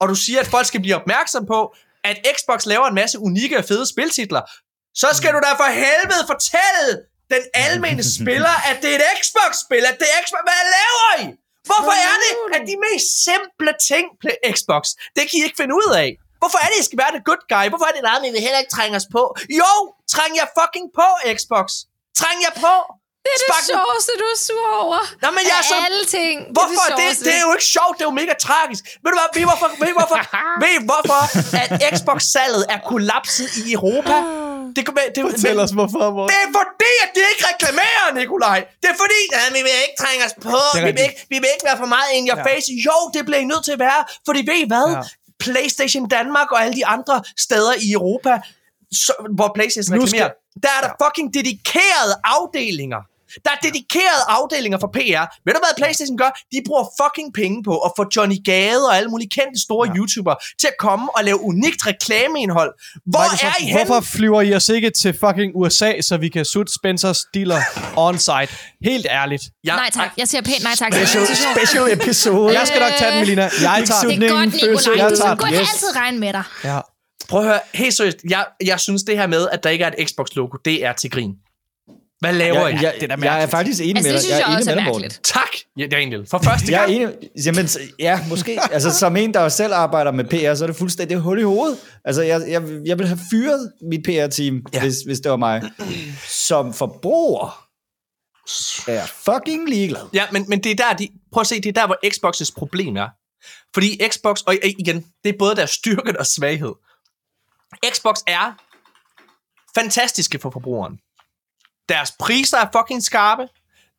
[0.00, 1.60] og du siger, at folk skal blive opmærksom på,
[2.10, 4.42] at Xbox laver en masse unikke og fede spiltitler,
[5.02, 6.88] så skal du da for helvede fortælle
[7.34, 10.40] den almene spiller, at det er et Xbox-spil, at det er Xbox.
[10.50, 11.26] Hvad laver I?
[11.68, 14.82] Hvorfor er det, at de mest simple ting på Xbox,
[15.16, 16.10] det kan I ikke finde ud af?
[16.40, 17.64] Hvorfor er det, I skal være det good guy?
[17.72, 19.22] Hvorfor er det, at vi vil heller ikke trænge os på?
[19.60, 19.72] Jo,
[20.14, 21.08] træng jer fucking på,
[21.38, 21.66] Xbox.
[22.20, 22.74] Træng jer på.
[23.24, 25.00] Det er det Spark den- sjoveste, du er sur over.
[25.22, 26.36] Nå, men jeg er så- alle ting.
[26.56, 26.84] Hvorfor?
[26.88, 28.82] Det, Det, er det, det er jo ikke sjovt, det er jo mega tragisk.
[29.02, 30.18] Ved du hvad, ved I hvorfor, ved I hvorfor,
[30.62, 31.20] ved I hvorfor
[31.62, 34.16] at Xbox-salget er kollapset i Europa?
[34.76, 36.30] Det, kan være- det, Fortæl det, os, hvorfor, Morten.
[36.32, 38.58] det er fordi, at de ikke reklamerer, Nikolaj.
[38.82, 40.58] Det er fordi, at vi vil ikke trænge os på.
[40.76, 42.46] Vi vil, ikke, vi vil ikke være for meget in your Ja.
[42.48, 42.68] face.
[42.88, 44.00] Jo, det bliver I nødt til at være.
[44.28, 44.86] Fordi ved I hvad?
[44.96, 45.02] Ja.
[45.38, 48.40] PlayStation Danmark og alle de andre steder i Europa,
[48.92, 52.98] så, hvor PlayStation reklamerer, skal- der er der fucking dedikerede afdelinger.
[53.44, 55.24] Der er dedikerede afdelinger for PR.
[55.44, 56.30] Ved du hvad PlayStation gør?
[56.52, 59.94] De bruger fucking penge på at få Johnny Gade og alle mulige kendte store ja.
[59.98, 62.72] YouTubere til at komme og lave unikt reklameindhold.
[63.12, 63.84] Hvor Microsoft, er I henne?
[63.84, 67.60] Hvorfor flyver I os ikke til fucking USA, så vi kan sutte Spencers dealer
[67.96, 68.52] on-site?
[68.84, 69.42] Helt ærligt.
[69.64, 70.10] Ja, Nej tak.
[70.18, 70.92] Jeg siger pænt nej tak.
[70.94, 71.26] Special,
[71.56, 72.58] special episode.
[72.58, 73.42] Jeg skal nok tage den, Melina.
[73.42, 74.22] Jeg tager Det den.
[74.22, 74.54] er godt.
[74.98, 75.38] Jeg Du den.
[75.38, 75.58] kun Yes.
[75.58, 76.42] altid regne med dig.
[76.64, 76.80] Ja.
[77.28, 79.90] Prøv at høre, helt seriøst, jeg, jeg synes det her med, at der ikke er
[79.98, 81.30] et Xbox-logo, det er til grin.
[82.20, 82.84] Hvad laver Jeg, I?
[82.84, 84.20] jeg, det er jeg er faktisk enig Altså, med det dig.
[84.22, 85.20] synes Jeg jeg, er også enig er mærkeligt.
[85.24, 86.26] Tak, ja, Daniel.
[86.30, 86.92] For første Jeg er gang.
[87.02, 87.14] enig.
[87.44, 87.68] Jamen,
[87.98, 88.58] ja, måske.
[88.72, 91.78] Altså, som en, der selv arbejder med PR, så er det fuldstændig hul i hovedet.
[92.04, 94.62] Altså, jeg, jeg, jeg ville have fyret mit PR-team, Ja.
[94.78, 94.80] ja.
[94.80, 95.62] hvis, hvis det var mig.
[96.28, 97.64] Som forbruger
[98.88, 100.02] er jeg fucking ligeglad.
[100.14, 102.52] Ja, men, men det er der, de, prøv at se, det er der, hvor Xbox's
[102.56, 103.08] problem er.
[103.74, 106.72] Fordi Xbox, og igen, det er både deres styrke og svaghed.
[107.94, 108.52] Xbox er
[109.80, 110.98] fantastiske for forbrugeren.
[111.88, 113.48] Deres priser er fucking skarpe.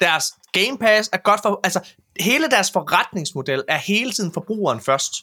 [0.01, 1.59] Deres Game Pass er godt for...
[1.63, 1.79] Altså,
[2.19, 5.13] hele deres forretningsmodel er hele tiden forbrugeren først.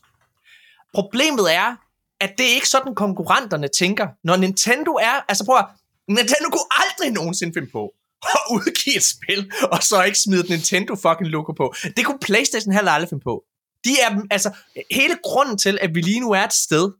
[0.94, 1.76] Problemet er,
[2.20, 4.08] at det er ikke sådan, konkurrenterne tænker.
[4.24, 5.24] Når Nintendo er...
[5.28, 5.66] Altså prøv at...
[6.08, 10.48] Nintendo kunne aldrig nogensinde finde på at udgive et spil, og så ikke smide et
[10.48, 11.74] Nintendo fucking logo på.
[11.96, 13.44] Det kunne Playstation heller aldrig finde på.
[13.84, 14.50] De er, altså,
[14.90, 16.92] hele grunden til, at vi lige nu er et sted,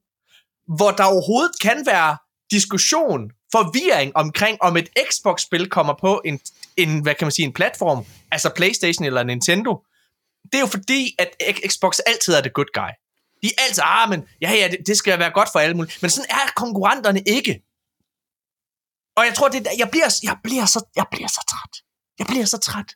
[0.76, 2.16] hvor der overhovedet kan være
[2.51, 6.40] diskussion, forvirring omkring, om et Xbox-spil kommer på en,
[6.77, 9.85] en, hvad kan man sige, en platform, altså Playstation eller Nintendo,
[10.52, 11.36] det er jo fordi, at
[11.68, 12.93] Xbox altid er the good guy.
[13.43, 15.98] De er altid, ah, men ja, ja, det, det skal være godt for alle mulige.
[16.02, 17.62] Men sådan er konkurrenterne ikke.
[19.16, 21.82] Og jeg tror, det jeg bliver, jeg bliver så, jeg bliver så træt.
[22.18, 22.94] Jeg bliver så træt.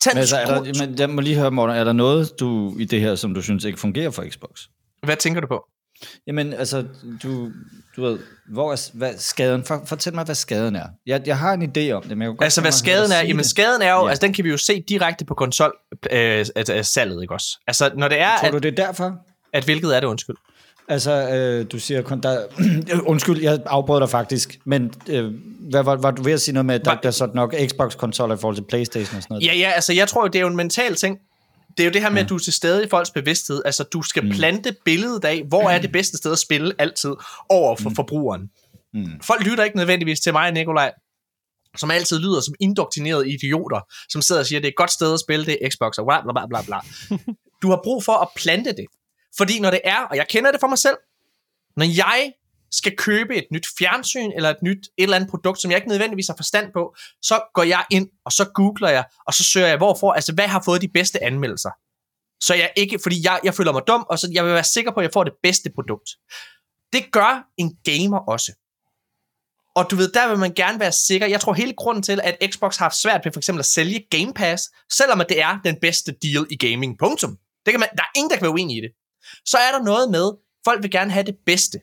[0.00, 2.76] Tag Men, altså, er der, men jeg må lige høre, Morten, er der noget du,
[2.78, 4.62] i det her, som du synes ikke fungerer for Xbox?
[5.02, 5.68] Hvad tænker du på?
[6.26, 6.84] Jamen, altså,
[7.22, 7.50] du,
[7.96, 8.18] du ved,
[8.48, 9.64] hvor er hvad skaden?
[9.64, 10.86] For, fortæl mig, hvad skaden er.
[11.06, 13.20] Jeg, jeg har en idé om det, men jeg kunne godt Altså, hvad skaden er,
[13.20, 13.46] jamen det.
[13.46, 14.08] skaden er jo, Ja.
[14.08, 15.72] altså den kan vi jo se direkte på konsol
[16.10, 17.58] øh, altså, salget, ikke også?
[17.66, 19.16] Altså, når det er, Tror at, du, det er derfor?
[19.52, 20.36] at hvilket er det, undskyld?
[20.88, 22.38] Altså, øh, du siger kun, der...
[23.12, 25.32] Undskyld, jeg afbrød dig faktisk, men øh,
[25.70, 28.36] hvad var, var du ved at sige noget med, at der bliver sådan nok Xbox-konsoller
[28.36, 29.46] i forhold til Playstation og sådan noget?
[29.46, 31.18] Ja, ja, altså jeg tror jo, det er jo en mental ting.
[31.76, 33.62] Det er jo det her med, at du er til stede i folks bevidsthed.
[33.64, 34.30] Altså, du skal Mm.
[34.30, 37.14] plante billedet af, hvor er det bedste sted at spille altid
[37.48, 38.50] over for forbrugeren.
[38.94, 39.20] Mm.
[39.22, 40.92] Folk lytter ikke nødvendigvis til mig og Nikolaj,
[41.76, 45.12] som altid lyder som indoktrinerede idioter, som sidder og siger, det er et godt sted
[45.14, 47.16] at spille, det er Xbox, og bla bla bla bla bla.
[47.62, 48.86] Du har brug for at plante det.
[49.36, 50.96] Fordi når det er, og jeg kender det for mig selv,
[51.76, 52.32] når jeg
[52.72, 55.88] skal købe et nyt fjernsyn, eller et nyt et eller andet produkt, som jeg ikke
[55.88, 59.66] nødvendigvis har forstand på, så går jeg ind, og så googler jeg, og så søger
[59.66, 61.70] jeg, hvorfor, altså hvad har fået de bedste anmeldelser.
[62.40, 64.90] Så jeg ikke, fordi jeg, jeg føler mig dum, og så jeg vil være sikker
[64.90, 66.10] på, at jeg får det bedste produkt.
[66.92, 68.52] Det gør en gamer også.
[69.76, 71.26] Og du ved, der vil man gerne være sikker.
[71.26, 74.06] Jeg tror hele grunden til, at Xbox har haft svært ved for eksempel at sælge
[74.10, 76.98] Game Pass, selvom at det er den bedste deal i gaming.
[76.98, 77.38] Punktum.
[77.66, 78.90] Det kan man, der er ingen, der kan være uenig i det.
[79.44, 80.32] Så er der noget med,
[80.64, 81.78] folk vil gerne have det bedste.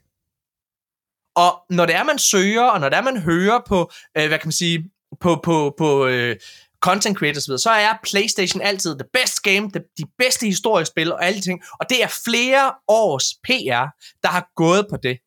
[1.35, 4.39] Og når det er, man søger, og når det er, man hører på, øh, hvad
[4.39, 4.91] kan man sige,
[5.21, 6.35] på, på, på øh,
[6.81, 11.25] content creators, ved, så er PlayStation altid the best game, the, de bedste historiespil og
[11.25, 11.61] alle de ting.
[11.79, 13.85] Og det er flere års PR,
[14.23, 15.17] der har gået på det.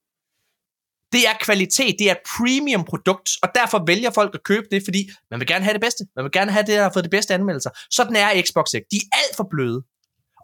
[1.12, 4.83] Det er kvalitet, det er et premium produkt, og derfor vælger folk at købe det,
[4.85, 6.07] fordi man vil gerne have det bedste.
[6.16, 7.70] Man vil gerne have det, der har fået de bedste anmeldelser.
[7.91, 8.87] Sådan er Xbox ikke.
[8.91, 9.83] De er alt for bløde.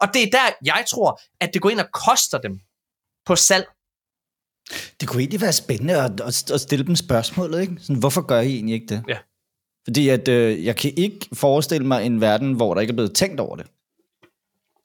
[0.01, 2.59] Og det er der, jeg tror, at det går ind og koster dem
[3.25, 3.65] på salg.
[4.99, 6.21] Det kunne egentlig være spændende at,
[6.51, 7.75] at, stille dem spørgsmålet, ikke?
[7.79, 9.03] Sådan, hvorfor gør I egentlig ikke det?
[9.07, 9.17] Ja.
[9.87, 13.15] Fordi at, øh, jeg kan ikke forestille mig en verden, hvor der ikke er blevet
[13.15, 13.67] tænkt over det.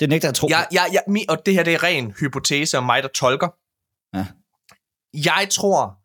[0.00, 0.46] Det nægter jeg at tro.
[0.50, 3.48] Jeg, jeg, jeg, mi- og det her det er ren hypotese om mig, der tolker.
[4.16, 4.26] Ja.
[5.12, 5.98] Jeg tror,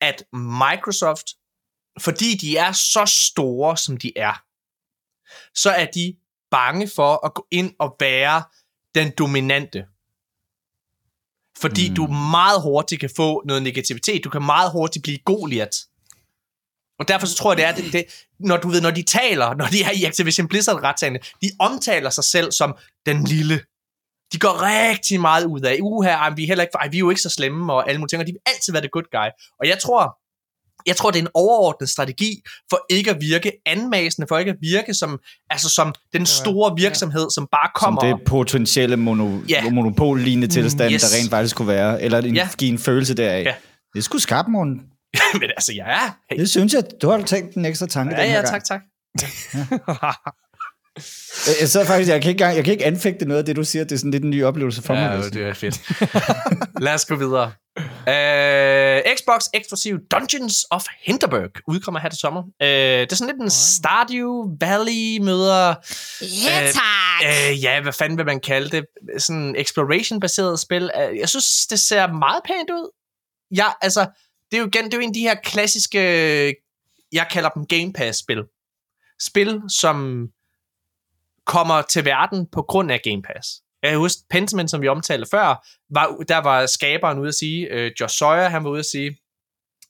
[0.00, 1.26] at Microsoft,
[2.00, 4.44] fordi de er så store, som de er,
[5.54, 6.16] så er de
[6.50, 8.42] bange for at gå ind og være
[8.94, 9.86] den dominante.
[11.60, 11.94] Fordi Mm.
[11.94, 14.24] du meget hurtigt kan få noget negativitet.
[14.24, 15.78] Du kan meget hurtigt blive Goliath.
[16.98, 18.04] Og derfor så tror jeg, det er, det, det,
[18.38, 22.10] når du ved, når de taler, når de er i Activision blizzard retagende de omtaler
[22.10, 22.76] sig selv som
[23.06, 23.60] den lille.
[24.32, 26.98] De går rigtig meget ud af, uha, ej, vi er, heller ikke, ej, vi er
[26.98, 29.10] jo ikke så slemme, og alle mulige ting, og de vil altid være det good
[29.12, 29.28] guy.
[29.60, 30.18] Og jeg tror,
[30.86, 34.56] jeg tror, det er en overordnet strategi for ikke at virke anmasende, for ikke at
[34.60, 35.18] virke som,
[35.50, 38.00] altså som den store virksomhed, som bare kommer...
[38.00, 39.70] Som det potentielle mono, Ja.
[39.70, 41.02] monopol-lignende tilstand, yes.
[41.02, 41.10] yes.
[41.10, 42.02] der rent faktisk kunne være.
[42.02, 42.48] Eller en, Ja.
[42.58, 43.44] give en følelse deraf.
[43.44, 43.54] Ja.
[43.94, 44.80] Det skulle skarpt, morgen.
[45.40, 45.98] Men altså, ja.
[46.30, 46.38] Hey.
[46.38, 48.64] Det synes jeg, du har tænkt en ekstra tanke Ja, den her ja, gang.
[48.64, 48.80] tak, tak.
[49.54, 50.14] Jeg,
[51.60, 53.84] jeg så faktisk, jeg kan, ikke, jeg kan ikke anfægte noget af det, du siger.
[53.84, 55.20] Det er sådan lidt en ny oplevelse for mig.
[55.22, 55.80] Ja, det er fedt.
[56.84, 57.52] Lad os gå videre.
[57.78, 62.42] Uh, Xbox eksklusiv Dungeons of Hinterberg udkommer her til sommer.
[62.42, 65.74] Uh, det er sådan lidt en Stardew Valley møder...
[66.20, 67.22] Ja, Øh, tak.
[67.22, 68.84] Uh, ja, hvad fanden vil man kalde det?
[69.18, 70.82] Sådan exploration-baseret spil.
[70.82, 72.90] Uh, jeg synes, det ser meget pænt ud.
[73.56, 74.00] Ja, altså,
[74.50, 76.00] det er jo igen, det er jo en af de her klassiske,
[77.12, 78.42] jeg kalder dem Game Pass-spil.
[79.22, 80.26] Spil, som
[81.48, 83.48] kommer til verden på grund af Game Pass.
[83.82, 87.92] Jeg husker Pentiment, som vi omtalte før, var, der var skaberen ude at sige, øh,
[88.00, 89.18] Josh Sawyer, han var ude at sige,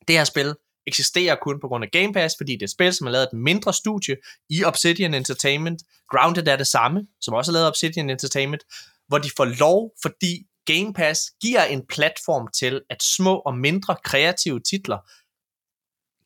[0.08, 0.54] det her spil
[0.86, 3.26] eksisterer kun på grund af Game Pass, fordi det er et spil, som er lavet
[3.26, 4.16] af et mindre studie
[4.50, 5.82] i Obsidian Entertainment.
[6.10, 8.62] Grounded er det samme, som også er lavet af Obsidian Entertainment,
[9.08, 13.96] hvor de får lov, fordi Game Pass giver en platform til, at små og mindre
[14.04, 14.98] kreative titler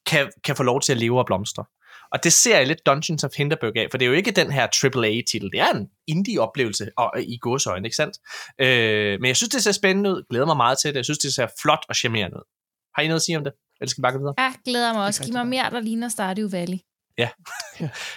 [0.06, 1.64] kan, kan få lov til at leve og blomstre.
[2.12, 4.50] Og det ser jeg lidt Dungeons of Hinterberg af, for det er jo ikke den
[4.52, 8.16] her AAA-titel, det er en indie-oplevelse og, i gåsøjne, ikke sandt?
[8.60, 11.18] Øh, men jeg synes, det ser spændende ud, glæder mig meget til det, jeg synes,
[11.18, 12.46] det ser flot og charmerende ud.
[12.94, 13.52] Har I noget at sige om det?
[13.80, 14.34] Eller skal vi bare gå videre?
[14.38, 15.24] Jeg glæder mig også.
[15.24, 16.78] Giv mig mere, der ligner Stardew Valley.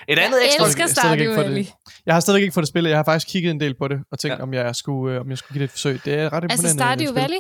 [0.10, 0.66] Et andet Jeg ekstra...
[0.66, 1.50] elsker jeg stadig ikke Stardew.
[1.50, 1.66] Valley.
[2.06, 2.90] Jeg har stadig ikke fået det spillet.
[2.90, 4.38] Jeg har faktisk kigget en del på det, og tænkt, Ja.
[4.38, 4.44] ja.
[4.44, 6.06] om, jeg skulle, øh, om jeg skulle give det et forsøg.
[6.06, 6.54] Det er ret imponerende.
[6.54, 7.14] Altså Stardew.
[7.14, 7.38] Valley?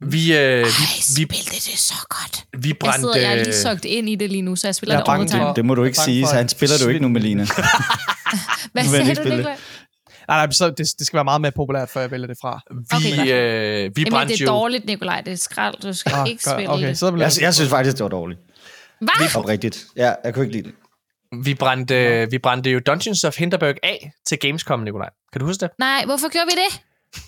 [0.00, 0.68] Vi, øh, Ej, vi,
[1.16, 2.44] vi, spil det, det er så godt.
[2.62, 3.00] vi Jeg brændte...
[3.00, 5.12] sidder, jeg er lige sogt ind i det lige nu, så jeg spiller Jeg det
[5.12, 5.48] all bange the time.
[5.48, 7.08] for- Det må du ikke sige, så han spiller du ikke nu.
[7.08, 7.42] Melina.
[8.72, 9.30] Hvad jeg sagde du, det.
[9.30, 9.56] Nikolaj?
[10.28, 12.60] Nej, nej, så det, det skal være meget mere populært, før jeg vælger det fra.
[12.70, 13.32] vi, Okay,
[13.86, 15.20] øh, vi brændte det er dårligt, Nikolaj.
[15.20, 15.74] Det er skrald.
[15.82, 16.98] Du skal Ah, ikke spille okay, det.
[16.98, 18.40] så Jeg, jeg synes faktisk, det var dårligt.
[19.00, 19.36] Hvad?
[19.36, 19.84] Oprigtigt.
[19.96, 20.74] Ja, jeg kunne ikke lide det.
[21.44, 25.10] Vi brændte, vi brændte jo Dungeons of Hinterberg af til Gamescom, Nikolaj.
[25.32, 25.70] Kan du huske det?
[25.78, 26.80] Nej, hvorfor gjorde vi det?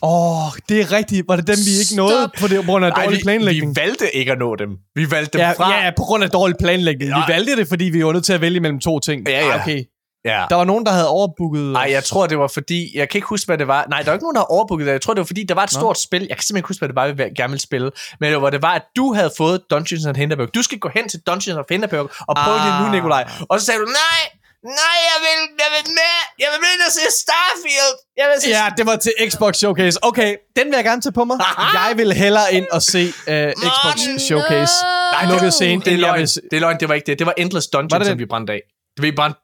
[0.02, 1.28] Åh, oh, det er rigtigt.
[1.28, 2.30] Var det dem, vi ikke nåede Stop.
[2.40, 3.76] på det, på grund af dårlig vi, planlægning?
[3.76, 4.70] vi valgte ikke at nå dem.
[4.94, 5.84] Vi valgte dem Ja, fra.
[5.84, 7.10] ja, på grund af dårlig planlægning.
[7.10, 7.16] Ja.
[7.16, 9.28] Vi valgte det, fordi vi var nødt til at vælge mellem to ting.
[9.28, 9.54] Ja, ja.
[9.54, 9.84] Ah, Okay.
[10.24, 10.44] ja.
[10.50, 11.62] Der var nogen, der havde overbooket.
[11.72, 12.98] Nej, jeg tror, det var fordi...
[12.98, 13.86] Jeg kan ikke huske, hvad det var.
[13.90, 14.92] Nej, der var ikke nogen, der havde overbooket det.
[14.92, 15.80] Jeg tror, det var fordi, der var et Nå.
[15.80, 16.20] stort spil.
[16.28, 17.90] Jeg kan simpelthen ikke huske, hvad det var, vi gerne ville spille.
[18.20, 20.48] Men det var, det var, at du havde fået Dungeons of Hinterberg.
[20.54, 22.66] Du skal gå hen til Dungeons of Hinterberg og prøve ah.
[22.66, 22.92] det nu.
[22.96, 23.24] Nikolaj.
[23.48, 24.22] Og så sagde du, nej,
[24.64, 26.14] nej, jeg vil, jeg vil med.
[26.38, 27.94] Jeg vil med at se Starfield.
[28.16, 29.98] Jeg vil se Ja, det var til Xbox Showcase.
[30.04, 31.38] Okay, den vil jeg gerne tage på mig.
[31.74, 33.96] Jeg vil hellere ind og se uh, Xbox
[34.28, 34.72] Showcase.
[35.12, 35.82] Nej, Lukket det, scene.
[35.84, 36.18] det, er løgn.
[36.18, 37.18] vil se- det er løgn, det var ikke det.
[37.18, 38.18] Det var Endless Dungeon, Var det som den?
[38.18, 38.60] vi brændte af.
[39.00, 39.40] Vi brændte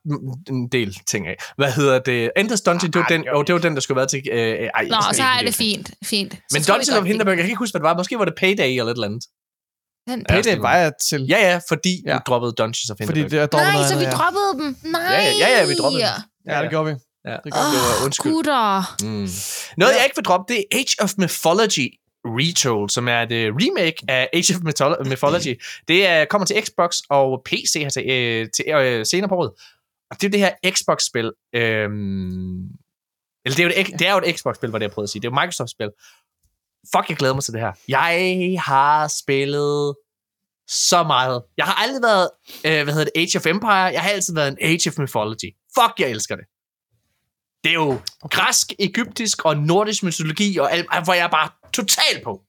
[0.50, 1.36] en del ting af.
[1.56, 2.30] Hvad hedder det?
[2.36, 4.32] Endless Dungeon, det var, den, oh, det var den, der skulle have været til...
[4.32, 5.46] Øh, ej, Nå, så er det.
[5.46, 5.90] det fint.
[6.04, 6.34] fint.
[6.52, 7.96] Men godt, of Hinterberg, jeg kan ikke huske, hvad det var.
[7.96, 9.24] Måske var det Payday eller et eller andet.
[10.08, 11.26] Den- Payday var jeg til.
[11.28, 12.10] Ja, ja, fordi ja.
[12.12, 12.18] Ja.
[12.18, 13.42] du droppede Dungeons of Fordi Hinterberg.
[13.42, 14.10] det dårligt Nej, noget så vi ja.
[14.10, 14.76] droppede dem.
[14.92, 15.02] Nej.
[15.02, 16.10] Ja, ja, ja, ja, vi droppede dem.
[16.48, 16.94] Ja, det gjorde vi.
[17.30, 17.36] Ja.
[17.44, 17.76] Det gjorde vi.
[17.76, 18.32] Det var Åh, undskyld.
[18.32, 18.96] gutter.
[19.02, 19.28] Mm.
[19.76, 21.88] Noget, jeg ikke vil droppe, det er Age of Mythology
[22.38, 25.60] Retold, som er det remake af Age of Mytholo- Mythology.
[25.88, 29.50] Det er, kommer til Xbox og PC her til, øh, til øh, senere på året.
[30.10, 31.32] Og det er det her Xbox-spil.
[31.54, 32.58] Øhm,
[33.44, 35.10] eller det er, jo et, det er jo et Xbox-spil, var det jeg prøvede at
[35.10, 35.22] sige.
[35.22, 35.90] Det er jo et Microsoft-spil.
[36.96, 37.72] Fuck, jeg glæder mig til det her.
[37.88, 39.94] Jeg har spillet
[40.68, 41.42] så meget.
[41.56, 42.30] Jeg har aldrig været,
[42.64, 43.72] øh, hvad hedder det, Age of Empire.
[43.72, 45.54] Jeg har altid været en Age of Mythology.
[45.78, 46.44] Fuck, jeg elsker det.
[47.64, 48.00] Det er jo
[48.30, 52.40] græsk, egyptisk og nordisk mytologi, og alt, hvor jeg er bare total på.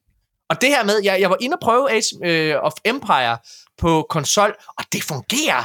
[0.49, 3.37] Og det her med, jeg, jeg var inde og prøve Age øh, of Empire
[3.77, 5.63] på konsol, og det fungerer.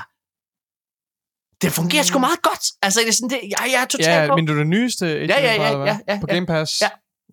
[1.63, 2.65] Det fungerer sgu meget godt.
[2.83, 4.37] Altså, det er sådan, det, jeg, jeg er total Ja, på.
[4.37, 6.35] men du er det nyeste Age Ja, ja, ja, ja, ja, På ja.
[6.35, 6.81] Game Pass?
[6.81, 6.89] Ja.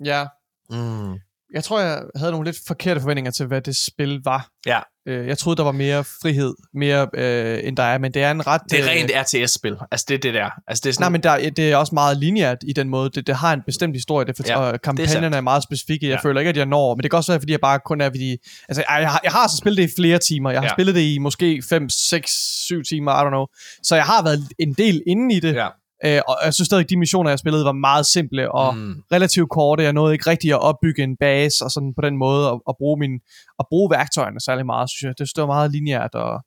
[0.05, 0.25] Ja.
[0.69, 1.13] Mm.
[1.53, 4.47] Jeg tror, jeg havde nogle lidt forkerte forventninger til, hvad det spil var.
[4.65, 4.79] Ja.
[5.07, 8.31] Øh, Jeg troede, der var mere frihed, mere øh, end der er, men det er
[8.31, 8.61] en ret...
[8.71, 9.75] Det er øh, rent RTS-spil.
[9.91, 10.49] Altså, det er det der.
[10.67, 13.09] Altså, det er sådan, Nej, men der, det er også meget lineært i den måde.
[13.09, 15.33] Det, det har en bestemt historie, det, Ja, ja, og kampagnerne sandt.
[15.35, 16.07] er, er meget specifikke.
[16.09, 16.27] Jeg Ja.
[16.29, 18.09] føler ikke, at jeg når, men det kan også være, fordi jeg bare kun er
[18.09, 18.31] fordi...
[18.69, 20.51] Altså, jeg, jeg, har, jeg har altså spillet det i flere timer.
[20.51, 20.73] Jeg har ja.
[20.75, 22.31] spillet det i måske 5, 6,
[22.65, 23.45] 7 timer, I don't know.
[23.83, 25.67] Så jeg har været en del inde i det, Ja.
[26.05, 28.95] Øh, og jeg synes stadig, at de missioner, jeg spillede, var meget simple og mm.
[29.11, 29.83] Relativt korte.
[29.83, 32.75] Jeg nåede ikke rigtig at opbygge en base og sådan på den måde, at, at,
[32.77, 33.13] bruge, min,
[33.59, 35.27] at bruge værktøjerne særlig meget, synes jeg.
[35.27, 36.41] Det, var meget lineært, og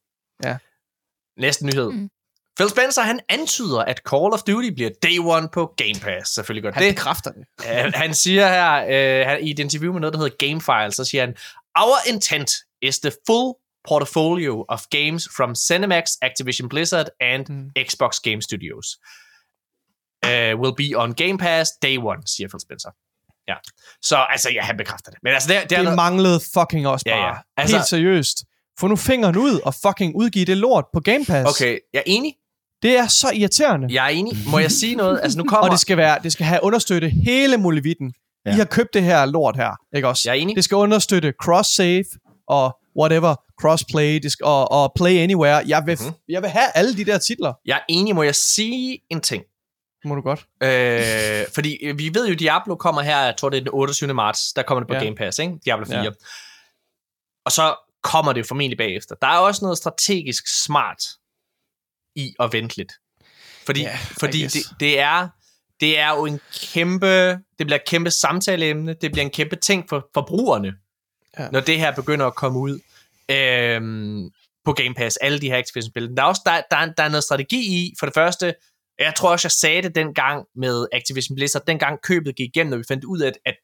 [1.40, 1.90] Næste nyhed.
[1.92, 2.08] Mm.
[2.58, 6.34] Phil Spencer, han antyder, at Call of Duty bliver day one på Game Pass.
[6.34, 6.94] Selvfølgelig godt han det.
[6.94, 7.44] bekræfter det.
[7.58, 8.82] Uh, han siger her
[9.22, 11.34] uh, han, i et interview med noget, der hedder Gamefile, så siger han,
[11.78, 12.50] Our intent
[12.82, 13.54] is the full
[13.88, 17.70] portfolio of games from Cinemax, Activision Blizzard and Mm.
[17.88, 18.86] Xbox Game Studios.
[20.26, 22.90] Uh, will be on Game Pass day one, siger Phil Spencer.
[23.48, 23.54] Ja.
[24.02, 25.18] Så altså, ja, han bekræfter det.
[25.22, 27.28] Men altså, det, det er Det noget, manglede fucking også Ja, bare.
[27.28, 27.34] ja.
[27.56, 28.44] Altså- Helt seriøst.
[28.80, 31.50] Få nu fingeren ud og fucking udgive det lort på Game Pass.
[31.60, 32.34] Okay, jeg er enig.
[32.82, 33.88] Det er så irriterende.
[33.90, 34.32] Jeg er enig.
[34.50, 35.20] Må jeg sige noget?
[35.22, 35.64] Altså, nu kommer...
[35.64, 38.14] Og det skal være, det skal have understøtte hele muligheden.
[38.46, 38.50] Ja.
[38.50, 40.22] I har købt det her lort her, ikke også?
[40.30, 40.56] Jeg er enig.
[40.56, 42.04] Det skal understøtte cross-save
[42.48, 45.62] og whatever, cross-play det skal, og, og play anywhere.
[45.66, 46.04] Jeg vil, Mhm.
[46.04, 46.18] mm-hmm.
[46.28, 47.52] jeg vil have alle de der titler.
[47.66, 48.14] Jeg er enig.
[48.14, 49.42] Må jeg sige en ting?
[50.04, 50.46] Må du godt.
[50.62, 54.14] Øh, fordi øh, vi ved jo, Diablo kommer her, jeg tror det er den 28.
[54.14, 55.04] marts, der kommer det på ja.
[55.04, 55.54] Game Pass, ikke?
[55.64, 56.02] Diablo 4.
[56.02, 56.10] Ja.
[57.44, 59.14] Og så kommer det jo formentlig bagefter.
[59.14, 61.02] Der er også noget strategisk smart
[62.16, 62.92] i at vente lidt.
[63.66, 65.28] Fordi, Ja, fordi det, det, er,
[65.80, 66.40] det er jo en
[66.72, 70.74] kæmpe, det bliver et kæmpe samtaleemne, det bliver en kæmpe ting for forbrugerne,
[71.38, 71.48] ja.
[71.50, 72.78] Når det her begynder at komme ud
[73.28, 74.30] øhm,
[74.64, 76.08] på Game Pass, alle de her Activision-spil.
[76.16, 78.54] Der er også der, der, er- der er noget strategi i, for det første,
[78.98, 82.76] Jeg tror også, jeg sagde det dengang med Activision Blizzard, dengang købet gik igennem, når
[82.78, 83.54] vi fandt ud af, at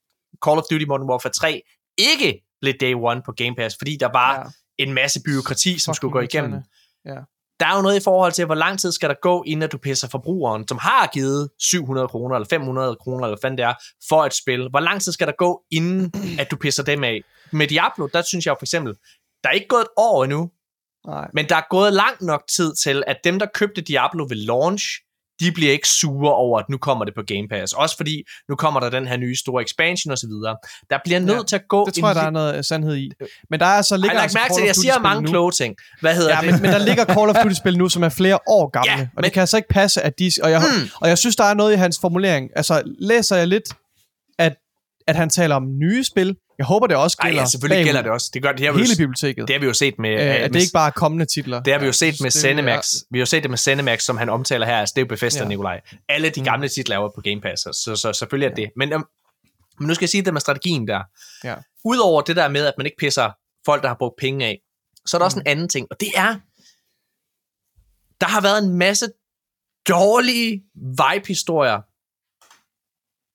[0.46, 1.62] Call of Duty Modern Warfare 3
[1.98, 4.40] ikke blev Day One på Game Pass, fordi der var Ja.
[4.40, 4.84] ja.
[4.84, 6.52] en masse byråkrati, som Fucking skulle gå igennem.
[6.52, 7.26] irriterende.
[7.60, 9.72] Der er jo noget i forhold til, hvor lang tid skal der gå, inden at
[9.72, 13.74] du pisser forbrugeren, som har givet 700 kroner, eller 500 kroner, eller hvad det er,
[14.08, 14.68] for et spil.
[14.70, 17.20] Hvor lang tid skal der gå, inden at du pisser dem af?
[17.52, 18.94] Med Diablo, der synes jeg for eksempel,
[19.42, 20.50] der er ikke gået et år endnu,
[21.06, 21.30] Nej.
[21.34, 24.84] men der er gået lang nok tid til, at dem, der købte Diablo ved launch,
[25.40, 27.72] de bliver ikke sure over, at nu kommer det på Game Pass.
[27.72, 30.28] Også fordi, nu kommer der den her nye store expansion osv.
[30.90, 31.86] Der bliver nødt Ja, til at gå...
[31.86, 33.10] Det tror jeg, der er noget øh, sandhed i.
[33.50, 35.28] Men der er altså ligger lagt altså mærke til, jeg siger mange nu.
[35.30, 35.76] kloge ting.
[36.00, 36.52] Hvad hedder Ja, det?
[36.52, 38.90] men, men der ligger Call of Duty-spil nu, som er flere år gamle.
[38.90, 40.30] Ja, og men- det kan altså ikke passe, at de...
[40.42, 40.88] Og jeg, Mm.
[41.00, 42.50] og jeg synes, der er noget i hans formulering.
[42.56, 43.64] Altså, læser jeg lidt,
[44.38, 44.56] at,
[45.06, 46.36] at han taler om nye spil.
[46.58, 48.30] Jeg håber, det også Ej, gælder ja, selvfølgelig bagud gælder det også.
[48.34, 49.48] Det, gør, det, har vi hele jo, biblioteket.
[49.48, 50.10] det har vi jo set med...
[50.10, 51.62] Øh, øh, at det ikke bare er kommende titler.
[51.62, 52.94] Det har vi jo Ja, set med det- Cinemax.
[53.10, 54.76] Vi har jo set det med Cinemax, som han omtaler her.
[54.76, 55.44] Altså, det er jo Bethesda, Ja.
[55.44, 55.48] ja.
[55.48, 55.80] Nikolaj.
[56.08, 56.44] Alle de Mm.
[56.44, 58.70] gamle titler er jo på Game Pass, så, så, så selvfølgelig er det.
[58.76, 59.06] Men, um,
[59.78, 61.00] men nu skal jeg sige det med strategien der.
[61.44, 61.54] Ja.
[61.84, 63.30] Udover det der med, at man ikke pisser
[63.66, 64.58] folk, der har brugt penge af,
[65.06, 65.40] så er der også Mm.
[65.40, 66.34] en anden ting, og det er,
[68.20, 69.06] der har været en masse
[69.88, 71.80] dårlige vibe-historier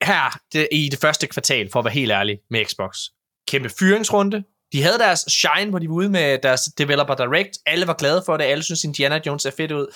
[0.06, 2.98] her det, i det første kvartal, for at være helt ærlig, med Xbox.
[3.48, 4.44] Kæmpe fyringsrunde.
[4.74, 7.50] De havde deres shine, hvor de var ude med deres Developer Direct.
[7.66, 8.44] Alle var glade for det.
[8.44, 9.88] Alle synes, Indiana Jones ser fedt ud.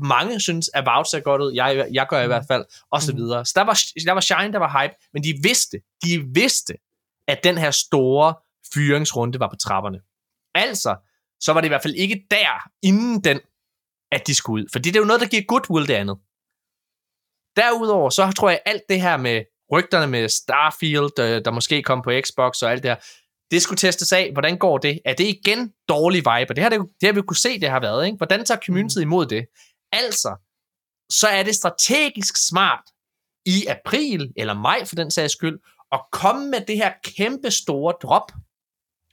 [0.00, 1.52] Mange synes, About ser godt ud.
[1.54, 2.64] Jeg, jeg gør i hvert fald.
[2.92, 3.20] Og så Mhm.
[3.20, 3.44] videre.
[3.46, 4.94] Så der var, der var shine, der var hype.
[5.12, 6.74] Men de vidste, de vidste,
[7.28, 8.34] at den her store
[8.74, 9.98] fyringsrunde var på trapperne.
[10.54, 10.96] Altså,
[11.40, 13.40] så var det i hvert fald ikke der, inden den,
[14.12, 14.68] at de skulle ud.
[14.72, 16.16] For det er jo noget, der giver goodwill det andet.
[17.56, 22.02] Derudover, så tror jeg, alt det her med rygterne med Starfield, øh, der måske kom
[22.02, 22.96] på Xbox og alt det her,
[23.50, 24.30] det skulle testes af.
[24.32, 25.00] Hvordan går det?
[25.04, 26.50] Er det igen dårlig vibe?
[26.50, 28.06] Og det har, det, det har vi jo kunne se, det har været.
[28.06, 28.16] Ikke?
[28.16, 29.46] Hvordan tager communityet imod det?
[29.92, 30.36] Altså,
[31.10, 32.84] så er det strategisk smart
[33.46, 35.58] i april, eller maj for den sags skyld,
[35.92, 38.32] at komme med det her kæmpe store drop,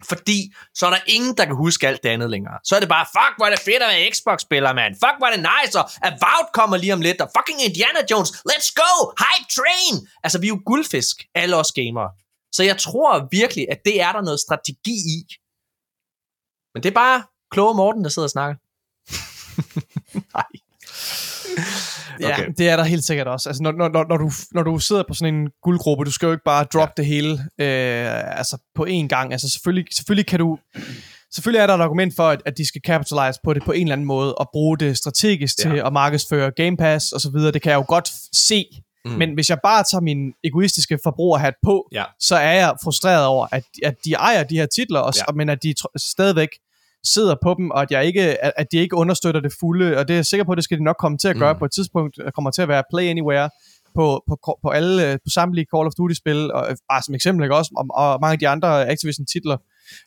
[0.10, 2.58] fordi så er der ingen, der kan huske alt det andet længere.
[2.64, 4.94] Så er det bare, fuck, hvor er det fedt at være Xbox-spiller, mand.
[5.04, 8.30] Fuck, hvor er det nice, og Avowed kommer lige om lidt, og fucking Indiana Jones,
[8.52, 8.92] let's go,
[9.24, 9.96] hype train.
[10.24, 12.10] Altså, vi er jo guldfisk, alle os gamere.
[12.56, 15.20] Så jeg tror virkelig, at det er der noget strategi i.
[16.74, 18.56] Men det er bare kloge Morten, der sidder og snakker.
[20.36, 20.52] Nej.
[22.20, 22.48] Ja, Okay.
[22.58, 23.50] det er der helt sikkert også.
[23.50, 26.32] Altså, når, når, når, du, når du sidder på sådan en guldgruppe, du skal jo
[26.32, 27.02] ikke bare droppe ja.
[27.02, 29.32] det hele øh, altså på én gang.
[29.32, 30.58] Altså selvfølgelig, selvfølgelig kan du...
[31.34, 33.82] Selvfølgelig er der et argument for, at, at de skal capitalize på det på en
[33.82, 35.70] eller anden måde, og bruge det strategisk Ja.
[35.72, 37.52] til at markedsføre Game Pass og så videre.
[37.52, 38.66] Det kan jeg jo godt se.
[39.06, 39.12] Mm.
[39.12, 42.04] Men hvis jeg bare tager min egoistiske forbrugerhat på, Ja.
[42.20, 45.22] så er jeg frustreret over, at, at de ejer de her titler, og, Ja.
[45.28, 45.34] ja.
[45.34, 46.50] men at de tr- stadigvæk
[47.06, 50.08] sidder på dem, og at, jeg ikke, at, at de ikke understøtter det fulde, og
[50.08, 51.60] det er jeg sikker på, at det skal de nok komme til at gøre Mm.
[51.60, 53.50] på et tidspunkt, kommer til at være Play Anywhere
[53.96, 57.72] på, på, på, alle, på samtlige Call of Duty-spil, og bare som eksempel, ikke også,
[57.78, 59.58] og, og mange af de andre Activision-titler.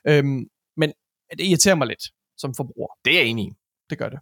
[0.08, 0.44] Øhm,
[0.76, 0.92] men
[1.38, 2.04] det irriterer mig lidt
[2.38, 2.88] som forbruger.
[3.04, 3.50] Det er jeg enig i.
[3.90, 4.18] Det gør det.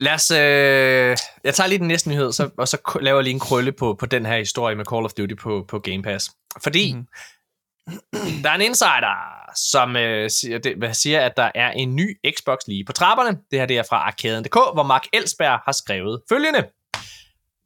[0.00, 3.34] Lad os, øh, jeg tager lige den næste nyhed, så, og så laver jeg lige
[3.34, 6.30] en krølle på, på den her historie med Call of Duty på, på Game Pass.
[6.62, 6.98] Fordi Mhm.
[6.98, 7.08] mm-hmm
[8.42, 9.16] der er en insider,
[9.70, 13.38] som øh, siger, det, hvad siger, at der er en ny Xbox lige på trapperne.
[13.50, 16.68] Det her det er fra Arkaden.dk, hvor Mark Elsberg har skrevet følgende.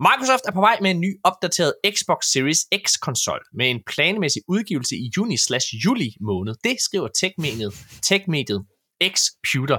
[0.00, 4.96] Microsoft er på vej med en ny opdateret Xbox Series X-konsol med en planmæssig udgivelse
[4.96, 6.54] i juni-juli måned.
[6.64, 8.66] Det skriver techmediet, techmediet
[9.00, 9.14] tech
[9.46, 9.78] Xputer.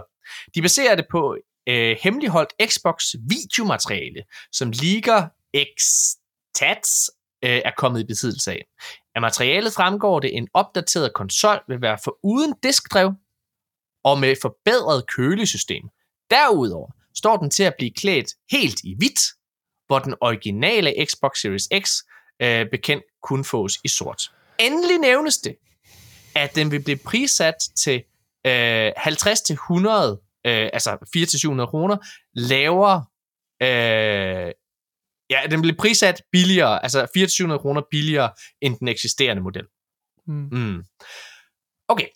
[0.56, 1.38] De baserer det på
[1.70, 7.12] øh, hemmeligholdt Xbox videomateriale, som leaker Xstats
[7.46, 8.62] øh, er kommet i besiddelse af.
[9.16, 13.14] Af materialet fremgår det, en opdateret konsol vil være for uden diskdrev
[14.04, 15.90] og med forbedret kølesystem.
[16.32, 19.20] Derudover står den til at blive klædt helt i hvidt,
[19.88, 21.92] hvor den originale Xbox Series X
[22.42, 24.32] øh, bekendt kun fås i sort.
[24.60, 25.56] Endelig nævnes det,
[26.36, 28.04] at den vil blive prissat til
[28.46, 28.92] øh, 50-100,
[30.46, 30.98] øh, altså
[31.62, 31.98] 400-700 kroner,
[32.34, 33.06] lavere,
[33.62, 34.52] øh,
[35.30, 37.08] ja, den bliver prissat billigere, altså
[37.54, 38.30] 400-700 kroner billigere
[38.62, 39.64] end den eksisterende model.
[40.28, 40.50] Mm.
[40.52, 40.84] Mm.
[41.88, 42.08] Okay,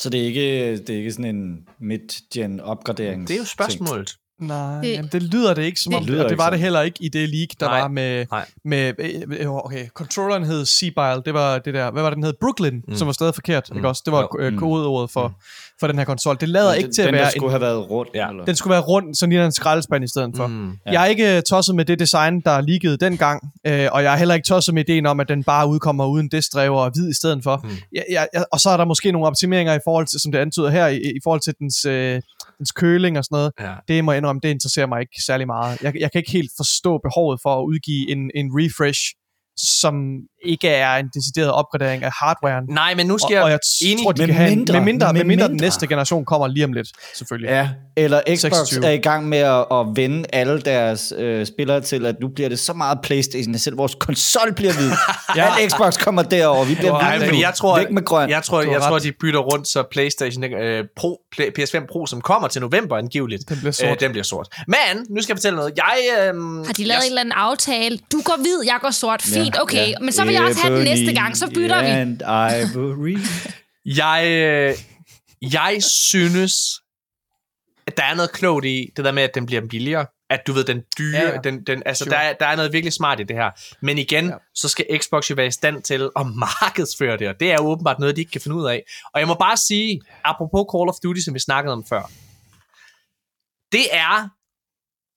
[0.00, 3.28] Så det er ikke, det er ikke sådan en mid-gen opgradering.
[3.28, 4.16] det er jo spørgsmålet.
[4.40, 6.50] Nej, Det- jamen, det lyder det ikke som det- om, Det lyder og det var
[6.50, 8.46] det heller ikke i det leak, der Nej, var med, nej.
[8.64, 8.94] med
[9.40, 12.32] øh, okay, controlleren hed Seabile, det var det der, hvad var det, den hed?
[12.40, 12.94] Brooklyn, Mm.
[12.96, 13.74] som var stadig forkert, Mm.
[13.74, 13.78] mm.
[13.78, 14.02] ikke også?
[14.04, 14.40] Det var Jo.
[14.40, 14.58] øh, Mm.
[14.58, 15.34] kodeordet for, Mm.
[15.82, 16.36] For den her konsol.
[16.40, 18.10] Det lader ikke den, til at den, der være skulle en, have været rundt.
[18.14, 18.28] Ja.
[18.28, 18.44] Eller?
[18.44, 20.46] den skulle være rund, så ligner en skraldespand i stedet for.
[20.46, 20.70] Mm.
[20.70, 20.92] Ja.
[20.92, 24.16] Jeg er ikke øh, tosset med det design, der leakede dengang, øh, og jeg er
[24.16, 27.14] heller ikke tosset med ideen om, at den bare udkommer uden diskdrev og hvid i
[27.14, 27.60] stedet for.
[27.64, 27.70] Mm.
[27.94, 30.38] Ja, ja, ja, og så er der måske nogle optimeringer i forhold til, som det
[30.38, 32.22] antyder her, i, i forhold til dens, øh,
[32.58, 33.52] dens køling og sådan noget.
[33.60, 33.74] Ja.
[33.88, 35.82] Det må jeg indrømme, det interesserer mig ikke særlig meget.
[35.82, 39.02] Jeg, jeg kan ikke helt forstå behovet for at udgive en, en refresh,
[39.56, 39.94] som
[40.44, 42.64] ikke er en decideret opgradering af hardwaren.
[42.68, 43.58] Nej, men nu skal og, og jeg...
[43.82, 44.04] jeg enig.
[44.04, 46.46] tror, de Med kan have mindre- med mindre, med med mindre den næste generation kommer
[46.46, 47.48] lige om lidt, selvfølgelig.
[47.50, 48.86] Ja, eller Xbox 26.
[48.86, 52.48] er i gang med at, at vende alle deres øh, spillere til, at nu bliver
[52.48, 54.90] det så meget Playstation, at selv vores konsol bliver hvid.
[55.36, 55.54] ja.
[55.60, 58.30] Alt Xbox kommer derover, vi bliver Nej, fordi jeg tror, Væk med grøn.
[58.30, 62.20] jeg tror, jeg tror, de bytter rundt, så PlayStation øh, Pro, Play, PS5 Pro, som
[62.20, 63.88] kommer til november angiveligt, Den bliver sort.
[63.88, 64.48] Øh, den bliver sort.
[64.68, 64.76] Men,
[65.10, 65.72] nu skal jeg fortælle noget.
[65.76, 65.98] Jeg,
[66.34, 66.34] øh,
[66.66, 67.98] Har de lavet jeg, en eller anden aftale?
[68.12, 69.22] Du går hvid, jeg går sort.
[69.22, 69.94] Fint, okay.
[70.00, 71.88] Men så vil jeg også have den næste gang, så bytter vi.
[71.88, 73.18] And ivory.
[73.96, 74.74] Jeg, øh,
[75.52, 76.54] jeg synes,
[77.86, 80.06] at der er noget klogt i det der med, at den bliver billigere.
[80.30, 82.16] At du ved, den dyre, Ja, ja, den, den, altså Sure.
[82.16, 83.50] der, er, der er noget virkelig smart i det her.
[83.80, 84.34] Men igen, ja.
[84.54, 86.26] så skal Xbox jo være i stand til at
[86.62, 88.82] markedsføre det, og det er jo åbenbart noget, de ikke kan finde ud af.
[89.14, 92.02] Og jeg må bare sige, apropos Call of Duty, som vi snakkede om før,
[93.72, 94.28] det er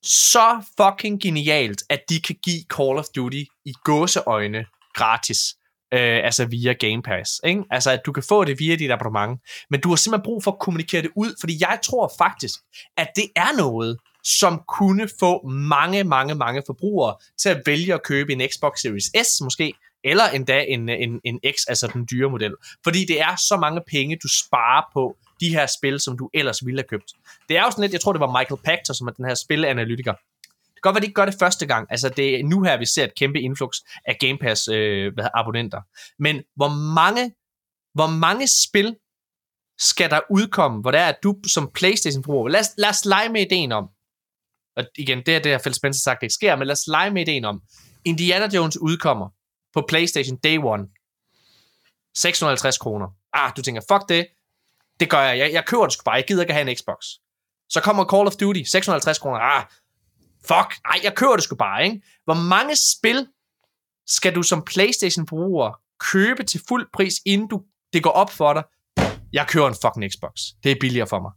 [0.08, 4.66] så fucking genialt, at de kan give Call of Duty i gåseøjne
[4.96, 5.40] gratis.
[5.94, 7.42] Øh, altså via Game Pass.
[7.44, 7.64] Ikke?
[7.72, 9.42] Altså, at du kan få det via dit abonnement.
[9.70, 12.60] Men du har simpelthen brug for at kommunikere det ud, fordi jeg tror faktisk,
[12.98, 18.04] at det er noget, som kunne få mange, mange, mange forbrugere til at vælge at
[18.04, 19.74] købe en Xbox Series S måske,
[20.04, 22.54] eller endda en, en, en X, altså den dyre model.
[22.84, 26.66] Fordi det er så mange penge, du sparer på de her spil, som du ellers
[26.66, 27.14] ville have købt.
[27.50, 29.36] Det er jo sådan lidt, jeg tror det var Michael Pachter, som er den her
[29.36, 30.14] spilanalytiker.
[30.86, 31.88] Godt være, de ikke gør det første gang.
[31.90, 33.76] Altså, det er nu her, vi ser et kæmpe influx
[34.06, 35.82] af Game Pass øh, hvad hedder, abonnenter.
[36.20, 37.24] Men hvor mange,
[37.94, 38.96] hvor mange spil
[39.80, 43.30] skal der udkomme, hvor det er, at du som Playstation-bruger, lad, os- lad os lege
[43.30, 43.86] med ideen om,
[44.78, 46.88] og igen, det er det, har Phil Spencer sagt, det ikke sker, men lad os
[46.88, 47.62] lege med ideen om,
[48.06, 49.30] Indiana Jones udkommer
[49.74, 50.88] på Playstation Day 1,
[52.18, 53.08] 650 kroner.
[53.34, 54.28] Ah, du tænker, fuck det,
[55.00, 56.98] det gør jeg, jeg, jeg køber det sgu bare, jeg gider ikke have en Xbox.
[57.70, 59.64] Så kommer Call of Duty, 650 kroner, ah,
[60.48, 62.02] fuck, nej, jeg kører det sgu bare, ikke?
[62.26, 63.28] Hvor mange spil
[64.08, 67.62] skal du som Playstation-bruger købe til fuld pris, inden du,
[67.94, 68.64] det går op for dig,
[69.34, 70.32] jeg kører en fucking Xbox.
[70.64, 71.32] Det er billigere for mig.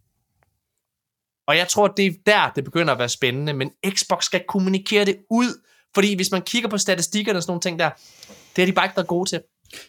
[1.48, 5.04] Og jeg tror, det er der, det begynder at være spændende, men Xbox skal kommunikere
[5.04, 5.64] det ud,
[5.94, 7.90] fordi hvis man kigger på statistikkerne og sådan nogle ting der,
[8.56, 9.42] det er de bare ikke været gode til.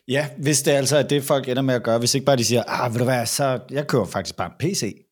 [0.08, 2.46] Ja, hvis det altså er det, folk ender med at gøre, hvis ikke bare de
[2.46, 5.06] siger, ah, ved du hvad, så jeg kører faktisk bare en PC.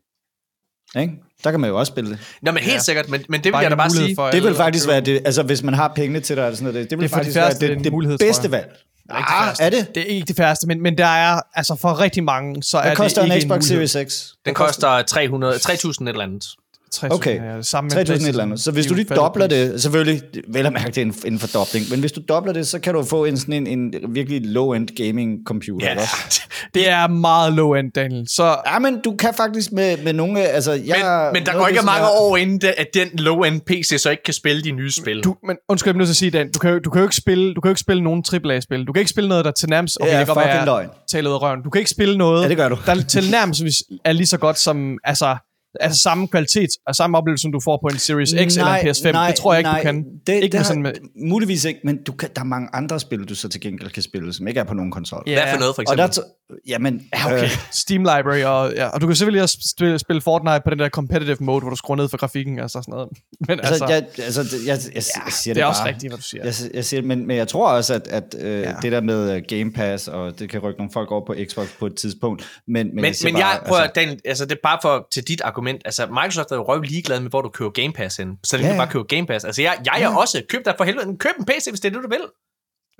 [0.95, 1.13] Ikke?
[1.43, 2.19] Der kan man jo også spille det.
[2.41, 2.79] Nå, men helt Ja.
[2.79, 4.15] sikkert, men, men det vil Bare jeg da bare sige.
[4.15, 6.63] for Det vil faktisk være det, altså hvis man har pengene til det, og sådan
[6.73, 8.67] noget, det, det vil Det er faktisk være det, det mulighed, bedste valg.
[8.67, 9.63] Det Ah, færreste.
[9.63, 9.95] er det?
[9.95, 12.81] Det er ikke det færreste, men, men der er, altså for rigtig mange, så er
[12.81, 13.87] Hvad det koster ikke en Xbox mulighed.
[13.87, 14.23] Series X?
[14.45, 16.43] Den koster 300, 3.000 et eller andet.
[16.91, 17.39] 60, Okay.
[17.61, 18.59] sammen med 3.000 et eller andet.
[18.59, 21.85] Så hvis du lige dobler det, selvfølgelig, vel at mærke, det er en, en fordobling,
[21.91, 24.87] men hvis du dobler det, så kan du få en, sådan en, en virkelig low-end
[25.05, 25.87] gaming computer.
[25.87, 26.41] Ja, Også.
[26.73, 28.27] Det er meget low-end, Daniel.
[28.29, 31.29] Så Ja, men du kan faktisk med, med nogle, altså, men, jeg...
[31.33, 34.23] men der noget går ikke det, mange år inden, at den low-end PC så ikke
[34.23, 35.23] kan spille de nye spil.
[35.23, 37.05] du, men undskyld, jeg nødt til at sige, Dan, du kan, jo- du kan jo
[37.05, 38.85] ikke spille, du kan jo ikke spille nogen AAA-spil.
[38.87, 40.87] Du kan ikke spille noget, der til nærmest, okay, Ja, det fucking løgn.
[41.11, 41.63] taler ud af røven.
[41.63, 42.77] Du kan ikke spille noget, Ja, det gør du.
[42.85, 43.63] der til nærmest
[44.05, 45.35] er lige så godt som, altså,
[45.79, 48.87] altså samme kvalitet og samme oplevelse, som du får på en Series X eller en
[48.87, 49.27] PS5.
[49.27, 50.05] det tror jeg ikke, nej, du kan.
[50.27, 50.91] Det, ikke det med har, sådan med,
[51.29, 54.03] Muligvis ikke, men du kan, der er mange andre spil, du så til gengæld kan
[54.03, 55.23] spille, som ikke er på nogen konsol.
[55.27, 55.33] Ja.
[55.43, 56.15] Hvad for noget, for Og eksempel?
[56.15, 57.43] der, t- jamen, Ja, okay.
[57.43, 60.79] øh, Steam Library, og, ja, og du kan selvfølgelig også spille, spille Fortnite på den
[60.79, 63.09] der competitive mode, hvor du skruer ned for grafikken og sådan noget.
[63.47, 65.71] Men altså, altså, jeg, altså, jeg, jeg, jeg, jeg siger det er bare.
[65.71, 66.43] også rigtigt, hvad du siger.
[66.45, 68.69] Jeg, jeg siger, det, men, men jeg tror også, at, at øh, Ja.
[68.69, 68.75] ja.
[68.81, 71.67] det der med øh, Game Pass, og det kan rykke nogle folk over på Xbox
[71.79, 74.45] på et tidspunkt, men, men, Men, jeg siger men jeg bare, prøver, altså, Daniel, altså
[74.45, 77.41] det er bare for til dit argument, altså Microsoft er jo røv ligeglad med, hvor
[77.41, 78.37] du køber Game Pass hen.
[78.43, 78.85] Så længe Ja, du ja.
[78.85, 79.45] bare køber Game Pass.
[79.45, 81.93] Altså jeg, jeg er også, køb dig for helvede, køb en PC, hvis det er
[81.93, 82.21] det, du vil.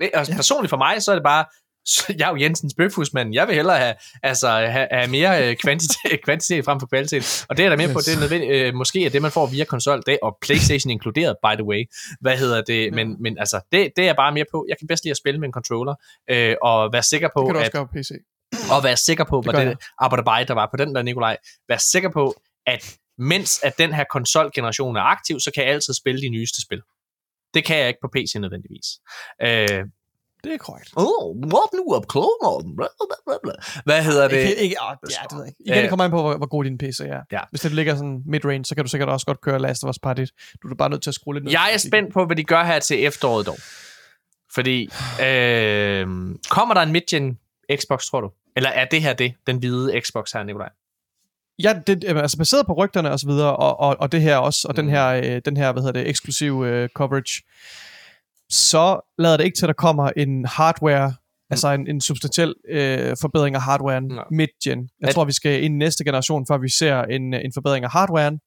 [0.00, 1.44] Det- Altså, personligt for mig, så er det bare,
[2.18, 3.34] jeg er jo Jensens bøfhusmand.
[3.34, 7.46] Jeg vil hellere have, altså, have, have mere øh, kvantitet, kvantitet frem for kvalitet.
[7.48, 9.46] Og det er der med på, det er nødvendigt, øh, måske er det, man får
[9.46, 11.84] via konsol, det, og Playstation inkluderet, by the way.
[12.20, 12.92] Hvad hedder det?
[12.94, 14.66] Men, men altså, det, det er jeg bare mere på.
[14.68, 15.94] Jeg kan bedst lide at spille med en controller,
[16.30, 18.10] øh, og være sikker på, det kan du også at gøre på PC.
[18.72, 21.36] og være sikker på, Det hvad gør det arbejde der var på den der, Nikolaj,
[21.68, 22.34] være sikker på,
[22.66, 26.62] at mens at den her konsolgeneration er aktiv, så kan jeg altid spille de nyeste
[26.62, 26.82] spil.
[27.54, 28.86] Det kan jeg ikke på PC nødvendigvis.
[29.42, 29.84] Øh,
[30.44, 30.90] Det er korrekt.
[30.96, 32.76] oh, what nu up, Morten?
[32.76, 33.52] Bla, bla, bla, bla.
[33.84, 34.36] Hvad hedder det?
[34.38, 35.60] Ikke, ikke, oh, ja, det ved jeg ikke.
[35.66, 37.22] Igen, Øh, det kommer an på, hvor, hvor god din PC er.
[37.32, 37.40] Ja.
[37.50, 39.98] Hvis det ligger sådan mid-range, så kan du sikkert også godt køre Last of Us
[39.98, 40.30] Part 1.
[40.62, 41.52] Du er bare nødt til at skrue lidt ned.
[41.52, 43.58] Jeg er spændt på, hvad de gør her til efteråret dog.
[44.54, 44.82] Fordi,
[45.22, 46.06] øh,
[46.50, 47.38] kommer der en mid-gen
[47.76, 48.30] Xbox, tror du?
[48.56, 50.68] Eller er det her det, den hvide Xbox her, Nikolaj?
[51.62, 54.36] Ja, det, øh, altså baseret på rygterne og så videre, og, og, og det her
[54.36, 54.90] også, og den Mm.
[54.90, 57.42] her, øh, den her hvad hedder det, eksklusiv øh, coverage,
[58.50, 61.14] så lader det ikke til, at der kommer en hardware
[61.50, 64.20] Altså en, en substantiel øh, forbedring af hardwaren Ja.
[64.30, 64.88] mid-gen.
[65.00, 67.84] Jeg Er- tror, vi skal ind i næste generation, før vi ser en, en forbedring
[67.84, 68.38] af hardwaren.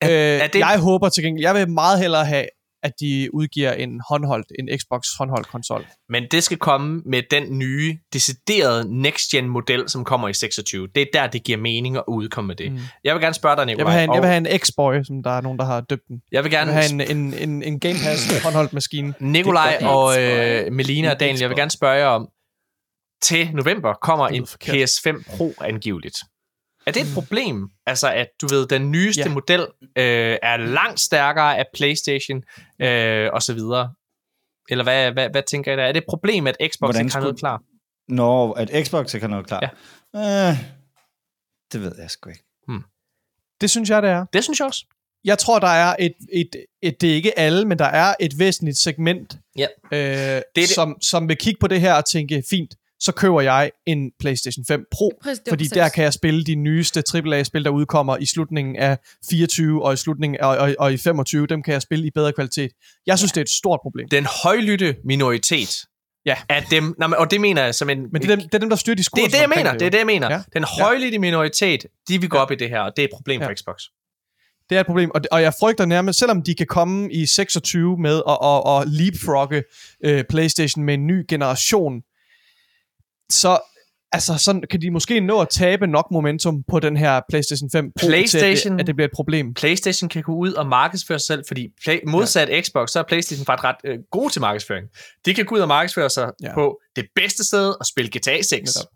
[0.00, 2.46] Er- øh, er det- Jeg håber til gengæld, jeg vil meget hellere have,
[2.86, 5.86] at de udgiver en håndholdt, en Xbox håndholdt konsol.
[6.08, 10.88] Men det skal komme med den nye, deciderede next-gen-model, som kommer i 26.
[10.94, 12.72] Det er der, det giver mening at udkomme med det.
[12.72, 12.78] Mm.
[13.04, 13.84] Jeg vil gerne spørge dig, Jeg Nikolaj.
[13.84, 15.80] vil have en, og jeg vil have en X-Boy, som der er nogen, der har
[15.80, 16.22] døbt den.
[16.32, 19.14] jeg vil Jeg gerne vil have en, en, en, en Game Pass håndholdt maskine.
[19.20, 22.28] Nikolaj og øh, Melina og Daniel, jeg vil gerne spørge jer om,
[23.22, 24.76] til november kommer en lyder forkert.
[24.76, 26.16] PS5 Pro angiveligt.
[26.86, 27.68] Er det et problem?
[27.86, 29.28] Altså, at du ved, den nyeste Ja.
[29.28, 29.60] model
[29.96, 32.42] øh, er langt stærkere af PlayStation
[32.82, 33.92] øh, og så videre?
[34.70, 35.82] Eller hvad, hvad, hvad tænker I der?
[35.82, 37.62] Er det et problem, at Xbox Hvordan ikke har noget klar?
[38.08, 39.60] Når at Xbox ikke har noget klar.
[40.14, 40.50] Ja.
[40.50, 40.56] Øh,
[41.72, 42.42] det ved jeg sgu ikke.
[43.60, 44.26] Det synes jeg, det er.
[44.32, 44.84] Det synes jeg også.
[45.24, 46.50] Jeg tror, der er et, et,
[46.82, 49.66] et det er ikke alle, men der er et væsentligt segment, Ja.
[49.92, 49.98] øh,
[50.36, 50.42] det.
[50.56, 54.10] det Som, som vil kigge på det her og tænke, fint, så køber jeg en
[54.20, 55.72] PlayStation 5 Pro, Præcis, det fordi præcis.
[55.72, 58.98] der kan jeg spille de nyeste AAA-spil, der udkommer i slutningen af
[59.30, 62.32] 24 og i slutningen og, og, og i 25, dem kan jeg spille i bedre
[62.32, 62.70] kvalitet.
[63.06, 64.08] Jeg synes, det er et stort problem.
[64.08, 65.84] Den højlytte minoritet
[66.26, 66.36] Ja.
[66.48, 67.98] af dem, nej, men- og det mener jeg som en...
[68.12, 69.72] Men det er dem, det er dem der styrer det diskursen er det, jeg mener.
[69.72, 70.30] Det er det, jeg mener.
[70.32, 70.42] Ja.
[70.54, 73.40] Den højlytte minoritet, de vil gå op i det her, og det er et problem
[73.40, 73.46] Ja.
[73.48, 73.76] for Xbox.
[74.70, 77.98] Det er et problem, og, og jeg frygter nærmest, selvom de kan komme i 26
[77.98, 79.62] med at, at, at leapfrogge
[80.04, 82.02] øh, PlayStation med en ny generation,
[83.30, 83.58] så,
[84.12, 87.84] altså, så kan de måske nå at tabe nok momentum på den her PlayStation 5
[88.00, 89.54] Pro, til at PlayStation- det, at det bliver et problem.
[89.54, 92.60] PlayStation kan gå ud og markedsføre sig selv, fordi play, modsat ja.
[92.60, 94.86] Xbox, så er PlayStation faktisk ret øh, gode til markedsføring.
[95.26, 96.48] De kan gå ud og markedsføre sig ja.
[96.48, 96.54] Ja.
[96.54, 98.50] på det bedste sted at spille GTA 6.
[98.50, 98.86] Netop.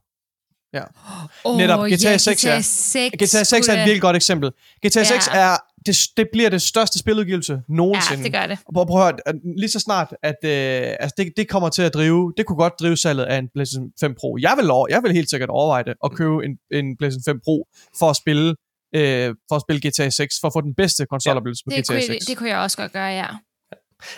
[1.44, 4.51] Åh, Netop, GTA ja, 6 GTA er- 6, GTA 6 er et virkelig godt eksempel.
[4.86, 5.39] GTA 6 Ja.
[5.39, 8.24] er, det, det bliver det største spiludgivelse Ja, nogensinde.
[8.24, 8.59] det gør det.
[8.74, 11.94] Prøv, prøv at høre, lige så snart, at øh, altså det, det kommer til at
[11.94, 14.39] drive, det kunne godt drive salget af en PlayStation 5 Pro.
[14.40, 17.40] Jeg vil, over, jeg vil helt sikkert overveje det, at købe en, en PlayStation 5
[17.44, 17.66] Pro
[17.98, 18.55] for at spille
[18.94, 21.93] øh, for at spille GTA 6, for at få den bedste konsoloplevelse på Det GTA
[21.93, 22.27] kunne, 6.
[22.27, 23.27] det kunne jeg også godt gøre, ja.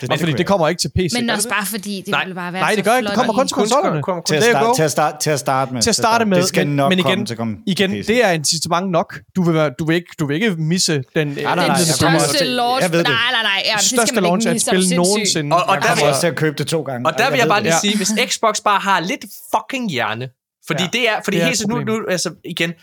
[0.01, 1.13] Det, og fordi det kommer ikke til PC.
[1.13, 2.23] Men også det bare fordi, det Nej.
[2.23, 3.07] ville bare være Nej, det gør ikke.
[3.07, 4.01] Det kommer kun til konsollerne.
[4.01, 4.73] Kun- kun- til, at go.
[4.73, 5.81] til, at starte, til at starte med.
[5.81, 8.07] Til at starte med, Det skal men- nok men igen- komme til komme Igen, PC.
[8.07, 9.19] det er incitament nok.
[9.35, 11.77] Du vil, være, du vil, ikke, du vil ikke misse den nej, nej, Den jeg
[12.01, 12.81] kommer største launch.
[12.83, 13.07] jeg ved det.
[13.07, 13.63] Nej, nej, nej.
[13.65, 15.55] Ja, største launch ikke af et spil nogensinde.
[15.55, 17.07] Og- og der vil jeg- også til at købe det to gange.
[17.09, 20.29] Og der vil jeg bare lige sige, hvis Xbox bare har lidt fucking hjerne,
[20.67, 22.73] fordi det er, fordi Det er helt nu, nu, altså igen,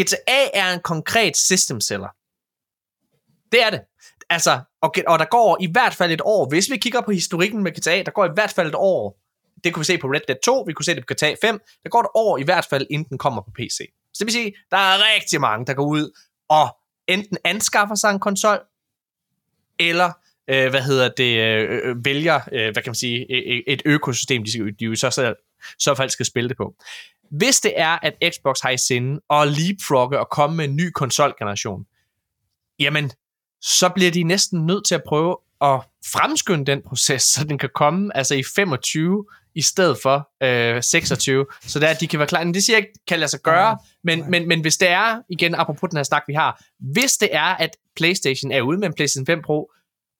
[0.00, 2.08] GTA er en konkret system seller.
[3.52, 3.80] Det er det.
[4.30, 7.62] Altså, og, og der går i hvert fald et år, hvis vi kigger på historikken
[7.62, 9.20] med GTA, der går i hvert fald et år.
[9.64, 11.60] Det kunne vi se på Red Dead 2, vi kunne se det på GTA 5.
[11.82, 13.78] Der går et år i hvert fald, inden den kommer på PC.
[14.14, 16.18] Så det vil sige, der er rigtig mange, der går ud
[16.48, 16.76] og
[17.06, 18.58] enten anskaffer sig en konsol,
[19.78, 20.12] eller
[20.50, 24.44] øh, hvad hedder det, øh, øh vælger, øh, hvad kan man sige, et, et økosystem,
[24.44, 25.34] de, skal, de jo så, så,
[25.78, 26.74] så fald skal spille det på.
[27.30, 30.90] Hvis det er, at Xbox har i sinde at leapfrogge og komme med en ny
[30.90, 31.86] konsolgeneration,
[32.78, 33.10] jamen,
[33.62, 35.80] så bliver de næsten nødt til at prøve at
[36.12, 39.24] fremskynde den proces, så den kan komme altså i 25
[39.54, 42.44] i stedet for øh, 26, så der, de kan være klar.
[42.44, 45.20] Men det siger jeg ikke, kan lade sig gøre, men, men, men hvis det er,
[45.30, 46.62] igen apropos den her snak, vi har,
[46.92, 49.70] hvis det er, at PlayStation er ude med en PlayStation 5 Pro,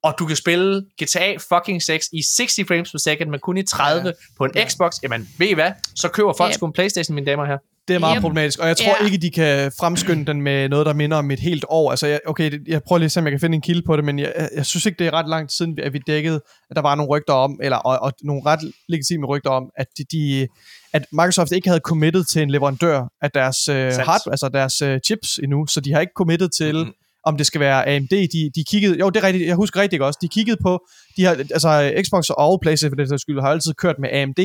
[0.02, 3.62] og du kan spille GTA fucking 6 i 60 frames per second, men kun i
[3.62, 4.12] 30 ja.
[4.36, 4.68] på en Ja.
[4.68, 6.54] Xbox, jamen ved I hvad, så køber folk Yep.
[6.54, 7.58] sgu en Playstation, mine damer herrer.
[7.88, 8.20] Det er meget Yep.
[8.20, 9.04] problematisk, og jeg tror Ja.
[9.04, 11.90] ikke, de kan fremskynde den med noget, der minder om et helt år.
[11.90, 13.82] Altså, jeg, okay, det- jeg prøver lige at se, om jeg kan finde en kilde
[13.86, 16.00] på det, men jeg, jeg, synes ikke, det er ret lang tid siden, at vi
[16.06, 19.70] dækkede, at der var nogle rygter om, eller og, og nogle ret legitime rygter om,
[19.76, 20.48] at de, de
[20.92, 25.00] at Microsoft ikke havde committed til en leverandør af deres, øh, hard, altså deres øh,
[25.06, 26.78] chips endnu, så de har ikke committed til, Mhm.
[26.78, 26.94] mm-hmm.
[27.24, 28.08] om det skal være AMD.
[28.10, 30.86] De, de kiggede, jo, det er rigtigt, jeg husker rigtigt også, de kiggede på,
[31.16, 34.38] de har, altså Xbox og PlayStation for den sags skyld, har altid kørt med AMD,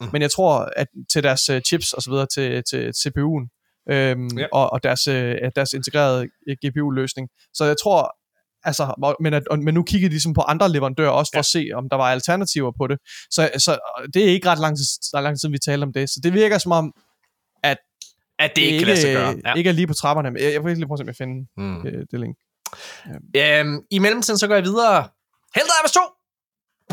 [0.00, 0.10] Mhm.
[0.12, 3.44] men jeg tror, at til deres øh, chips og så videre, til, til CPU'en,
[3.90, 4.40] øhm, Ja.
[4.42, 4.46] ja.
[4.52, 7.28] og, og deres, øh, deres integrerede øh, GPU-løsning.
[7.54, 8.16] Så jeg tror,
[8.64, 11.40] altså, men, at, men nu kiggede de ligesom på andre leverandører også for Ja.
[11.40, 12.98] at se, om der var alternativer på det.
[13.30, 13.78] Så, så
[14.14, 16.10] det er ikke ret lang tid, lang tid siden, vi talte om det.
[16.10, 16.92] Så det virker som om,
[18.42, 19.34] At det ikke kan lade sig gøre.
[19.46, 19.54] Ja.
[19.54, 20.30] ikke er lige på trapperne.
[20.30, 21.64] Men jeg, jeg vil lige prøve at se, om jeg finder Mm.
[21.64, 21.86] mm.
[21.86, 22.36] øh, det link.
[23.36, 25.08] Øhm, I mellemtiden så går jeg videre.
[25.54, 26.00] Helldivers 2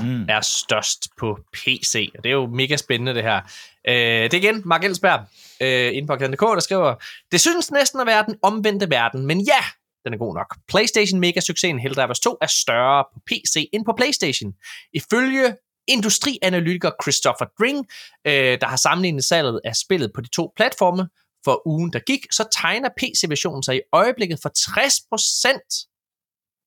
[0.01, 0.25] Mm.
[0.29, 3.41] er størst på PC, og det er jo mega spændende det her.
[3.87, 5.25] Øh, det er igen Mark Ellsberg
[5.61, 6.95] øh, inde på Arcade.dk, der skriver,
[7.31, 9.63] det synes næsten at være den omvendte verden, men ja,
[10.05, 10.57] den er god nok.
[10.67, 14.53] PlayStation mega succesen Helldivers 2 er større på PC end på PlayStation.
[14.93, 15.55] Ifølge
[15.87, 17.87] industrianalytiker Christopher Dring,
[18.27, 21.07] øh, der har sammenlignet salget af spillet på de to platforme
[21.45, 25.96] for ugen, der gik, så tegner PC-versionen sig i øjeblikket for 60%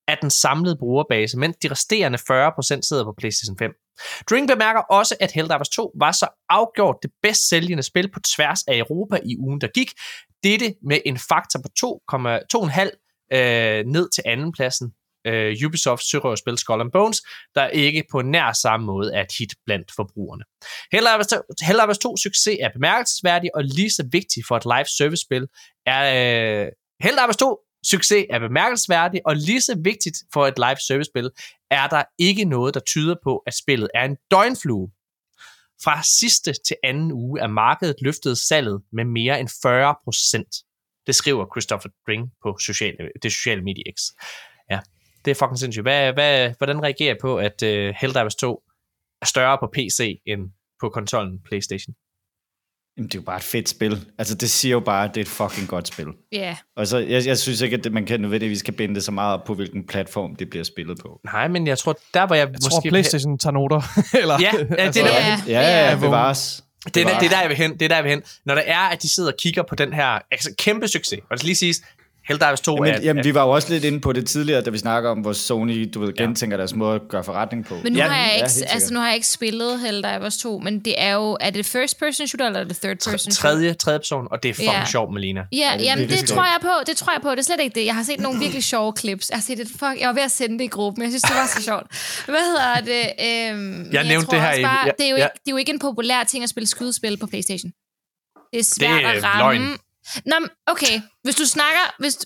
[0.07, 3.71] af den samlede brugerbase, mens de resterende 40% sidder på PlayStation 5.
[4.29, 8.63] Drink bemærker også, at Helldivers 2 var så afgjort det bedst sælgende spil på tværs
[8.63, 9.91] af Europa i ugen, der gik.
[10.43, 11.69] Dette med en faktor på
[12.15, 14.93] 2,5 øh, ned til andenpladsen.
[15.27, 17.21] Øh, Ubisofts sørøverspil Skull and Bones,
[17.55, 20.43] der ikke på nær samme måde er et hit blandt forbrugerne.
[20.91, 25.21] Helldivers 2, Helldivers 2 succes er bemærkelsesværdig og lige så vigtig for et live service
[25.25, 25.47] spil
[25.85, 26.67] er øh,
[27.01, 31.29] Helldivers 2 succes er bemærkelsesværdig, og lige så vigtigt for et live service spil,
[31.71, 34.91] er der ikke noget, der tyder på, at spillet er en døgnflue.
[35.83, 40.55] Fra sidste til anden uge er markedet løftet salget med mere end 40 procent.
[41.07, 44.01] Det skriver Christopher Dring på sociale, det sociale medie X.
[44.69, 44.79] Ja,
[45.25, 45.83] det er fucking sindssygt.
[45.83, 48.63] Hvad, hvad, hvordan reagerer jeg på, at uh, Helldivers 2
[49.21, 50.41] er større på PC end
[50.79, 51.95] på konsollen PlayStation?
[52.97, 54.05] Jamen, det er jo bare et fedt spil.
[54.17, 56.07] Altså, det siger jo bare, at det er et fucking godt spil.
[56.31, 56.37] Ja.
[56.39, 56.55] Yeah.
[56.75, 59.11] Og så, jeg, jeg synes ikke, at det, man kan nødvendigvis kan binde det så
[59.11, 61.19] meget op på, hvilken platform det bliver spillet på.
[61.25, 62.69] Nej, men jeg tror, der var jeg, Jeg måske...
[62.69, 63.81] tror, Playstation tager noter.
[64.21, 65.41] Eller, Ja, ja, det er altså, der- Ja.
[65.47, 65.89] Ja, ja, Ja.
[65.89, 66.63] ja bevares.
[66.85, 67.73] Det er, det er der, jeg vil hen.
[67.73, 68.23] Det er der, jeg vil hen.
[68.45, 71.31] Når der er, at de sidder og kigger på den her altså, kæmpe succes, og
[71.31, 71.81] det skal lige siges,
[72.27, 72.85] Helldivers 2 er...
[72.85, 75.17] Jamen, jamen, vi var jo også lidt inde på det tidligere, da vi snakker om,
[75.19, 77.75] hvor Sony, du ved, gentænker deres måde at gøre forretning på.
[77.83, 78.73] Men nu, Ja, har jeg ja, ikke, sikkert.
[78.73, 81.99] altså, nu har jeg ikke spillet Helldivers 2, men det er jo, er det first
[81.99, 83.31] person shooter, eller er det third person shooter?
[83.31, 84.85] tredje, tredje person, og det er fucking Ja.
[84.85, 85.41] sjovt, Melina.
[85.51, 86.29] Ja, det er jamen det skønt.
[86.29, 87.85] tror jeg på, det tror jeg på, det er slet ikke det.
[87.85, 89.29] Jeg har set nogle virkelig sjove clips.
[89.29, 91.21] Jeg har set et, fuck, jeg var ved at sende det i gruppen, jeg synes,
[91.21, 91.85] det var så sjovt.
[92.25, 93.03] Hvad hedder det?
[93.27, 95.23] Øhm, jeg nævnte tror det her Bare, ja, det, er jo ja.
[95.25, 97.71] ikke, det er jo ikke en populær ting at spille skydespil på Playstation.
[98.53, 99.59] Det er svært Det er at ramme.
[99.59, 99.77] løgn.
[100.25, 100.35] Nå,
[100.67, 101.01] okay.
[101.23, 102.17] Hvis du snakker, hvis,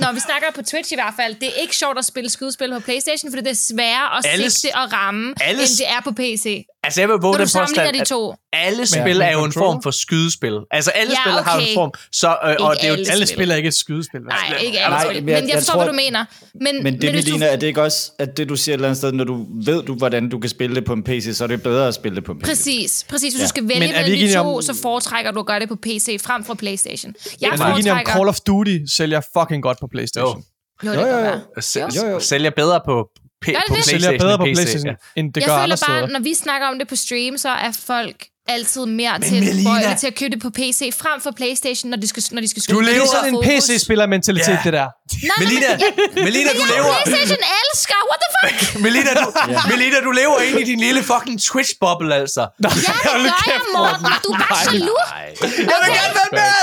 [0.00, 2.70] når vi snakker på Twitch i hvert fald, det er ikke sjovt at spille skydespil
[2.72, 6.00] på Playstation, fordi det er sværere at Alle- sigte og ramme, alle- end det er
[6.04, 6.64] på PC.
[6.84, 8.34] Altså, jeg vil våge den påstand, de at to.
[8.52, 10.58] alle spil Men- er jo en form for skydespil.
[10.70, 11.74] Altså, alle Ja, spil har jo en okay.
[11.74, 11.90] form.
[12.12, 13.50] Så, øh, og Ikke det er jo alle alle spil.
[13.50, 14.20] er ikke et skydespil.
[14.20, 15.14] Nej, ikke Nej, alle men spil.
[15.14, 16.24] jeg- Men jeg jeg forstår, tror- hvad du mener.
[16.54, 18.76] Men, Men det, hvis Melina, du, er det ikke også, at det du siger et
[18.78, 21.28] eller andet sted, når du ved, du, hvordan du kan spille det på en PC,
[21.34, 22.46] så er det bedre at spille det på en PC?
[22.48, 23.32] Præcis, præcis.
[23.32, 23.44] Hvis Ja.
[23.44, 25.68] du skal vælge Men mellem ikke de to, om- så foretrækker du at gøre det
[25.68, 27.14] på PC frem for Playstation.
[27.40, 28.12] Jeg Er ikke foretrækker...
[28.12, 30.42] Call of Duty sælger fucking godt på Playstation?
[30.84, 31.22] Jo, det Jo, kan jo, jo.
[31.22, 31.62] være.
[31.62, 32.20] S- Jo, jo.
[32.20, 33.14] Sælger bedre på, p-
[33.44, 33.56] på det?
[33.68, 35.20] PlayStation Sælger bedre på end PC, Playstation, ja.
[35.20, 36.06] end det Jeg gør føler bare, steder.
[36.06, 40.06] når vi snakker om det på stream, så er folk altid mere til, Melina- til
[40.06, 42.64] at købe det på PC frem for Playstation, når de skal, når de skal Du
[42.64, 42.82] skyde.
[42.90, 43.42] lever Det er sådan en.
[43.48, 44.58] PC-spiller-mentalitet, Ja.
[44.64, 44.88] det der.
[45.30, 46.92] Nej, Melina, nej, men, Melina, du ja, lever...
[47.04, 48.56] Playstation elsker, what the fuck?
[48.84, 49.26] Melina, du,
[49.72, 52.42] Melina, du lever ind i din lille fucking Twitch-boble, altså.
[52.64, 54.06] Ja, det gør jeg, Morten.
[54.24, 55.04] Du er bare jaloux.
[55.42, 56.54] Jeg vil gerne være med!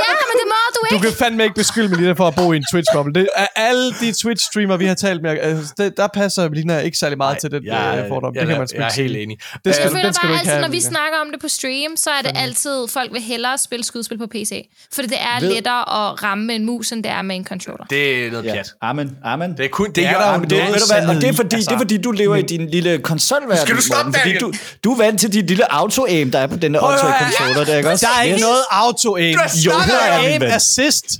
[0.00, 1.06] Ja, men det må du Du ikke.
[1.08, 3.12] kan fandme ikke beskylde Melina for at bo i en Twitch-bubble.
[3.18, 5.30] Det er alle de Twitch-streamer, vi har talt med.
[5.48, 8.34] Altså, det, der passer Melina ikke særlig meget til den jeg, øh, fordom.
[8.34, 9.36] jeg, det kan jeg, man sgu jeg er helt enig.
[9.64, 10.88] Det skal, Jeg du, føler du bare ikke altid, når vi Melina.
[11.18, 14.26] Snakker om det på stream, så er det altid, folk vil hellere spille skydespil på
[14.26, 14.68] PC.
[14.94, 17.44] Fordi det er Ved- lettere at ramme med en mus, end det er med en
[17.44, 17.84] controller.
[17.90, 18.52] Det er noget Ja.
[18.52, 18.66] pjat.
[18.82, 19.50] Amen, amen.
[19.56, 19.92] Det er kun...
[19.92, 21.70] Det, er der jamen, det, Det, noget ved du hvad, og det er, fordi, altså.
[21.70, 23.56] det er fordi, du lever i din lille konsolverden.
[23.66, 24.52] Skal du stoppe Morten, fordi der du,
[24.84, 27.64] du er vant til de lille auto-aim, der er på den der auto-controller.
[27.64, 28.06] Der, ikke også?
[28.06, 28.42] Der er ikke Yes.
[28.42, 29.38] noget auto-aim.
[29.66, 31.06] Jo, der er aim assist.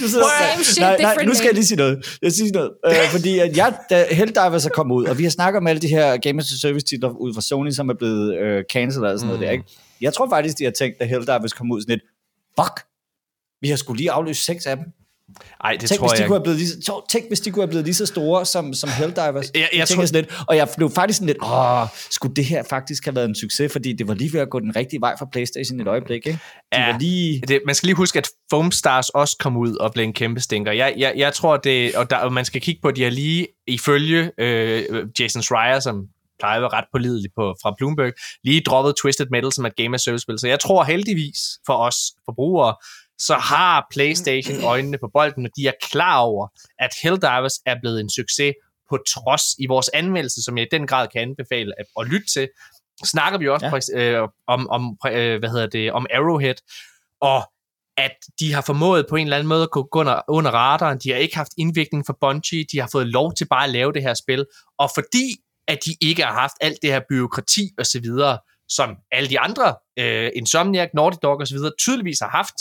[0.00, 1.96] Du sidder Same shit, nej, nej, nu skal jeg lige sige noget.
[2.22, 2.70] Jeg skal sige noget.
[2.86, 5.80] Øh, fordi at jeg, da Helldivers er kommet ud, og vi har snakket om alle
[5.82, 9.10] de her Game as a Service titler ud fra Sony, som er blevet øh, cancelled
[9.12, 9.44] og sådan noget Mm.
[9.46, 9.64] der, ikke?
[10.00, 12.02] Jeg tror faktisk, de har tænkt, da Helldivers kom ud sådan lidt,
[12.60, 12.80] fuck,
[13.60, 14.84] vi har skulle lige afløst seks af dem.
[15.64, 17.50] Ej, det Tænk, tror hvis de jeg kunne have blevet lige, så- tænk, hvis de
[17.50, 19.50] kunne have blevet lige så store som, som Helldivers.
[19.54, 22.44] Jeg- jeg tænker tror- sådan lidt, og jeg blev faktisk sådan lidt, åh, skulle det
[22.44, 25.00] her faktisk have været en succes, fordi det var lige ved at gå den rigtige
[25.00, 26.30] vej for Playstation et øjeblik, ikke?
[26.72, 26.90] De Ja.
[26.92, 27.42] var lige...
[27.48, 30.40] Det, man skal lige huske, at Foam Stars også kom ud og blev en kæmpe
[30.40, 30.72] stinker.
[30.72, 33.10] Jeg, jeg, jeg tror, det, og, der, og man skal kigge på, at de har
[33.10, 34.84] lige ifølge øh,
[35.20, 36.06] Jason Schreier, som
[36.38, 38.12] plejer at være ret pålidelig på, fra Bloomberg,
[38.44, 40.38] lige droppet Twisted Metal som et game as service spil.
[40.38, 42.74] Så jeg tror heldigvis for os forbrugere,
[43.18, 46.48] så har PlayStation øjnene på bolden, og de er klar over,
[46.78, 48.54] at Helldivers er blevet en succes
[48.90, 52.26] på trods i vores anmeldelse, som jeg i den grad kan anbefale at, at lytte
[52.34, 52.48] til,
[53.04, 54.00] snakker vi også ja.
[54.00, 56.54] øh, om, om, øh, hvad hedder det, om Arrowhead,
[57.20, 57.42] og
[57.96, 60.98] at de har formået på en eller anden måde at gå under, under radaren.
[60.98, 62.64] De har ikke haft indvirkning for Bungie.
[62.72, 64.46] De har fået lov til bare at lave det her spil.
[64.78, 65.36] Og fordi
[65.68, 69.40] at de ikke har haft alt det her byråkrati og så videre, som alle de
[69.40, 72.54] andre, øh, Insomniac, Naughty Dog og så videre, tydeligvis har haft,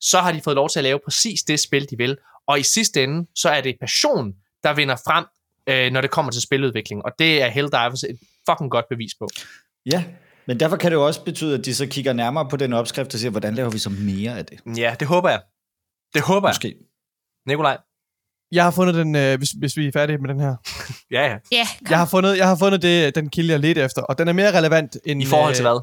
[0.00, 2.16] så har de fået lov til at lave præcis det spil, de vil.
[2.46, 4.32] Og i sidste ende, så er det passion,
[4.62, 5.24] der vinder frem,
[5.66, 7.04] øh, når det kommer til spiludvikling.
[7.04, 9.28] Og det er Helldivers et fucking godt bevis på.
[9.92, 10.04] Ja,
[10.46, 13.14] men derfor kan det jo også betyde, at de så kigger nærmere på den opskrift
[13.14, 14.60] og siger, hvordan laver vi så mere af det?
[14.76, 15.42] Ja, det håber jeg.
[16.14, 16.54] Det håber jeg.
[16.54, 16.74] Måske.
[17.46, 17.78] Nikolaj?
[18.54, 20.54] Jeg har fundet den, øh, hvis, hvis vi er færdige med den her.
[21.10, 21.36] Ja, ja.
[21.52, 24.28] Ja, Jeg har fundet, jeg har fundet det, den kilde, jeg ledte efter, og den
[24.28, 25.22] er mere relevant end...
[25.22, 25.80] I forhold til øh, hvad?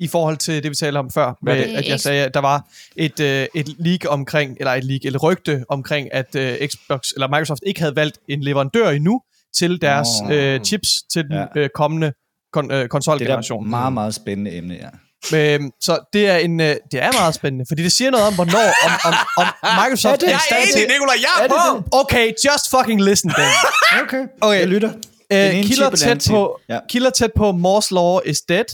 [0.00, 1.62] i forhold til det, vi talte om før, med, det?
[1.76, 5.18] at jeg sagde, at der var et, øh, et leak omkring, eller et leak, eller
[5.18, 9.20] rygte omkring, at øh, Xbox eller Microsoft ikke havde valgt en leverandør endnu
[9.58, 10.34] til deres Nå.
[10.34, 11.44] øh, chips til den Ja.
[11.56, 12.12] øh, kommende
[12.52, 13.70] kon, øh, Det er konsolgeneration.
[13.70, 14.88] meget, meget spændende emne, ja.
[15.34, 18.34] Øhm, så det er, en, øh, det er meget spændende, fordi det siger noget om,
[18.34, 19.46] hvornår om, om, om
[19.82, 20.84] Microsoft det- er i Jeg stand er til...
[20.84, 21.98] enig, Nicolaj, jeg er, Er det på!
[22.00, 23.48] Okay, just fucking listen, then.
[24.02, 24.58] Okay, Okay.
[24.58, 24.92] jeg lytter.
[25.32, 26.60] Øh, kilder, tæt på.
[26.68, 26.78] Ja.
[26.88, 28.64] kilder tæt på Moore's Law is Dead,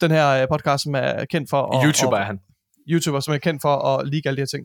[0.00, 1.76] den her øh, podcast, som er kendt for...
[1.78, 2.38] At, YouTuber er han.
[2.90, 4.64] YouTuber, som er kendt for at leak alle de her ting.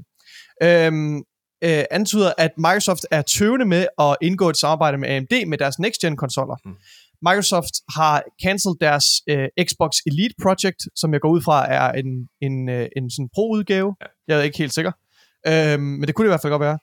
[0.64, 1.16] Øhm,
[1.64, 5.80] øh, antyder, at Microsoft er tøvende med at indgå et samarbejde med AMD med deres
[5.80, 6.56] next-gen konsoller.
[6.66, 6.72] Mm.
[7.28, 12.30] Microsoft har cancelled deres øh, Xbox Elite Project, som jeg går ud fra er en,
[12.42, 13.96] en, øh, en sådan pro-udgave.
[14.02, 14.06] Ja.
[14.28, 14.92] Jeg er ikke helt sikker.
[15.48, 16.80] Øhm, men det kunne det i hvert fald godt være.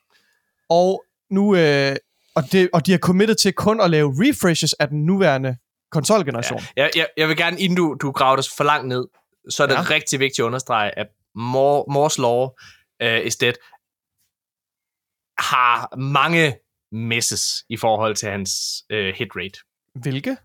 [0.69, 1.57] Og nu...
[1.57, 1.97] Øh,
[2.35, 5.57] og, det, og de er committed til kun at lave refreshes af den nuværende
[5.91, 6.61] konsolgeneration.
[6.77, 6.83] Ja.
[6.83, 9.05] Jeg, jeg, jeg vil gerne, inden du, du graver det for langt ned,
[9.51, 9.83] så er det Ja.
[9.91, 12.49] rigtig vigtigt at understrege, at Moore, Moore's Law
[13.05, 13.53] uh, is dead
[15.39, 16.57] har mange
[16.93, 18.51] misses i forhold til hans
[18.93, 19.59] uh, hit rate.
[20.03, 20.37] Hvilke?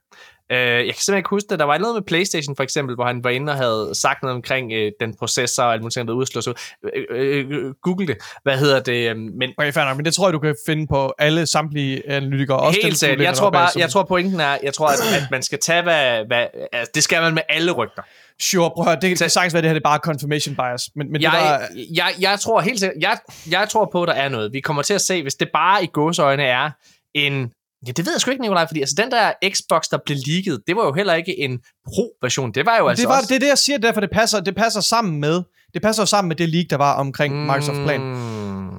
[0.54, 1.60] Uh, jeg kan simpelthen ikke huske det.
[1.60, 4.36] Der var noget med PlayStation for eksempel, hvor han var inde og havde sagt noget
[4.36, 6.54] omkring uh, den processor og alt muligt, der udslås ud.
[6.84, 8.18] Uh, uh, Google det.
[8.44, 9.12] Hvad hedder det?
[9.12, 12.10] Um, men Okay, fair nok, men det tror jeg, du kan finde på alle samtlige
[12.10, 12.60] analytikere.
[12.60, 13.22] Også Helt sikkert.
[13.22, 15.82] Jeg tror bare, som- jeg tror pointen er, jeg tror, at, at man skal tage,
[15.84, 18.02] hvad, hvad altså, det skal man med alle rygter.
[18.42, 20.56] Sure, prøv at høre, det Så- kan sagtens være, det her det er bare confirmation
[20.56, 20.90] bias.
[20.96, 23.18] Men, men det jeg, der, jeg, jeg tror helt sikkert, jeg,
[23.52, 24.54] jeg tror på, at der er noget.
[24.54, 26.70] Vi kommer til at se, hvis det bare i gåsøjne er
[27.14, 27.52] en,
[27.88, 30.64] ja det ved jeg sgu ikke, Nikolaj, fordi altså den der Xbox, der blev leaget,
[30.68, 33.28] det var jo heller ikke en pro-version, det var jo altså det, var, også...
[33.28, 35.44] det er det, jeg siger, derfor det passer, det passer sammen med,
[35.74, 37.42] det passer jo sammen med det leak, der var omkring mm.
[37.42, 38.02] Microsoft Plan.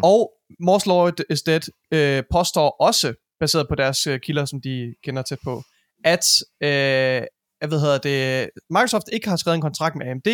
[0.03, 0.33] Og
[0.67, 1.61] Moore's Law is Dead
[1.95, 5.63] øh, påstår også, baseret på deres øh, kilder, som de kender tæt på,
[6.05, 6.25] at
[6.63, 7.23] øh,
[7.61, 10.29] jeg ved, hedder det, Microsoft ikke har skrevet en kontrakt med AMD,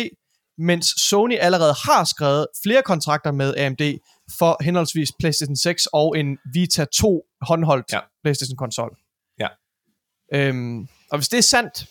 [0.59, 3.81] mens Sony allerede har skrevet flere kontrakter med AMD
[4.37, 7.99] for henholdsvis PlayStation 6 og en Vita 2 håndholdt ja.
[8.23, 8.97] PlayStation-konsol.
[9.39, 9.47] Ja.
[10.33, 11.85] Øhm, og hvis det er sandt,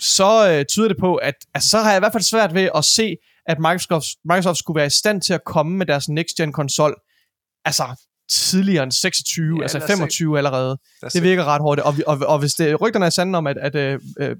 [0.00, 2.68] så øh, tyder det på, at altså, så har jeg i hvert fald svært ved
[2.74, 3.16] at se,
[3.46, 6.94] at Microsoft, Microsoft skulle være i stand til at komme med deres next-gen konsol,
[7.64, 7.84] altså
[8.32, 9.96] tidligere end 26, Ja, altså lad os se.
[9.96, 10.78] 25 allerede.
[11.12, 11.86] Det virker ret hurtigt.
[11.86, 14.36] Og, og, og hvis det, rygterne er sande om, at, at øh, øh,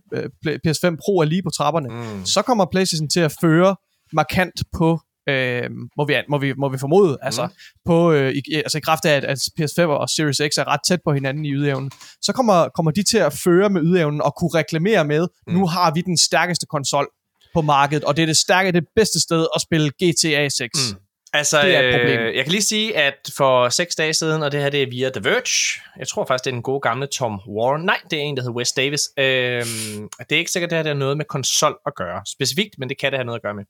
[0.66, 2.26] PS5 Pro er lige på trapperne, Mm.
[2.26, 3.76] så kommer PlayStation til at føre
[4.12, 5.62] markant på, øh,
[5.96, 7.52] må, vi, må, vi, må vi formode, altså, Mm.
[7.84, 10.80] på, øh, i, altså i kraft af, at, at PS5 og Series X er ret
[10.88, 11.90] tæt på hinanden i ydeevnen,
[12.22, 15.52] så kommer, kommer de til at føre med ydeevnen og kunne reklamere med, mm.
[15.54, 17.08] nu har vi den stærkeste konsol
[17.54, 20.60] på markedet, og det er det stærke, det bedste sted at spille GTA 6.
[20.92, 20.98] Mm.
[21.32, 22.20] Altså, Det er et problem.
[22.20, 24.86] Øh, jeg kan lige sige, at for seks dage siden, og det her det er
[24.90, 27.84] via The Verge, jeg tror faktisk, det er den gode gamle Tom Warren.
[27.84, 29.00] Nej, det er en, der hedder Wes Davis.
[29.18, 32.22] Øhm, det er ikke sikkert, det her det har noget med konsol at gøre.
[32.26, 33.64] Specifikt, men det kan det have noget at gøre med.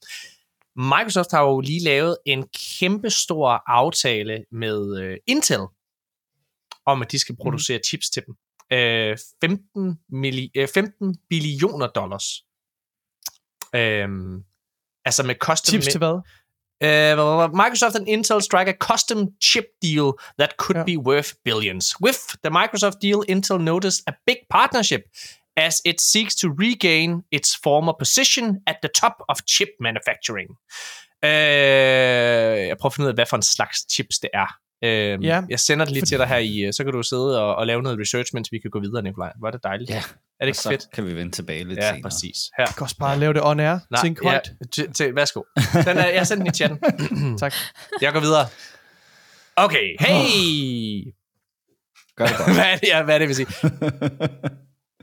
[0.76, 2.48] Microsoft har jo lige lavet en
[2.78, 5.60] kæmpe stor aftale med øh, Intel,
[6.86, 7.82] om at de skal producere mm.
[7.82, 8.34] chips til dem.
[8.72, 12.24] Øh, 15, milli- øh, 15 billioner dollars.
[13.74, 14.42] Øhm,
[15.04, 15.72] altså med custom...
[15.72, 16.20] Tips til hvad?
[16.82, 20.84] Uh, Microsoft and Intel strike a custom chip deal that could Ja.
[20.84, 21.94] be worth billions.
[22.00, 25.02] With the Microsoft deal, Intel noticed a big partnership
[25.56, 30.48] as it seeks to regain its former position at the top of chip manufacturing.
[31.22, 31.28] Uh,
[32.68, 34.46] jeg prøver at finde ud af, hvad for en slags chips det er.
[34.82, 35.42] Uh, Ja.
[35.50, 37.66] Jeg sender det lige til dig her i, øh, så kan du sidde og, og
[37.66, 39.32] lave noget research, mens vi kan gå videre, Nikolaj.
[39.40, 39.90] Var det dejligt?
[39.90, 39.96] Ja.
[39.96, 40.84] Er det ikke så fedt?
[40.94, 42.02] kan vi vende tilbage lidt Ja, senere.
[42.02, 42.36] præcis.
[42.58, 42.64] Her.
[42.64, 43.78] Jeg kan også bare lave det on air.
[43.90, 44.38] Nej, Tænk ja,
[44.72, 45.42] til, til, værsgo.
[45.56, 46.78] Den er, jeg sendte den i chatten.
[47.38, 47.54] Tak.
[48.00, 48.46] Jeg går videre.
[49.56, 51.12] Okay, hey!
[52.16, 52.54] Gør det godt.
[52.56, 53.48] hvad, er det, ja, hvad er det, vi siger?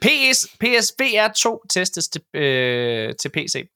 [0.02, 3.68] PS, PSVR 2 testes til, øh, til PC.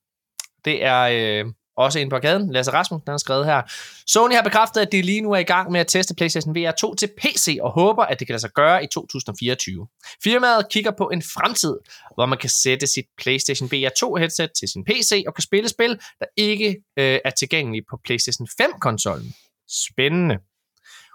[0.66, 1.46] Det er øh,
[1.84, 2.52] også inde på gaden.
[2.52, 3.62] Lasse Rasmussen den har skrevet her.
[4.08, 6.72] Sony har bekræftet, at de lige nu er i gang med at teste PlayStation VR
[6.72, 9.88] 2 til PC, og håber, at det kan lade sig gøre i 2024.
[10.24, 11.78] Firmaet kigger på en fremtid,
[12.16, 15.70] hvor man kan sætte sit PlayStation VR 2 headset til sin PC og kan spille
[15.70, 16.68] spil, der ikke
[17.00, 19.36] øh, er tilgængelige på PlayStation 5-konsollen.
[19.70, 20.38] Spændende.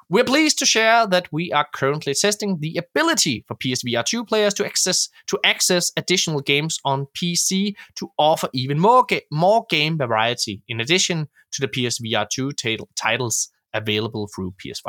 [0.09, 4.55] We're pleased to share that we are currently testing the ability for PSVR 2 players
[4.55, 4.99] to access
[5.31, 10.81] to access additional games on PC to offer even more ga- more game variety in
[10.81, 11.18] addition
[11.55, 13.36] to the PSVR 2 tit- titles
[13.75, 14.89] available through PS5.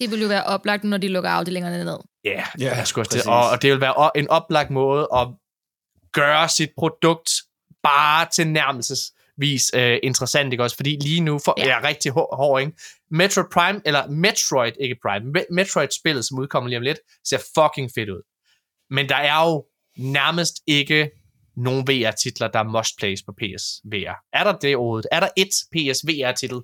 [0.00, 1.98] Det vil jo være oplagt, når de lukker afdelingerne ned.
[2.24, 3.22] Ja, yeah, Ja, jeg skulle også præcis.
[3.22, 3.30] til.
[3.32, 5.28] Og, og det vil være o- en oplagt måde at
[6.12, 7.30] gøre sit produkt
[7.82, 8.26] bare
[9.40, 10.76] tilnærmelsesvis øh, interessant, ikke også?
[10.76, 11.68] Fordi lige nu for, Ja.
[11.68, 12.72] er rigtig hår, hård, ikke?
[13.10, 17.90] Metro Prime, eller Metroid, ikke Prime, Me- Metroid-spillet, som udkommer lige om lidt, ser fucking
[17.94, 18.22] fedt ud.
[18.90, 19.64] Men der er jo
[19.98, 21.10] nærmest ikke
[21.56, 24.14] nogen VR-titler, der er must-plays på PSVR.
[24.32, 25.08] Er der det overhovedet?
[25.12, 26.58] Er der et PSVR-titel,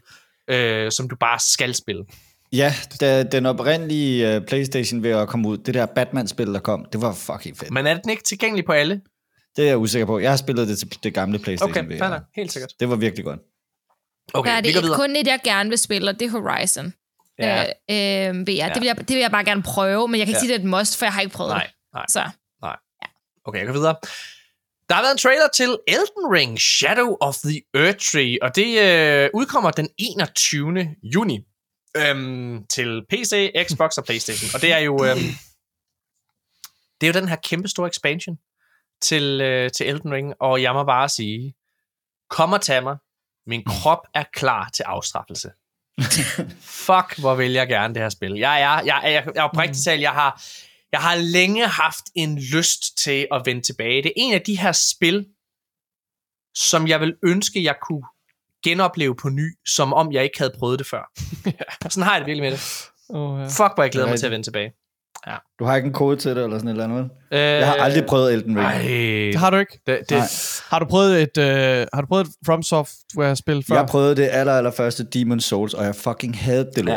[0.51, 2.05] øh, som du bare skal spille?
[2.53, 6.87] Ja, da den oprindelige uh, Playstation ved at komme ud, det der Batman-spil, der kom,
[6.93, 7.71] det var fucking fedt.
[7.71, 9.01] Men er den ikke tilgængelig på alle?
[9.57, 10.19] Det er jeg usikker på.
[10.19, 11.99] Jeg har spillet det til det gamle Playstation Okay, VR.
[11.99, 12.21] fair.
[12.37, 12.73] Helt sikkert.
[12.81, 13.41] Det var virkelig godt.
[14.35, 14.97] Okay, der er vi det går et, videre.
[14.99, 16.95] kun et, jeg gerne vil spille, og det er Horizon.
[17.39, 17.63] Ja.
[17.63, 18.51] Øh, øh, VR.
[18.51, 18.69] Ja.
[18.75, 20.41] Det, vil jeg, det vil jeg bare gerne prøve, men jeg kan ikke Ja.
[20.41, 22.05] sige, det er et must, for jeg har ikke prøvet Nej, nej.
[22.09, 22.31] Så
[23.47, 23.97] Okay, jeg går videre.
[24.89, 28.69] Der har været en trailer til Elden Ring Shadow of the Earth Tree, og det
[28.83, 30.89] øh, udkommer den 21.
[31.03, 31.41] juni
[31.97, 34.51] øhm, til PC, Xbox og Playstation.
[34.55, 35.19] Og det er jo øhm,
[37.01, 38.37] det er jo den her kæmpe store expansion
[39.05, 41.55] til, øh, til Elden Ring, og jeg må bare sige,
[42.31, 42.97] kom og tag mig.
[43.47, 45.51] Min krop er klar til afstraffelse.
[46.87, 48.33] Fuck, hvor vil jeg gerne det her spil.
[48.33, 50.43] Jeg er, jeg, jeg, jeg, jeg oprigtigt talt, jeg har,
[50.93, 54.03] jeg har længe haft en lyst til at vende tilbage.
[54.03, 55.27] Det er en af de her spil,
[56.55, 58.05] som jeg vil ønske, jeg kunne
[58.65, 61.11] genopleve på ny, som om jeg ikke havde prøvet det før.
[61.91, 62.91] Sådan har jeg det virkelig med det.
[63.09, 63.45] Oh, ja.
[63.47, 64.73] Fuck, hvor jeg glæder er mig til at vende tilbage.
[65.59, 67.09] Du har ikke en kode til det, eller sådan et eller andet?
[67.33, 68.67] Øh, Jeg har aldrig prøvet Elden Ring.
[68.69, 68.83] Ej,
[69.33, 69.81] Det har du ikke.
[69.87, 70.27] det, det, Nej.
[70.71, 73.75] Har du prøvet et, øh, har du prøvet et From Software-spil før?
[73.77, 76.97] Jeg prøvede det aller, aller første Demon Souls, og jeg fucking havde det lort.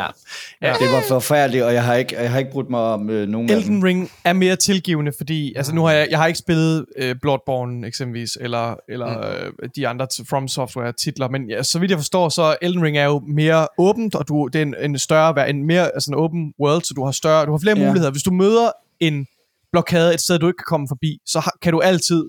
[0.62, 0.68] ja.
[0.68, 0.74] Ja.
[0.74, 3.50] Det var forfærdeligt, og jeg har ikke, jeg har ikke brudt mig om øh, nogen
[3.50, 3.64] af dem.
[3.64, 7.16] Elden Ring er mere tilgivende, fordi altså nu har jeg, jeg har ikke spillet øh,
[7.22, 9.64] Bloodborne eksempelvis, eller, eller mm.
[9.64, 12.98] øh, de andre From Software titler, men ja, så vidt jeg forstår, så Elden Ring
[12.98, 16.16] er jo mere åbent, og du, det er en, en større, en mere altså en
[16.16, 17.84] open world, så du har større, du har flere Ja.
[17.84, 17.88] ja.
[17.90, 18.12] muligheder.
[18.18, 19.28] Hvis du møder en
[19.72, 22.24] blokade et sted, du ikke kan komme forbi, så har, kan du altid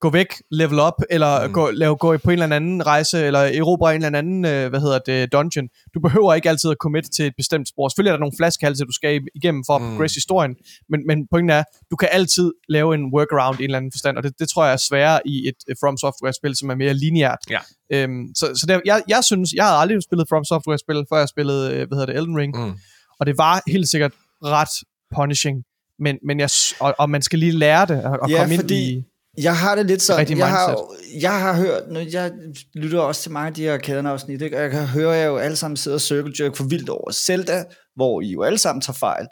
[0.00, 1.52] gå væk, level up, eller mm.
[1.52, 4.80] gå, lave, gå på en eller anden rejse, eller erobre en eller anden, øh, hvad
[4.80, 5.68] hedder det, dungeon.
[5.94, 7.88] Du behøver ikke altid at commit til et bestemt spor.
[7.88, 9.88] Selvfølgelig er der nogle flaskehalse, du skal igennem for at Mm.
[9.88, 10.56] progress historien,
[10.88, 14.16] men, men pointen er, du kan altid lave en workaround i en eller anden forstand,
[14.16, 17.38] og det, det tror jeg er sværere i et, From Software-spil, som er mere lineært.
[17.50, 17.60] Ja.
[17.92, 21.28] Øhm, så så der, jeg, jeg synes, jeg havde aldrig spillet From Software-spil, før jeg
[21.28, 22.72] spillede, øh, hvad hedder det, Elden Ring, Mm.
[23.20, 24.12] og det var helt sikkert
[24.44, 24.74] ret
[25.14, 25.62] punishing,
[25.98, 26.48] men, men jeg,
[26.80, 29.08] og, og man skal lige lære det, og, og Ja, komme fordi- ind i...
[29.42, 30.78] Jeg har det lidt sådan, jeg har,
[31.20, 32.32] jeg har hørt, nu, jeg
[32.74, 34.56] lytter også til mange af de her kædenafsnit, ikke?
[34.56, 37.10] og jeg kan høre jer jo alle sammen sidde og circle jerk for vildt over
[37.12, 37.64] Zelda,
[37.96, 39.26] hvor I jo alle sammen tager fejl.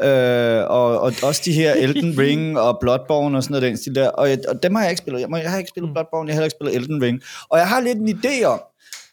[0.00, 3.94] Øh, og, og også de her Elden Ring og Bloodborne og sådan noget den stil
[3.94, 5.20] der, og, jeg, og dem har jeg ikke spillet.
[5.20, 7.20] Jeg, jeg har ikke spillet Bloodborne, jeg har heller ikke spillet Elden Ring.
[7.50, 8.60] Og jeg har lidt en idé om,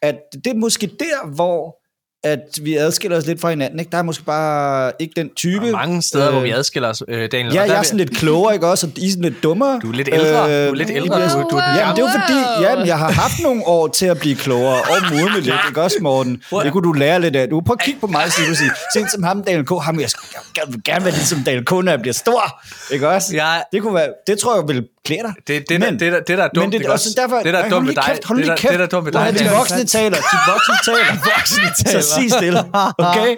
[0.01, 1.77] at det er måske der, hvor
[2.23, 3.79] at vi adskiller os lidt fra hinanden.
[3.79, 3.91] Ikke?
[3.91, 5.65] Der er måske bare ikke den type.
[5.65, 7.53] Der er mange steder, øh, hvor vi øh, adskiller os, øh, Daniel.
[7.53, 8.87] Ja, der jeg er sådan lidt klogere, ikke også?
[8.87, 9.79] Og I er sådan lidt dummere.
[9.81, 10.67] Du er lidt ældre.
[10.67, 11.29] Du er lidt I ældre.
[11.33, 11.61] Du, du, Wow.
[11.61, 14.81] Jamen, det er jo fordi, jamen, jeg har haft nogle år til at blive klogere
[14.81, 16.41] og modne lidt, ikke også, Morten?
[16.63, 17.47] Det kunne du lære lidt af.
[17.49, 18.71] Du prøv at kigge på mig, siger du sige.
[18.93, 19.69] Sent som ham, Daniel K.
[19.81, 22.61] Ham, jeg, skulle, jeg vil gerne være ligesom Daniel K., når jeg bliver stor.
[22.91, 23.35] Ikke også?
[23.35, 23.53] Ja.
[23.71, 25.33] Det, kunne være, det tror jeg vil klæde dig.
[25.47, 27.37] Det, det, men, det, der, det, der er dumt, Men det ikke er også derfor,
[27.39, 28.71] det, der er dumt hold ved lige dig, kæft, hold det, lige der, kæft.
[28.71, 30.17] det, der er dumt ved Hvor dig, det de voksne taler.
[30.17, 31.13] De voksne taler.
[31.13, 32.01] De voksne taler.
[32.13, 32.59] Så sig stille.
[33.09, 33.35] Okay?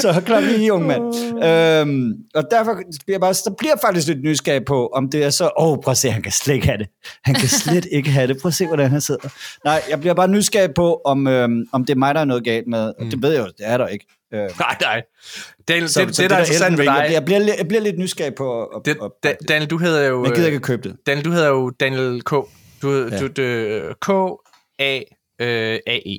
[0.00, 1.02] Så klar lige, ung mand.
[1.44, 5.30] Øhm, og derfor bliver jeg bare, så bliver faktisk lidt nysgerrig på, om det er
[5.30, 6.88] så, åh, oh, prøv at se, han kan slet ikke have det.
[7.24, 8.36] Han kan slet ikke have det.
[8.42, 9.28] Prøv at se, hvordan han sidder.
[9.64, 12.44] Nej, jeg bliver bare nysgerrig på, om, øhm, om det er mig, der er noget
[12.44, 12.92] galt med.
[13.00, 13.10] Mm.
[13.10, 14.06] Det ved jeg jo, det er der ikke.
[14.34, 15.02] Øh, nej, nej.
[15.68, 17.56] Daniel, så, det, så det, der er interessant ved jeg, dig, bliver, jeg, bliver, lidt-
[17.58, 20.24] jeg bliver lidt nysgerrig på, at, det, at, da, Daniel, du hedder jo...
[20.24, 20.96] jeg gider øh, ikke købe det.
[21.06, 22.30] Daniel, du hedder jo Daniel K.
[22.30, 22.46] Du,
[23.10, 23.18] Ja.
[23.18, 23.42] du, du,
[25.38, 26.18] K-A-A-E.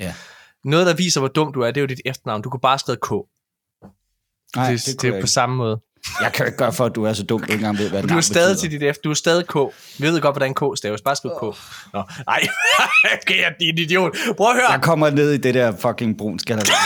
[0.00, 0.14] Ja.
[0.64, 2.42] Noget, der viser, hvor dum du er, det er jo dit efternavn.
[2.42, 3.10] Du kunne bare skrive K.
[4.56, 5.26] Nej, det, det, det, er jeg på ikke.
[5.28, 5.80] samme måde.
[6.20, 7.90] Jeg kan jo ikke gøre for, at du er så dum, du ikke engang ved,
[7.90, 8.70] hvad Du er stadig betyder.
[8.70, 9.02] til dit efter.
[9.02, 9.54] Du er stadig K.
[9.98, 11.00] Vi ved godt, hvordan K staves.
[11.02, 11.42] Bare skriv K.
[11.42, 12.46] Nå, nej.
[13.22, 14.16] okay, jeg er din idiot.
[14.36, 14.70] Prøv at høre.
[14.72, 16.64] Jeg kommer ned i det der fucking brun skaller.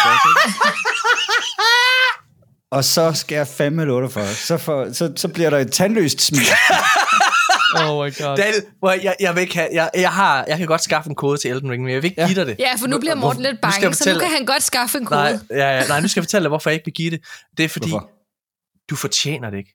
[2.70, 6.20] Og så skal jeg fandme love for, så, for, så, så bliver der et tandløst
[6.20, 6.40] smil.
[7.80, 8.36] Oh my god.
[8.36, 11.16] Daniel, at- jeg, jeg, vil ikke have, jeg, jeg, har, jeg kan godt skaffe en
[11.16, 12.26] kode til Elden Ring, men jeg vil ikke Ja.
[12.26, 12.56] give dig det.
[12.58, 14.46] Ja, for nu bliver Morten lidt Nu skal jeg bange, så nu fortælle- kan han
[14.46, 15.20] godt skaffe en kode.
[15.20, 17.20] Nej, ja, ja, nej, nu skal jeg fortælle dig, hvorfor jeg ikke vil give det.
[17.56, 18.10] Det er fordi, Hvorfor?
[18.90, 19.74] du fortjener det ikke.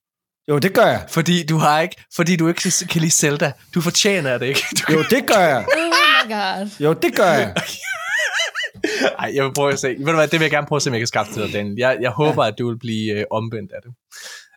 [0.50, 1.06] Jo, det gør jeg.
[1.10, 3.52] Fordi du har ikke, fordi du ikke kan lide Zelda.
[3.76, 4.64] Du fortjener det ikke.
[4.88, 5.66] Du, Jo, det gør jeg.
[5.78, 6.70] Oh my god.
[6.80, 7.54] Jo, det gør jeg.
[9.20, 9.88] ej, jeg vil prøve at se.
[9.88, 11.42] Ved du hvad, det vil jeg gerne prøve at se, om jeg kan skaffe til
[11.44, 11.76] dig, Daniel.
[11.78, 13.92] Jeg, jeg håber, at du vil blive øh, omvendt af det.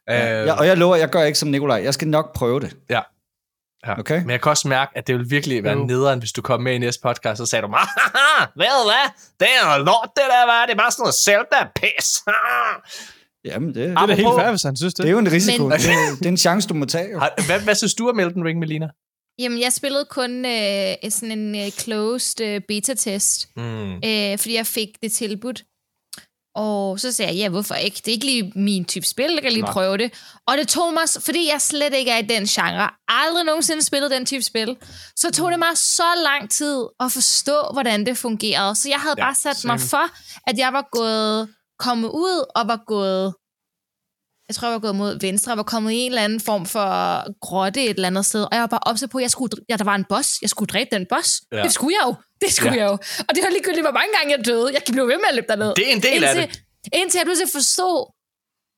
[0.08, 1.80] Ja, Øh, ja, og jeg lover, jeg gør ikke som Nikolaj.
[1.84, 2.76] Jeg skal nok prøve det.
[2.90, 3.00] ja.
[3.86, 3.98] Ja.
[3.98, 4.20] Okay.
[4.20, 5.84] Men jeg kan også mærke, at det vil virkelig være Jo.
[5.84, 9.06] nederen, hvis du kom med i næste podcast, og sagde du, "Haha, ved hvad,
[9.40, 12.08] det er noget lort, det der var, det er bare sådan noget Zelda-pis.
[13.50, 15.02] Jamen, det, Det er da helt Apropos- fair, hvis han synes det.
[15.02, 15.62] det er jo en risiko.
[15.68, 15.78] Men-.
[15.78, 17.10] Det, er, det er en chance, du må tage.
[17.12, 17.20] Jo.
[17.46, 18.88] Hvad, hvad synes du om Elden Ring, Melina?
[19.38, 23.94] Jamen, jeg spillede kun øh, sådan en øh, closed øh, beta-test, Mm.
[23.94, 25.62] øh, fordi jeg fik det tilbudt.
[26.56, 27.96] Og så sagde jeg, ja, hvorfor ikke?
[27.96, 29.72] Det er ikke lige min type spil, jeg kan lige Nej.
[29.72, 30.12] prøve det.
[30.46, 34.10] Og det tog mig, fordi jeg slet ikke er i den genre, aldrig nogensinde spillet
[34.10, 34.76] den type spil,
[35.16, 38.74] så tog det mig så lang tid at forstå, hvordan det fungerede.
[38.74, 39.72] Så jeg havde Ja, bare sat same.
[39.72, 40.04] mig for,
[40.50, 43.34] at jeg var gået kommet ud og var gået,
[44.48, 46.66] jeg tror, jeg var gået mod venstre, og var kommet i en eller anden form
[46.66, 46.88] for
[47.40, 49.76] grotte et eller andet sted, og jeg var bare opsat på, at jeg skulle, ja,
[49.76, 51.42] der var en boss, jeg skulle dræbe den boss.
[51.52, 51.56] Ja.
[51.56, 51.62] Ja.
[51.62, 52.14] Det skulle jeg jo.
[52.40, 52.78] Det skulle Ja.
[52.78, 52.84] ja.
[52.84, 52.98] jeg jo.
[53.28, 54.70] Og det var ligegyldigt, hvor mange gange jeg døde.
[54.72, 55.74] Jeg blev ved med at løbe derned.
[55.74, 56.62] Det er en del af indtil, det.
[57.00, 58.12] Indtil jeg pludselig forstod,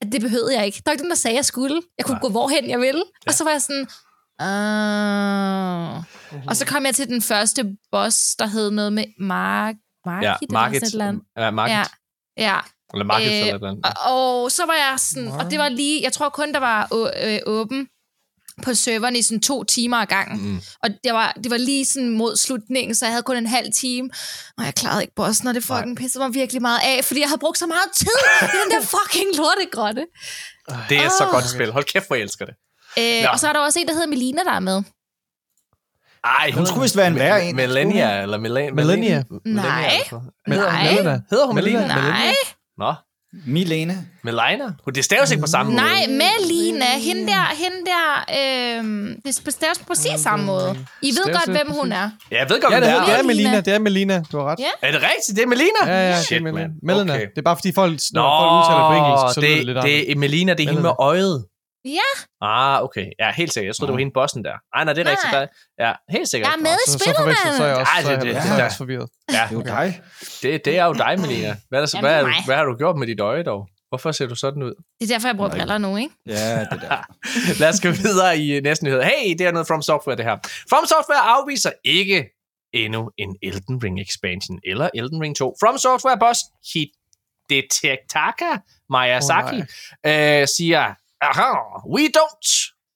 [0.02, 0.76] at det behøvede jeg ikke.
[0.76, 1.82] Der var ikke nogen, der sagde, at jeg skulle.
[1.98, 2.20] Jeg kunne Nej.
[2.20, 3.04] gå hvorhen jeg ville.
[3.26, 3.86] Og så var jeg sådan,
[4.38, 6.02] ah.
[6.48, 9.74] Og så kom jeg til den første boss, der hed noget med Mark,
[10.06, 10.76] Market, Ja, eller market.
[10.76, 11.22] sådan et eller andet.
[11.38, 11.74] Ja, market.
[11.74, 11.84] Ja,
[12.38, 12.58] ja.
[12.94, 13.84] Eller market Øh, eller et eller andet.
[14.06, 16.88] Og, og så var jeg sådan, og det var lige, jeg tror kun, der var
[16.90, 17.88] å, øh, åben
[18.62, 20.48] på serveren i sådan to timer ad gangen.
[20.48, 20.60] Mm.
[20.82, 23.72] Og det var, det var lige sådan mod slutningen, så jeg havde kun en halv
[23.74, 24.10] time.
[24.58, 27.28] Og jeg klarede ikke bossen, og det fucking pissede mig virkelig meget af, fordi jeg
[27.28, 28.06] havde brugt så meget tid
[28.42, 30.06] i den der fucking lortegrotte.
[30.88, 31.30] Det er så Åh.
[31.30, 31.72] godt et spil.
[31.72, 32.54] Hold kæft, hvor jeg elsker det.
[32.98, 34.82] Øh, og så er der også en, der hedder Melina, der er med.
[36.24, 37.56] Ej, Hun skulle vist være en værre en.
[37.56, 38.72] Millennia, eller Millennia.
[38.74, 39.22] Millennia.
[39.44, 39.90] Nej.
[40.46, 40.84] Hedder, Nej.
[40.90, 41.20] Melina.
[41.30, 41.80] hedder hun Melina?
[41.80, 41.94] Melina.
[41.94, 42.32] Nej,
[42.78, 42.94] Nå,
[43.46, 43.96] Milena.
[44.24, 44.64] Melina.
[44.94, 45.82] Det staves ikke på samme måde.
[45.82, 46.84] nej, Melina.
[46.98, 48.04] Hende der, hende der,
[48.38, 50.70] øh, det staves på præcis samme måde.
[51.02, 52.10] I ved Staves godt, det hvem hun er.
[52.32, 53.22] Ja, jeg ved godt, Ja, hvem det, det er, det er.
[53.22, 53.48] Melina.
[53.50, 53.60] Melina.
[53.60, 54.22] Det er Melina.
[54.32, 54.58] Du har ret.
[54.58, 54.88] Ja.
[54.88, 55.36] Er det rigtigt?
[55.36, 55.80] Det er Melina?
[55.86, 56.60] Ja, ja, det Shit, er Melina.
[56.66, 56.70] man.
[56.82, 57.14] Melina.
[57.14, 57.26] Okay.
[57.30, 59.74] Det er bare fordi folk, når folk udtaler det på engelsk, så lyder det lidt
[59.76, 60.06] det, anderledes.
[60.06, 61.44] det er Melina, det er hende med øjet.
[61.84, 62.10] Ja,
[62.42, 63.06] Ah, okay.
[63.18, 63.66] Ja, helt sikkert.
[63.66, 64.56] Jeg troede, det var hende bossen der.
[64.76, 65.12] Nej, nej, det er Nej.
[65.12, 65.32] rigtigt.
[65.78, 66.48] Der- Ja, helt sikkert.
[66.50, 68.14] jeg er med i Så, så spillet, forveksler, så er jeg også, Ej, så er
[68.16, 69.08] det- det- så er jeg det- også forvirret.
[69.32, 70.00] Ja, Det er jo dig.
[70.42, 71.56] det, det er jo dig, Melina.
[71.68, 73.20] Hvad, er der, så, Jamen, hvad, det er er, hvad har du gjort med dit
[73.20, 73.68] øje dog?
[73.88, 74.74] Hvorfor ser du sådan ud?
[75.00, 76.14] Det er derfor, jeg bruger briller nu, ikke?
[76.26, 76.98] Ja, det der.
[77.60, 79.02] Lad os gå videre i øh, næste nyhed.
[79.02, 80.36] Hey, det er noget From Software, det her.
[80.70, 82.28] From Software afviser ikke
[82.74, 85.56] endnu en Elden Ring expansion eller Elden Ring 2.
[85.62, 86.40] From Software boss
[86.72, 88.50] Hidetaka
[88.90, 89.56] Miyazaki
[90.06, 92.46] Åh, øh, siger, Aha, we don't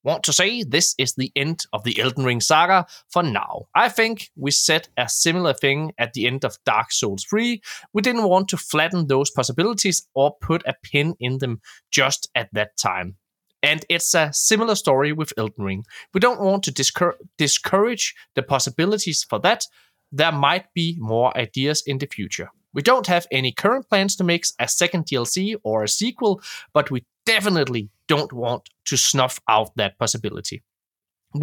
[0.04, 3.66] want to say this is the end of the Elden Ring saga for now.
[3.74, 7.60] I think we said a similar thing at the end of Dark Souls 3.
[7.92, 11.60] We didn't want to flatten those possibilities or put a pin in them
[11.90, 13.16] just at that time.
[13.62, 15.84] And it's a similar story with Elden Ring.
[16.14, 19.66] We don't want to discour- discourage the possibilities for that.
[20.10, 22.50] There might be more ideas in the future.
[22.74, 26.40] We don't have any current plans to make a second DLC or a sequel,
[26.72, 30.56] but we definitely don't want to snuff out that possibility.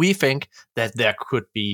[0.00, 1.68] We think that there could be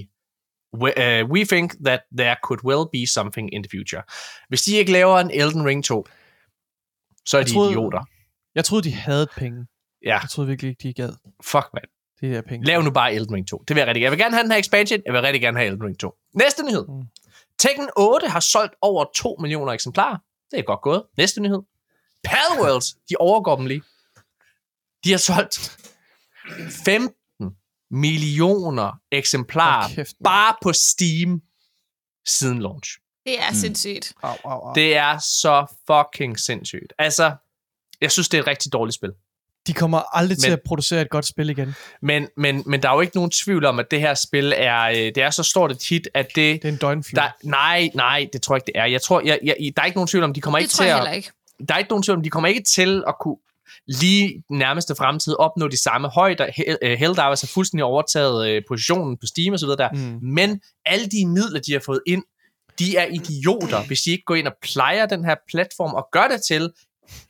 [0.83, 4.03] we- uh, we think that there could well be something in the future.
[4.49, 6.07] Hvis de ikke laver en Elden Ring 2,
[7.27, 8.03] så er Jeg de troede- idioter.
[8.55, 9.67] Jeg troede, de havde penge.
[10.05, 11.13] Ja, Jeg troede virkelig ikke, de gad
[11.45, 11.83] fuck man.
[12.21, 12.67] det der penge.
[12.67, 13.65] Lav nu bare Elden Ring 2.
[13.69, 14.05] Det vil jeg rigtig gerne.
[14.05, 15.01] Jeg vil gerne have den her expansion.
[15.07, 16.15] Jeg vil rigtig gerne have Elden Ring 2.
[16.35, 16.87] Næste nyhed.
[16.89, 17.03] Mm.
[17.59, 20.19] Tekken 8 har solgt over 2 millioner eksemplarer.
[20.51, 21.03] Det er godt gået.
[21.17, 21.63] Næste nyhed.
[22.25, 23.83] Palworlds, de overgår dem lige.
[25.05, 25.79] De har solgt
[26.85, 27.11] 15
[27.91, 31.41] millioner eksemplarer kæft, bare på Steam
[32.27, 32.91] siden launch.
[33.27, 34.13] Det er sindssygt.
[34.23, 34.75] Au, au, au.
[34.75, 36.93] Det er så fucking sindssygt.
[36.99, 37.35] Altså,
[38.01, 39.11] jeg synes, det er et rigtig dårligt spil.
[39.67, 41.75] De kommer aldrig til Men- at producere et godt spil igen.
[42.03, 44.83] Men, men, men der er jo ikke nogen tvivl om, at det her spil er,
[44.83, 46.63] øh, det er så stort et hit, at det...
[46.63, 47.03] Det er en.
[47.03, 48.85] Der, nej, nej, det tror jeg ikke, det er.
[48.87, 50.83] Jeg tror, jeg, jeg, der er ikke nogen tvivl om, de kommer Det ikke tror
[50.83, 51.01] til jeg at...
[51.03, 51.31] heller ikke.
[51.69, 53.37] Der er ikke nogen tvivl om, de kommer ikke til at kunne
[53.87, 56.47] lige den nærmeste fremtid opnå de samme højder.
[56.83, 59.89] Øh, Helldivers har fuldstændig overtaget øh, positionen på Steam videre der.
[59.93, 60.19] Mm.
[60.23, 62.23] Men alle de midler, de har fået ind,
[62.79, 66.29] de er idioter, hvis de ikke går ind og plejer den her platform og gør
[66.29, 66.71] det til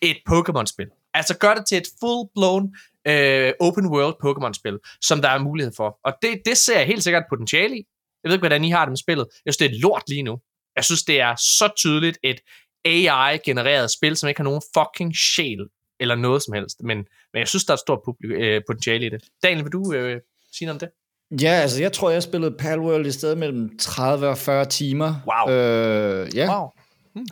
[0.03, 0.87] et Pokémon-spil.
[1.15, 2.65] Altså gør det til et full-blown
[3.09, 5.99] øh, open world Pokémon-spil, som der er mulighed for.
[6.05, 7.83] Og det, det ser jeg helt sikkert potentiale i.
[8.23, 9.27] Jeg ved ikke, hvordan I har det med spillet.
[9.45, 10.39] Jeg synes, det er lort lige nu.
[10.77, 12.41] Jeg synes, det er så tydeligt et
[12.85, 15.67] AI-genereret spil, som ikke har nogen fucking sjæl
[16.01, 16.83] eller noget som helst.
[16.83, 16.97] Men,
[17.33, 19.25] men jeg synes, der er et stort publi- øh, potentiale i det.
[19.43, 20.21] Daniel, vil du øh,
[20.53, 21.43] sige noget om det?
[21.43, 25.15] Ja, altså jeg tror, jeg spillede Palworld i stedet mellem 30 og 40 timer.
[25.27, 25.55] Wow.
[25.55, 26.69] Øh, ja, Wow.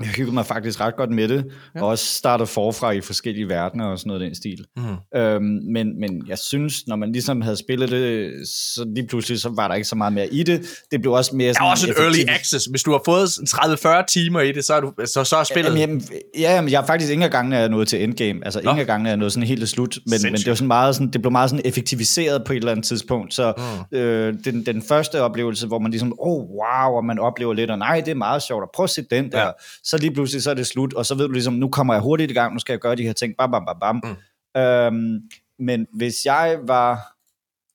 [0.00, 1.82] Jeg hyggede mig faktisk ret godt med det, Ja.
[1.82, 4.64] og også startede forfra i forskellige verdener og sådan noget den stil.
[4.76, 5.18] Mm.
[5.20, 9.48] Øhm, men, men jeg synes, når man ligesom havde spillet det, så lige pludselig så
[9.48, 10.66] var der ikke så meget mere i det.
[10.90, 12.66] Det blev også mere Der sådan er også et early access.
[12.66, 15.78] Hvis du har fået 30-40 timer i det, så er, du, så, så er spillet...
[15.78, 16.02] Jamen, jamen,
[16.38, 18.40] ja, men jeg har faktisk ingen af gangene er nået til endgame.
[18.44, 18.70] Altså Nå.
[18.70, 19.98] ingen af gangene er nået sådan helt til slut.
[20.06, 22.70] Men, men det, var sådan meget sådan, det blev meget sådan effektiviseret på et eller
[22.70, 23.34] andet tidspunkt.
[23.34, 23.52] Så
[23.92, 23.98] Mm.
[23.98, 27.70] øh, den, den første oplevelse, hvor man ligesom, åh oh, wow, og man oplever lidt,
[27.70, 29.40] og nej, det er meget sjovt, og prøv at se den der.
[29.40, 29.50] Ja.
[29.82, 32.02] Så lige pludselig, så er det slut, og så ved du ligesom, nu kommer jeg
[32.02, 34.00] hurtigt i gang, nu skal jeg gøre de her ting, bam, bam, bam, bam.
[34.04, 34.60] Mm.
[34.60, 35.20] Øhm,
[35.58, 37.16] men hvis jeg var,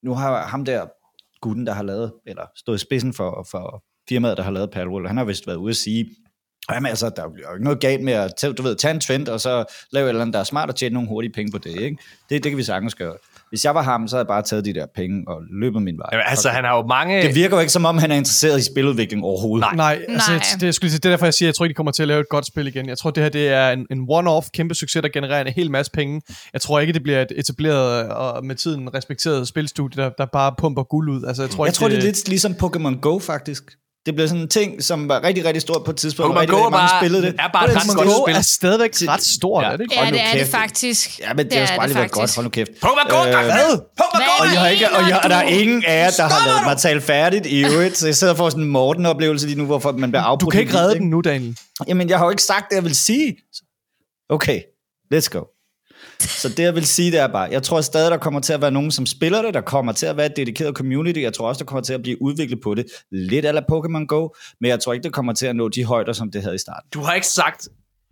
[0.03, 0.85] nu har ham der
[1.41, 5.07] gutten, der har lavet, eller stået i spidsen for, for firmaet, der har lavet Palworld,
[5.07, 6.09] han har vist været ude at sige,
[6.71, 8.99] Jamen altså, der er jo ikke noget galt med at tage, du ved, tage en
[8.99, 11.51] trend, og så lave et eller andet, der er smart og tjene nogle hurtige penge
[11.51, 11.97] på det, ikke?
[12.29, 13.17] Det, det kan vi sagtens gøre.
[13.49, 15.97] Hvis jeg var ham, så havde jeg bare taget de der penge og løbet min
[15.97, 16.09] vej.
[16.11, 17.21] Jamen, altså, han har jo mange...
[17.21, 19.67] Det virker jo ikke, som om han er interesseret i spiludvikling overhovedet.
[19.75, 19.75] Nej.
[19.75, 20.41] Nej, altså, Nej.
[20.51, 22.03] Det, det, skulle, det er derfor, jeg siger, at jeg tror ikke, de kommer til
[22.03, 22.89] at lave et godt spil igen.
[22.89, 25.71] Jeg tror, det her det er en, en one-off kæmpe succes, der genererer en hel
[25.71, 26.21] masse penge.
[26.53, 30.53] Jeg tror ikke, det bliver et etableret og med tiden respekteret spilstudie, der, der bare
[30.57, 31.23] pumper guld ud.
[31.23, 33.63] Altså, jeg tror, Jeg ikke, tror, det er lidt ligesom Pokémon Go, faktisk.
[34.09, 36.35] Det blev sådan en ting, som var rigtig, rigtig stort på et tidspunkt.
[36.37, 37.35] Rigtig, Go rigtig mange er bare- spillede det.
[37.39, 38.35] er bare et ret godt Go spil.
[38.35, 39.69] er stadigvæk ret stort, Ja.
[39.71, 39.95] er det ikke?
[40.03, 41.19] Ja, det er det faktisk.
[41.19, 42.35] Ja, men det, har sgu aldrig været godt.
[42.35, 42.69] Hold nu kæft.
[42.85, 43.71] Pokémon Go, Øh, der hvad?
[44.01, 44.43] Pokémon Go?
[44.43, 46.61] Og jeg har ikke, og, jeg, og der er ingen af jer, der har lavet
[46.65, 49.65] mig tale færdigt i øvrigt, så jeg sidder og får sådan en Morten-oplevelse lige nu,
[49.65, 50.41] hvorfor man bliver afbrudt.
[50.41, 51.57] Du kan ikke redde den nu, Daniel.
[51.87, 53.37] Jamen, jeg har jo ikke sagt det, jeg vil sige.
[54.29, 54.61] Okay,
[55.13, 55.39] let's go.
[56.41, 58.61] Så det, jeg vil sige, det er bare, jeg tror stadig, der kommer til at
[58.61, 61.47] være nogen, som spiller det, der kommer til at være et dedikeret community, jeg tror
[61.47, 64.29] også, der kommer til at blive udviklet på det, lidt af Pokémon Go,
[64.61, 66.59] men jeg tror ikke, det kommer til at nå de højder, som det havde i
[66.59, 66.89] starten.
[66.93, 67.67] Du har ikke sagt...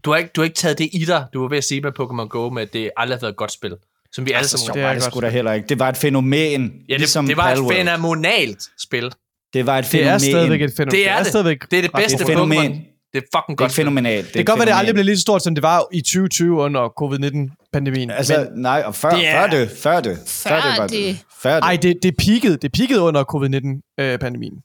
[0.05, 1.81] Du har ikke, du har ikke taget det i dig, du var ved at sige
[1.81, 3.75] med Pokémon Go, med at det aldrig har været et godt spil.
[4.11, 4.67] Som vi alle sammen...
[4.67, 5.67] det det er var det sgu da heller ikke.
[5.67, 7.75] Det var et fænomen, Ja, det, ligesom det var et Palworld.
[7.75, 9.11] fænomenalt spil.
[9.53, 10.13] Det var et Det fænomen.
[10.13, 10.91] er stadigvæk et fænomen.
[10.91, 11.71] Det er det.
[11.71, 12.21] Det er det ret bedste stort.
[12.21, 12.71] et fænomen.
[12.71, 12.96] Pokémon.
[13.21, 13.73] Det er fucking Det er godt.
[13.81, 14.25] fænomenalt.
[14.25, 16.61] Det kan godt være, det aldrig bliver lige så stort, som det var i 2020
[16.65, 18.09] under covid-19-pandemien.
[18.11, 21.17] Altså, Men, nej, og før, Det det er- før det, før det, Før var det.
[21.43, 21.63] Før det.
[21.69, 24.55] ej, det, det peakede, det peakede under covid-19-pandemien.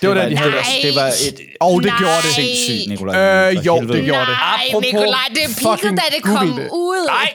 [0.00, 0.50] Det var det da, de havde...
[0.50, 0.62] Nej.
[0.86, 1.36] det var et
[1.66, 1.98] Og det Nej.
[2.02, 2.32] gjorde det.
[2.40, 3.14] sindssygt, Nikolaj.
[3.16, 3.98] Øh, jo, helvede.
[3.98, 4.36] det gjorde det.
[4.48, 6.68] Nej, Apropos Nikolaj, det peakede, da det kom Google det.
[6.86, 7.00] ud.
[7.16, 7.28] Nej,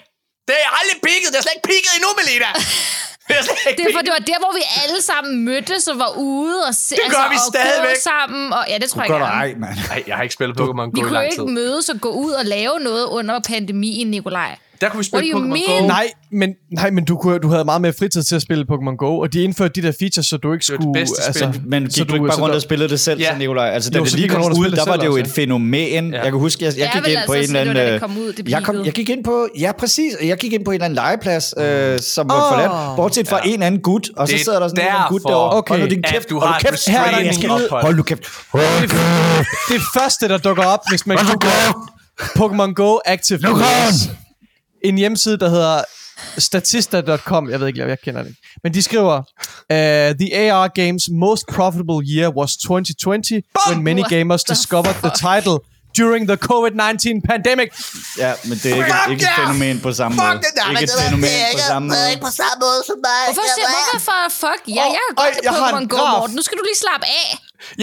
[0.50, 1.28] det er aldrig peaked.
[1.34, 2.50] Det er slet ikke peaked endnu, Melina.
[3.28, 6.76] Det ikke for det var der, hvor vi alle sammen mødtes og var ude og
[6.76, 7.96] se, Det gør vi og stadigvæk.
[7.96, 8.54] sammen.
[8.54, 9.26] Og, ja, det tror jeg du gerne.
[9.26, 9.76] ej, mand.
[9.90, 11.54] Nej, jeg har ikke spillet Pokémon Vi Go i kunne jo lang ikke tid.
[11.54, 14.56] mødes og gå ud og lave noget under pandemien, Nikolaj.
[14.82, 15.88] Der kunne vi spille Pokémon Go.
[15.88, 18.96] Nej, men, nej, men du, kunne, du havde meget mere fritid til at spille Pokémon
[18.96, 20.94] Go, og de indførte de der features, så du ikke Det var det skulle...
[21.00, 21.44] bedste spil.
[21.46, 23.32] altså, Men gik så du ikke bare så rundt der- og spillede det selv, Ja.
[23.32, 23.38] ja.
[23.38, 23.70] Nikolaj?
[23.70, 25.22] Altså, da Jo, det så lige kom rundt og ud, der var det jo også,
[25.24, 25.74] et fænomen.
[26.14, 26.22] Ja.
[26.22, 27.88] Jeg kan huske, jeg, jeg Ja, gik ind på en altså, eller så det anden...
[27.88, 29.48] det øh, kom ud, det jeg, kom, jeg gik ind på...
[29.60, 30.14] Ja, præcis.
[30.24, 32.54] Jeg gik ind på en eller anden legeplads, øh, som var Åh.
[32.54, 32.96] forladt.
[32.96, 35.22] Bortset fra en anden gut, og så er sidder der sådan en eller anden gut
[35.28, 35.58] derovre.
[35.58, 35.72] Okay.
[35.74, 36.90] Hold nu din kæft, du hold har kæft.
[36.90, 37.52] Her er en.
[37.72, 38.22] Hold nu kæft.
[39.70, 41.18] Det første, der dukker op, hvis man
[42.22, 44.10] Pokémon Go Active Players.
[44.84, 45.82] En hjemmeside, der hedder
[46.38, 47.50] statista.com.
[47.52, 48.42] Jeg ved ikke, jeg kender det ikke.
[48.64, 54.44] Men de skriver, uh, The AR Games most profitable year was 2020, when many gamers
[54.54, 55.58] discovered the title
[56.00, 57.70] during the COVID-19 pandemic.
[58.24, 59.40] Ja, men det er ikke, Fuck ikke et yeah!
[59.42, 60.38] fænomen på samme Fuck måde.
[60.46, 62.18] det der, Ikke et det der, fænomen det på ikke- samme måde.
[62.28, 63.22] på samme måde som mig.
[63.28, 64.62] Hvorfor siger hvorfor for fuck?
[64.80, 66.04] Ja, jeg kan Og- godt jeg lide har en Pokémon Go.
[66.18, 66.34] Morten.
[66.40, 67.28] Nu skal du lige slappe af.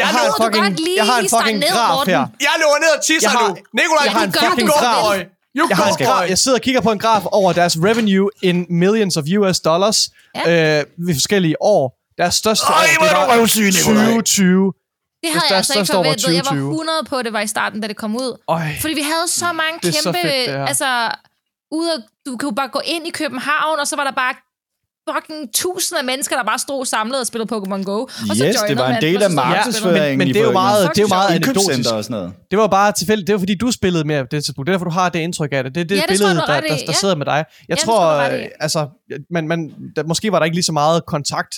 [0.01, 2.23] Jeg, har en du fucking, godt lige jeg har en fucking ned, graf her.
[2.47, 3.79] Jeg løber ned og tisser Jeg har- nu.
[3.81, 5.38] Nikolaj, jeg har du en fucking du graf.
[5.59, 8.31] You Jeg, har en graf, jeg sidder og kigger på en graf over deres revenue
[8.43, 10.09] in millions of US dollars
[10.47, 10.79] Ja.
[10.81, 11.99] øh, ved forskellige år.
[12.19, 14.05] Deres største Ej, år, det var du røvsyg, Nikolaj.
[14.05, 14.73] 2020.
[15.23, 16.27] Det havde jeg altså ikke forventet.
[16.27, 16.71] Jeg var 2020.
[16.71, 18.31] 100 på, at det var i starten, da det kom ud.
[18.49, 18.63] Øj.
[18.81, 20.19] Fordi vi havde så mange er så kæmpe...
[20.29, 21.11] fedt, altså,
[21.71, 24.35] ude og, du kunne bare gå ind i København, og så var der bare
[25.15, 27.99] fucking tusinder af mennesker, der bare stod samlet og spillede Pokémon Go.
[28.03, 30.09] Og så Yes, joinede det var en del så af markedsføringen.
[30.09, 31.93] Men- men i det er jo meget- det er jo meget anekdotisk.
[31.93, 32.33] og sådan noget.
[32.51, 33.27] Det var bare tilfældigt.
[33.27, 34.67] Det var fordi, du spillede mere på det tidspunkt.
[34.67, 35.75] Det er derfor, du har det indtryk af det.
[35.75, 36.79] Det er det, Ja, det billede, tror der, der, i.
[36.79, 36.93] der Ja.
[36.93, 37.45] sidder med dig.
[37.69, 38.43] Jeg det tror, tror ret i.
[38.43, 38.89] øh, altså,
[39.31, 41.55] man, man, der, måske var der ikke lige så meget kontakt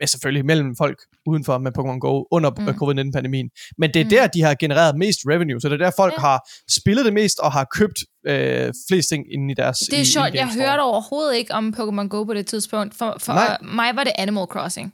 [0.00, 2.64] ja, selvfølgelig mellem folk udenfor med Pokémon Go under Mm.
[2.64, 2.74] mm.
[2.80, 3.48] covid-19-pandemien.
[3.78, 4.10] Men det er Mm.
[4.10, 5.60] der, de har genereret mest revenue.
[5.60, 6.20] Så det er der, folk ja.
[6.20, 10.04] har spillet det mest og har købt øh, flest ting inde i deres Det er
[10.04, 12.94] sjovt, jeg hørte overhovedet ikke om Pokémon Go på det tidspunkt.
[12.94, 13.56] For, for Nej.
[13.62, 14.92] mig var det Animal Crossing.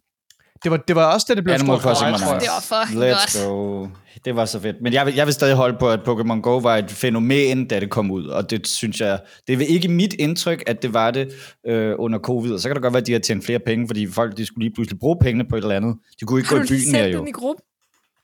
[0.67, 2.19] Det var, det var også det, det blev Animal Crossing jeg.
[2.41, 3.47] Det var fucking Let's godt.
[3.49, 3.87] go.
[4.25, 4.77] Det var så fedt.
[4.83, 7.81] Men jeg vil, jeg vil stadig holde på, at Pokémon Go var et fænomen, da
[7.81, 8.27] det kom ud.
[8.27, 11.29] Og det synes jeg, det er ikke mit indtryk, at det var det
[11.67, 12.53] øh, under covid.
[12.53, 14.47] Og så kan det godt være, at de har tjent flere penge, fordi folk de
[14.47, 15.97] skulle lige pludselig bruge pengene på et eller andet.
[16.21, 17.19] De kunne ikke Har gå i byen mere sendt jo.
[17.19, 17.63] den i gruppe?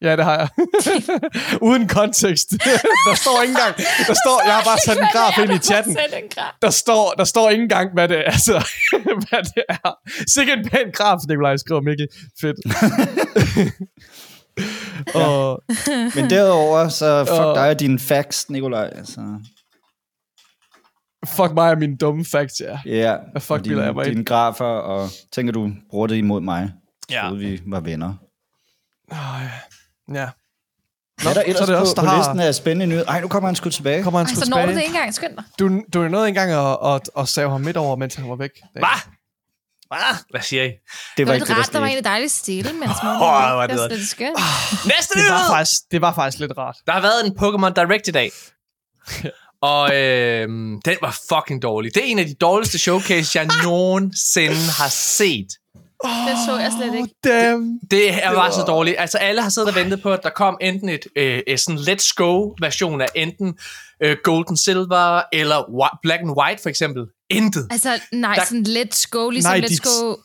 [0.02, 0.48] Ja, det har jeg.
[1.68, 2.50] Uden kontekst.
[3.08, 3.76] der står ikke engang...
[4.08, 5.96] Der står, jeg har bare sat en graf ind i chatten.
[6.62, 8.22] Der står, der står ikke engang, hvad det er.
[8.22, 8.52] Altså,
[9.28, 9.94] hvad det er.
[10.36, 12.08] Sikkert en pæn graf, Nikolaj skriver Mikkel.
[12.40, 12.56] Fedt.
[15.14, 15.62] og,
[16.14, 18.90] Men derudover, så fuck Og- dig og dine facts, Nikolaj.
[18.96, 19.20] Altså,
[21.26, 22.78] fuck mig og mine dumme facts, ja.
[22.86, 26.40] ja, Hvad fuck og bilder jeg mig dine grafer, og tænker du bruger det imod
[26.40, 26.72] mig.
[27.10, 27.20] Ja.
[27.22, 28.14] Troede vi var venner.
[29.10, 29.50] Oh, ja.
[30.08, 32.86] Nå, er der ellers så er det på, os, der på har- listen af spændende
[32.86, 33.06] nyheder?
[33.06, 34.02] Ej, nu kommer han sgu tilbage.
[34.02, 34.84] Kommer han Ej, sgu så når du det tilbage.
[34.84, 35.14] ikke engang.
[35.14, 35.44] Skynd dig.
[35.58, 38.36] Du, du er nødt engang at, at, at save ham midt over, mens han var
[38.36, 38.50] væk.
[38.72, 38.82] Hvad?
[39.88, 40.16] Hvad?
[40.30, 40.66] Hvad siger I?
[40.66, 40.74] Det
[41.16, 43.16] Det var var ikke lidt det, der rart, der var egentlig dejligt stille, mens morgen
[43.18, 43.78] hvor er var det.
[43.90, 44.38] Det er så skønt.
[44.86, 46.76] Næste Det var, faktisk, det var faktisk lidt rart.
[46.86, 48.30] Der har været en Pokémon Direct i dag.
[49.72, 50.48] Og øh,
[50.84, 51.94] den var fucking dårlig.
[51.94, 55.46] Det er en af de dårligste showcase, jeg nogensinde har set.
[56.04, 57.08] Det så jeg slet ikke.
[57.24, 57.78] Damn.
[57.90, 58.96] Det er bare så dårligt.
[58.98, 61.78] Altså, alle har siddet og ventet på, at der kom enten et, øh, et sådan
[61.78, 63.54] Let's Go-version af enten
[64.02, 67.02] øh, Golden Silver eller Whi- Black and White, for eksempel.
[67.30, 67.66] Intet.
[67.70, 70.16] Altså, nej, Der- sådan let's go, ligesom Nej, let's go...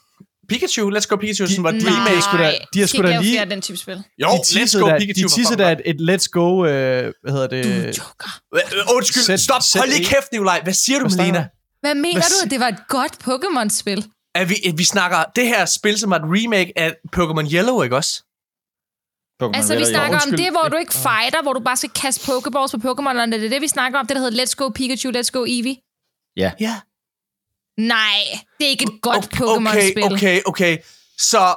[0.49, 3.19] Pikachu, Let's Go Pikachu, som var de- Nej, er sgu da- de har sgu da
[3.19, 4.03] lige- den type spil.
[4.22, 5.19] Jo, De Let's Go da, Pikachu.
[5.19, 7.97] de var fucking da et, et Let's Go, øh, hvad hedder det?
[7.97, 8.39] Joker.
[8.56, 8.61] Øh,
[8.95, 9.61] Undskyld, stop.
[9.75, 10.59] Hold lige kæft, Nikolaj.
[10.64, 11.47] Hvad siger du, Melina?
[11.81, 14.06] Hvad mener Hvad du, at det var et godt Pokémon-spil?
[14.41, 17.82] At vi, at vi snakker det her spil, som er et remake af Pokémon Yellow,
[17.83, 18.14] ikke også?
[19.41, 20.38] Pokémon Altså, vi snakker om undskyld.
[20.38, 23.45] det, hvor du ikke fighter, hvor du bare skal kaste Pokéballs på Pokémon, og det
[23.45, 24.07] er det, vi snakker om.
[24.07, 25.77] Det, der hedder Let's Go Pikachu, Let's Go Eevee.
[26.43, 26.51] Ja.
[26.59, 26.75] Ja.
[27.77, 28.19] Nej,
[28.57, 30.03] det er ikke et godt okay, Pokémon-spil.
[30.03, 30.77] Okay, okay, okay.
[31.17, 31.56] Så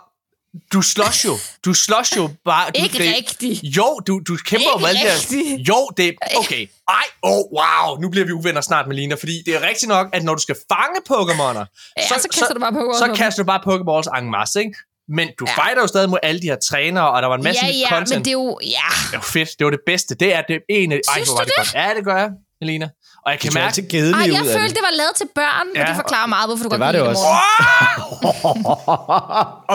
[0.72, 1.34] du slås jo.
[1.64, 2.70] Du slås jo bare...
[2.70, 3.60] Du, Ikke det, rigtigt.
[3.76, 5.14] Jo, du, du kæmper jo Ikke med alle de her...
[5.14, 5.68] rigtigt.
[5.68, 6.14] Jo, det.
[6.38, 6.66] Okay.
[6.88, 8.00] Ej, oh, wow.
[8.00, 9.14] Nu bliver vi uvenner snart, Melina.
[9.14, 11.64] Fordi det er rigtigt nok, at når du skal fange Pokémoner,
[11.98, 14.74] Ja, så, kaster du bare Pokéballs så kaster du bare Pokéballs en masse, ikke?
[15.08, 15.64] Men du Ja.
[15.64, 17.88] fighter jo stadig mod alle de her trænere, og der var en masse Ja, ja,
[17.88, 18.10] content.
[18.10, 18.58] men det er jo...
[18.62, 19.48] Ja, det var fedt.
[19.58, 20.14] Det var det bedste.
[20.14, 20.94] Det er det ene...
[20.94, 21.74] Ej, Synes hvor var du det godt.
[21.74, 22.30] Ja, det gør jeg,
[22.60, 22.88] Melina.
[23.24, 23.66] Og jeg kan mærke...
[23.66, 24.76] altid kedeligt Ej, ud jeg af følte, det.
[24.76, 25.80] det var lavet til børn, ja.
[25.80, 27.26] Og det forklarer meget, hvorfor du Det godt var det også.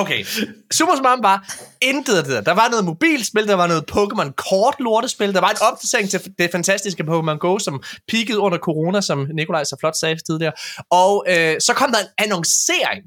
[0.02, 0.26] Okay,
[0.72, 1.38] Super Smash var
[1.82, 2.42] intet af det der.
[2.42, 6.34] Der var noget mobilspil, der var noget Pokémon kort lortespil, der var en opdatering til
[6.40, 10.54] det fantastiske Pokémon Go, som peakede under corona, som Nikolaj så flot sagde tidligere.
[10.92, 13.02] Og øh, så kom der en annoncering,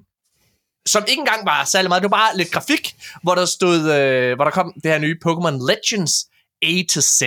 [0.86, 2.02] som ikke engang var særlig meget.
[2.02, 5.16] Det var bare lidt grafik, hvor der stod, øh, hvor der kom det her nye
[5.26, 6.12] Pokémon Legends
[6.62, 7.22] A to Z.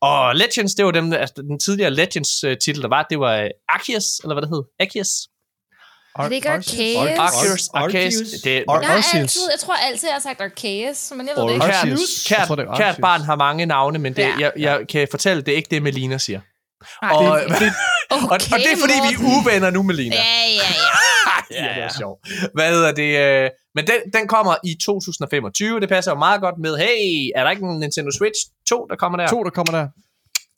[0.00, 4.04] Og Legends, det var dem, altså, den tidligere Legends-titel, der var, det var øh, Arceus,
[4.22, 4.62] eller hvad det hed?
[4.80, 5.08] Arceus?
[6.18, 6.96] Er det ikke Arceus?
[7.18, 7.68] Arceus.
[7.74, 8.40] Ar- Arceus.
[8.44, 11.52] Det, Ar- Jeg, altid, jeg tror altid, jeg har sagt Arceus, men jeg ved det
[11.52, 11.64] ikke.
[12.28, 14.34] Kært, kært, kært barn har mange navne, men det, Ja.
[14.40, 16.40] jeg, jeg kan fortælle, det er ikke det, Melina siger.
[17.02, 17.72] Nej, Og, det-
[18.12, 20.16] og, okay, og det er fordi, vi er uvenner nu, Melina.
[20.16, 20.68] Ja, ja,
[21.54, 21.64] ja.
[21.68, 22.18] ja, det er sjovt.
[22.54, 23.18] Hvad hedder det?
[23.44, 25.80] øh, Men den, den kommer i 2025.
[25.80, 28.96] Det passer jo meget godt med, hey, er der ikke en Nintendo Switch 2, der
[28.96, 29.28] kommer der?
[29.28, 29.86] To, der kommer der.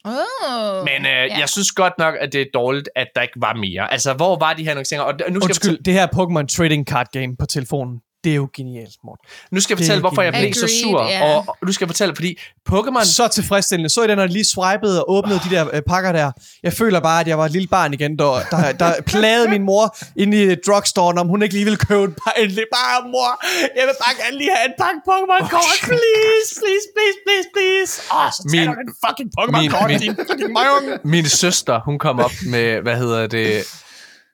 [0.05, 1.39] Oh, Men øh, ja.
[1.39, 3.93] jeg synes godt nok, at det er dårligt, at der ikke var mere.
[3.93, 5.05] Altså, hvor var de her annonceringer?
[5.05, 8.49] Og nu skal, Undskyld, det her Pokémon Trading Card Game på telefonen, det er jo
[8.57, 9.25] genialt, Morten.
[9.51, 11.03] nu skal jeg det fortælle, hvorfor jeg blev så sur.
[11.09, 11.25] ja.
[11.37, 12.39] Og, og nu skal jeg fortælle, fordi
[12.73, 13.05] Pokémon...
[13.05, 13.91] Så tilfredsstillende.
[13.91, 16.33] Så i den, når lige swipede og åbnede de der øh, pakker der.
[16.63, 19.63] Jeg føler bare, at jeg var et lille barn igen, der, der, der plagede min
[19.63, 22.65] mor inde i drugstoren, om hun ikke lige ville købe en par endelig.
[22.73, 23.31] Bare, mor,
[23.79, 25.79] jeg vil bare gerne lige have en pakke Pokémon-kort.
[25.83, 27.93] Please, please, please, please, please.
[28.13, 31.01] Åh, oh, så tager Min- du en fucking Pokémon-kort, min- din fucking møgung.
[31.15, 33.49] Min søster, hun kom op med, hvad hedder det...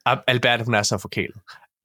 [0.05, 1.35] Al- Alberte, hun er så forkælet.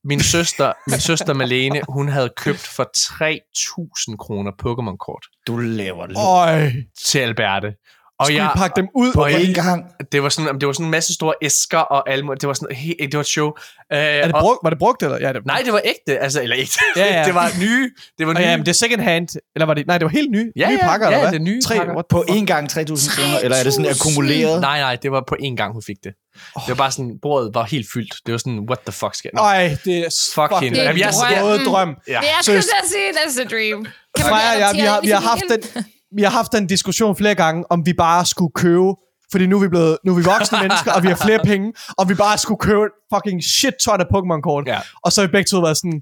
[0.04, 6.16] Min søster, min søster Malene, hun havde købt for 3.000 kroner Pokémon-kort Du laver det.
[6.16, 6.70] Øj,
[7.06, 7.74] til Alberte.
[8.18, 9.12] Og skulle jeg, I pakke dem ud?
[9.12, 9.84] På og en gang.
[10.12, 12.76] det var sådan, det var sådan en masse store æsker og mulige- det var sådan,
[12.76, 13.46] he, det var et show.
[13.46, 13.54] Uh,
[13.90, 15.18] Er det brugt, var det brugt, eller?
[15.20, 16.78] Ja, det, Nej, det var ægte, altså, eller ægte.
[16.96, 17.24] Ja, ja.
[17.26, 18.46] det var nye, det var Og nye.
[18.46, 19.28] ja, men det er second hand.
[19.56, 19.86] Eller var det...
[19.86, 20.52] Nej, det var helt nye.
[20.56, 21.32] Ja, nye ja, pakker, ja, eller hvad?
[21.40, 22.02] det er nye Tre, pakker.
[22.08, 22.76] På en gang 3.000
[23.16, 23.90] kroner, eller er det sådan 3.000?
[23.90, 24.60] akkumuleret?
[24.60, 26.12] Nej, nej, det var på én gang, hun fik det.
[26.54, 28.14] Det var bare sådan, bordet var helt fyldt.
[28.26, 30.02] Det var sådan, what the fuck skal Nå, Ej, det er
[30.34, 31.64] Fuck fucking er røde Mm.
[31.64, 31.88] drøm.
[31.88, 32.12] ja.
[32.12, 33.86] Det er jeg skulle sige, that's the dream.
[34.18, 35.84] Freja, ja, vi, har, vi, har haft den,
[36.16, 38.88] vi har haft den diskussion flere gange, om vi bare skulle købe,
[39.30, 41.72] fordi nu er vi, blevet, nu er vi voksne mennesker, og vi har flere penge,
[41.98, 42.80] og vi bare skulle købe
[43.14, 44.64] fucking shit ton af Pokémon-kort.
[44.66, 44.78] Ja.
[45.04, 46.00] Og så har vi begge to været sådan,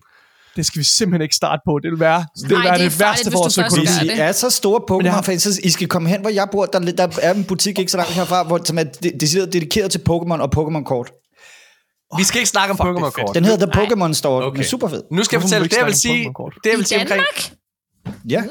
[0.56, 1.78] det skal vi simpelthen ikke starte på.
[1.82, 3.86] Det vil være det, vil Nej, være det er det, værste for vores økonomi.
[3.86, 4.16] Hvis det.
[4.16, 6.48] I er så store Men jeg har- Pokémon-fans, så I skal komme hen, hvor jeg
[6.52, 6.66] bor.
[6.66, 9.90] Der, der er en butik ikke så langt herfra, hvor, som er de- decideret dedikeret
[9.90, 11.10] til Pokémon og Pokémon-kort.
[12.16, 13.34] Vi skal ikke snakke om Pokémon-kort.
[13.34, 13.82] Den hedder The.
[13.82, 14.44] Pokémon Store.
[14.44, 14.56] Okay.
[14.56, 15.02] Den er super fed.
[15.12, 16.24] Nu skal jeg fortælle, det jeg vil sige,
[16.64, 17.22] det jeg vil I sige omkring...
[18.28, 18.42] Ja,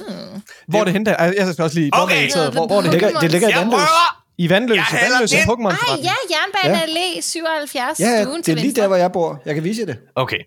[0.68, 1.16] Hvor er det henne der?
[1.16, 1.92] Ej, Jeg skal også lige...
[1.96, 2.52] hvor det Okay.
[2.52, 3.80] Hvor, hvor er det ligger, det ligger i Vandløs.
[4.38, 4.82] I Vandløse.
[4.92, 8.00] Jeg Vandløse er Pokémon Ej, ja, Jernbane Allé 77.
[8.00, 9.42] Ja, ja, det er lige der, hvor jeg bor.
[9.46, 9.98] Jeg kan vise jer det.
[10.16, 10.38] Okay.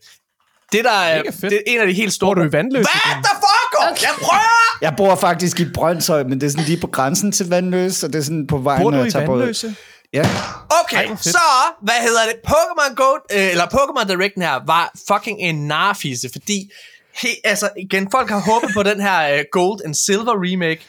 [0.72, 2.34] Det der er, det er en af de helt store...
[2.34, 2.88] Bor du i Vandløse?
[3.04, 3.90] Hvad der foregår?
[3.92, 4.02] Okay.
[4.02, 4.78] Jeg prøver!
[4.80, 8.12] Jeg bor faktisk i Brøndshøj, men det er sådan lige på grænsen til Vandløs, og
[8.12, 9.12] det er sådan på vejen, Bor når du i.
[9.14, 9.74] Vandløse?
[10.12, 10.26] Ja.
[10.84, 11.24] Okay, hvor fedt.
[11.24, 11.38] så,
[11.82, 12.34] hvad hedder det?
[12.50, 16.70] Pokémon Go, øh, eller Pokémon Directen her, var fucking en narfise, fordi,
[17.22, 20.82] he, altså igen, folk har håbet på den her øh, Gold and Silver remake,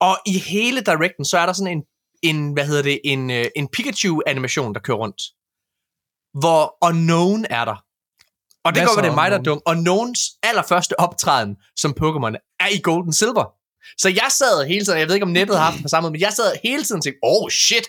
[0.00, 1.84] og i hele Directen, så er der sådan en,
[2.22, 5.22] en hvad hedder det, en, øh, en Pikachu-animation, der kører rundt,
[6.40, 7.76] hvor Unknown er der.
[8.64, 9.62] Og det går, det er mig, der er dum.
[9.66, 13.46] Unknowns allerførste optræden som Pokémon er i Gold and Silver.
[13.98, 16.04] Så jeg sad hele tiden, jeg ved ikke om nettet har haft det på samme
[16.04, 17.86] måde, men jeg sad hele tiden og tænkte, oh shit,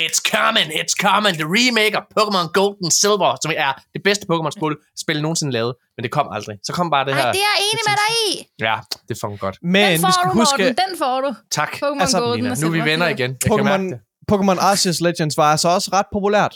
[0.00, 4.24] It's coming, it's coming, the remake of Pokémon Gold and Silver, som er det bedste
[4.30, 6.56] Pokémon-spil, spil nogensinde lavet, men det kom aldrig.
[6.66, 7.22] Så kom bare det her.
[7.24, 8.46] Ej, det er jeg enig med dig i.
[8.66, 8.76] Ja,
[9.08, 9.56] det er fucking godt.
[9.62, 10.76] Men Den får vi skal du, huske, Morten.
[10.90, 11.34] Den får du.
[11.50, 11.68] Tak.
[11.82, 13.30] Pokémon Altså, Golden Nina, nu er vi venner igen.
[13.44, 13.84] Jeg kan mærke
[14.32, 14.32] Pokémon.
[14.32, 16.54] Pokémon Arceus Legends var altså også ret populært.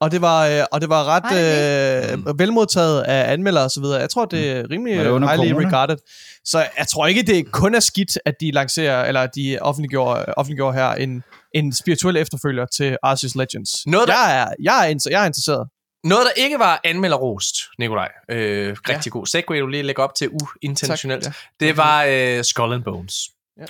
[0.00, 3.80] og det var, øh, og det var ret Ej, øh, velmodtaget af anmeldere og så
[3.80, 4.00] videre.
[4.00, 5.66] Jeg tror, det er rimelig Var det under highly corona?
[5.66, 5.96] regarded.
[6.44, 10.24] Så jeg tror ikke, det kun er skidt, at de lancerer, eller at de offentliggjorde,
[10.36, 11.24] offentliggjorde her en,
[11.54, 13.86] en spirituel efterfølger til Arceus Legends.
[13.86, 15.68] Noget, der- jeg, er, jeg, er, inter- jeg er interesseret.
[16.04, 18.08] Noget, der ikke var anmelderrost, Nikolaj.
[18.30, 19.18] Øh, rigtig ja.
[19.18, 20.30] god segway, du lige lægger op til
[20.62, 21.24] uintentionelt.
[21.24, 23.14] Tak, Det var øh, Skull and Bones
[23.60, 23.64] Ja.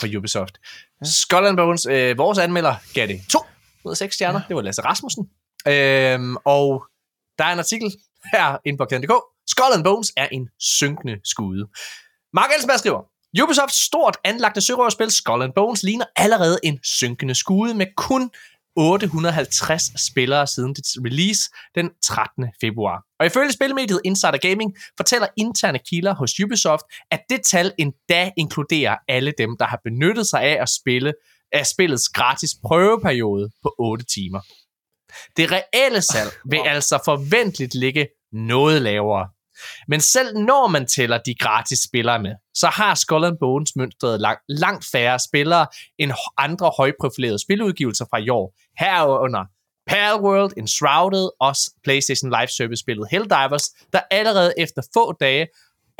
[0.00, 0.58] fra Ubisoft.
[1.00, 1.06] Ja.
[1.10, 3.38] Skull and Bones, øh, vores anmelder gav det 2
[3.84, 4.38] ud af 6 stjerner.
[4.40, 4.44] Ja.
[4.48, 5.28] Det var Lasse Rasmussen.
[5.68, 6.84] Øhm, og
[7.38, 7.92] der er en artikel
[8.32, 9.12] her inde på Arcade.dk.
[9.50, 11.66] Skull and Bones er en synkende skude.
[12.32, 13.02] Mark Elsberg skriver,
[13.38, 18.30] Ubisofts stort anlagte sørøverspil Skull and Bones ligner allerede en synkende skude med kun
[18.76, 21.40] 850 spillere siden dets release
[21.74, 22.46] den 13.
[22.60, 23.04] februar.
[23.20, 28.96] Og ifølge spilmediet Insider Gaming fortæller interne kilder hos Ubisoft, at det tal endda inkluderer
[29.08, 31.12] alle dem, der har benyttet sig af at spille
[31.52, 34.40] af spillets gratis prøveperiode på 8 timer.
[35.36, 39.28] Det reelle salg vil altså forventeligt ligge noget lavere.
[39.88, 44.20] Men selv når man tæller de gratis spillere med, så har Skull and Bones mønstret
[44.20, 45.66] langt, langt færre spillere
[45.98, 48.54] end andre højprofilerede spiludgivelser fra i år.
[48.78, 49.44] Herunder
[49.86, 55.46] Palworld, Enshrouded og PlayStation Live Service-spillet Helldivers, der allerede efter få dage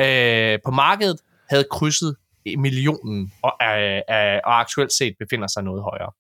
[0.01, 2.17] øh, på markedet havde krydset
[2.59, 6.13] millionen og, øh, øh, og aktuelt set befinder sig noget højere.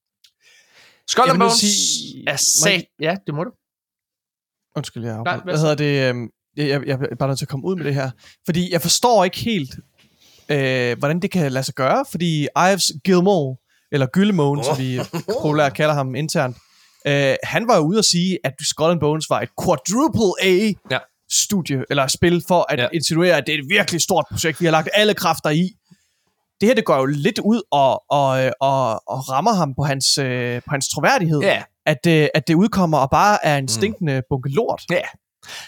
[1.08, 2.84] Skull and Bones sige- er sat...
[3.00, 3.50] Ja, det må du.
[4.76, 5.42] Undskyld, jeg afbryder.
[5.42, 6.08] hvad hedder det?
[6.08, 8.10] øhm, Jeg, jeg, jeg er bare nødt til at komme ud med det her.
[8.44, 9.70] Fordi jeg forstår ikke helt,
[10.48, 12.04] øh, hvordan det kan lade sig gøre.
[12.10, 13.56] Fordi Ives Gilmore,
[13.92, 14.64] eller Gyllemone, oh.
[14.64, 15.00] som vi
[15.32, 16.56] populært kalder ham internt,
[17.06, 20.72] øh, han var jo ude at sige, at Skull and Bones var et quadruple A
[20.90, 20.98] Ja.
[21.30, 22.88] studie, eller spil, for at Ja.
[22.92, 25.70] insinuere, at det er et virkelig stort projekt, vi har lagt alle kræfter i.
[26.60, 29.82] Det her, det går jo lidt ud og, og, øh, og, og rammer ham på
[29.82, 33.68] hans, øh, på hans troværdighed Ja, at, øh, at det udkommer og bare er en
[33.68, 34.82] stinkende bunke lort.
[34.90, 35.00] ja.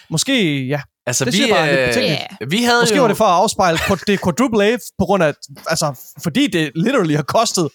[0.09, 0.81] Måske, ja.
[1.05, 2.03] Altså, Det vi, bare lidt øh.
[2.03, 2.17] Ja.
[2.49, 3.01] vi havde Måske jo...
[3.01, 5.33] var det for at afspejle på det quadruple A, på grund af,
[5.67, 7.69] altså, fordi det literally har kostet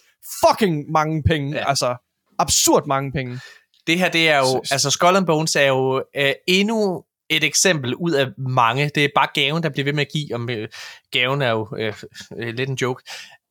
[0.46, 1.56] fucking mange penge.
[1.56, 1.68] Ja.
[1.68, 1.96] Altså,
[2.38, 3.40] absurd mange penge.
[3.86, 7.44] Det her, det er jo, Synes- altså Skull and Bones er jo øh, endnu et
[7.44, 8.90] eksempel ud af mange.
[8.94, 10.68] Det er bare gaven, der bliver ved med at give, og øh,
[11.12, 11.94] gaven er jo øh,
[12.38, 13.02] øh, lidt en joke.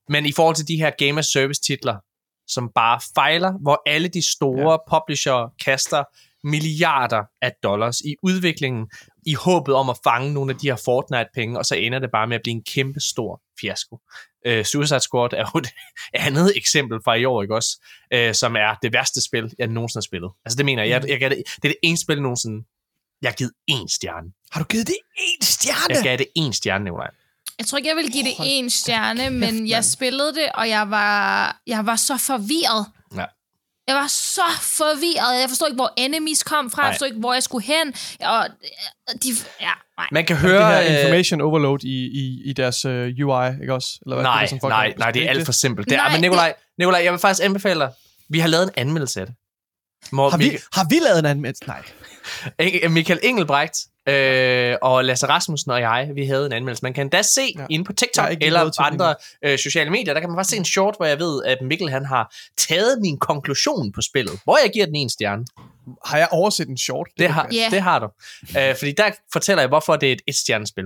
[0.09, 1.95] Men i forhold til de her Game as Service titler,
[2.47, 4.99] som bare fejler, hvor alle de store ja.
[4.99, 6.03] publisher kaster
[6.43, 8.89] milliarder af dollars i udviklingen,
[9.25, 12.27] i håbet om at fange nogle af de her Fortnite-penge, og så ender det bare
[12.27, 13.99] med at blive en kæmpe stor fiasko.
[14.49, 15.67] Uh, Suicide Squad er jo et
[16.27, 17.83] andet eksempel fra i år, ikke også?
[18.15, 20.31] Uh, som er det værste spil, jeg nogensinde har spillet.
[20.45, 22.65] Altså det mener jeg, jeg, jeg gav det, det er det eneste spil nogensinde,
[23.21, 24.31] jeg har givet én stjerne.
[24.51, 25.95] Har du givet det en stjerne?
[25.95, 27.09] Jeg gav det én stjerne, Nikolaj.
[27.59, 30.89] Jeg tror ikke, jeg vil give det en stjerne, men jeg spillede det, og jeg
[30.89, 32.85] var, jeg var så forvirret.
[33.15, 33.25] Ja.
[33.87, 35.39] Jeg var så forvirret.
[35.41, 36.81] Jeg forstod ikke, hvor enemies kom fra.
[36.81, 36.85] Nej.
[36.87, 37.93] Jeg forstod ikke, hvor jeg skulle hen.
[38.21, 38.47] Og
[39.23, 39.29] de,
[39.61, 40.07] ja, nej.
[40.11, 40.67] Man kan Det høre...
[40.67, 43.07] her øh, information overload i, i, i deres uh, UI,
[43.61, 43.99] ikke også?
[44.05, 45.89] Eller hvad, Nej, det, som folk nej, nej, det er alt for simpelt.
[45.89, 47.91] Det er, Nej, men Nikolaj, Nikolaj, jeg vil faktisk anbefale dig,
[48.29, 49.35] vi har lavet en anmeldelse af det.
[50.11, 51.63] Mor, Har vi, har vi lavet en anmeldelse?
[51.67, 51.83] Nej.
[52.89, 56.83] Michael Engelbrecht øh, og Lasse Rasmussen og jeg, vi havde en anmeldelse.
[56.83, 57.65] Man kan endda se ja.
[57.69, 60.65] Inde på TikTok har eller andre øh, sociale medier, der kan man faktisk se en
[60.65, 64.71] short, hvor jeg ved, at Mikkel han har taget min konklusion på spillet, hvor jeg
[64.73, 65.45] giver den en stjerne.
[66.05, 67.07] Har jeg overset en short?
[67.19, 67.67] Det har, kan Ja.
[67.71, 68.07] det har du.
[68.59, 70.83] Øh, fordi der fortæller jeg, hvorfor det er et et-stjernespil.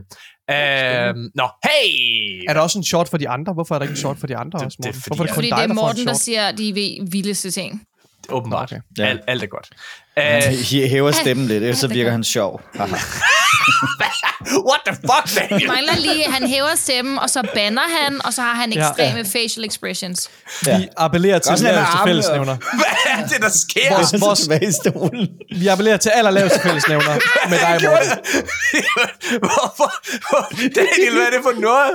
[0.52, 2.44] Øh, nå, hey!
[2.50, 3.54] Er der også en short for de andre?
[3.54, 5.02] Hvorfor er der ikke en short for de andre Det- også, det er Morten?
[5.02, 6.18] fordi, Hvorfor er det kun Fordi dig, det er der Morten, der short?
[6.18, 6.74] siger de
[7.12, 7.82] vildeste ting.
[8.30, 8.72] Åbenbart.
[8.72, 8.82] Okay.
[8.98, 9.06] Ja.
[9.06, 9.70] Alt, alt er godt.
[10.18, 12.62] Han Øh, hæ- hæver stemmen lidt, ellers så virker han sjov.
[14.70, 15.68] What the fuck, Daniel?
[15.68, 18.90] mangler lige, han hæver stemmen, og så banner han, og så har han Ja.
[18.90, 20.30] ekstreme facial expressions.
[20.68, 20.78] Ja.
[20.78, 22.56] Vi appellerer til Gør sådan den her med laveste armene, fællesnævner.
[22.76, 23.96] Hvad er det, der sker?
[23.96, 25.60] Vores- vores-.
[25.62, 27.14] Vi appellerer til allerlaveste fællesnævner
[27.50, 28.10] med dig, Morten.
[29.48, 29.92] Hvorfor?
[30.30, 31.92] Hvor- Daniel, hvad er det for noget?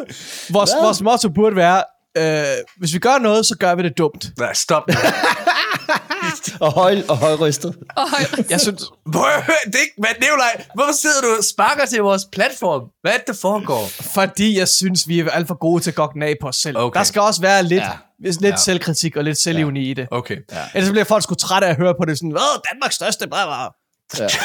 [0.50, 1.82] Vores, vores motto burde være,
[2.16, 2.44] øh,
[2.78, 4.26] hvis vi gør noget, så gør vi det dumt.
[4.38, 4.82] Nej, stop.
[6.60, 7.76] Og, høj, og højrystet.
[7.96, 8.06] Og
[8.50, 11.86] Jeg synes, Prøv at høre, det er ikke, hvad, Nikolaj, hvorfor sidder du og sparker
[11.86, 12.82] til vores platform?
[13.02, 13.88] Hvad er det, der foregår?
[14.14, 16.56] fordi jeg synes, vi er alt for gode til at gokke den af på os
[16.56, 16.78] selv.
[16.78, 16.98] Okay.
[16.98, 17.86] Der skal også være lidt, Ja.
[17.88, 17.96] ja.
[18.30, 18.48] lidt Ja.
[18.48, 18.56] ja.
[18.56, 20.08] selvkritik og lidt selvivni i det.
[20.10, 20.36] Okay.
[20.52, 20.62] Ja.
[20.74, 23.26] Ellers så bliver folk sgu trætte af at høre på det sådan, hvad, Danmarks største,
[23.26, 23.62] bla, bla.
[24.24, 24.28] Ja.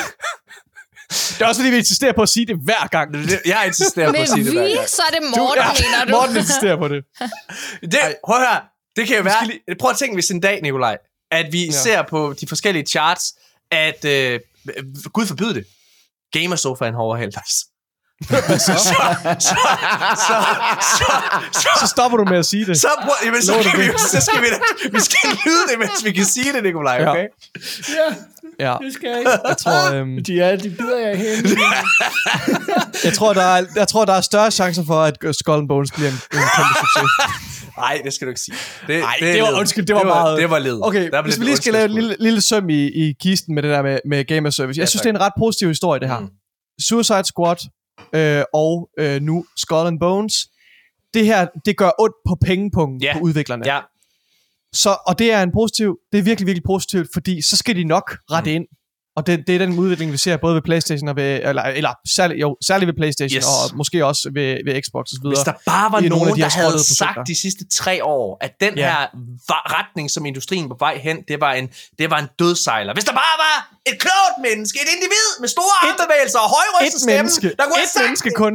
[1.11, 3.13] Det er også fordi, vi insisterer på at sige det hver gang.
[3.13, 4.89] Det- Jeg insisterer på at sige det hver vi, gang.
[4.89, 6.11] så er det Morten, mener du?
[6.17, 7.03] Morten insisterer på det.
[7.81, 8.59] Det, prøv her.
[8.95, 9.45] Det kan jo være...
[9.45, 10.97] lige- Prøv at tænke, hvis en dag, Nikolaj,
[11.31, 11.71] at vi ja.
[11.71, 13.33] ser på de forskellige charts,
[13.71, 14.05] at...
[14.05, 14.39] Øh,
[15.13, 15.65] Gud forbyde det.
[16.33, 17.53] Gamersofaen har overhældt os.
[18.21, 18.35] så,
[18.67, 18.95] så, så,
[19.39, 19.55] så,
[20.19, 20.35] så,
[21.61, 22.81] så, Så stopper du med at sige det.
[22.81, 23.99] så, prøv, jamen, så, du skal vi, det?
[23.99, 24.59] så skal vi da,
[24.91, 27.09] vi skal lyde det, mens vi kan sige det, Nikolaj, Ja.
[27.11, 27.27] okay?
[28.59, 29.31] Ja, Det skal jeg ikke.
[29.47, 31.45] jeg tror, øhm, De, er, de bider jeg hen.
[33.05, 35.91] jeg, tror, der er, jeg tror, der er større chancer for, at Skull and Bones
[35.91, 37.11] bliver en, en kæmpe succes.
[37.77, 38.55] Nej, det skal du ikke sige.
[38.87, 40.79] Det, Ej, er det var- undskyld, det var det var, meget- Det var led.
[40.83, 42.09] Okay, Der hvis vi lige skal lave et ondskabsfuld.
[42.17, 44.77] lille, lille søm i, i kisten med det der med, med Gamer Service.
[44.79, 45.03] Jeg Ja, synes, tak.
[45.03, 46.19] det er en ret positiv historie, det her.
[46.19, 46.25] Mm.
[46.25, 46.31] Mm.
[46.87, 47.55] Suicide Squad
[48.15, 50.33] øh, og øh, nu Skull and Bones.
[51.13, 53.13] Det her, det gør ondt på pengepunkten Ja.
[53.13, 53.63] på udviklerne.
[53.65, 53.79] Ja,
[54.73, 57.83] Så, og det er en positiv, det er virkelig, virkelig positivt, fordi så skal de
[57.83, 58.55] nok rette Mm.
[58.55, 58.65] ind.
[59.15, 61.93] Og det, det er den udvikling, vi ser både ved Playstation og ved, eller, eller
[62.15, 63.45] særligt, jo, særligt ved Playstation, Yes.
[63.71, 65.35] og måske også ved, ved Xbox og så videre.
[65.37, 67.23] Hvis der bare var i nogle af nogen, de der havde skrottede sagt projekter.
[67.31, 68.81] de sidste tre år, at den Ja.
[68.91, 68.97] her
[69.77, 71.65] retning, som industrien på vej hen, det var en,
[71.99, 72.93] det var en dødsejler.
[72.97, 73.55] Hvis der bare var
[73.91, 77.75] et klogt menneske, et individ med store armbevægelser og højrystet et stemme, menneske, der kunne
[77.81, 78.53] have et sagt menneske kun.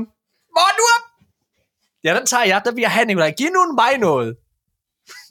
[0.57, 1.05] Hvor nu op?
[2.07, 2.59] Ja, den tager jeg.
[2.65, 3.31] Der vil jeg have, Nicolaj.
[3.41, 4.31] Giv nu mig noget.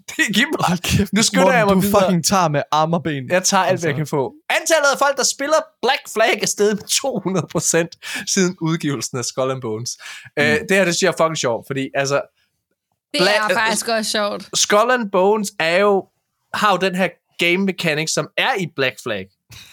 [0.10, 0.60] Det giv mig.
[0.68, 2.02] Hold kæft, Nu skynder Morten, jeg mig du videre.
[2.02, 3.30] fucking tager med arm og ben.
[3.30, 4.00] Jeg tager alt, hvad jeg Altså.
[4.00, 4.34] kan få.
[4.50, 9.52] Antallet af folk, der spiller Black Flag er steget med 200% siden udgivelsen af Skull
[9.52, 9.98] and Bones.
[10.38, 10.44] Mm.
[10.44, 12.22] Uh, det her, det synes jeg er fucking sjovt, fordi altså,
[13.14, 14.50] Det Bla- er faktisk også sjovt.
[14.54, 16.06] Skull and Bones er jo,
[16.54, 17.10] har jo den her
[17.40, 19.26] game mechanic, som er i Black Flag.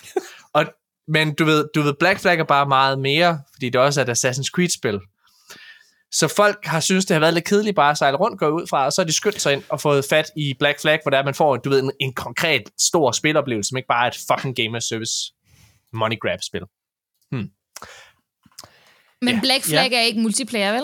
[0.57, 0.65] Og,
[1.09, 4.05] men du ved, du ved, Black Flag er bare meget mere, fordi det også er
[4.05, 5.01] et Assassin's Creed-spil.
[6.15, 8.67] Så folk har synes det har været lidt kedeligt bare at sejle rundt, gå ud
[8.67, 11.11] fra, og så har de skyndt sig ind og fået fat i Black Flag, hvor
[11.11, 14.11] der er, man får du ved, en, en konkret stor spiloplevelse, som ikke bare er
[14.11, 15.13] et fucking gamer service
[15.93, 16.61] money grab spil.
[19.23, 19.41] Men Ja.
[19.41, 20.83] Black Flag er ikke multiplayer, vel?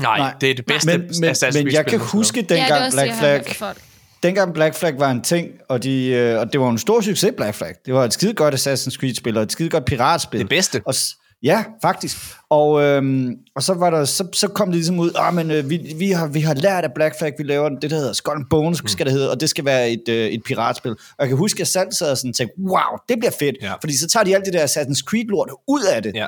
[0.00, 0.34] Nej, Nej.
[0.40, 3.74] det er det bedste Men, men, men jeg kan huske ja, dengang også Black Flag,
[4.22, 7.32] dengang Black Flag var en ting, og, de, øh, og det var en stor succes,
[7.36, 7.74] Black Flag.
[7.86, 10.40] Det var et skide godt Assassin's Creed-spil, og et skide godt piratspil.
[10.40, 10.82] det bedste.
[10.86, 10.94] Og,
[11.42, 12.16] ja, faktisk.
[12.50, 15.70] Og, øhm, og så, var der, så, så kom det ligesom ud, ah, men øh,
[15.70, 18.36] vi, vi, har, vi har lært af Black Flag, vi laver det, der hedder Skull
[18.36, 18.88] and Bones, mm.
[18.88, 20.90] skal det hedde, og det skal være et, øh, et piratspil.
[20.92, 23.56] Og jeg kan huske, at jeg selv sad og sådan tænkte, wow, det bliver fedt.
[23.62, 23.72] Ja.
[23.74, 26.26] Fordi så tager de alt det der Assassin's Creed-lort ud af det, Ja.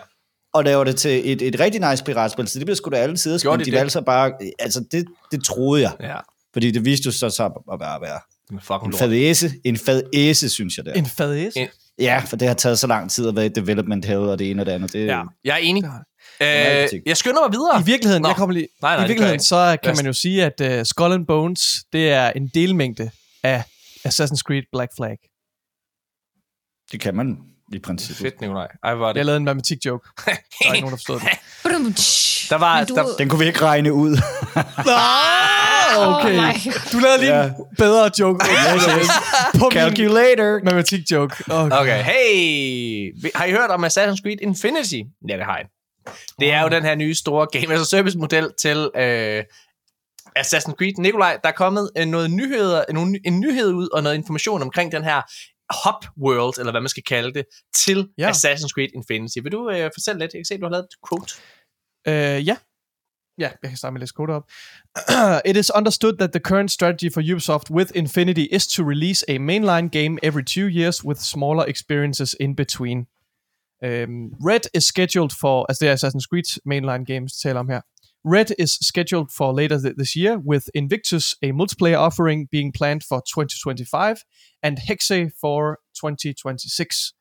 [0.54, 2.48] og laver det til et, et rigtig nice piratspil.
[2.48, 3.50] Så det bliver sgu da alle sider.
[3.50, 5.92] Men de de valgte så bare, altså det, det troede jeg.
[6.00, 6.16] Ja.
[6.52, 8.20] Fordi det viste jo så, så at være, at være
[8.52, 8.98] En fucking en lort.
[8.98, 10.98] fadæse, en fadæse, synes jeg det er.
[10.98, 11.52] En fadæs.
[11.56, 11.68] En-
[12.00, 14.50] Ja, for det har taget så lang tid at være i development hell, og det
[14.50, 14.92] ene og det andet.
[14.92, 15.84] Det, Ja, jeg er enig.
[16.42, 16.48] Øh,
[17.06, 17.80] jeg skynder mig videre.
[17.80, 18.28] I virkeligheden, Nå.
[18.28, 21.12] jeg kommer lige, Nej, nej, I virkeligheden så kan man jo sige, at uh, Skull
[21.12, 21.60] and Bones,
[21.92, 23.10] det er en delmængde
[23.42, 23.64] af
[24.08, 25.16] Assassin's Creed Black Flag.
[26.92, 27.36] det kan man
[27.72, 28.22] i princippet.
[28.22, 28.66] Fedt, Nikolaj.
[28.84, 29.26] Ej, hvor er Jeg det.
[29.26, 30.08] lavede en matematik-joke.
[30.26, 30.32] Der
[30.68, 31.28] er ikke nogen, der forstod det.
[32.50, 34.16] Der var- du, der- Den kunne vi ikke regne ud.
[35.92, 36.38] Ah, okay.
[36.38, 36.54] Oh
[36.92, 37.44] du lavede lige Ja.
[37.44, 38.44] en bedre joke.
[39.58, 40.64] På Calculator.
[40.64, 41.36] matematik-joke.
[41.50, 41.76] Okay.
[41.80, 43.12] Okay, hey!
[43.34, 45.00] Har I hørt om Assassin's Creed Infinity?
[45.28, 45.66] Ja, det har jeg.
[46.40, 49.42] Det er jo den her nye store Game as a Service model til øh,
[50.38, 50.92] Assassin's Creed.
[50.98, 54.92] Nikolaj, der er kommet øh, noget nyheder, en, en nyhed ud og noget information omkring
[54.92, 55.20] den her
[55.84, 57.44] hub world, eller hvad man skal kalde det,
[57.84, 58.30] til ja.
[58.30, 59.38] Assassin's Creed Infinity.
[59.42, 60.32] Vil du øh, fortælle lidt?
[60.32, 61.34] Jeg kan se, du har lavet et quote.
[62.08, 62.56] Uh, ja.
[63.38, 64.44] Ja, jeg kan starte med at læse op.
[65.50, 69.38] It is understood that the current strategy for Ubisoft with Infinity is to release a
[69.38, 72.98] mainline game every two years with smaller experiences in between.
[73.82, 77.80] Um, Red is scheduled for, altså det er Assassin's Creed mainline games, taler om her.
[78.24, 83.02] Red is scheduled for later th- this year, with Invictus, a multiplayer offering, being planned
[83.02, 84.24] for 2025,
[84.62, 87.14] and Hexe for 2026.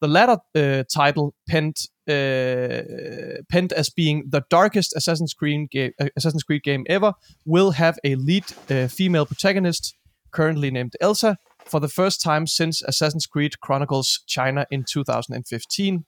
[0.00, 1.76] The latter uh, title penned
[2.08, 7.72] uh, penned as being the darkest Assassin's Creed game, uh, Assassin's Creed game ever, will
[7.72, 9.96] have a lead uh, female protagonist,
[10.30, 16.04] currently named Elsa, for the first time since Assassin's Creed Chronicles China in 2015.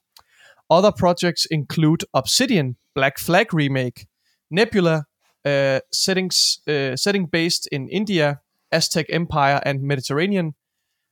[0.69, 4.05] Other projects include Obsidian Black Flag remake,
[4.51, 5.05] Nebula
[5.45, 8.39] uh, settings uh, setting based in India,
[8.71, 10.53] Aztec Empire and Mediterranean,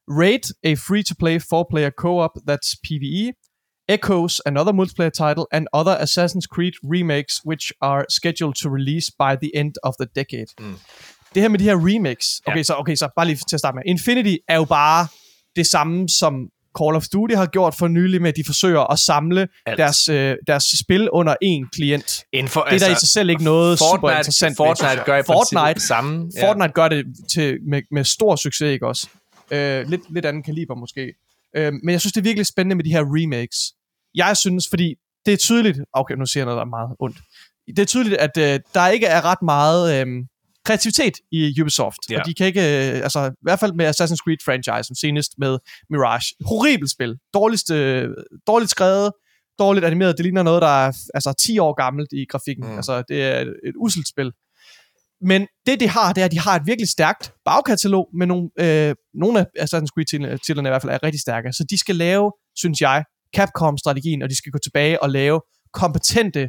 [0.08, 3.32] Raid, a free-to-play four-player co-op that's PvE,
[3.90, 9.36] Echoes, another multiplayer title, and other Assassin's Creed remakes, which are scheduled to release by
[9.42, 10.48] the end of the decade.
[10.60, 10.76] Mm.
[11.34, 12.64] Det her med de her remakes, okay, Ja.
[12.64, 13.84] så, okay, så bare lige til at starte med.
[13.86, 15.08] Infinity er jo bare
[15.56, 16.50] det samme, som
[16.80, 19.78] Call of Duty har gjort for nylig med, at de forsøger at samle Alt.
[19.78, 22.24] deres, øh, deres spil under én klient.
[22.34, 24.88] Inden for, Det er der i sig selv ikke noget super Fortnite, interessant ved, Fortnite
[24.90, 25.04] jeg.
[25.06, 26.30] gør i Fortnite, samme.
[26.36, 26.48] Ja.
[26.48, 29.08] Fortnite gør det til, med, med stor succes, ikke også?
[29.52, 31.14] Øh, lidt, lidt anden kaliber måske.
[31.58, 33.58] Øh, men jeg synes, det er virkelig spændende med de her remakes.
[34.16, 35.80] Jeg synes, fordi det er tydeligt...
[35.94, 37.18] Okay, nu siger jeg noget, der er meget ondt.
[37.68, 40.08] Det er tydeligt, at øh, der ikke er ret meget øh,
[40.68, 42.02] kreativitet i Ubisoft.
[42.10, 42.20] Ja.
[42.20, 42.62] Og de kan ikke...
[42.62, 45.58] Øh, altså, i hvert fald med Assassin's Creed franchise, som senest med
[45.90, 46.36] Mirage.
[46.46, 47.16] Horribelt spil.
[47.34, 48.10] Dårligst, øh,
[48.48, 49.12] dårligt skrevet,
[49.60, 50.18] dårligt animeret.
[50.18, 52.66] Det ligner noget, der er altså, 10 år gammelt i grafikken.
[52.68, 52.76] Mm.
[52.76, 54.32] Altså, det er et, et uselt spil.
[55.22, 58.50] Men det, de har, det er, at de har et virkelig stærkt bagkatalog, med nogle,
[58.60, 61.54] øh, nogle af Assassin's Creed-titlerne i hvert fald er rigtig stærke.
[61.54, 63.04] Så de skal lave, synes jeg,
[63.36, 65.42] Capcom-strategien, og de skal gå tilbage og lave
[65.74, 66.42] kompetente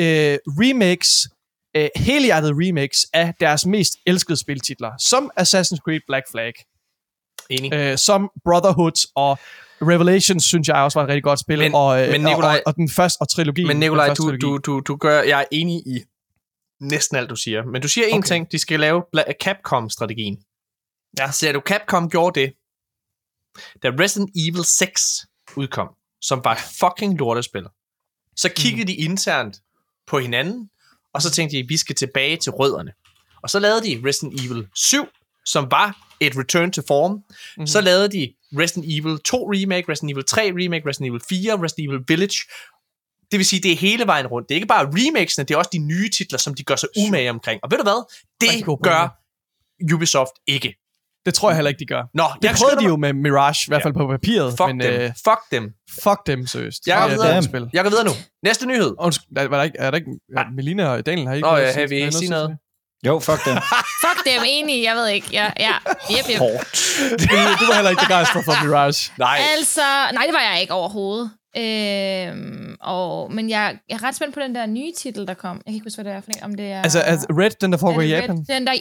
[0.00, 1.28] øh, remakes,
[1.76, 6.52] øh, helhjertede remakes af deres mest elskede spiltitler, som Assassin's Creed Black Flag,
[7.50, 7.74] Enig.
[7.74, 9.38] øh, som Brotherhood og
[9.82, 12.62] Revelations, synes jeg også var et rigtig godt spil, Men- og, øh, men Nikolaj- og,
[12.66, 13.66] og, den første, og trilogien.
[13.68, 14.38] Men Nikolaj, du, trilogi.
[14.40, 16.00] du, du, du gør, jeg er enig i
[16.80, 17.64] næsten alt, du siger.
[17.64, 18.28] Men du siger en Okay.
[18.28, 19.02] ting, de skal lave
[19.42, 20.36] Capcom-strategien.
[21.18, 21.30] Ja.
[21.30, 22.52] Ser du, Capcom gjorde det,
[23.82, 25.88] da Resident Evil 6 udkom,
[26.22, 27.64] som var et fucking lortespil.
[28.36, 28.86] Så kiggede mm.
[28.86, 29.56] de internt
[30.06, 30.70] på hinanden,
[31.14, 32.92] og så tænkte de, vi skal tilbage til rødderne.
[33.42, 35.06] Og så lavede de Resident Evil 7,
[35.46, 37.12] som var et return to form.
[37.12, 37.66] Mm-hmm.
[37.66, 41.88] Så lavede de Resident Evil 2 remake, Resident Evil 3 remake, Resident Evil 4, Resident
[41.88, 42.38] Evil Village.
[43.30, 44.48] Det vil sige, det er hele vejen rundt.
[44.48, 46.88] Det er ikke bare remakesene, det er også de nye titler, som de gør sig
[46.98, 47.60] umage omkring.
[47.62, 48.00] Og ved du hvad?
[48.40, 49.20] Det gør
[49.94, 50.83] Ubisoft ikke.
[51.26, 52.02] Det tror jeg heller ikke, de gør.
[52.14, 54.50] Nå, Det jeg prøvede de jo med Mirage, i hvert fald på papiret.
[54.50, 54.92] Fuck men, dem.
[55.00, 55.64] Øh, Fuck dem.
[56.02, 56.80] fuck dem, seriøst.
[56.86, 57.42] Jeg går Det er videre.
[57.42, 57.70] spil.
[57.72, 58.10] Jeg går videre nu.
[58.44, 58.94] Næste nyhed.
[58.98, 61.46] Undskyld, er, var der ikke, er der ikke, er Melina og Daniel har I ikke
[61.48, 62.56] Nå, noget ja, sige- har I sige at noget?
[63.06, 63.54] Jo, fuck dem.
[64.04, 65.28] Fuck dem, enig, jeg ved ikke.
[65.32, 65.74] Ja, ja.
[66.14, 66.40] Yep, yep.
[67.20, 67.30] det?
[67.30, 69.12] Melina, du var heller ikke begejstret for Mirage.
[69.18, 69.38] Nej.
[69.56, 69.80] Altså,
[70.12, 71.30] nej, det var jeg ikke overhovedet.
[71.56, 75.56] Øhm, og, men jeg, jeg er ret spændt på den der nye titel, der kom.
[75.56, 76.42] Jeg kan ikke huske, hvad det er for en.
[76.44, 76.82] Om det er...
[76.82, 78.20] Altså, altså Red, den der er foregår i det Red?
[78.20, 78.36] Japan.
[78.48, 78.78] Den der, ja!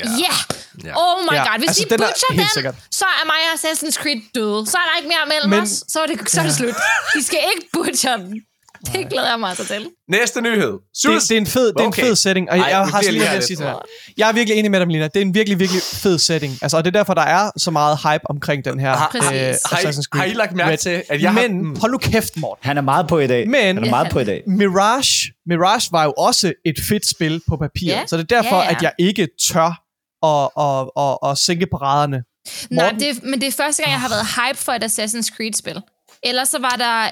[0.83, 0.87] Ja.
[0.87, 0.95] Yeah.
[1.03, 2.75] Oh my Ja, god, hvis altså, de den er butcher helt den, sikkert.
[2.91, 4.65] så er mig og Assassin's Creed døde.
[4.71, 5.83] Så er der ikke mere mellem Men- os.
[5.93, 6.75] Så er det, så er det slut.
[7.15, 8.41] De skal ikke butcher den.
[8.95, 9.87] Det glæder jeg mig altså til.
[10.09, 10.71] Næste nyhed.
[11.03, 12.03] Det, det, er en fed, det er en Okay.
[12.03, 13.85] fed setting, og Ej, jeg, har sådan lige jeg at lidt sige her.
[14.17, 15.07] Jeg er virkelig enig med dig, Melina.
[15.07, 16.53] Det er en virkelig, virkelig fed setting.
[16.61, 19.21] Altså, og det er derfor, der er så meget hype omkring den her Har, øh,
[19.23, 20.21] har, I, Assassin's Creed.
[20.21, 20.77] har I lagt mærke Red.
[20.77, 21.41] til, at jeg har...
[21.41, 21.75] Men, Mm.
[21.79, 22.65] hold nu kæft, Morten.
[22.67, 23.47] Han er meget på i dag.
[23.49, 24.43] Men- Han er meget på i dag.
[24.59, 27.87] Mirage, Mirage var jo også et fedt spil på papir.
[27.87, 28.03] Ja.
[28.07, 28.71] Så det er derfor, ja.
[28.71, 29.79] at jeg ikke tør
[30.25, 32.23] at, at, at, at sænke paraderne.
[32.69, 32.99] Nej, Morten?
[32.99, 35.81] det, men det er første gang, jeg har været hype for et Assassin's Creed-spil.
[36.25, 37.03] Ellers så var der,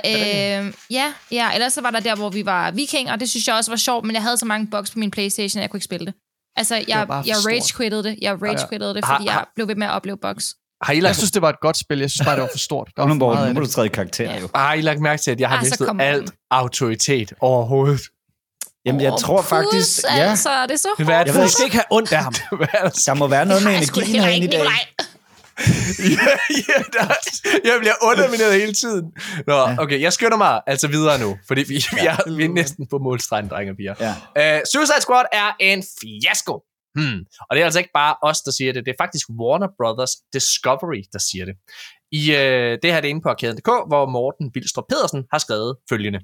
[0.65, 3.47] øh, ja, ja, ellers så var der der, hvor vi var vikinger, og det synes
[3.47, 5.69] jeg også var sjovt, men jeg havde så mange bugs på min Playstation, at jeg
[5.69, 6.13] kunne ikke spille det.
[6.55, 6.85] Altså, jeg,
[7.27, 10.17] jeg rage-quittede det, jeg rage-quittede det, Har- fordi jeg har- blev ved med at opleve
[10.21, 10.45] bugs.
[10.83, 11.99] Har I Jeg lagt, synes, det var et godt spil.
[11.99, 12.89] Jeg synes bare, det var for stort.
[12.95, 14.39] Der var for meget nu må du træde i karakter, Ja.
[14.39, 14.49] jo.
[14.55, 18.01] har I lagt mærke til, at jeg har Ah, mistet alt autoritet overhovedet?
[18.85, 20.01] Jamen, jeg Åh, tror faktisk...
[20.01, 21.29] pus, Ja, altså, det er så hårdt.
[21.31, 22.33] for skal ikke have ondt af ham.
[22.51, 24.67] Er der må være noget med energien herinde i dag.
[26.15, 26.31] Ja,
[26.69, 29.05] ja, der, er- jeg bliver undermineret hele tiden.
[29.47, 32.87] Nå, okay, jeg skynder mig altså videre nu, fordi vi, vi, er, vi er næsten
[32.87, 33.95] på målstregen, drenge og piger.
[34.35, 34.57] Ja.
[34.57, 36.61] Uh, Suicide Squad er en fiasko.
[36.95, 37.19] Hmm.
[37.49, 38.85] Og det er altså ikke bare os, der siger det.
[38.85, 41.55] Det er faktisk Warner Brothers Discovery, der siger det.
[42.11, 42.35] I uh,
[42.81, 46.19] det her det er inde på arkaden.dk, hvor Morten Bilstrup Pedersen har skrevet følgende.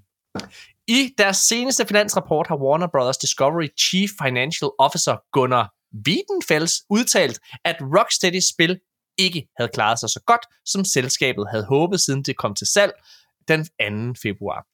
[0.88, 5.74] I deres seneste finansrapport har Warner Brothers Discovery Chief Financial Officer Gunnar
[6.08, 8.80] Wiedenfels udtalt, at Rocksteadys spil
[9.18, 12.94] ikke havde klaret sig så godt, som selskabet havde håbet, siden det kom til salg
[13.48, 13.66] den
[14.14, 14.20] 2.
[14.22, 14.66] februar.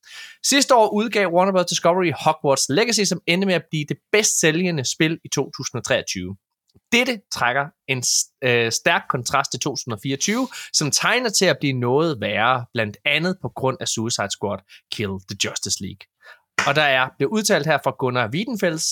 [0.44, 1.66] Sidste år udgav Warner Bros.
[1.66, 6.36] Discovery Hogwarts Legacy, som endte med at blive det bedst sælgende spil i 2023.
[6.92, 8.04] Dette trækker en
[8.44, 13.50] øh, stærk kontrast til 2024, som tegner til at blive noget værre, blandt andet på
[13.50, 14.60] grund af Suicide Squad
[14.92, 16.06] Kill the Justice League.
[16.68, 18.86] Og der er blevet udtalt her fra Gunnar Wiedenfels,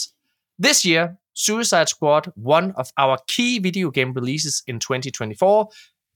[0.64, 5.68] This year, Suicide Squad, one of our key video game releases in 2024,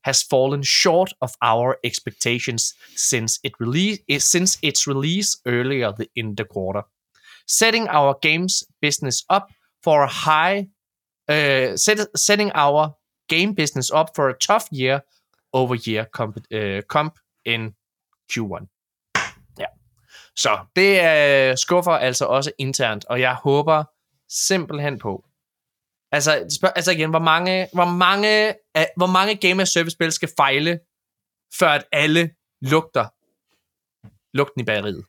[0.05, 6.35] has fallen short of our expectations since it release eh, since its release earlier in
[6.35, 6.83] the quarter.
[7.47, 9.49] Setting our games business up
[9.81, 10.67] for a high
[11.27, 12.95] uh, set, setting our
[13.29, 15.01] game business up for a tough year
[15.53, 17.73] over year comp, uh, comp in
[18.31, 18.67] Q1.
[19.59, 19.65] Ja.
[20.35, 23.83] Så det uh, skuffer altså også internt, og jeg håber
[24.47, 25.23] simpelthen på,
[26.11, 30.11] Altså, spørg, altså igen, hvor mange, hvor mange, uh, hvor mange game as service spil
[30.11, 30.79] skal fejle,
[31.59, 32.29] før at alle
[32.61, 33.05] lugter
[34.37, 35.03] lugten i bageriet?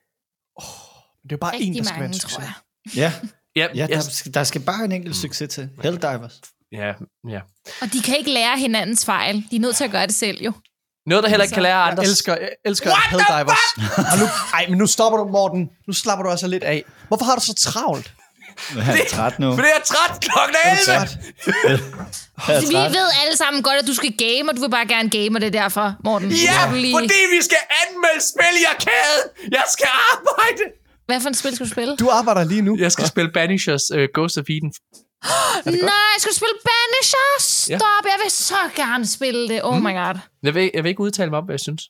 [1.23, 2.33] Det er bare en, Rigtig der skal være en mange, succes.
[2.37, 2.53] tror jeg.
[2.97, 3.13] Ja,
[3.57, 5.71] Ja, ja jeg, der, skal, der skal bare en enkelt succes til.
[5.83, 6.41] Helldivers.
[6.73, 6.95] ja,
[7.29, 7.41] ja.
[7.83, 9.45] Og de kan ikke lære hinandens fejl.
[9.51, 10.53] De er nødt til at gøre det selv, jo.
[11.07, 12.03] Noget, der heller ikke kan lære Jeg andre.
[12.03, 13.59] elsker, jeg elsker Helldivers.
[14.55, 15.71] Ej, men nu stopper du, Morten.
[15.87, 16.85] Nu slapper du altså lidt af.
[17.09, 18.15] Hvorfor har du så travlt?
[18.89, 19.55] Han er træt nu.
[19.55, 21.09] For det er træt klokken 11!
[22.47, 22.91] Han er Vi træt.
[22.99, 25.41] ved alle sammen godt, at du skal game, og du vil bare gerne game, og
[25.41, 26.31] det er derfor, Morten.
[26.31, 29.25] Ja, er lige- fordi vi skal anmelde spil i arkaden!
[29.59, 30.63] Jeg skal arbejde!
[31.07, 31.97] Hvad for et spil skal du spille?
[31.97, 32.77] Du arbejder lige nu.
[32.79, 34.73] Jeg skal spille Banishers uh, Ghost of Eden.
[35.65, 37.29] Nej, skal du spille Banisher?
[37.73, 37.79] Ja.
[37.79, 39.61] Stop, jeg vil så gerne spille det.
[39.65, 40.19] Oh my god.
[40.43, 41.83] Jeg vil, jeg vil ikke udtale mig om, hvad jeg synes.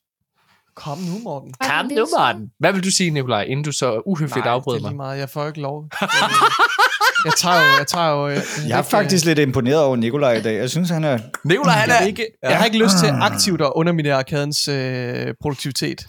[0.77, 1.55] Kom nu, Morten.
[1.59, 2.19] Hvad Kom vil nu, du sige?
[2.19, 2.43] Martin.
[2.59, 5.07] Hvad vil du sige, Nikolaj, inden du så uhøfligt Nej, afbryder det er lige mig?
[5.07, 5.19] meget.
[5.19, 5.85] Jeg får ikke lov.
[7.25, 7.77] Jeg tager jo...
[7.79, 10.57] Jeg, tager jo, jeg, Jeg er faktisk lidt imponeret over Nikolaj i dag.
[10.57, 11.19] Jeg synes, han er...
[11.45, 12.01] Nikolaj, han er...
[12.01, 16.07] ikke, jeg har ikke lyst til aktivt at underminere arkadens øh, produktivitet.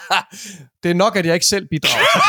[0.82, 2.06] Det er nok, at jeg ikke selv bidrager.
[2.14, 2.22] den.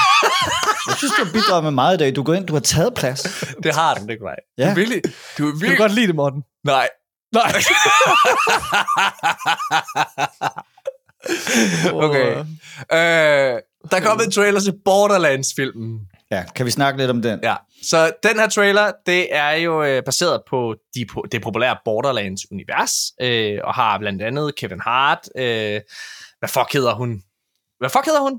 [0.88, 2.16] Jeg synes, du har bidraget med meget i dag.
[2.16, 3.22] Du går ind, du har taget plads.
[3.64, 4.36] Det har du, Nikolaj.
[4.58, 4.64] Ja.
[4.66, 5.02] Du er virkelig...
[5.38, 6.44] Du er Du kan godt lide det, Morten.
[6.66, 6.88] Nej.
[7.34, 7.54] Nej.
[12.06, 12.38] Okay.
[12.92, 16.00] Øh, der er kommet en trailer til Borderlands-filmen.
[16.32, 17.40] Ja, kan vi snakke lidt om den?
[17.44, 22.94] Ja, så den her trailer, det er jo øh, baseret på de, det populære Borderlands-univers,
[23.22, 25.82] øh, og har blandt andet Kevin Hart, øh,
[26.40, 27.22] hvad fuck hedder hun?
[27.80, 28.34] Hvad fuck hedder hun?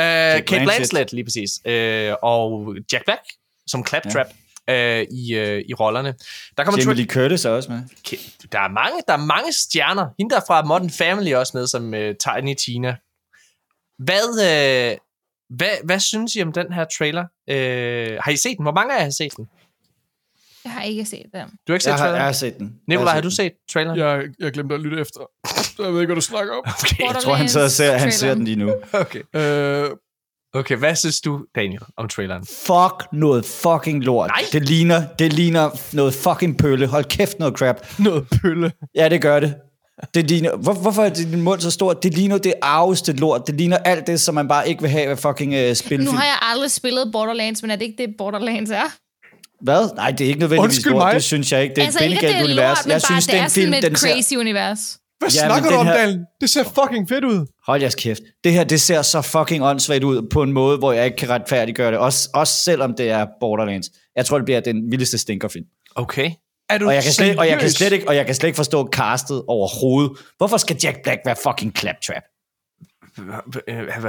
[0.00, 0.64] Øh, Kate Blanchett.
[0.64, 1.50] Blanchett, lige præcis.
[1.66, 3.22] Øh, og Jack Black
[3.66, 4.45] som Claptrap ja.
[4.70, 6.14] Øh, i, øh, i rollerne.
[6.56, 7.80] Der kommer Jamie Lee Curtis er også med.
[8.52, 10.08] der er mange, der er mange stjerner.
[10.18, 12.96] Hende der fra Modern Family også med som øh, Tiny Tina.
[13.98, 14.96] Hvad, øh,
[15.56, 17.24] hvad, hvad synes I om den her trailer?
[17.50, 18.64] Øh, har I set den?
[18.64, 19.48] Hvor mange af jer har set den?
[20.64, 21.48] Jeg har ikke set dem.
[21.48, 22.16] Du har ikke set Jeg har, traileren?
[22.18, 22.80] jeg har set den.
[22.88, 23.98] Nikolaj, har du set traileren?
[23.98, 25.20] Jeg, jeg glemte at lytte efter.
[25.78, 26.64] Jeg ved ikke, hvad du snakker om.
[26.66, 27.14] Okay.
[27.14, 28.74] Jeg tror, han sidder og ser, han ser den lige nu.
[28.92, 29.22] okay.
[29.34, 29.90] Øh,
[30.56, 32.46] Okay, hvad synes du, Daniel, om traileren?
[32.46, 34.30] Fuck noget fucking lort.
[34.30, 34.44] Nej.
[34.52, 36.86] Det ligner, det ligner noget fucking pølle.
[36.86, 37.76] Hold kæft noget crap.
[37.98, 38.72] noget pølle.
[38.94, 39.54] Ja, det gør det.
[40.14, 41.92] Det ligner, hvor, hvorfor er din mund så stor?
[41.92, 43.46] Det ligner det arveste lort.
[43.46, 46.14] Det ligner alt det, som man bare ikke vil have ved fucking uh, Nu spilfilm.
[46.16, 48.84] har jeg aldrig spillet Borderlands, men er det ikke det, Borderlands er?
[49.60, 49.94] Hvad?
[49.96, 51.02] Nej, det er ikke nødvendigvis Undskyld lort.
[51.04, 51.14] mig.
[51.14, 51.74] Det synes jeg ikke.
[51.74, 52.76] Det er altså et ikke, at det er bindegalt univers.
[52.78, 54.08] lort, men Jeg bare, synes, det det er en film, den ser...
[54.14, 54.98] crazy univers.
[55.18, 56.20] Hvad Ja, snakker du den om, her- Daniel?
[56.40, 57.46] Det ser fucking fedt ud.
[57.66, 58.20] Hold jeres kæft.
[58.44, 61.30] Det her, det ser så fucking åndssvagt ud på en måde, hvor jeg ikke kan
[61.30, 61.98] retfærdiggøre det.
[61.98, 63.86] Også, også selvom det er Borderlands.
[64.16, 65.64] Jeg tror, det bliver den vildeste stinkerfilm.
[65.94, 66.30] Okay.
[66.70, 68.46] Er du Og jeg, kan slet, og, jeg kan slet ikke, og jeg kan slet
[68.48, 70.12] ikke forstå castet overhovedet.
[70.36, 72.22] Hvorfor skal Jack Black være fucking Claptrap?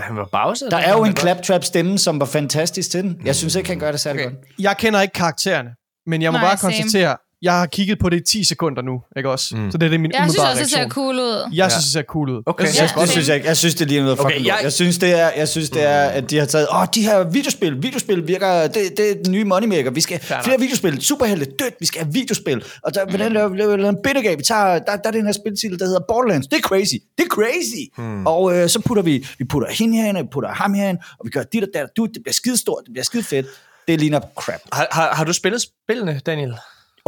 [0.03, 0.71] Han var bagset?
[0.71, 3.21] Der er jo en Claptrap stemme, som var fantastisk til den.
[3.25, 4.35] Jeg synes ikke, han gør det særlig okay.
[4.35, 4.45] godt.
[4.59, 5.69] Jeg kender ikke karaktererne,
[6.05, 6.73] men jeg må Nej, bare same.
[6.73, 9.55] konstatere, jeg har kigget på det i 10 sekunder nu, ikke også?
[9.55, 9.71] Mm.
[9.71, 11.49] Så det er det min Jeg synes også, det ser cool ud.
[11.53, 12.43] Jeg synes, det ser cool ud.
[12.45, 12.63] Okay.
[12.65, 13.47] Jeg synes, Ja, det synes jeg ikke.
[13.47, 14.59] Jeg synes, det ligner noget Okay, fucking jeg-.
[14.63, 17.23] Jeg synes, det er, jeg synes, det er, at de har taget, åh, de her
[17.23, 19.91] videospil, videospil virker, det, det er den nye moneymaker.
[19.91, 20.43] Vi skal nok.
[20.43, 22.63] flere videospil, superhelte, dødt, vi skal have videospil.
[22.83, 24.37] Og der, hvordan laver vi laver en bittergab?
[24.37, 26.47] Vi tager, der, der er den her spiltitel, der hedder Borderlands.
[26.47, 26.95] Det er crazy.
[27.17, 27.83] Det er crazy.
[27.97, 28.27] Hmm.
[28.27, 31.29] Og øh, så putter vi, vi putter hende herinde, vi putter ham herinde, og vi
[31.29, 32.09] gør dit og dat dut.
[32.13, 33.47] Det bliver skidestort, det bliver skide fedt.
[33.87, 34.59] Det ligner crap.
[34.73, 36.53] Har, har, har du spillet spillene, Daniel?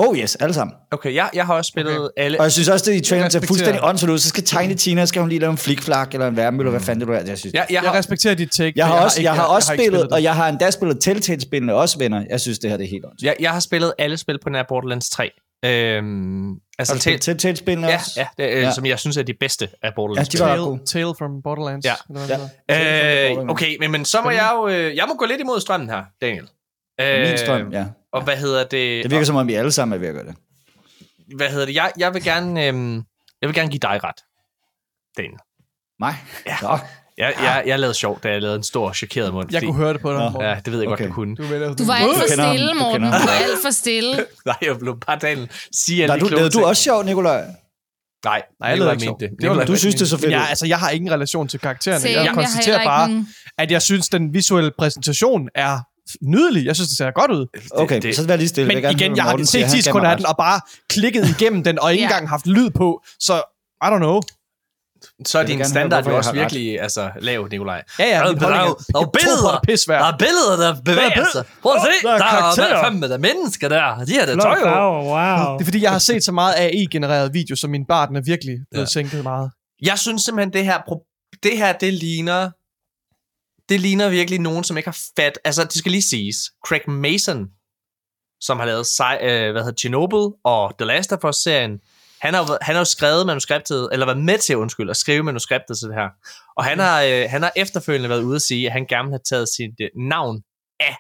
[0.02, 0.76] Oh yes, alle sammen.
[0.92, 2.10] Okay, jeg, jeg har også spillet okay.
[2.18, 2.40] alle.
[2.40, 4.18] Og jeg synes også, det i traileren ser fuldstændig åndssvagt ud.
[4.20, 6.86] Så skal Tiny Tina, skal hun lige lave en flikflak eller en værmølle, eller hvad
[6.86, 7.26] fanden det er.
[7.26, 8.74] Jeg synes, Jeg, jeg, Jeg har, respekterer dit take.
[8.76, 10.12] Jeg har, også, ikke- jeg har også ikke spillet, det.
[10.12, 12.26] og jeg har endda spillet Telltale-spillene også, venner.
[12.30, 13.24] Jeg synes, det her det er helt åndssvagt.
[13.24, 15.32] jeg, jeg har spillet alle spil på den her Borderlands 3.
[15.66, 18.12] Øhm, altså Har du spillet Telltale-spillene ja, også?
[18.18, 18.72] ja, det, øh, Ja.
[18.72, 20.34] som jeg synes er de bedste af Borderlands.
[20.40, 20.80] Ja, Tale.
[20.86, 21.86] Tale from Borderlands.
[21.86, 21.94] Ja.
[22.70, 23.32] Ja.
[23.32, 24.68] Øh, okay, men, men så må jeg jo...
[24.68, 26.48] Øh, jeg må gå lidt imod strømmen her, Daniel.
[27.02, 27.86] Øh, Min strøm, ja.
[28.14, 29.04] Og hvad hedder det?
[29.04, 30.36] Det virker som om, vi alle sammen er ved at gøre det.
[31.32, 31.76] og, hvad hedder det?
[31.76, 32.68] Jeg, jeg vil gerne...
[32.68, 32.96] Øh,
[33.42, 34.16] jeg vil gerne give dig ret,
[35.18, 35.40] Daniel.
[36.00, 36.14] Nej?
[36.46, 36.56] Ja.
[36.62, 36.78] Nå.
[37.18, 39.48] Jeg, jeg, jeg lavede sjov, da jeg lavede en stor, chokeret mund.
[39.52, 40.44] Jeg kunne høre det på dig, Nå.
[40.44, 41.04] Ja, det ved jeg Okay.
[41.04, 41.36] godt, du kunne.
[41.36, 43.02] Du, vælger, Du var alt for stille, Du Morten.
[43.02, 43.28] Du ham.
[43.28, 44.16] var alt for stille.
[44.46, 47.04] Nej, jeg blev bare Daniel sige alle Nej, de du, kloge lavede du også sjov,
[47.04, 47.42] Nikolaj?
[48.26, 49.36] Nej, Nej, jeg ikke mente det.
[49.42, 51.60] Det var Du synes, det er så fedt jeg, altså, jeg har ingen relation til
[51.60, 52.00] karaktererne.
[52.00, 53.28] Same, jeg jeg konstaterer ikke bare, nogen.
[53.58, 55.80] at jeg synes, den visuelle præsentation er
[56.22, 56.66] nydelig.
[56.66, 57.46] Jeg synes, det ser godt ud.
[57.72, 58.68] Okay, det- det, så vær lige stille.
[58.68, 60.62] Men gerne igen, jeg har set han 10 gav mig sekunder af den, og bare
[60.90, 63.02] klikket igennem den, og ikke engang haft lyd på.
[63.20, 63.34] Så,
[63.84, 64.22] I don't know.
[65.26, 67.84] Så er din standard jo jeg også virkelig altså, lav, Nikolaj.
[68.00, 69.52] Ja, ja, der, er- der, er er- der er Jeg billeder.
[69.54, 70.00] er.
[70.00, 71.44] Der er billeder, der bevæger sig.
[71.62, 72.08] Prøv at se.
[72.08, 72.84] der er Der er, der er karakterer.
[72.84, 74.06] fandme der er mennesker der.
[74.06, 75.54] De her, der tøj wow.
[75.58, 78.58] Det er fordi, jeg har set så meget AI-genereret video, så min barten er virkelig
[78.72, 78.90] blevet Ja.
[78.90, 79.52] sænket meget.
[79.82, 80.78] Jeg synes simpelthen, det her,
[81.44, 82.50] det her, det ligner,
[83.70, 85.40] det ligner virkelig nogen, som ikke har fat.
[85.46, 86.36] Altså, det skal lige siges.
[86.68, 87.48] Craig Mason,
[88.42, 88.88] som har lavet
[89.22, 91.80] øh, hvad hedder, Chernobyl og The Last of Us-serien,
[92.22, 95.78] han har, han har jo skrevet manuskriptet, eller været med til, undskyld, at skrive manuskriptet
[95.78, 96.10] til det her.
[96.58, 99.20] Og han har, øh, han har efterfølgende været ude at sige, at han gerne have
[99.30, 100.42] taget sit øh, navn
[100.80, 100.96] af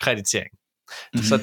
[0.00, 0.50] kreditering.
[0.52, 1.22] Mm-hmm.
[1.22, 1.40] Så,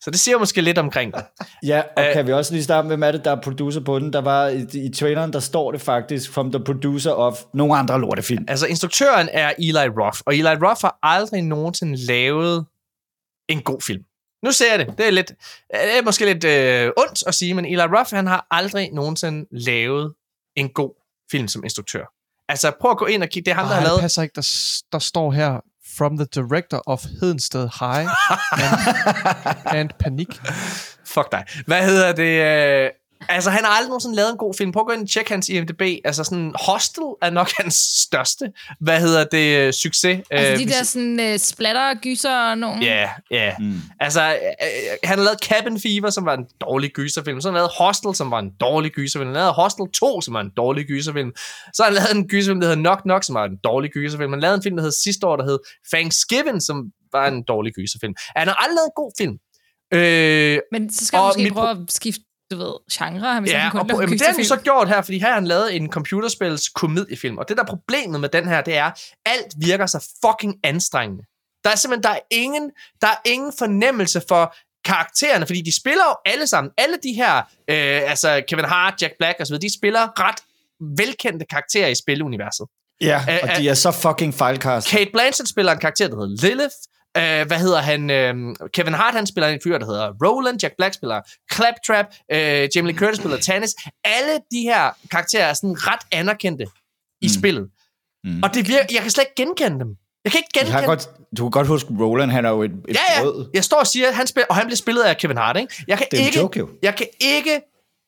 [0.00, 1.24] så det siger måske lidt omkring det.
[1.66, 3.80] Ja, og Øh, kan vi også lige starte med, hvem er det, der er producer
[3.80, 4.12] på den?
[4.12, 8.00] Der var i, i traileren, der står det faktisk, from the producer of nogle andre
[8.00, 8.44] lortefilm.
[8.48, 12.66] Altså, instruktøren er Eli Roth, og Eli Roth har aldrig nogensinde lavet
[13.48, 14.02] en god film.
[14.44, 14.98] Nu ser jeg det.
[14.98, 18.26] Det er, lidt, det er måske lidt øh, ondt at sige, men Eli Roth, han
[18.26, 20.14] har aldrig nogensinde lavet
[20.56, 20.90] en god
[21.30, 22.04] film som instruktør.
[22.48, 23.44] Altså, prøv at gå ind og kigge.
[23.44, 24.00] Det er ham, der Ej, har det lavet...
[24.00, 24.34] passer ikke.
[24.34, 25.60] Der, der står her,
[25.96, 28.02] from the director of Hedensted High
[28.52, 30.34] and, and Panik.
[31.04, 31.44] Fuck dig.
[31.66, 32.90] Hvad hedder det?
[33.30, 34.72] Øh, Altså, han har aldrig nogensinde lavet en god film.
[34.72, 35.82] Prøv at gå ind og tjekke hans IMDb.
[36.04, 37.74] Altså, sådan, Hostel er nok hans
[38.06, 40.20] største, hvad hedder det, øh, succes.
[40.30, 42.82] Altså Øh, de hvis- der sådan uh, splatter gyser og nogen.
[42.82, 43.54] Ja, ja.
[43.58, 43.74] Mm.
[44.00, 44.68] Altså, øh, øh,
[45.04, 47.40] han har lavet Cabin Fever, som var en dårlig gyserfilm.
[47.40, 49.26] Så har han lavet Hostel, som var en dårlig gyserfilm.
[49.28, 51.32] Han har lavet Hostel 2, som var en dårlig gyserfilm.
[51.74, 54.32] Så har han lavet en gyserfilm, der hedder Knock Knock, som var en dårlig gyserfilm.
[54.32, 55.58] Han lavede en film, der hed sidste år, der hed
[55.94, 58.14] Thanksgiving, som var en dårlig gyserfilm.
[58.36, 59.36] Han har aldrig lavet en god film.
[59.94, 63.52] Øh, Men så skal Og han måske mit prøve at skifte, du ved, genre, hvis
[63.52, 65.34] Ja, han kun og laver men det har han så gjort her, fordi her har
[65.34, 67.38] han lavet en computerspils komediefilm.
[67.38, 68.90] Og det der er problemet med den her, det er,
[69.26, 71.24] alt virker så fucking anstrengende.
[71.64, 76.04] Der er simpelthen, der er ingen, der er ingen fornemmelse for karaktererne, fordi de spiller
[76.08, 76.70] jo alle sammen.
[76.78, 77.36] Alle de her,
[77.70, 80.36] øh, altså Kevin Hart, Jack Black osv., de spiller ret
[80.98, 82.66] velkendte karakterer i spiluniverset.
[83.00, 84.88] Ja, Øh, og de er så fucking fejlcast.
[84.88, 86.74] Kate Blanchett spiller en karakter, der hedder Lilith.
[87.18, 88.00] Uh, hvad hedder han?
[88.10, 90.62] Uh, Kevin Hart, han spiller en fyr, der hedder Roland.
[90.62, 91.20] Jack Black spiller
[91.54, 92.06] Claptrap.
[92.32, 93.74] Uh, Jamie Lee Curtis spiller Tannis.
[94.04, 96.64] Alle de her karakterer er sådan ret anerkendte
[97.20, 97.28] i Mm.
[97.40, 97.68] spillet.
[98.24, 98.42] Mm.
[98.42, 99.96] Og det virker, jeg kan slet ikke genkende dem.
[100.24, 102.62] Jeg kan ikke Jeg genkende har godt, du kan godt huske, Roland, han er jo
[102.62, 103.22] et, et Ja, ja.
[103.22, 103.50] brød.
[103.54, 105.84] Jeg står og siger, at han spiller, og han bliver spillet af Kevin Hart, ikke?
[105.88, 106.68] Jeg kan, Det er ikke, joke, jo.
[106.82, 107.60] jeg kan ikke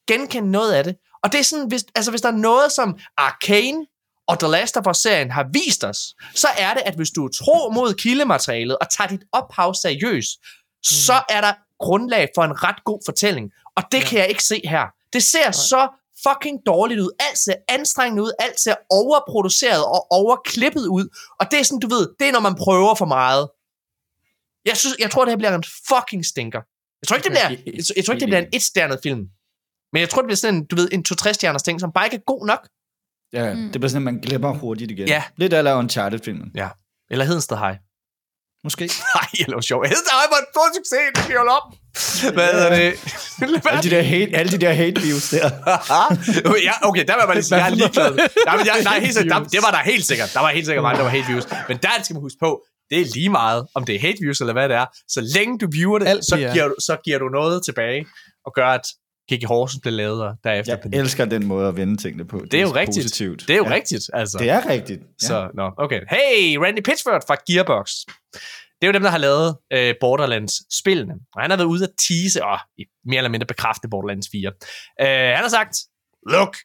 [0.08, 0.96] genkende noget af det.
[1.22, 3.86] Og det er sådan, hvis, altså hvis der er noget, som Arcane
[4.28, 5.98] og The Last of Us-serien har vist os,
[6.34, 10.30] så er det, at hvis du er tro mod kildematerialet og tager dit ophav seriøst,
[10.82, 13.52] så er der grundlag for en ret god fortælling.
[13.76, 14.86] Og det kan jeg ikke se her.
[15.12, 15.88] Det ser så
[16.28, 17.10] fucking dårligt ud.
[17.18, 18.32] Alt ser anstrengende ud.
[18.38, 21.08] Alt ser overproduceret og overklippet ud.
[21.40, 23.48] Og det er sådan, du ved, det er, når man prøver for meget.
[24.64, 26.60] Jeg, synes, jeg tror, det her bliver en fucking stinker.
[27.02, 27.50] Jeg tror ikke, det bliver,
[27.96, 29.24] jeg, tror ikke, det bliver en et-stjernet film.
[29.92, 32.16] Men jeg tror, det bliver sådan en, du ved, en 2-3-stjerners ting, som bare ikke
[32.16, 32.68] er god nok.
[33.36, 33.62] Ja, Mm.
[33.72, 35.08] det bliver sådan, at man glemmer hurtigt igen.
[35.08, 35.22] Ja.
[35.36, 36.50] Lidt af Uncharted-filmen.
[36.54, 36.68] Ja.
[37.10, 37.76] Eller Hedensted High.
[38.64, 38.84] Måske.
[39.16, 39.80] Nej, jeg laver sjov.
[39.82, 41.66] Hedensted High var en stor succes, det skal jeg holde op.
[42.36, 42.92] Hvad hedder det?
[43.70, 45.46] alle, de der hate, alle de der hate views der.
[46.68, 48.10] ja, okay, der var man lige sige, jeg er ligeglad.
[48.48, 50.30] Nej, men jeg, nej, helt sikkert, der, det var der helt sikkert.
[50.34, 51.46] Der var helt sikkert mange, der var hate views.
[51.68, 52.50] Men der skal man huske på,
[52.90, 54.86] det er lige meget, om det er hate views eller hvad det er.
[55.08, 58.06] Så længe du viewer det, Alt så giver, du, så giver du noget tilbage,
[58.46, 58.86] og gør, at
[59.28, 60.78] Kiki Horsens bliver lavet, og derefter...
[60.92, 62.38] Jeg elsker den måde at vende tingene på.
[62.50, 63.04] det er jo rigtigt.
[63.04, 63.40] Positivt.
[63.40, 63.74] Det er jo ja.
[63.74, 64.38] rigtigt, altså.
[64.38, 65.00] Det er rigtigt.
[65.00, 65.26] Ja.
[65.26, 66.00] Så, nå, okay.
[66.10, 67.92] Hey, Randy Pitchford fra Gearbox.
[68.80, 71.14] Det er jo dem, der har lavet øh, Borderlands-spillene.
[71.34, 72.58] Og han har været ude at tease, og
[73.04, 74.52] mere eller mindre bekræfte Borderlands 4.
[75.00, 75.76] Øh, han har sagt,
[76.28, 76.56] Look,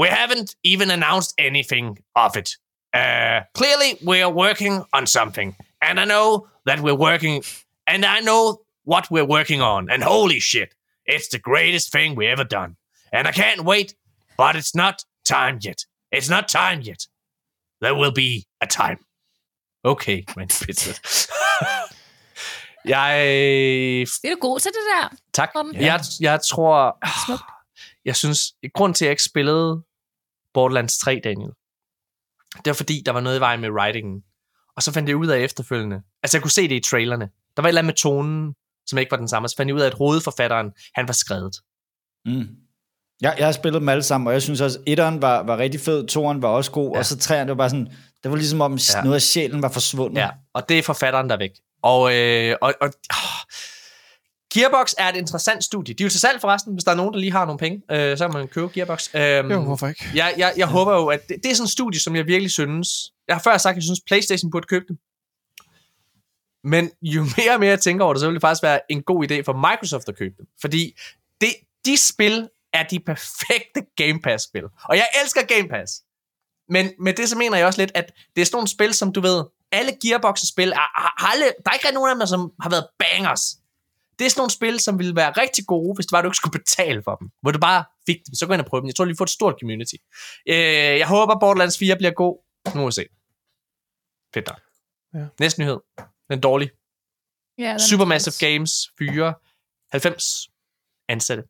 [0.00, 2.48] we haven't even announced anything of it.
[2.96, 5.56] Uh, clearly, we are working on something.
[5.82, 7.44] And I know that we're working,
[7.86, 8.42] and I know
[8.84, 9.90] what we're working on.
[9.90, 10.74] And holy shit,
[11.14, 12.72] it's the greatest thing we ever done.
[13.12, 13.94] And I can't wait,
[14.36, 15.80] but it's not time yet.
[16.16, 17.02] It's not time yet.
[17.82, 18.98] There will be a time.
[19.84, 21.00] Okay, Randy Pitchford.
[22.84, 23.10] jeg...
[24.22, 25.08] Det er du god til det der.
[25.32, 25.50] Tak.
[25.54, 25.74] Sådan.
[25.74, 26.98] Jeg, jeg tror...
[27.26, 27.42] Smukt.
[28.04, 28.52] Jeg synes...
[28.74, 29.82] Grunden til, at jeg ikke spillede
[30.54, 31.50] Borderlands 3, Daniel,
[32.54, 34.24] det var fordi, der var noget i vejen med writingen.
[34.76, 36.02] Og så fandt jeg ud af efterfølgende...
[36.22, 37.30] Altså, jeg kunne se det i trailerne.
[37.56, 38.54] Der var et eller andet med tonen,
[38.90, 39.48] som ikke var den samme.
[39.48, 41.54] Så fandt jeg ud af, at hovedforfatteren, han var skrevet.
[42.26, 42.46] Mm.
[43.20, 45.80] Jeg, jeg har spillet dem alle sammen, og jeg synes også, etteren var, var rigtig
[45.80, 46.92] fed, toeren var også god, Ja.
[46.94, 46.98] ja.
[46.98, 47.86] og så treeren, det var bare sådan,
[48.22, 48.78] det var ligesom om Ja.
[48.98, 49.02] ja.
[49.02, 50.20] noget af sjælen var forsvundet.
[50.20, 51.50] Ja, og det er forfatteren, der er væk.
[51.82, 53.40] Og, øh, og, og oh,
[54.54, 55.94] Gearbox er et interessant studie.
[55.94, 57.82] De er jo til salg forresten, hvis der er nogen, der lige har nogle penge.
[57.90, 59.08] Øh, så kan man købe Gearbox.
[59.14, 60.04] Øhm, Jo, hvorfor ikke?
[60.14, 62.50] jeg, jeg, jeg håber jo, at det, det er sådan en studie, som jeg virkelig
[62.50, 62.88] synes...
[63.28, 64.96] Jeg har før sagt, at jeg synes, PlayStation burde købe dem.
[66.64, 69.02] Men jo mere og mere jeg tænker over det, så vil det faktisk være en
[69.02, 70.46] god idé for Microsoft at købe dem.
[70.60, 70.98] Fordi
[71.40, 74.64] det, de spil er de perfekte Game Pass-spil.
[74.84, 76.02] Og jeg elsker Game Pass.
[76.68, 79.12] Men med det så mener jeg også lidt, at det er sådan nogle spil, som
[79.12, 82.70] du ved, alle Gearbox-spil, er, har, alle, der er ikke nogen af dem, som har
[82.70, 83.56] været bangers.
[84.18, 86.36] Det er sådan nogle spil, som ville være rigtig gode, hvis det var, du ikke
[86.36, 87.30] skulle betale for dem.
[87.42, 88.86] Hvor du bare fik dem, så gå ind og prøve dem.
[88.86, 89.94] Jeg tror, vi får et stort community.
[90.48, 90.56] Øh,
[91.02, 92.44] jeg håber, Borderlands 4 bliver god.
[92.74, 93.06] Nu må vi se.
[94.34, 94.60] Fedt nok.
[95.14, 95.26] Ja.
[95.40, 95.78] Næste nyhed.
[96.30, 96.70] Den er dårlig.
[97.58, 98.38] Ja, den er Supermassive træls.
[98.38, 99.34] Games fyre
[99.92, 100.50] 90
[101.08, 101.42] ansatte.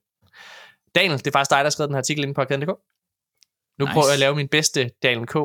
[0.95, 2.69] Daniel, det er faktisk dig, der har skrevet den her artikel inde på Arkaden.dk.
[3.79, 3.93] Nu Nice.
[3.93, 5.37] prøver jeg at lave min bedste Daniel K.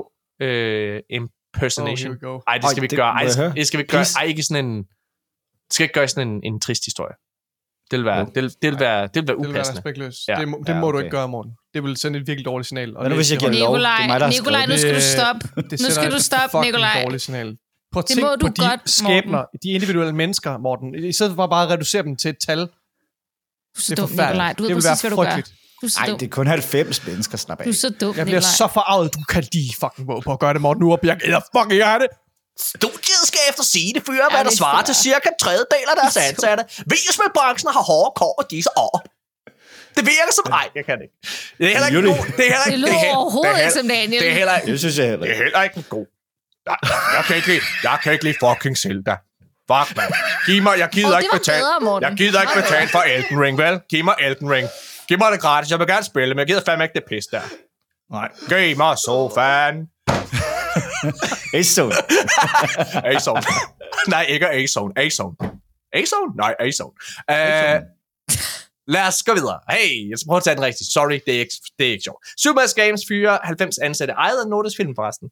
[0.42, 2.26] Øh, impersonation.
[2.26, 2.42] Oh.
[2.48, 3.08] Ej, det skal Oj, vi ikke det gøre.
[3.08, 3.24] Ej,
[3.56, 4.06] det skal vi ikke gøre.
[4.20, 4.78] Ej, ikke sådan en...
[5.68, 7.16] Det skal ikke gøre sådan en, en trist historie.
[7.92, 8.26] Det vil være, Jo.
[8.36, 9.78] det vil, det vil være, det vil være Det vil være upassende.
[9.80, 10.28] respektløst.
[10.28, 10.36] Ja.
[10.36, 11.06] Det, må, det Ja, må du okay.
[11.06, 11.52] ikke gøre, Morten.
[11.74, 12.96] Det vil sende et virkelig dårligt signal.
[12.98, 13.76] Og Hvad nu, det- hvis jeg det giver lov?
[13.78, 15.04] Det er mig, der Nikolaj, Nikolaj, nu skal du det.
[15.04, 15.42] stoppe.
[15.62, 17.04] Det Nu sender skal du stoppe, Nikolaj.
[17.04, 17.58] dårligt signal.
[17.96, 18.88] Prøv at Det tænk må på de godt, Morten.
[18.88, 20.88] skæbner, de individuelle mennesker, Morten.
[21.12, 22.60] I stedet for bare at reducere dem til et tal.
[22.60, 22.68] Du er
[23.82, 24.58] så Det er forfærdeligt.
[24.58, 25.50] Du ved Det vil præcis, være frygteligt.
[25.82, 27.64] Du er Nej, det er kun 90 mennesker, slap af.
[27.66, 28.58] Du er så dum, Jeg bliver Nikolaj.
[28.62, 30.80] så forarvet, du kan lige fucking våge på at gøre det, Morten.
[30.84, 32.08] Nu og jeg gider fucking gøre det.
[32.74, 35.96] Studiet skal efter sige det fyre, hvad der det svarer til cirka en tredjedel af
[36.02, 36.64] deres ansatte.
[36.94, 38.96] Videospilbranchen har hårde kår og disse år.
[39.96, 40.46] Det virker som...
[40.58, 41.18] Nej, jeg kan det ikke.
[41.58, 42.26] Det er heller ikke god.
[42.40, 42.78] Det er heller Det ikke...
[42.86, 44.22] lyder er heller- overhovedet det er ikke som Daniel.
[44.24, 45.44] Det er heller, Det synes jeg heller det er ikke.
[45.46, 46.06] heller ikke en god.
[46.66, 46.78] Jeg,
[47.16, 49.16] jeg, kan ikke lide, jeg kan ikke lide fucking Zelda.
[49.72, 50.08] Fuck, man.
[50.46, 51.64] Giv mig, jeg gider det ikke betale.
[51.80, 53.80] bedre, jeg gider ikke betale for Elden Ring, vel?
[53.90, 54.68] Giv mig Elden Ring.
[55.08, 55.72] Giv mig det gratis.
[55.72, 57.42] Jeg vil gerne spille, men jeg gider fandme ikke det pis der.
[58.12, 58.30] Nej.
[58.50, 59.78] Giv mig sofaen.
[61.54, 61.96] A-Zone.
[63.12, 63.42] A-zone.
[64.08, 64.94] Nej, ikke A-zone.
[64.98, 65.36] A-zone.
[65.94, 66.32] A-zone?
[66.36, 66.94] Nej, A-zone.
[67.32, 67.78] Uh,
[68.94, 69.60] lad os gå videre.
[69.70, 70.90] Hey, jeg skal prøve at tage den rigtigt.
[70.94, 72.22] Sorry, det er ikke, det er ikke sjovt.
[72.44, 74.14] Supermass Games fyrer 90 ansatte.
[74.14, 75.30] Ejet af Nordisk Film forresten.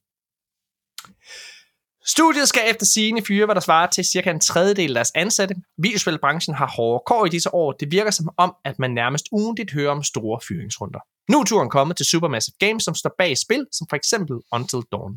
[2.08, 5.56] Studiet skal efter sigende fyre, hvad der svarer til cirka en tredjedel af deres ansatte.
[5.78, 7.72] Videospilbranchen har hårde kår i disse år.
[7.72, 11.00] Det virker som om, at man nærmest ugentligt hører om store fyringsrunder.
[11.32, 14.80] Nu er turen kommet til Supermassive Games, som står bag spil, som for eksempel Until
[14.92, 15.14] Dawn.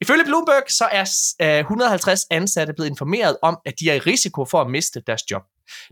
[0.00, 1.04] Ifølge Bloomberg så er
[1.42, 5.30] øh, 150 ansatte blevet informeret om, at de er i risiko for at miste deres
[5.30, 5.42] job,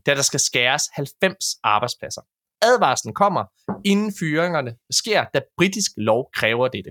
[0.06, 2.20] da der skal skæres 90 arbejdspladser.
[2.62, 3.44] Advarslen kommer,
[3.84, 6.90] inden fyringerne sker, da britisk lov kræver dette.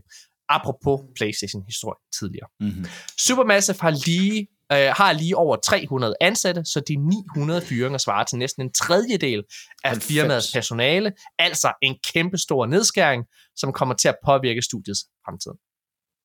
[0.50, 2.48] Apropos PlayStation-historie tidligere.
[2.60, 2.86] Mm-hmm.
[3.20, 8.38] Supermassive har lige, øh, har lige over 300 ansatte, så de 900 fyringer svarer til
[8.38, 9.44] næsten en tredjedel
[9.84, 10.08] af 90.
[10.08, 11.14] firmaets personale.
[11.40, 13.24] Altså en kæmpe stor nedskæring,
[13.56, 15.52] som kommer til at påvirke studiets fremtid.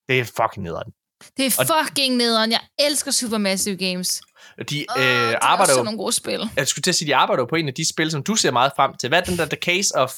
[0.09, 0.93] Det er fucking nederen.
[1.37, 2.51] Det er fucking nederen.
[2.53, 4.23] Jeg elsker Supermassive Games.
[4.71, 6.51] De øh, det er arbejder også jo, sådan nogle gode spil.
[6.57, 8.35] jeg skulle til at sige, de arbejder jo på en af de spil, som du
[8.35, 9.09] ser meget frem til.
[9.09, 10.15] Hvad er den der The Case of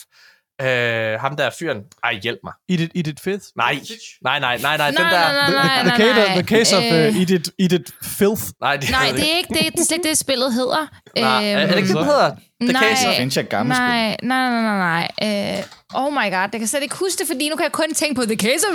[0.63, 1.79] øh, ham der er fyren?
[2.05, 2.53] Ej, hjælp mig.
[2.69, 3.45] Edith, Edith Fifth?
[3.57, 3.79] Nej,
[4.23, 5.05] nej, nej, nej, nej, den der...
[5.05, 8.43] nej, nej, The, nej, the, the case of uh, Edith, Edith Filth.
[8.61, 10.87] Nej, det, Nej, det er ikke det, det, er slet ikke det, spillet hedder.
[11.17, 12.31] Nej, er det ikke det, den hedder?
[12.61, 13.15] The nej, Case of...
[13.17, 13.85] Finch et gammelt spil.
[13.87, 15.57] nej, nej, nej, nej, nej.
[15.59, 15.65] Øh,
[15.95, 18.15] oh my god, jeg kan slet ikke huske det, fordi nu kan jeg kun tænke
[18.21, 18.75] på The Case of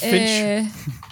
[0.00, 0.44] Finch.
[0.44, 0.64] Øh,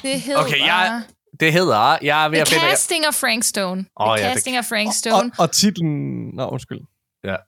[0.03, 0.41] det hedder...
[0.41, 1.03] Okay, jeg-
[1.41, 1.99] Det hedder...
[2.03, 2.65] Jeg er ved The at finde...
[2.71, 3.81] Casting of Frank Stone.
[3.83, 5.31] The Åh, ja, det- Casting of Frank Og, Stone.
[5.39, 5.91] og titlen...
[6.37, 6.79] Nå, undskyld.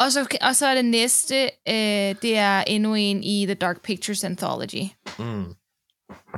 [0.01, 3.83] Og så, og så er det næste, øh, det er endnu en i The Dark
[3.83, 4.83] Pictures Anthology,
[5.19, 5.55] Mm.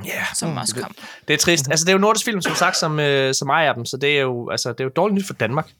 [0.07, 0.35] Yeah.
[0.35, 0.95] som også kom.
[1.27, 1.67] Det er trist.
[1.69, 4.17] Altså, det er jo nordisk film, som sagt, som, øh, som ejer dem, så det
[4.17, 5.71] er jo, altså, det er jo dårligt nyt for Danmark.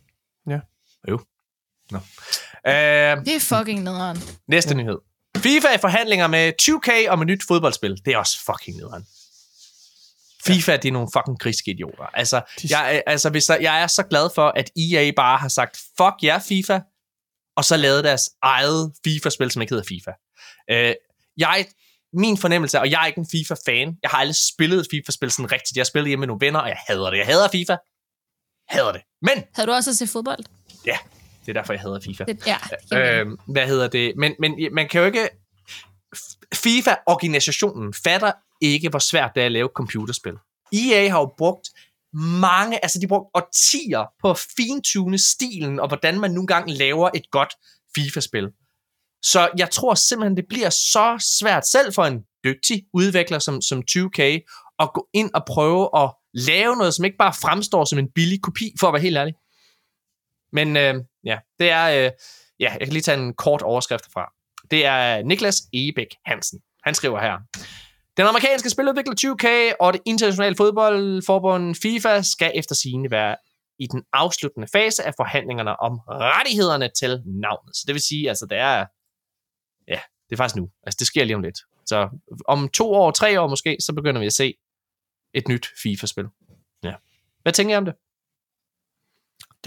[0.49, 0.59] Ja.
[1.09, 1.19] Jo.
[1.91, 1.97] Nå.
[2.67, 2.73] Øh,
[3.25, 4.17] Det er fucking nederen.
[4.47, 4.97] næste nyhed.
[5.37, 8.01] FIFA er i forhandlinger med 2K om et nyt fodboldspil.
[8.05, 9.05] Det er også fucking nederen.
[10.45, 12.03] FIFA, det er nogle fucking griske idioter.
[12.13, 15.47] Altså, jeg, er- altså hvis der, jeg er så glad for, at EA bare har
[15.47, 16.79] sagt, fuck jer FIFA,
[17.55, 20.11] og så lavet deres eget FIFA-spil, som ikke hedder FIFA.
[20.71, 20.95] Øh,
[21.37, 21.65] jeg,
[22.13, 25.51] min fornemmelse, og jeg er ikke en FIFA-fan, jeg har aldrig spillet et FIFA-spil sådan
[25.51, 25.75] rigtigt.
[25.75, 27.17] Jeg har spillet hjemme med nogle venner, og jeg hader det.
[27.17, 27.75] Jeg hader FIFA.
[28.69, 29.01] Hader det.
[29.21, 30.43] Men, Havde du også set fodbold?
[30.85, 30.97] ja,
[31.45, 32.23] det er derfor, jeg hader FIFA.
[32.23, 32.57] Det, ja,
[32.91, 33.09] mening.
[33.09, 34.13] Øh, hvad hedder det?
[34.17, 35.29] Men, men man kan jo ikke...
[36.55, 40.33] FIFA-organisationen fatter ikke, hvor svært det er at lave computerspil.
[40.73, 41.69] EA har jo brugt
[42.13, 47.09] mange, altså de brugte årtier på at fintune stilen, og hvordan man nogle gange laver
[47.15, 47.53] et godt
[47.95, 48.49] FIFA-spil.
[49.23, 53.83] Så jeg tror simpelthen, det bliver så svært selv for en dygtig udvikler som, som
[53.91, 54.21] 2K
[54.79, 58.41] at gå ind og prøve at lave noget, som ikke bare fremstår som en billig
[58.41, 59.33] kopi, for at være helt ærlig.
[60.53, 62.05] Men øh, ja, det er...
[62.05, 62.11] Øh,
[62.59, 64.31] ja, jeg kan lige tage en kort overskrift fra.
[64.71, 66.59] Det er Niklas Ebæk Hansen.
[66.83, 67.37] Han skriver her.
[68.17, 73.35] Den amerikanske spiludvikler 2K og det internationale fodboldforbund FIFA skal efter sigende være
[73.79, 77.75] i den afsluttende fase af forhandlingerne om rettighederne til navnet.
[77.75, 78.85] Så det vil sige, altså det er,
[79.87, 80.69] ja, det er faktisk nu.
[80.83, 81.59] Altså det sker lige om lidt.
[81.85, 82.09] Så
[82.47, 84.53] om to år, tre år måske, så begynder vi at se
[85.33, 86.25] et nyt FIFA-spil.
[86.83, 86.93] Ja.
[87.41, 87.93] Hvad tænker I om det?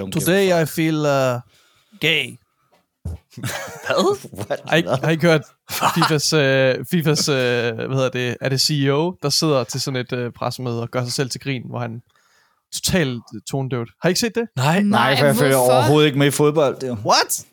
[0.01, 1.41] Don't Today I feel uh,
[2.01, 2.39] gay.
[3.37, 4.19] Hvad?
[4.33, 4.61] What?
[4.67, 8.61] Har I, har I ikke hørt FIFAs, uh, FIFAs uh, hvad hedder det, er det
[8.61, 11.79] CEO, der sidder til sådan et uh, pressemøde og gør sig selv til grin, hvor
[11.79, 12.03] han
[12.73, 13.91] totalt tonedøvt.
[14.03, 14.49] Har I ikke set det?
[14.57, 14.83] Nej.
[14.83, 16.81] Nej, for jeg følger overhovedet ikke med i fodbold.
[16.81, 17.47] Det er What?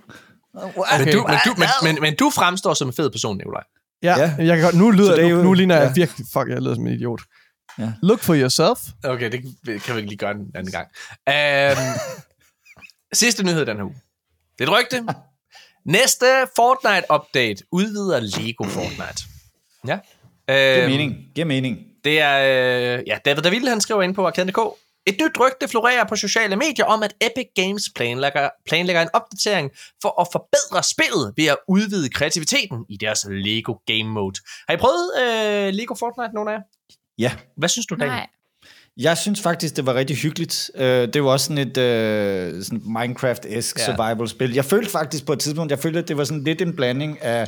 [0.54, 3.64] Men, du, men, du, men, men, men du fremstår som en fed person, Nikolaj.
[4.04, 4.36] Ja, Ja.
[4.38, 5.94] Jeg kan godt, nu, lyder, det er nu, nu ligner jeg ja.
[5.94, 7.22] virkelig, fuck, jeg lyder som en idiot.
[7.80, 7.94] Ja.
[8.04, 8.80] Look for yourself.
[9.04, 9.42] Okay, det
[9.82, 10.88] kan vi ikke lige gøre en anden gang.
[11.28, 11.84] Um,
[13.14, 13.96] sidste nyhed den her uge.
[14.60, 15.06] Det er et rygte.
[15.86, 16.26] Næste
[16.60, 19.24] Fortnite-update udvider Lego Fortnite.
[19.88, 20.00] Ja.
[20.48, 21.16] Giver Øhm, mening.
[21.36, 21.78] Giver mening.
[22.04, 22.38] Det er,
[22.98, 24.60] øh, ja, David David, han skriver ind på Arcade.dk.
[25.06, 29.72] Et nyt rygte florerer på sociale medier om, at Epic Games planlægger, planlægger en opdatering
[30.02, 34.36] for at forbedre spillet ved at udvide kreativiteten i deres Lego Game Mode.
[34.68, 36.62] Har I prøvet øh, Lego Fortnite, nogen af jer?
[37.18, 37.32] Ja.
[37.58, 38.16] Hvad synes du, Daniel?
[38.16, 38.28] Nej.
[38.98, 40.72] Jeg synes faktisk, det var rigtig hyggeligt.
[40.76, 43.86] Uh, det jo også sådan et uh, sådan Minecraft-esk Ja.
[43.86, 44.54] survival-spil.
[44.54, 47.22] Jeg følte faktisk på et tidspunkt, jeg følte, at det var sådan lidt en blanding
[47.22, 47.48] af...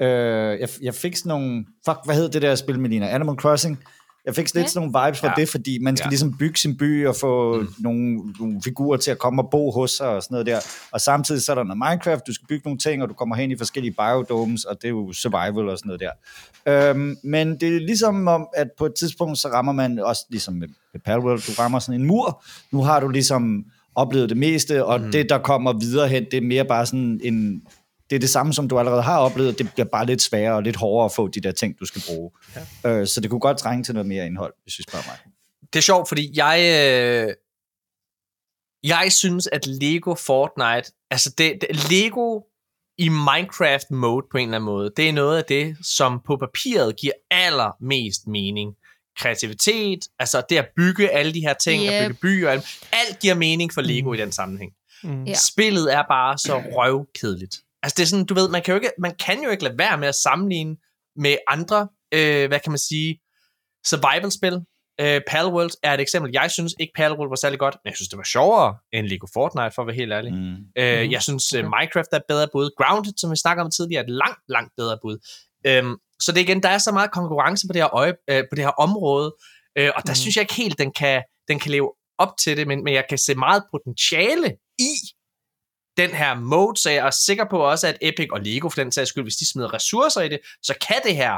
[0.00, 1.64] Uh, jeg, jeg fik sådan nogle...
[1.88, 3.08] Fuck, hvad hed det der spil, Melina?
[3.08, 3.84] Animal Crossing?
[4.26, 4.68] Jeg fik lidt Ja.
[4.68, 5.32] sådan nogle vibes fra Ja.
[5.36, 6.10] det, fordi man skal Ja.
[6.10, 7.68] ligesom bygge sin by og få Mm.
[7.78, 10.58] nogle, nogle figurer til at komme og bo hos sig og sådan noget der.
[10.92, 13.36] Og samtidig så er der noget Minecraft, du skal bygge nogle ting, og du kommer
[13.36, 16.90] hen i forskellige biodomes, og det er jo survival og sådan noget der.
[16.90, 20.54] Øhm, men det er ligesom om, at på et tidspunkt, så rammer man også ligesom
[20.54, 22.44] med, med Palworld, du rammer sådan en mur.
[22.70, 25.12] Nu har du ligesom oplevet det meste, og mm.
[25.12, 27.62] det, der kommer videre hen, det er mere bare sådan en...
[28.10, 29.58] Det er det samme, som du allerede har oplevet.
[29.58, 32.02] Det bliver bare lidt sværere og lidt hårdere at få de der ting, du skal
[32.08, 32.30] bruge.
[32.84, 32.90] Ja.
[32.90, 35.32] Øh, så det kunne godt trænge til noget mere indhold, hvis vi spørger mig.
[35.72, 36.60] Det er sjovt, fordi jeg...
[36.60, 37.34] Øh,
[38.84, 40.92] jeg synes, at Lego Fortnite...
[41.10, 42.40] Altså, det, det, Lego
[42.98, 46.96] i Minecraft-mode på en eller anden måde, det er noget af det, som på papiret
[46.96, 48.74] giver allermest mening.
[49.18, 51.90] Kreativitet, altså det at bygge alle de her ting, yep.
[51.90, 54.14] at bygge byer, og alt, alt giver mening for Lego mm.
[54.14, 54.72] i den sammenhæng.
[55.02, 55.24] Mm.
[55.24, 55.34] Ja.
[55.50, 57.56] Spillet er bare så røvkedeligt.
[57.82, 59.78] Altså det er sådan, du ved, man kan jo ikke, man kan jo ikke lade
[59.78, 60.76] være med at sammenligne
[61.16, 63.20] med andre, øh, hvad kan man sige,
[63.86, 64.60] survival-spil.
[65.00, 66.30] Øh, Palworld er et eksempel.
[66.32, 69.26] Jeg synes ikke, Palworld var særlig godt, men jeg synes, det var sjovere end Lego
[69.32, 70.32] Fortnite, for at være helt ærlig.
[70.34, 70.38] Mm.
[70.78, 71.12] Øh, Mhm.
[71.12, 71.62] jeg synes, okay.
[71.62, 72.70] Minecraft er et bedre bud.
[72.80, 75.16] Grounded, som vi snakker om tidligere, er et langt, langt bedre bud.
[75.66, 78.42] Øhm, så det er igen, der er så meget konkurrence på det her, øje, øh,
[78.50, 79.34] på det her område,
[79.78, 80.14] øh, og der mm.
[80.22, 83.04] Synes jeg ikke helt, den kan, den kan leve op til det, men, men jeg
[83.08, 84.92] kan se meget potentiale i
[86.02, 88.92] den her mode, så jeg er sikker på også, at Epic og Lego, for den
[88.92, 91.32] sags skyld, hvis de smider ressourcer i det, så kan det her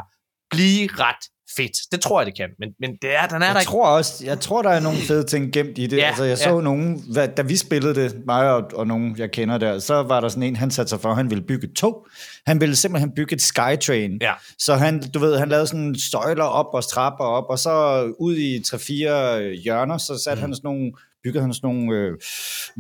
[0.51, 1.25] blive ret
[1.57, 1.77] fedt.
[1.93, 3.71] Det tror jeg, det kan, men, men det er, den er der Jeg ikke.
[3.71, 5.97] tror også, jeg tror, der er nogle fede ting gemt i det.
[5.97, 6.61] Ja, altså, jeg så ja.
[6.61, 10.21] nogen, hvad, da vi spillede det, mig og, og nogen, jeg kender der, så var
[10.21, 12.07] der sådan en, han satte sig for, at han ville bygge et tog.
[12.47, 14.19] Han ville simpelthen bygge et Skytrain.
[14.21, 14.33] Ja.
[14.59, 18.37] Så han, du ved, han lavede sådan støjler op og trapper op, og så ud
[18.37, 20.43] i tre-fire hjørner, så satte mm.
[20.43, 20.93] han sådan nogle
[21.23, 22.13] byggede han sådan nogle øh,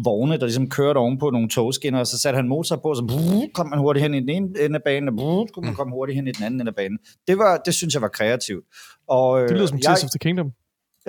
[0.05, 3.05] vogne, der ligesom kørte ovenpå nogle togskinner, og så satte han motor på, og så
[3.09, 5.75] brrr, kom man hurtigt hen i den ene ende af banen, og brrr, kunne man
[5.75, 6.99] komme hurtigt hen i den anden ende af banen.
[7.29, 8.65] Det, var, det synes jeg var kreativt.
[9.09, 10.47] Og, øh, Det lyder som Tears of the Kingdom.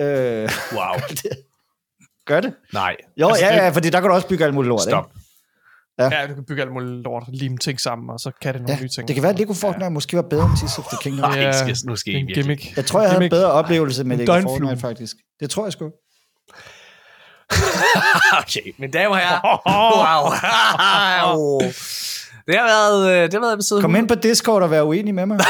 [0.00, 0.94] Øh, Wow.
[2.30, 2.52] gør det?
[2.72, 2.96] Nej.
[3.20, 4.82] Jo, Altså, ja, det- ja, fordi der kan du også bygge alt muligt lort.
[4.82, 5.12] Stop.
[5.98, 6.04] Ja.
[6.20, 8.72] Ja, du kan bygge alt muligt lort, lime ting sammen, og så kan det nogle
[8.72, 8.82] Ikke?
[8.82, 9.08] nye Ja, ting.
[9.08, 11.30] det kan være, at Lego Fortnite måske var bedre end Tears of the Kingdom.
[11.30, 12.72] Nej, Ja, skal, nu skal Det I er.
[12.76, 14.40] Jeg tror, jeg havde en bedre oplevelse med Lego.
[14.40, 15.16] Fortnite, faktisk.
[15.40, 15.90] Det tror jeg sgu.
[18.40, 19.58] Okay, mine damer og herrer.
[21.26, 21.60] Wow.
[22.46, 25.14] det har været, øh, det har været episode Kom ind på Discord og vær uenig
[25.14, 25.38] med mig.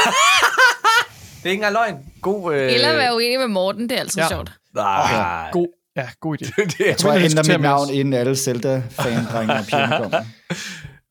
[1.43, 1.97] Det er ikke engang løgn.
[2.21, 2.53] God...
[2.53, 2.73] Øh...
[2.73, 4.23] Eller være uenig med Morten, det er altid Ja.
[4.23, 4.29] ja.
[4.29, 4.51] sjovt.
[4.75, 5.49] Nej.
[5.51, 6.55] God, ja, god idé.
[6.65, 10.21] det er, Jeg tror, jeg ændrer mit navn, inden alle Zelda-fan-drenge og pigerne kommer.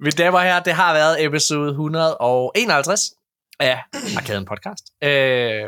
[0.00, 3.00] Mine damer og herrer, det har været episode 151
[3.60, 3.78] af
[4.16, 4.84] Arkaden Podcast.
[5.04, 5.64] Øh,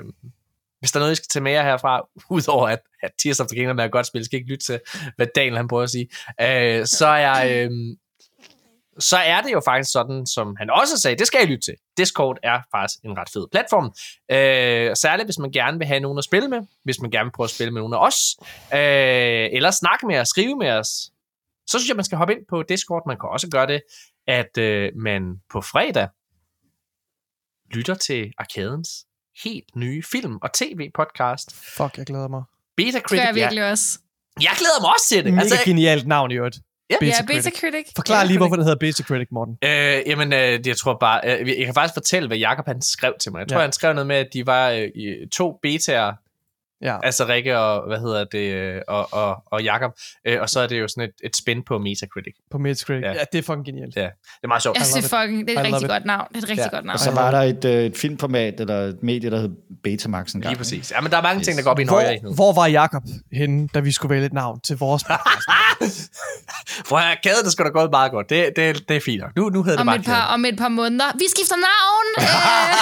[0.86, 3.47] hvis der er noget, I skal tage med jer herfra, udover at, at Tears of
[3.47, 4.81] the Kingdom er et godt spil, skal ikke lytte til,
[5.16, 6.08] hvad Daniel han prøver at sige,
[6.40, 7.65] øh, så er...
[7.65, 7.70] Øh,
[8.98, 11.74] så er det jo faktisk sådan, som han også sagde, det skal I lytte til.
[11.97, 13.84] Discord er faktisk en ret fed platform.
[14.31, 17.32] Øh, særligt hvis man gerne vil have nogen at spille med, hvis man gerne vil
[17.32, 18.18] prøve at spille med nogen af os,
[18.73, 20.89] øh, eller snakke med os, skrive med os,
[21.66, 23.02] så synes jeg, man skal hoppe ind på Discord.
[23.06, 23.82] Man kan også gøre det,
[24.26, 26.08] at øh, man på fredag
[27.74, 29.06] lytter til Arkadens
[29.44, 31.47] helt nye film- og tv-podcast.
[31.76, 32.42] Fuck, jeg glæder mig.
[32.76, 33.24] Beta Det Critic.
[33.26, 33.98] jeg virkelig også.
[34.42, 35.32] jeg glæder mig også til det.
[35.32, 36.58] Mega Altså, genialt navn i øvrigt.
[36.90, 36.97] Ja.
[37.00, 37.60] Beta Ja, Beta Critic.
[37.60, 37.86] Critic.
[37.97, 39.58] Forklar Ja, lige, hvorfor det hedder Beta Critic, Morten.
[39.65, 42.82] Øh, jamen, øh, det- jeg tror bare, øh, jeg kan faktisk fortælle, hvad Jakob han
[42.82, 43.39] skrev til mig.
[43.40, 43.62] Jeg tror, Ja.
[43.62, 44.89] han skrev noget med, at de var øh,
[45.32, 46.12] to betaer,
[46.82, 46.96] Ja.
[47.02, 49.92] altså Rikke og, hvad hedder det, øh, og, og, og Jakob,
[50.26, 52.34] øh, og så er det jo sådan et, et spin på Metacritic.
[52.50, 53.05] På Metacritic.
[53.05, 53.12] Ja.
[53.12, 53.18] Ja.
[53.32, 53.96] det er fucking genialt.
[53.96, 54.02] Ja.
[54.02, 54.10] Det
[54.42, 54.78] er meget sjovt.
[54.78, 55.88] Jeg synes, det er, fucking, det er et rigtig it.
[55.90, 56.28] godt navn.
[56.28, 56.76] Det er et rigtig Ja.
[56.76, 56.94] godt navn.
[56.94, 59.50] Og så var der et, øh, et filmformat, eller et medie, der hed
[59.84, 60.50] Betamax en gang.
[60.52, 60.92] Lige præcis.
[60.92, 61.46] Ja, men der er mange yes.
[61.46, 64.10] ting, der går op i en Hvor, højere hvor var Jakob henne, da vi skulle
[64.14, 66.12] vælge et navn til vores podcast?
[66.86, 68.30] For her kæde, det skulle da gået meget godt.
[68.30, 69.30] Det, det, det er fint nok.
[69.36, 71.05] Nu, nu hedder det Om bare et, par, om et par måneder.
[71.18, 72.06] Vi skifter navn!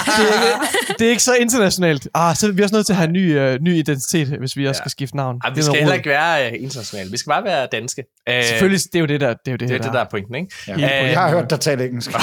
[0.05, 2.07] Øh, det, er ikke, det er ikke så internationalt.
[2.13, 4.57] Ah, så er vi også nødt til at have en ny, øh, ny identitet, hvis
[4.57, 4.83] vi også Ja.
[4.83, 5.41] skal skifte navn.
[5.43, 7.11] Ej, vi skal heller ikke være øh, internationale.
[7.11, 8.03] Vi skal bare være danske.
[8.29, 9.83] Øh, Selvfølgelig, det er jo det, der, det, er jo det, Det er der.
[9.83, 10.55] det, der er pointen, ikke?
[10.67, 10.73] Ja.
[10.73, 10.79] Øh,
[11.11, 12.11] Jeg har hørt dig tale engelsk.
[12.11, 12.17] Det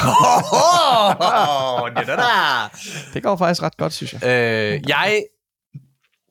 [2.09, 2.79] er der.
[3.15, 4.23] Det går faktisk ret godt, synes jeg.
[4.25, 5.23] Øh, jeg,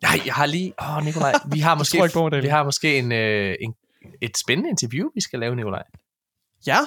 [0.02, 0.74] jeg, jeg har lige...
[0.82, 3.74] Åh, oh, Nikolaj, vi har måske, jeg ikke på vi har måske en, øh, en,
[4.22, 5.84] et spændende interview, vi skal lave, Nikolaj.
[6.68, 6.78] Ja,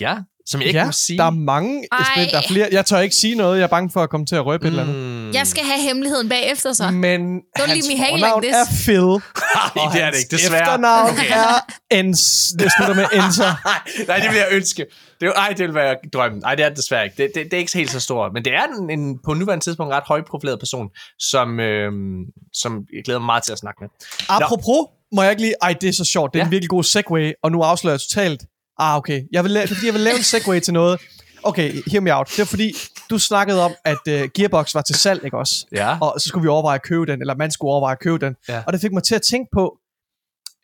[0.00, 1.18] Ja, som jeg ikke ja må sige.
[1.18, 1.98] der er mange Ej.
[2.14, 2.68] spil, der er flere.
[2.72, 4.66] Jeg tør ikke sige noget, jeg er bange for at komme til at røbe mm.
[4.66, 4.96] et eller andet.
[5.26, 5.30] Mm.
[5.32, 6.90] jeg skal have hemmeligheden bagefter, så.
[6.90, 7.20] Men
[7.56, 8.68] leave hans me hanging fornavn like this.
[8.68, 9.00] er Phil.
[9.76, 10.60] Nej, det er det ikke, desværre.
[10.62, 11.30] efternavn Okay.
[11.30, 12.52] er Ens.
[12.58, 13.52] Det slutter med Enter.
[13.68, 14.86] Nej, nej, det vil jeg ønske.
[15.20, 16.40] Det er, jo- ej, det vil være drømmen.
[16.40, 17.16] Nej, det er det desværre ikke.
[17.22, 18.32] Det, det, det er ikke helt så stort.
[18.32, 20.88] Men det er en, en på nuværende tidspunkt ret højprofileret person,
[21.18, 22.20] som, øhm,
[22.52, 23.88] som jeg glæder mig meget til at snakke med.
[24.28, 25.54] Apropos, må jeg ikke lige...
[25.62, 26.32] Ej, det er så sjovt.
[26.34, 26.46] Det er Ja.
[26.46, 28.42] en virkelig god segue, og nu afslører jeg totalt...
[28.84, 29.22] Ah, okay.
[29.32, 31.00] Jeg vil, la- det er fordi, jeg vil lave en segue til noget.
[31.42, 32.28] Okay, hear me out.
[32.28, 32.72] Det er fordi,
[33.10, 35.66] du snakkede om, at uh, Gearbox var til salg, ikke også?
[35.72, 35.98] Ja.
[36.00, 38.34] Og så skulle vi overveje at købe den, eller man skulle overveje at købe den.
[38.48, 38.62] Ja.
[38.66, 39.78] Og det fik mig til at tænke på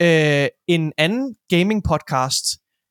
[0.03, 2.45] øh, en anden gaming podcast,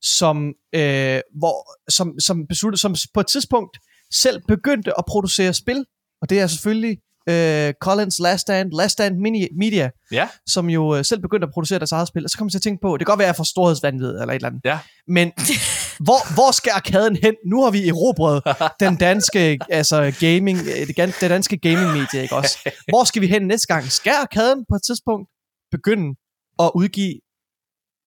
[0.04, 3.78] som, øh, hvor, som, som, besluttede, som på et tidspunkt
[4.14, 5.86] selv begyndte at producere spil.
[6.22, 6.98] Og det er selvfølgelig
[7.30, 10.30] øh, Collins Last Stand, Last Stand Mini- Media, Ja.
[10.48, 12.24] som jo øh, selv begyndte at producere deres eget spil.
[12.24, 13.44] Og så kom jeg til at tænke på, det kan godt være, at jeg får
[13.44, 14.62] storhedsvandvid eller et eller andet.
[14.66, 14.80] Ja.
[15.08, 15.32] Men
[16.08, 17.36] hvor, hvor skal arkaden hen?
[17.52, 18.44] Nu har vi erobret
[18.80, 22.70] den danske, altså gaming, øh, det, danske gaming-medie, ikke også?
[22.94, 23.92] Hvor skal vi hen næste gang?
[23.92, 25.30] Skal arkaden på et tidspunkt
[25.72, 26.16] begynde
[26.60, 27.14] at udgive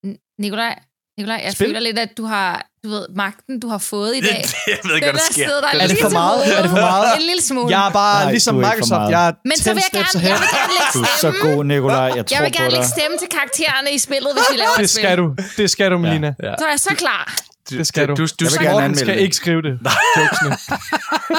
[0.07, 0.79] N- Nikolaj,
[1.21, 1.67] Nikolaj, jeg Spil?
[1.67, 2.51] føler lidt, at du har,
[2.85, 4.45] du ved, magten, du har fået i dag.
[4.73, 5.49] jeg ved ikke, hvad der sker.
[5.49, 6.39] der Er det for meget?
[6.59, 7.07] Er det for meget?
[7.21, 7.69] En lille smule.
[7.79, 9.11] Jeg er bare Nej, ligesom er Microsoft.
[9.17, 11.07] Jeg er Men så vil jeg 10 steps gerne, jeg vil gerne lægge Du er
[11.25, 11.55] så stemme.
[11.55, 11.99] god, Nikolaj.
[12.17, 14.79] Jeg tror Jeg vil gerne lægge stemme til karaktererne i spillet, hvis vi laver et
[14.79, 15.03] Det spil.
[15.03, 15.27] skal du.
[15.57, 16.31] Det skal du, Melina.
[16.43, 16.55] Ja.
[16.59, 17.25] Så er jeg så klar.
[17.71, 18.15] Det skal du.
[18.15, 19.21] Du, du, skal, gerne skal det.
[19.21, 19.75] ikke skrive det.
[20.19, 20.57] Jokesene.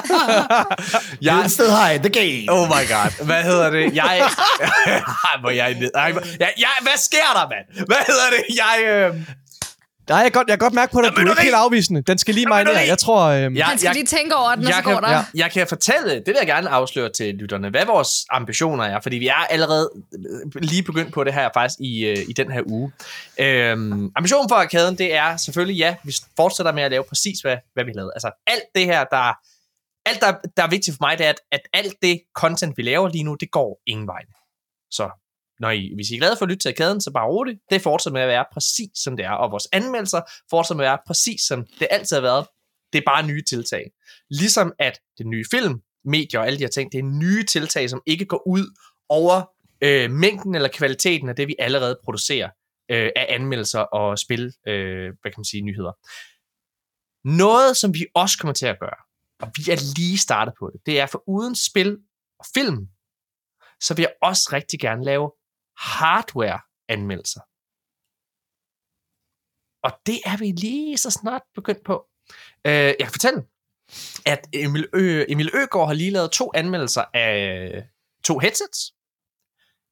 [1.27, 2.43] jeg, Instead high, the game.
[2.50, 3.26] Oh my god.
[3.26, 3.95] Hvad hedder det?
[3.95, 4.18] Jeg...
[5.30, 5.69] Ej, hvor jeg...
[5.95, 7.85] Ej, jeg, jeg, hvad sker der, mand?
[7.88, 8.43] Hvad hedder det?
[8.64, 8.76] Jeg...
[8.85, 9.16] Øh,
[10.11, 11.56] Nej, jeg kan godt, jeg kan godt mærke på dig, at du er ikke helt
[11.56, 12.01] afvisende.
[12.01, 12.88] Den skal lige Jamen, marinere.
[12.88, 13.22] Jeg tror...
[13.22, 15.09] Øhm, jeg, Han skal lige tænke over den, og så jeg går kan, der.
[15.11, 15.23] ja.
[15.33, 19.15] jeg kan fortælle, det vil jeg gerne afsløre til lytterne, hvad vores ambitioner er, fordi
[19.15, 19.90] vi er allerede
[20.56, 22.91] øh, lige begyndt på det her faktisk i, øh, i den her uge.
[23.40, 27.57] Øhm, ambitionen for arkaden, det er selvfølgelig, ja, vi fortsætter med at lave præcis, hvad,
[27.73, 28.11] hvad vi lavede.
[28.15, 29.33] Altså alt det her, der,
[30.09, 32.81] alt der, der er vigtigt for mig, det er, at, at alt det content, vi
[32.81, 34.22] laver lige nu, det går ingen vej.
[34.91, 35.09] Så
[35.61, 37.59] når I, hvis I er glade for at lytte til arkaden, så bare roligt.
[37.69, 40.90] Det fortsætter med at være præcis som det er, og vores anmeldelser fortsætter med at
[40.90, 42.48] være præcis som det altid har været.
[42.93, 43.91] Det er bare nye tiltag.
[44.30, 47.90] Ligesom at det nye film, medier og alle de her ting, det er nye tiltag,
[47.90, 48.65] som ikke går ud
[49.09, 49.51] over
[49.83, 52.49] øh, mængden eller kvaliteten af det, vi allerede producerer
[52.91, 55.93] øh, af anmeldelser og spil, øh, hvad kan man sige, nyheder.
[57.27, 58.99] Noget, som vi også kommer til at gøre,
[59.41, 61.98] og vi er lige startet på det, det er for uden spil
[62.40, 62.88] og film,
[63.81, 65.31] så vil jeg også rigtig gerne lave
[65.82, 67.42] hardware-anmeldelser.
[69.84, 71.95] Og det er vi lige så snart begyndt på.
[72.68, 73.42] Øh, jeg kan fortælle,
[74.26, 77.90] at Emil, Ø, Emil Øgaard har lige lavet to anmeldelser af
[78.26, 78.93] to headsets.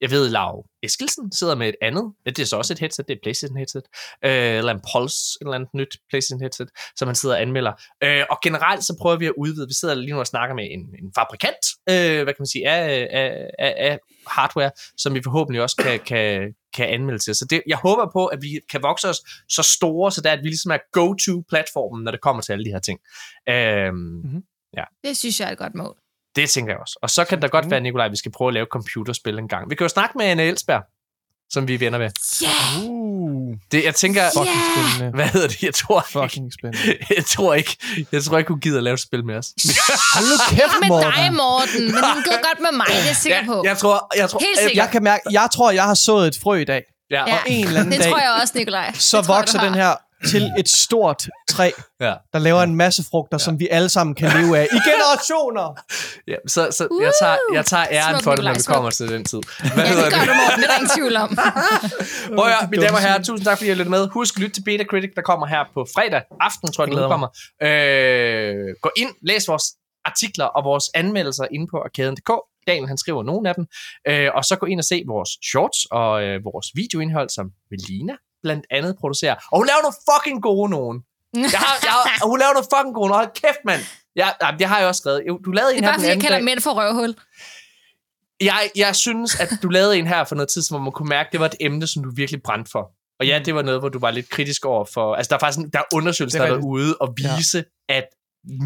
[0.01, 2.13] Jeg ved, Lau Eskilsen sidder med et andet.
[2.25, 3.83] Det er så også et headset, det er PlayStation headset.
[4.25, 7.73] Øh, eller en Pulse, et eller andet nyt PlayStation headset, som han sidder og anmelder.
[8.03, 9.67] Øh, og generelt så prøver vi at udvide.
[9.67, 12.69] Vi sidder lige nu og snakker med en, en fabrikant, øh, hvad kan man sige,
[12.69, 17.35] af, af, af, af hardware, som vi forhåbentlig også kan, kan, kan anmelde til.
[17.35, 19.19] Så det, jeg håber på, at vi kan vokse os
[19.49, 22.65] så store, så det er, at vi ligesom er go-to-platformen, når det kommer til alle
[22.65, 22.99] de her ting.
[23.49, 24.43] Øhm, Mhm.
[25.03, 25.97] Det synes jeg er et godt mål.
[26.41, 26.99] Det tænker jeg også.
[27.01, 27.71] Og så kan der godt Mhm.
[27.71, 29.69] være, Nikolaj, at vi skal prøve at lave computerspil en gang.
[29.69, 30.83] Vi kan jo snakke med Anne Elsberg,
[31.49, 32.09] som vi er venner med.
[32.41, 32.47] Ja!
[32.89, 34.29] Uh, Det, jeg tænker, Ja.
[34.41, 35.15] fucking spændende.
[35.15, 35.63] hvad hedder det?
[35.63, 36.95] Jeg tror, Fucking spændende.
[37.17, 37.77] jeg tror ikke,
[38.11, 39.47] jeg tror ikke, hun gider at lave et spil med os.
[40.15, 41.11] Hold nu kæft, Med Morten.
[41.11, 41.85] dig, Morten.
[41.85, 43.61] Men hun gider godt med mig, det er jeg sikker på.
[43.65, 44.75] jeg tror, jeg tror, Helt sikkert.
[44.83, 46.83] Jeg kan mærke, jeg tror, jeg har sået et frø i dag.
[47.11, 47.33] Ja, Ja.
[47.35, 48.91] og, En eller anden Det dag, tror jeg også, Nikolaj.
[48.93, 49.93] så Det tror jeg, vokser du den her
[50.27, 54.31] til et stort træ, ja, der laver en masse frugter, som vi alle sammen kan
[54.41, 55.81] leve af i generationer.
[56.27, 59.09] ja, så, så jeg, tager, jeg tager æren Smuk, for det, når vi kommer til
[59.09, 59.39] den tid.
[59.59, 60.57] Hvad Ja, hedder det gør du, Morten.
[60.59, 61.29] Det er der ingen tvivl om.
[62.35, 64.07] Prøv at høre, mine damer og herrer, tusind tak, fordi I lyttede med.
[64.09, 66.99] Husk at lytte til Beta Critic, der kommer her på fredag aften, tror jeg, den
[67.03, 67.27] udkommer.
[67.63, 69.63] Øh, gå ind, læs vores
[70.05, 72.31] artikler og vores anmeldelser inde på arkaden.dk.
[72.67, 73.65] Daniel, han skriver nogle af dem.
[74.07, 78.13] Øh, og så gå ind og se vores shorts og øh, vores videoindhold, som Melina
[78.43, 79.35] blandt andet producerer.
[79.51, 80.97] Og hun laver nogle fucking gode nogen.
[81.55, 83.23] Jeg har, jeg har, hun laver nogle fucking gode nogen.
[83.23, 83.81] Hold kæft, mand.
[84.15, 85.21] Jeg, det har jeg også skrevet.
[85.45, 86.43] Du lavede Det en er her bare, fordi jeg kalder dag.
[86.45, 87.15] mænd for røvhul.
[88.41, 91.27] Jeg, jeg synes, at du lavede en her for noget tid, hvor man kunne mærke,
[91.27, 92.91] at det var et emne, som du virkelig brændte for.
[93.19, 95.15] Og ja, det var noget, hvor du var lidt kritisk over for...
[95.15, 97.63] Altså, der er faktisk en, der er undersøgelser, Det er der er ude og vise,
[97.89, 97.95] ja.
[97.95, 98.05] at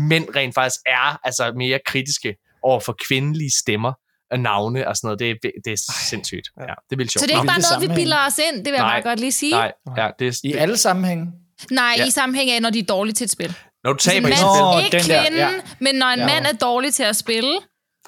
[0.09, 3.93] mænd rent faktisk er altså, mere kritiske over for kvindelige stemmer
[4.33, 5.19] og navne og sådan noget.
[5.19, 6.47] Det er, det er sindssygt.
[6.59, 6.63] ja.
[6.63, 7.21] Ja, det er vildt sjovt.
[7.21, 8.55] Så det er ikke bare noget, vi bilder os ind.
[8.57, 8.93] Det vil jeg Nej.
[9.01, 9.51] bare godt lige sige.
[9.51, 11.25] Nej, ja, det er, I det, alle sammenhænge.
[11.71, 12.05] Nej, Ja.
[12.05, 13.55] i sammenhæng af, når de er dårlige til et spil.
[13.83, 14.85] når du Så taber i mand, spil.
[14.85, 15.49] Ikke den der, kvinden, ja.
[15.79, 16.25] men når en Ja.
[16.25, 17.59] mand er dårlig til at spille,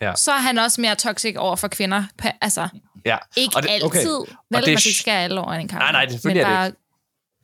[0.01, 0.13] Ja.
[0.15, 2.03] så er han også mere toxic over for kvinder.
[2.41, 2.67] Altså,
[3.05, 3.17] Ja.
[3.37, 3.85] ikke Og det- altid.
[3.85, 3.99] okay.
[3.99, 5.81] Vel, Og man det er skal ikke alle over en kamp.
[5.81, 6.84] Nej, nej, selvfølgelig men er det bare,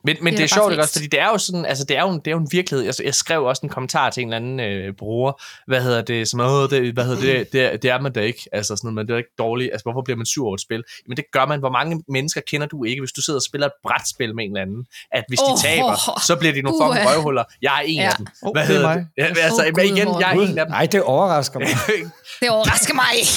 [0.04, 0.92] Men, men det, Det det er sjovt, ikke også?
[0.92, 2.84] Fordi det er jo sådan, altså det er jo en, det er jo en virkelighed.
[2.86, 5.32] Jeg, jeg skrev også en kommentar til en eller anden øh, bruger,
[5.66, 8.20] hvad hedder det, som, Åh, det, hvad hedder det, det, er- det er man da
[8.20, 10.54] ikke, altså sådan noget, men det er ikke dårligt, altså hvorfor bliver man sur over
[10.54, 10.82] et spil?
[11.08, 13.66] Men det gør man, hvor mange mennesker kender du ikke, hvis du sidder og spiller
[13.66, 16.78] et brætspil med en eller anden, at hvis de Åh, taber, så bliver de nogle
[16.78, 16.88] uha.
[16.88, 17.44] fucking røvhuller.
[17.62, 18.06] Jeg er en Ja.
[18.06, 18.26] af dem.
[18.42, 18.96] Oh, Hvad det er hedder mig.
[18.96, 19.06] det?
[19.18, 20.70] Ja, altså, igen, jeg er en af dem.
[20.72, 21.68] Nej, det overrasker mig.
[22.40, 23.34] det overrasker mig ikke.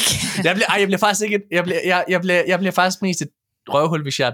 [0.47, 2.71] jeg, bliver, ej, jeg bliver faktisk ikke, et- jeg bliver, jeg, jeg, bliver, jeg bliver
[2.71, 3.29] faktisk mest et
[3.69, 4.33] røvhul, hvis jeg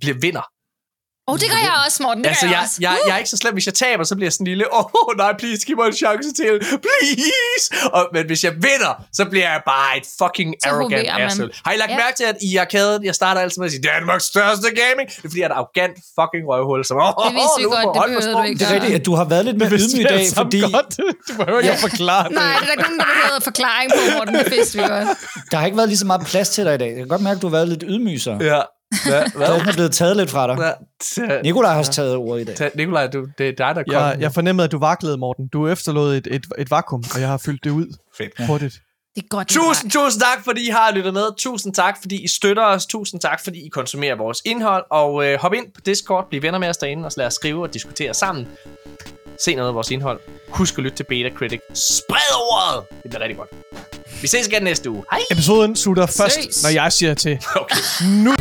[0.00, 0.46] bliver vinder.
[1.30, 2.22] Oh, det gør jeg også, Morten.
[2.24, 2.76] Det Altså, gør jeg, jeg, også.
[2.86, 4.84] jeg, jeg er ikke så slem, hvis jeg taber, så bliver jeg sådan lille, åh
[4.84, 6.52] oh, nej, please, giv mig en chance til,
[6.86, 7.64] please.
[7.96, 11.50] Og, men hvis jeg vinder, så bliver jeg bare et fucking Så arrogant asshole.
[11.66, 11.96] Har I lagt Ja.
[12.04, 15.06] mærke til, at i arkaden, jeg starter altid med at sige, Danmarks største gaming?
[15.10, 17.66] Det er fordi, jeg er et arrogant fucking røvhul, som, åh, oh, Det vidste vi
[17.76, 20.00] godt, det behøvede du ikke Det er rigtigt, at du har været lidt mere ydmyg
[20.06, 20.90] i dag, fordi godt.
[21.28, 22.32] Du behøver ikke at forklare det.
[22.40, 24.34] Nej, det er der ikke nogen, der behøver forklaring på, Morten.
[24.42, 25.08] Det vidste vi godt.
[25.50, 26.88] der har ikke været lige så meget plads til dig i dag.
[26.94, 28.32] Jeg kan godt mærke, at du har været lidt ydmyg så.
[28.52, 28.60] Ja.
[29.06, 29.22] Hvad?
[29.36, 29.60] Hvad?
[29.60, 30.56] Den er blevet taget lidt fra dig.
[30.56, 31.42] Hvad?
[31.42, 32.56] Nikolaj har også taget ordet i dag.
[32.56, 33.92] Ta- Nikolaj, du, det er dig, der kom.
[33.92, 35.48] Jeg, jeg fornemmede, at du vaklede, Morten.
[35.48, 37.86] Du efterlod et, et, et vakuum, og jeg har fyldt det ud
[38.18, 38.46] Fedt.
[38.46, 38.74] hurtigt.
[39.14, 39.48] Det er godt.
[39.48, 41.26] det er Tusind, tusind tak, fordi I har lyttet med.
[41.38, 42.86] Tusind tak, fordi I støtter os.
[42.86, 44.84] Tusind tak, fordi I konsumerer vores indhold.
[44.90, 47.62] Og øh, hop ind på Discord, bliv venner med os derinde, og lad os skrive
[47.62, 48.48] og diskutere sammen.
[49.44, 50.20] Se noget af vores indhold.
[50.48, 51.60] Husk at lytte til Beta Critic.
[51.74, 52.86] Spred ordet!
[53.02, 53.50] Det bliver rigtig godt.
[54.22, 55.04] Vi ses igen næste uge.
[55.10, 55.20] Hej!
[55.30, 56.62] Episoden slutter først, Ses.
[56.62, 57.38] når jeg siger til.
[57.60, 57.76] Okay.
[58.24, 58.34] Nu